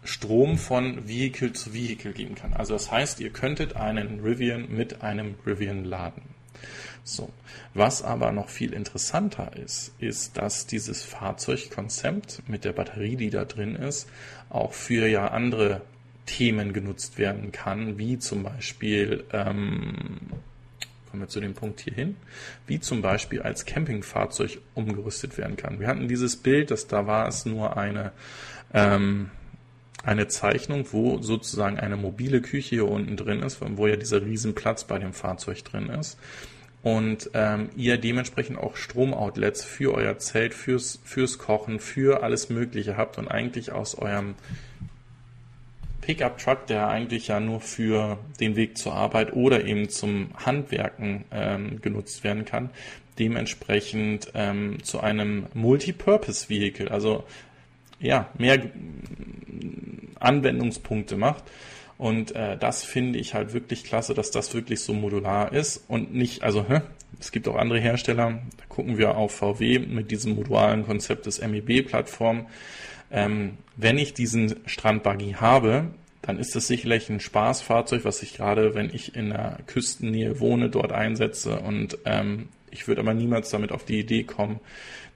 Strom 0.05 0.59
von 0.59 1.09
Vehicle 1.09 1.55
zu 1.55 1.73
Vehicle 1.73 2.13
geben 2.13 2.35
kann. 2.35 2.53
Also 2.53 2.75
das 2.75 2.91
heißt, 2.91 3.21
ihr 3.21 3.31
könntet 3.31 3.77
einen 3.77 4.21
Rivian 4.21 4.69
mit 4.69 5.03
einem 5.03 5.37
Rivian 5.47 5.85
laden. 5.85 6.23
So. 7.05 7.31
Was 7.73 8.03
aber 8.03 8.33
noch 8.33 8.49
viel 8.49 8.73
interessanter 8.73 9.57
ist, 9.57 9.95
ist, 9.99 10.39
dass 10.39 10.67
dieses 10.67 11.03
Fahrzeugkonzept 11.03 12.43
mit 12.49 12.65
der 12.65 12.73
Batterie, 12.73 13.17
die 13.17 13.31
da 13.31 13.45
drin 13.45 13.77
ist, 13.77 14.09
auch 14.49 14.73
für 14.73 15.07
ja 15.09 15.29
andere 15.29 15.83
Themen 16.27 16.73
genutzt 16.73 17.19
werden 17.19 17.53
kann, 17.53 17.99
wie 17.99 18.19
zum 18.19 18.43
Beispiel, 18.43 19.25
ähm, 19.33 20.17
kommen 21.11 21.23
wir 21.23 21.29
zu 21.29 21.41
dem 21.41 21.55
Punkt 21.55 21.81
hier 21.81 21.95
hin, 21.95 22.17
wie 22.67 22.81
zum 22.81 23.03
Beispiel 23.03 23.43
als 23.43 23.67
Campingfahrzeug 23.67 24.59
umgerüstet 24.75 25.39
werden 25.39 25.57
kann. 25.57 25.81
Wir 25.81 25.89
hatten 25.89 26.09
dieses 26.09 26.37
Bild, 26.37 26.71
dass 26.71 26.87
da 26.87 27.07
war 27.07 27.29
es 27.29 27.47
nur 27.47 27.77
eine, 27.77 28.13
ähm, 28.73 29.31
eine 30.03 30.29
Zeichnung, 30.29 30.87
wo 30.93 31.21
sozusagen 31.23 31.79
eine 31.79 31.97
mobile 31.97 32.41
Küche 32.41 32.77
hier 32.77 32.89
unten 32.89 33.17
drin 33.17 33.43
ist, 33.43 33.61
wo 33.61 33.87
ja 33.87 33.97
dieser 33.97 34.25
Riesenplatz 34.25 34.85
bei 34.85 34.99
dem 34.99 35.13
Fahrzeug 35.13 35.65
drin 35.65 35.89
ist. 35.89 36.19
Und 36.83 37.31
ähm, 37.33 37.71
ihr 37.77 37.97
dementsprechend 37.97 38.59
auch 38.59 38.77
Stromoutlets 38.77 39.65
für 39.65 39.95
euer 39.95 40.19
Zelt, 40.19 40.53
fürs, 40.53 41.01
fürs 41.03 41.39
Kochen, 41.39 41.81
für 41.81 42.23
alles 42.23 42.51
Mögliche 42.51 42.99
habt 42.99 43.17
und 43.17 43.27
eigentlich 43.27 43.73
aus 43.73 43.95
eurem 43.95 44.35
Pickup-Truck, 46.05 46.67
der 46.67 46.89
eigentlich 46.89 47.29
ja 47.29 47.41
nur 47.41 47.61
für 47.61 48.19
den 48.41 48.57
Weg 48.57 48.77
zur 48.77 48.95
Arbeit 48.95 49.33
oder 49.33 49.65
eben 49.65 49.89
zum 49.89 50.29
Handwerken 50.35 51.25
ähm, 51.31 51.81
genutzt 51.81 52.25
werden 52.25 52.45
kann, 52.45 52.71
dementsprechend 53.19 54.31
ähm, 54.35 54.83
zu 54.83 55.01
einem 55.01 55.47
Multipurpose-Vehicle, 55.55 56.91
also 56.91 57.25
ja, 58.01 58.29
mehr 58.37 58.61
Anwendungspunkte 60.21 61.17
macht. 61.17 61.45
Und 61.97 62.35
äh, 62.35 62.59
das 62.59 62.85
finde 62.85 63.19
ich 63.19 63.35
halt 63.35 63.55
wirklich 63.55 63.85
klasse, 63.85 64.15
dass 64.15 64.31
das 64.31 64.53
wirklich 64.53 64.81
so 64.81 64.93
modular 64.93 65.53
ist 65.53 65.85
und 65.89 66.13
nicht, 66.13 66.43
also 66.43 66.67
hä, 66.69 66.81
es 67.21 67.31
gibt 67.31 67.49
auch 67.49 67.57
andere 67.57 67.79
Hersteller, 67.79 68.43
da 68.57 68.65
gucken 68.69 68.99
wir 68.99 69.17
auf 69.17 69.37
VW 69.37 69.79
mit 69.79 70.11
diesem 70.11 70.35
modularen 70.35 70.85
Konzept 70.85 71.27
des 71.27 71.41
MEB-Plattform. 71.41 72.47
Ähm, 73.15 73.59
wenn 73.77 73.97
ich 73.97 74.13
diesen 74.13 74.57
Strandbuggy 74.67 75.37
habe, 75.41 75.87
dann 76.21 76.39
ist 76.39 76.57
es 76.57 76.67
sicherlich 76.67 77.09
ein 77.11 77.21
Spaßfahrzeug, 77.21 78.05
was 78.05 78.23
ich 78.23 78.35
gerade, 78.35 78.75
wenn 78.75 78.91
ich 78.93 79.15
in 79.15 79.31
der 79.31 79.59
Küstennähe 79.67 80.41
wohne, 80.41 80.69
dort 80.69 80.91
einsetze. 80.91 81.61
Und 81.61 81.99
ähm, 82.07 82.49
ich 82.71 82.89
würde 82.89 83.03
aber 83.03 83.15
niemals 83.15 83.51
damit 83.51 83.73
auf 83.73 83.85
die 83.85 84.01
Idee 84.01 84.25
kommen, 84.25 84.59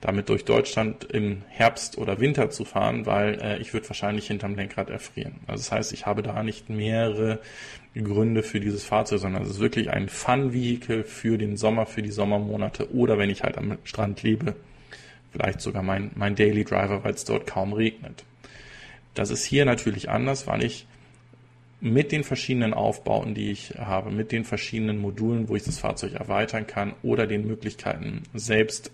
damit 0.01 0.29
durch 0.29 0.45
Deutschland 0.45 1.05
im 1.05 1.43
Herbst 1.49 1.99
oder 1.99 2.21
Winter 2.21 2.51
zu 2.51 2.65
fahren, 2.65 3.05
weil 3.05 3.41
äh, 3.41 3.59
ich 3.59 3.73
würde 3.73 3.89
wahrscheinlich 3.89 4.29
hinterm 4.29 4.55
Lenkrad 4.55 4.91
erfrieren. 4.91 5.41
Also 5.49 5.63
das 5.63 5.73
heißt, 5.73 5.93
ich 5.93 6.07
habe 6.07 6.23
da 6.23 6.43
nicht 6.43 6.71
mehrere 6.71 7.41
Gründe 7.97 8.45
für 8.45 8.61
dieses 8.61 8.85
Fahrzeug, 8.85 9.19
sondern 9.19 9.43
es 9.43 9.51
ist 9.51 9.61
wirklich 9.61 9.91
ein 9.91 10.09
Fun-Vehicle 10.09 11.03
für 11.03 11.37
den 11.37 11.57
Sommer, 11.57 11.87
für 11.87 12.03
die 12.03 12.13
Sommermonate 12.13 12.95
oder 12.95 13.19
wenn 13.19 13.31
ich 13.31 13.43
halt 13.43 13.59
am 13.59 13.79
Strand 13.83 14.23
lebe, 14.23 14.55
vielleicht 15.33 15.61
sogar 15.61 15.83
mein, 15.83 16.11
mein 16.15 16.35
Daily 16.35 16.65
Driver, 16.65 17.05
weil 17.05 17.15
es 17.15 17.25
dort 17.25 17.47
kaum 17.47 17.73
regnet. 17.73 18.25
Das 19.15 19.31
ist 19.31 19.45
hier 19.45 19.65
natürlich 19.65 20.09
anders, 20.09 20.47
weil 20.47 20.63
ich 20.63 20.87
mit 21.81 22.13
den 22.13 22.25
verschiedenen 22.25 22.75
Aufbauten, 22.75 23.35
die 23.35 23.51
ich 23.51 23.75
habe, 23.79 24.11
mit 24.11 24.33
den 24.33 24.45
verschiedenen 24.45 24.99
Modulen, 24.99 25.49
wo 25.49 25.57
ich 25.57 25.63
das 25.63 25.79
Fahrzeug 25.79 26.15
erweitern 26.15 26.67
kann 26.67 26.95
oder 27.03 27.27
den 27.27 27.47
Möglichkeiten 27.47 28.23
selbst. 28.35 28.91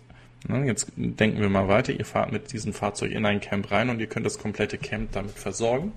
Ne, 0.46 0.66
jetzt 0.66 0.92
denken 0.96 1.40
wir 1.40 1.48
mal 1.48 1.68
weiter. 1.68 1.92
Ihr 1.92 2.04
fahrt 2.04 2.30
mit 2.30 2.52
diesem 2.52 2.74
Fahrzeug 2.74 3.12
in 3.12 3.24
ein 3.24 3.40
Camp 3.40 3.70
rein 3.70 3.88
und 3.88 4.00
ihr 4.00 4.06
könnt 4.06 4.26
das 4.26 4.38
komplette 4.38 4.76
Camp 4.76 5.12
damit 5.12 5.32
versorgen. 5.32 5.92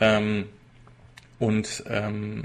Ähm, 0.00 0.46
und 1.38 1.84
ähm, 1.88 2.42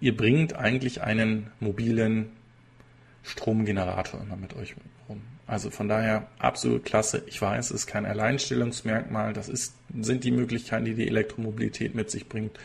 ihr 0.00 0.16
bringt 0.16 0.54
eigentlich 0.54 1.02
einen 1.02 1.50
mobilen 1.60 2.30
Stromgenerator 3.24 4.20
immer 4.20 4.36
mit 4.36 4.54
euch 4.54 4.76
rum. 5.08 5.22
Also 5.46 5.70
von 5.70 5.88
daher 5.88 6.28
absolut 6.38 6.84
klasse. 6.84 7.22
Ich 7.26 7.40
weiß, 7.40 7.66
es 7.66 7.82
ist 7.82 7.86
kein 7.86 8.06
Alleinstellungsmerkmal. 8.06 9.32
Das 9.32 9.48
ist, 9.48 9.74
sind 10.00 10.24
die 10.24 10.30
Möglichkeiten, 10.30 10.84
die 10.84 10.94
die 10.94 11.08
Elektromobilität 11.08 11.94
mit 11.94 12.10
sich 12.10 12.28
bringt. 12.28 12.58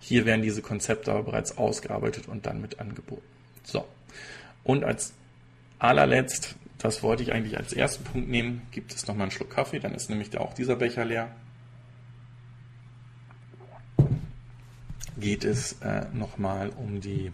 Hier 0.00 0.26
werden 0.26 0.42
diese 0.42 0.60
Konzepte 0.60 1.12
aber 1.12 1.22
bereits 1.22 1.56
ausgearbeitet 1.56 2.28
und 2.28 2.44
dann 2.46 2.60
mit 2.60 2.78
angeboten. 2.80 3.22
So. 3.62 3.86
Und 4.62 4.84
als 4.84 5.14
allerletzt, 5.78 6.56
das 6.78 7.02
wollte 7.02 7.22
ich 7.22 7.32
eigentlich 7.32 7.56
als 7.56 7.72
ersten 7.72 8.04
Punkt 8.04 8.28
nehmen, 8.28 8.62
gibt 8.70 8.94
es 8.94 9.06
nochmal 9.06 9.24
einen 9.24 9.30
Schluck 9.30 9.50
Kaffee, 9.50 9.78
dann 9.78 9.94
ist 9.94 10.10
nämlich 10.10 10.36
auch 10.36 10.52
dieser 10.52 10.76
Becher 10.76 11.04
leer. 11.04 11.30
Geht 15.18 15.44
es 15.44 15.80
äh, 15.80 16.06
nochmal 16.12 16.70
um 16.70 17.00
die 17.00 17.32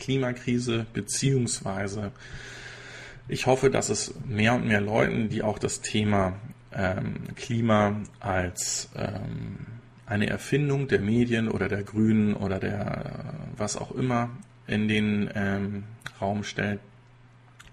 Klimakrise 0.00 0.86
beziehungsweise 0.92 2.10
ich 3.28 3.46
hoffe, 3.46 3.70
dass 3.70 3.90
es 3.90 4.14
mehr 4.26 4.54
und 4.54 4.66
mehr 4.66 4.80
Leuten, 4.80 5.28
die 5.28 5.42
auch 5.42 5.60
das 5.60 5.80
Thema 5.80 6.32
ähm, 6.72 7.14
Klima 7.36 8.00
als 8.18 8.90
ähm, 8.96 9.58
eine 10.04 10.28
Erfindung 10.28 10.88
der 10.88 11.00
Medien 11.00 11.48
oder 11.48 11.68
der 11.68 11.84
Grünen 11.84 12.34
oder 12.34 12.58
der 12.58 13.34
was 13.56 13.76
auch 13.76 13.92
immer 13.92 14.30
in 14.66 14.88
den 14.88 15.30
ähm, 15.34 15.84
Raum 16.20 16.42
stellt, 16.42 16.80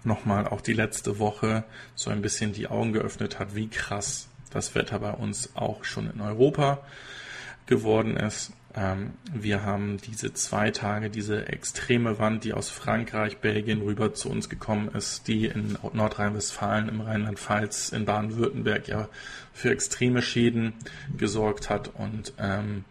nochmal 0.04 0.46
auch 0.46 0.60
die 0.60 0.72
letzte 0.72 1.18
Woche 1.18 1.64
so 1.96 2.10
ein 2.10 2.22
bisschen 2.22 2.52
die 2.52 2.68
Augen 2.68 2.92
geöffnet 2.92 3.38
hat, 3.38 3.56
wie 3.56 3.68
krass 3.68 4.28
das 4.50 4.74
Wetter 4.74 5.00
bei 5.00 5.12
uns 5.12 5.56
auch 5.56 5.84
schon 5.84 6.10
in 6.10 6.20
Europa 6.20 6.78
geworden 7.66 8.16
ist. 8.16 8.52
Ähm, 8.78 9.14
wir 9.32 9.64
haben 9.64 9.96
diese 10.06 10.32
zwei 10.34 10.70
Tage, 10.70 11.10
diese 11.10 11.48
extreme 11.48 12.20
Wand, 12.20 12.44
die 12.44 12.52
aus 12.52 12.70
Frankreich, 12.70 13.38
Belgien 13.38 13.82
rüber 13.82 14.14
zu 14.14 14.30
uns 14.30 14.48
gekommen 14.48 14.88
ist, 14.94 15.26
die 15.26 15.46
in 15.46 15.76
Nordrhein-Westfalen, 15.92 16.88
im 16.88 17.00
Rheinland-Pfalz, 17.00 17.90
in 17.90 18.04
Baden-Württemberg 18.04 18.86
ja 18.86 19.08
für 19.52 19.70
extreme 19.70 20.22
Schäden 20.22 20.74
gesorgt 21.16 21.70
hat 21.70 21.88
und 21.88 22.32
ähm, 22.38 22.84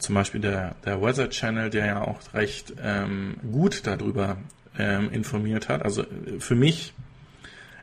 zum 0.00 0.16
Beispiel 0.16 0.40
der, 0.40 0.74
der 0.84 1.00
Weather 1.00 1.30
Channel, 1.30 1.70
der 1.70 1.86
ja 1.86 2.00
auch 2.00 2.18
recht 2.32 2.72
ähm, 2.82 3.36
gut 3.52 3.86
darüber 3.86 4.38
ähm, 4.76 5.12
informiert 5.12 5.68
hat. 5.68 5.82
Also 5.82 6.04
für 6.40 6.56
mich 6.56 6.92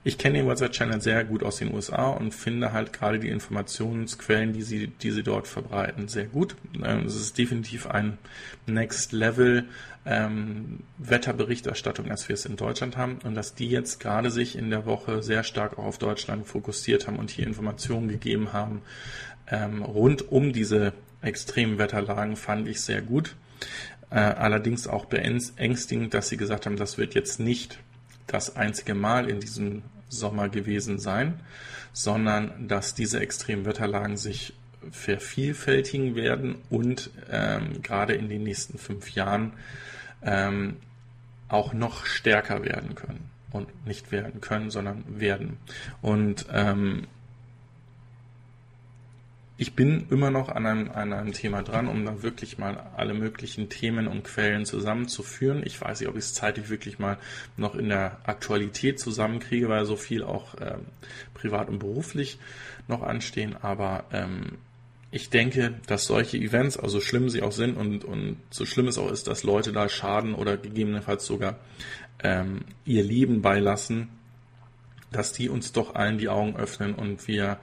ich 0.04 0.18
kenne 0.18 0.40
den 0.40 0.48
WhatsApp-Channel 0.48 1.02
sehr 1.02 1.24
gut 1.24 1.44
aus 1.44 1.58
den 1.58 1.74
USA 1.74 2.10
und 2.10 2.34
finde 2.34 2.74
halt 2.74 2.92
gerade 2.92 3.20
die 3.20 3.30
Informationsquellen, 3.30 4.54
die 4.54 4.64
sie, 4.64 4.88
die 4.88 5.12
sie 5.12 5.24
dort 5.24 5.48
verbreiten, 5.48 6.08
sehr 6.08 6.26
gut. 6.26 6.56
Ähm, 6.84 7.06
es 7.06 7.16
ist 7.16 7.38
definitiv 7.38 7.88
ein 7.88 8.18
Next 8.66 9.12
Level 9.12 9.66
ähm, 10.06 10.80
Wetterberichterstattung, 10.98 12.10
als 12.10 12.28
wir 12.28 12.34
es 12.34 12.46
in 12.46 12.56
Deutschland 12.56 12.98
haben 12.98 13.20
und 13.24 13.36
dass 13.36 13.54
die 13.54 13.70
jetzt 13.70 14.00
gerade 14.00 14.32
sich 14.32 14.58
in 14.58 14.72
der 14.72 14.88
Woche 14.88 15.22
sehr 15.22 15.44
stark 15.44 15.78
auch 15.78 15.86
auf 15.86 15.98
Deutschland 16.00 16.48
fokussiert 16.48 17.08
haben 17.08 17.20
und 17.20 17.30
hier 17.30 17.46
Informationen 17.46 18.08
gegeben 18.08 18.54
haben 18.54 18.82
ähm, 19.52 19.84
rund 19.84 20.32
um 20.32 20.54
diese 20.54 20.94
extremen 21.22 21.78
Wetterlagen, 21.78 22.36
fand 22.36 22.68
ich 22.68 22.82
sehr 22.82 23.02
gut. 23.02 23.36
Äh, 24.10 24.20
allerdings 24.20 24.88
auch 24.88 25.06
beängstigend, 25.06 26.14
dass 26.14 26.30
sie 26.30 26.38
gesagt 26.38 26.66
haben, 26.66 26.78
das 26.78 26.98
wird 26.98 27.14
jetzt 27.14 27.40
nicht 27.40 27.80
das 28.34 28.56
einzige 28.56 28.96
Mal 28.96 29.30
in 29.30 29.40
diesem 29.40 29.84
Sommer 30.10 30.50
gewesen 30.50 31.00
sein, 31.00 31.40
sondern 31.94 32.68
dass 32.68 32.94
diese 32.94 33.20
extremen 33.20 33.66
Wetterlagen 33.66 34.18
sich 34.18 34.54
vervielfältigen 34.92 36.16
werden 36.16 36.56
und 36.70 37.12
ähm, 37.30 37.82
gerade 37.82 38.14
in 38.14 38.30
den 38.30 38.44
nächsten 38.44 38.78
fünf 38.78 39.12
Jahren 39.12 39.54
ähm, 40.24 40.78
auch 41.48 41.74
noch 41.74 42.06
stärker 42.06 42.64
werden 42.64 42.96
können. 42.96 43.30
Und 43.52 43.86
nicht 43.86 44.14
werden 44.14 44.40
können, 44.40 44.72
sondern 44.72 45.04
werden. 45.20 45.58
Und 46.02 46.46
ähm, 46.54 47.08
ich 49.62 49.76
bin 49.76 50.08
immer 50.10 50.32
noch 50.32 50.50
an 50.50 50.66
einem, 50.66 50.90
an 50.90 51.14
einem 51.14 51.34
Thema 51.34 51.62
dran, 51.62 51.88
um 51.88 52.04
dann 52.04 52.24
wirklich 52.24 52.58
mal 52.58 52.84
alle 52.98 53.14
möglichen 53.14 53.70
Themen 53.70 54.08
und 54.08 54.24
Quellen 54.24 54.66
zusammenzuführen. 54.66 55.62
Ich 55.64 55.80
weiß 55.80 56.00
nicht, 56.00 56.10
ob 56.10 56.16
ich 56.16 56.24
es 56.24 56.34
zeitlich 56.34 56.70
wirklich 56.70 56.98
mal 56.98 57.20
noch 57.58 57.76
in 57.76 57.88
der 57.88 58.18
Aktualität 58.24 59.00
zusammenkriege, 59.00 59.70
weil 59.70 59.86
so 59.86 59.96
viel 59.96 60.24
auch 60.24 60.56
ähm, 60.60 60.88
privat 61.36 61.70
und 61.70 61.78
beruflich 61.78 62.40
noch 62.88 63.04
anstehen. 63.04 63.56
Aber 63.56 64.06
ähm, 64.12 64.58
ich 65.12 65.30
denke, 65.30 65.76
dass 65.86 66.06
solche 66.06 66.38
Events, 66.38 66.76
also 66.76 67.00
schlimm 67.00 67.30
sie 67.30 67.44
auch 67.44 67.52
sind 67.52 67.78
und, 67.78 68.04
und 68.04 68.38
so 68.50 68.66
schlimm 68.66 68.88
es 68.88 68.98
auch 68.98 69.12
ist, 69.12 69.28
dass 69.28 69.44
Leute 69.44 69.72
da 69.72 69.90
schaden 69.90 70.34
oder 70.34 70.58
gegebenenfalls 70.58 71.24
sogar 71.24 71.60
ähm, 72.24 72.62
ihr 72.84 73.04
Leben 73.04 73.44
beilassen, 73.44 74.10
dass 75.12 75.34
die 75.34 75.50
uns 75.50 75.72
doch 75.72 75.94
allen 75.94 76.18
die 76.18 76.30
Augen 76.30 76.56
öffnen 76.56 76.96
und 76.96 77.28
wir 77.28 77.60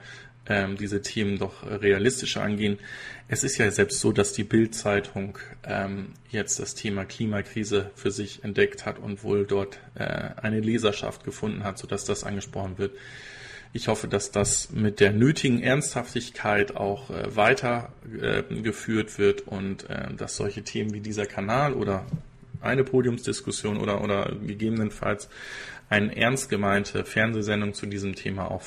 ähm, 0.49 0.75
diese 0.77 1.01
Themen 1.01 1.37
doch 1.37 1.63
realistischer 1.65 2.41
angehen. 2.41 2.79
Es 3.27 3.43
ist 3.43 3.57
ja 3.57 3.69
selbst 3.71 3.99
so, 3.99 4.11
dass 4.11 4.33
die 4.33 4.43
Bild-Zeitung 4.43 5.37
ähm, 5.63 6.13
jetzt 6.29 6.59
das 6.59 6.75
Thema 6.75 7.05
Klimakrise 7.05 7.91
für 7.95 8.11
sich 8.11 8.43
entdeckt 8.43 8.85
hat 8.85 8.99
und 8.99 9.23
wohl 9.23 9.45
dort 9.45 9.79
äh, 9.95 10.03
eine 10.41 10.59
Leserschaft 10.59 11.23
gefunden 11.23 11.63
hat, 11.63 11.77
sodass 11.77 12.03
das 12.03 12.23
angesprochen 12.23 12.77
wird. 12.77 12.91
Ich 13.71 13.87
hoffe, 13.87 14.07
dass 14.07 14.31
das 14.31 14.71
mit 14.71 14.99
der 14.99 15.11
nötigen 15.11 15.61
Ernsthaftigkeit 15.61 16.75
auch 16.75 17.11
äh, 17.11 17.35
weitergeführt 17.35 19.11
äh, 19.11 19.17
wird 19.19 19.47
und 19.47 19.87
äh, 19.89 20.11
dass 20.15 20.35
solche 20.35 20.63
Themen 20.63 20.91
wie 20.93 21.01
dieser 21.01 21.27
Kanal 21.27 21.73
oder 21.73 22.05
eine 22.61 22.83
Podiumsdiskussion 22.83 23.77
oder, 23.77 24.01
oder 24.01 24.35
gegebenenfalls 24.43 25.29
eine 25.87 26.15
ernst 26.15 26.49
gemeinte 26.49 27.05
Fernsehsendung 27.05 27.73
zu 27.73 27.85
diesem 27.85 28.15
Thema 28.15 28.49
auch 28.49 28.63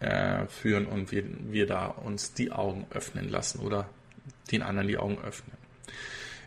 voranführen 0.00 0.86
und 0.86 1.12
wir, 1.12 1.24
wir 1.50 1.66
da 1.66 1.86
uns 1.86 2.34
die 2.34 2.52
Augen 2.52 2.86
öffnen 2.90 3.28
lassen 3.28 3.60
oder 3.60 3.88
den 4.50 4.62
anderen 4.62 4.88
die 4.88 4.98
Augen 4.98 5.18
öffnen. 5.18 5.56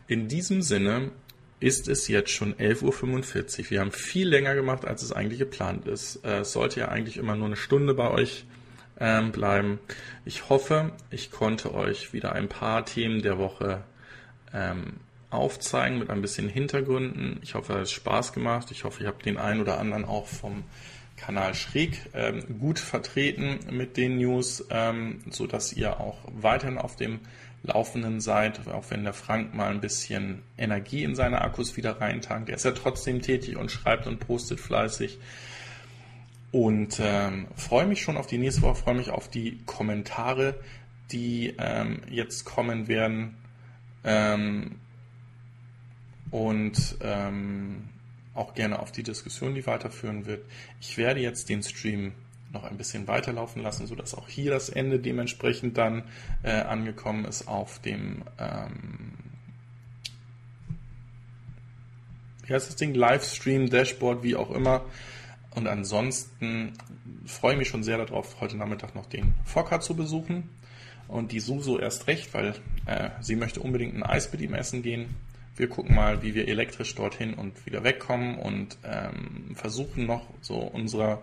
In 0.08 0.28
diesem 0.28 0.62
Sinne 0.62 1.12
ist 1.60 1.88
es 1.88 2.08
jetzt 2.08 2.32
schon 2.32 2.56
11.45 2.56 3.60
Uhr. 3.60 3.70
Wir 3.72 3.80
haben 3.82 3.92
viel 3.92 4.28
länger 4.28 4.56
gemacht, 4.56 4.86
als 4.86 5.04
es 5.04 5.12
eigentlich 5.12 5.40
geplant 5.40 5.88
ist. 5.88 6.24
Äh, 6.24 6.40
es 6.40 6.54
sollte 6.54 6.80
ja 6.80 6.88
eigentlich 6.88 7.18
immer 7.18 7.36
nur 7.36 7.48
eine 7.48 7.58
Stunde 7.58 7.94
bei 7.94 8.10
euch 8.10 8.46
ähm, 9.00 9.32
bleiben. 9.32 9.80
Ich 10.26 10.50
hoffe, 10.50 10.92
ich 11.12 11.32
konnte 11.32 11.74
euch 11.74 12.14
wieder 12.14 12.34
ein 12.34 12.48
paar 12.48 12.86
Themen 12.86 13.22
der 13.22 13.38
Woche 13.38 13.84
ähm, 14.54 14.94
aufzeigen 15.30 16.00
mit 16.00 16.10
ein 16.10 16.22
bisschen 16.22 16.50
Hintergründen. 16.50 17.40
Ich 17.42 17.56
hoffe, 17.56 17.74
es 17.74 17.80
hat 17.80 17.90
Spaß 17.90 18.34
gemacht. 18.34 18.72
Ich 18.72 18.84
hoffe, 18.84 19.04
ihr 19.04 19.10
habt 19.10 19.26
den 19.26 19.38
einen 19.38 19.62
oder 19.62 19.80
anderen 19.80 20.06
auch 20.06 20.28
vom 20.28 20.64
Kanal 21.20 21.54
Schräg 21.54 22.10
ähm, 22.14 22.60
gut 22.60 22.80
vertreten 22.80 23.60
mit 23.72 23.98
den 23.98 24.18
News, 24.18 24.66
ähm, 24.70 25.22
so 25.30 25.48
dass 25.48 25.74
ihr 25.74 26.00
auch 26.00 26.18
weiterhin 26.34 26.78
auf 26.78 26.96
dem 26.96 27.20
Laufenden 27.62 28.22
seid, 28.22 28.68
auch 28.68 28.86
wenn 28.90 29.04
der 29.04 29.14
Frank 29.14 29.54
mal 29.54 29.70
ein 29.70 29.82
bisschen 29.82 30.44
Energie 30.58 31.04
in 31.04 31.16
seine 31.16 31.41
Akkus 31.41 31.76
wieder 31.76 32.00
reintankt. 32.00 32.50
Er 32.50 32.56
ist 32.56 32.66
ja 32.66 32.72
trotzdem 32.72 33.22
tätig 33.22 33.58
und 33.58 33.70
schreibt 33.70 34.08
und 34.08 34.20
postet 34.20 34.60
fleißig. 34.60 35.20
Und 36.52 37.00
ähm, 37.02 37.48
freue 37.56 37.86
mich 37.86 38.02
schon 38.02 38.18
auf 38.18 38.28
die 38.28 38.38
nächste 38.38 38.62
Woche, 38.64 38.76
freue 38.76 38.96
mich 38.96 39.12
auf 39.12 39.30
die 39.30 39.60
Kommentare, 39.66 40.56
die 41.12 41.54
ähm, 41.58 42.02
jetzt 42.10 42.46
kommen 42.46 42.88
werden. 42.88 43.38
Ähm, 44.04 44.80
und 46.32 46.98
ähm, 47.02 47.90
auch 48.40 48.53
gerne 48.53 48.80
auf 48.80 48.91
die 48.91 49.03
Diskussion, 49.03 49.53
die 49.53 49.68
weiterführen 49.68 50.26
wird. 50.26 50.45
Ich 50.80 50.98
werde 50.98 51.20
jetzt 51.20 51.49
den 51.49 51.61
Stream 51.61 52.14
noch 52.52 52.64
ein 52.64 52.78
bisschen 52.78 53.07
weiterlaufen 53.07 53.61
lassen, 53.61 53.86
sodass 53.86 54.16
auch 54.16 54.28
hier 54.28 54.52
das 54.52 54.70
Ende 54.70 54.99
dementsprechend 54.99 55.78
dann 55.78 56.03
äh, 56.41 56.52
angekommen 56.52 57.26
ist 57.26 57.48
auf 57.48 57.80
dem 57.80 58.24
ähm, 58.40 59.14
wie 62.49 62.56
heißt 62.56 62.68
das 62.68 62.76
Ding? 62.76 62.95
Livestream, 62.95 63.70
Dashboard, 63.70 64.24
wie 64.24 64.36
auch 64.36 64.49
immer. 64.49 64.84
Und 65.52 65.68
ansonsten 65.68 66.74
freue 67.26 67.53
ich 67.53 67.60
mich 67.60 67.68
schon 67.68 67.84
sehr 67.84 68.03
darauf, 68.03 68.41
heute 68.41 68.57
Nachmittag 68.57 68.95
noch 68.95 69.06
den 69.06 69.36
Fokker 69.45 69.80
zu 69.82 69.95
besuchen. 69.95 70.49
Und 71.07 71.32
die 71.32 71.40
Suso 71.40 71.78
erst 71.78 72.07
recht, 72.07 72.34
weil 72.34 72.56
äh, 72.86 73.10
sie 73.20 73.36
möchte 73.36 73.60
unbedingt 73.60 73.95
ein 73.95 74.03
Eis 74.03 74.32
mit 74.32 74.41
ihm 74.41 74.56
essen 74.56 74.82
gehen. 74.82 75.16
Wir 75.60 75.68
gucken 75.68 75.94
mal, 75.94 76.22
wie 76.23 76.36
wir 76.36 76.48
elektrisch 76.48 76.95
dorthin 76.95 77.34
und 77.34 77.65
wieder 77.65 77.84
wegkommen 77.84 78.38
und 78.38 78.77
ähm, 78.86 79.56
versuchen 79.56 80.06
noch 80.06 80.26
so 80.40 80.56
unserer 80.56 81.22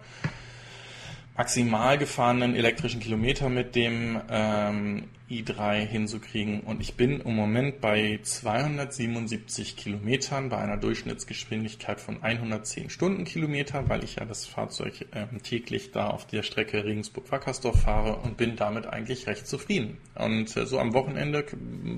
maximal 1.38 1.96
gefahrenen 1.96 2.54
elektrischen 2.54 3.00
Kilometer 3.00 3.48
mit 3.48 3.74
dem 3.74 4.20
ähm, 4.28 5.04
i3 5.28 5.85
hinzukriegen. 5.85 6.61
Und 6.61 6.81
ich 6.81 6.94
bin 6.94 7.20
im 7.20 7.35
Moment 7.35 7.81
bei 7.81 8.20
277 8.23 9.77
Kilometern 9.77 10.48
bei 10.48 10.59
einer 10.59 10.77
Durchschnittsgeschwindigkeit 10.77 12.01
von 12.01 12.23
110 12.23 12.90
Stundenkilometer, 12.90 13.89
weil 13.89 14.05
ich 14.05 14.16
ja 14.16 14.24
das 14.24 14.47
Fahrzeug 14.47 15.07
ähm, 15.12 15.43
täglich 15.43 15.90
da 15.90 16.09
auf 16.09 16.27
der 16.27 16.44
Strecke 16.44 16.85
Regensburg-Wackersdorf 16.85 17.82
fahre 17.82 18.16
und 18.19 18.36
bin 18.36 18.55
damit 18.55 18.86
eigentlich 18.86 19.27
recht 19.27 19.48
zufrieden. 19.48 19.98
Und 20.15 20.57
äh, 20.57 20.65
so 20.65 20.78
am 20.78 20.94
Wochenende 20.94 21.44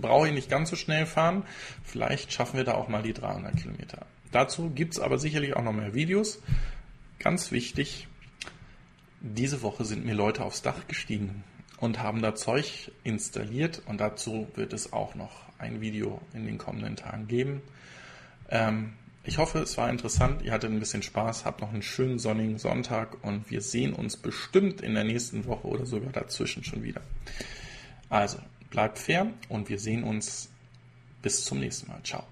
brauche 0.00 0.28
ich 0.28 0.34
nicht 0.34 0.48
ganz 0.48 0.70
so 0.70 0.76
schnell 0.76 1.04
fahren. 1.04 1.42
Vielleicht 1.84 2.32
schaffen 2.32 2.56
wir 2.56 2.64
da 2.64 2.74
auch 2.74 2.88
mal 2.88 3.02
die 3.02 3.12
300 3.12 3.56
Kilometer. 3.56 4.06
Dazu 4.32 4.70
gibt's 4.70 4.98
aber 4.98 5.18
sicherlich 5.18 5.54
auch 5.54 5.62
noch 5.62 5.72
mehr 5.72 5.94
Videos. 5.94 6.42
Ganz 7.18 7.52
wichtig, 7.52 8.08
diese 9.20 9.60
Woche 9.60 9.84
sind 9.84 10.06
mir 10.06 10.14
Leute 10.14 10.44
aufs 10.44 10.62
Dach 10.62 10.86
gestiegen 10.86 11.44
und 11.80 12.02
haben 12.02 12.22
da 12.22 12.34
Zeug 12.34 12.92
installiert 13.04 13.82
und 13.86 14.00
dazu 14.00 14.48
wird 14.54 14.72
es 14.72 14.92
auch 14.92 15.14
noch 15.14 15.42
ein 15.58 15.80
Video 15.80 16.20
in 16.34 16.46
den 16.46 16.58
kommenden 16.58 16.96
Tagen 16.96 17.28
geben. 17.28 17.62
Ähm, 18.48 18.94
ich 19.24 19.38
hoffe, 19.38 19.58
es 19.58 19.76
war 19.76 19.90
interessant, 19.90 20.42
ihr 20.42 20.52
hattet 20.52 20.70
ein 20.70 20.80
bisschen 20.80 21.02
Spaß, 21.02 21.44
habt 21.44 21.60
noch 21.60 21.72
einen 21.72 21.82
schönen 21.82 22.18
sonnigen 22.18 22.58
Sonntag 22.58 23.22
und 23.22 23.50
wir 23.50 23.60
sehen 23.60 23.92
uns 23.92 24.16
bestimmt 24.16 24.80
in 24.80 24.94
der 24.94 25.04
nächsten 25.04 25.44
Woche 25.44 25.66
oder 25.66 25.84
sogar 25.84 26.12
dazwischen 26.12 26.64
schon 26.64 26.82
wieder. 26.82 27.02
Also, 28.08 28.38
bleibt 28.70 28.98
fair 28.98 29.26
und 29.48 29.68
wir 29.68 29.78
sehen 29.78 30.02
uns 30.02 30.48
bis 31.20 31.44
zum 31.44 31.60
nächsten 31.60 31.88
Mal. 31.88 32.00
Ciao. 32.04 32.24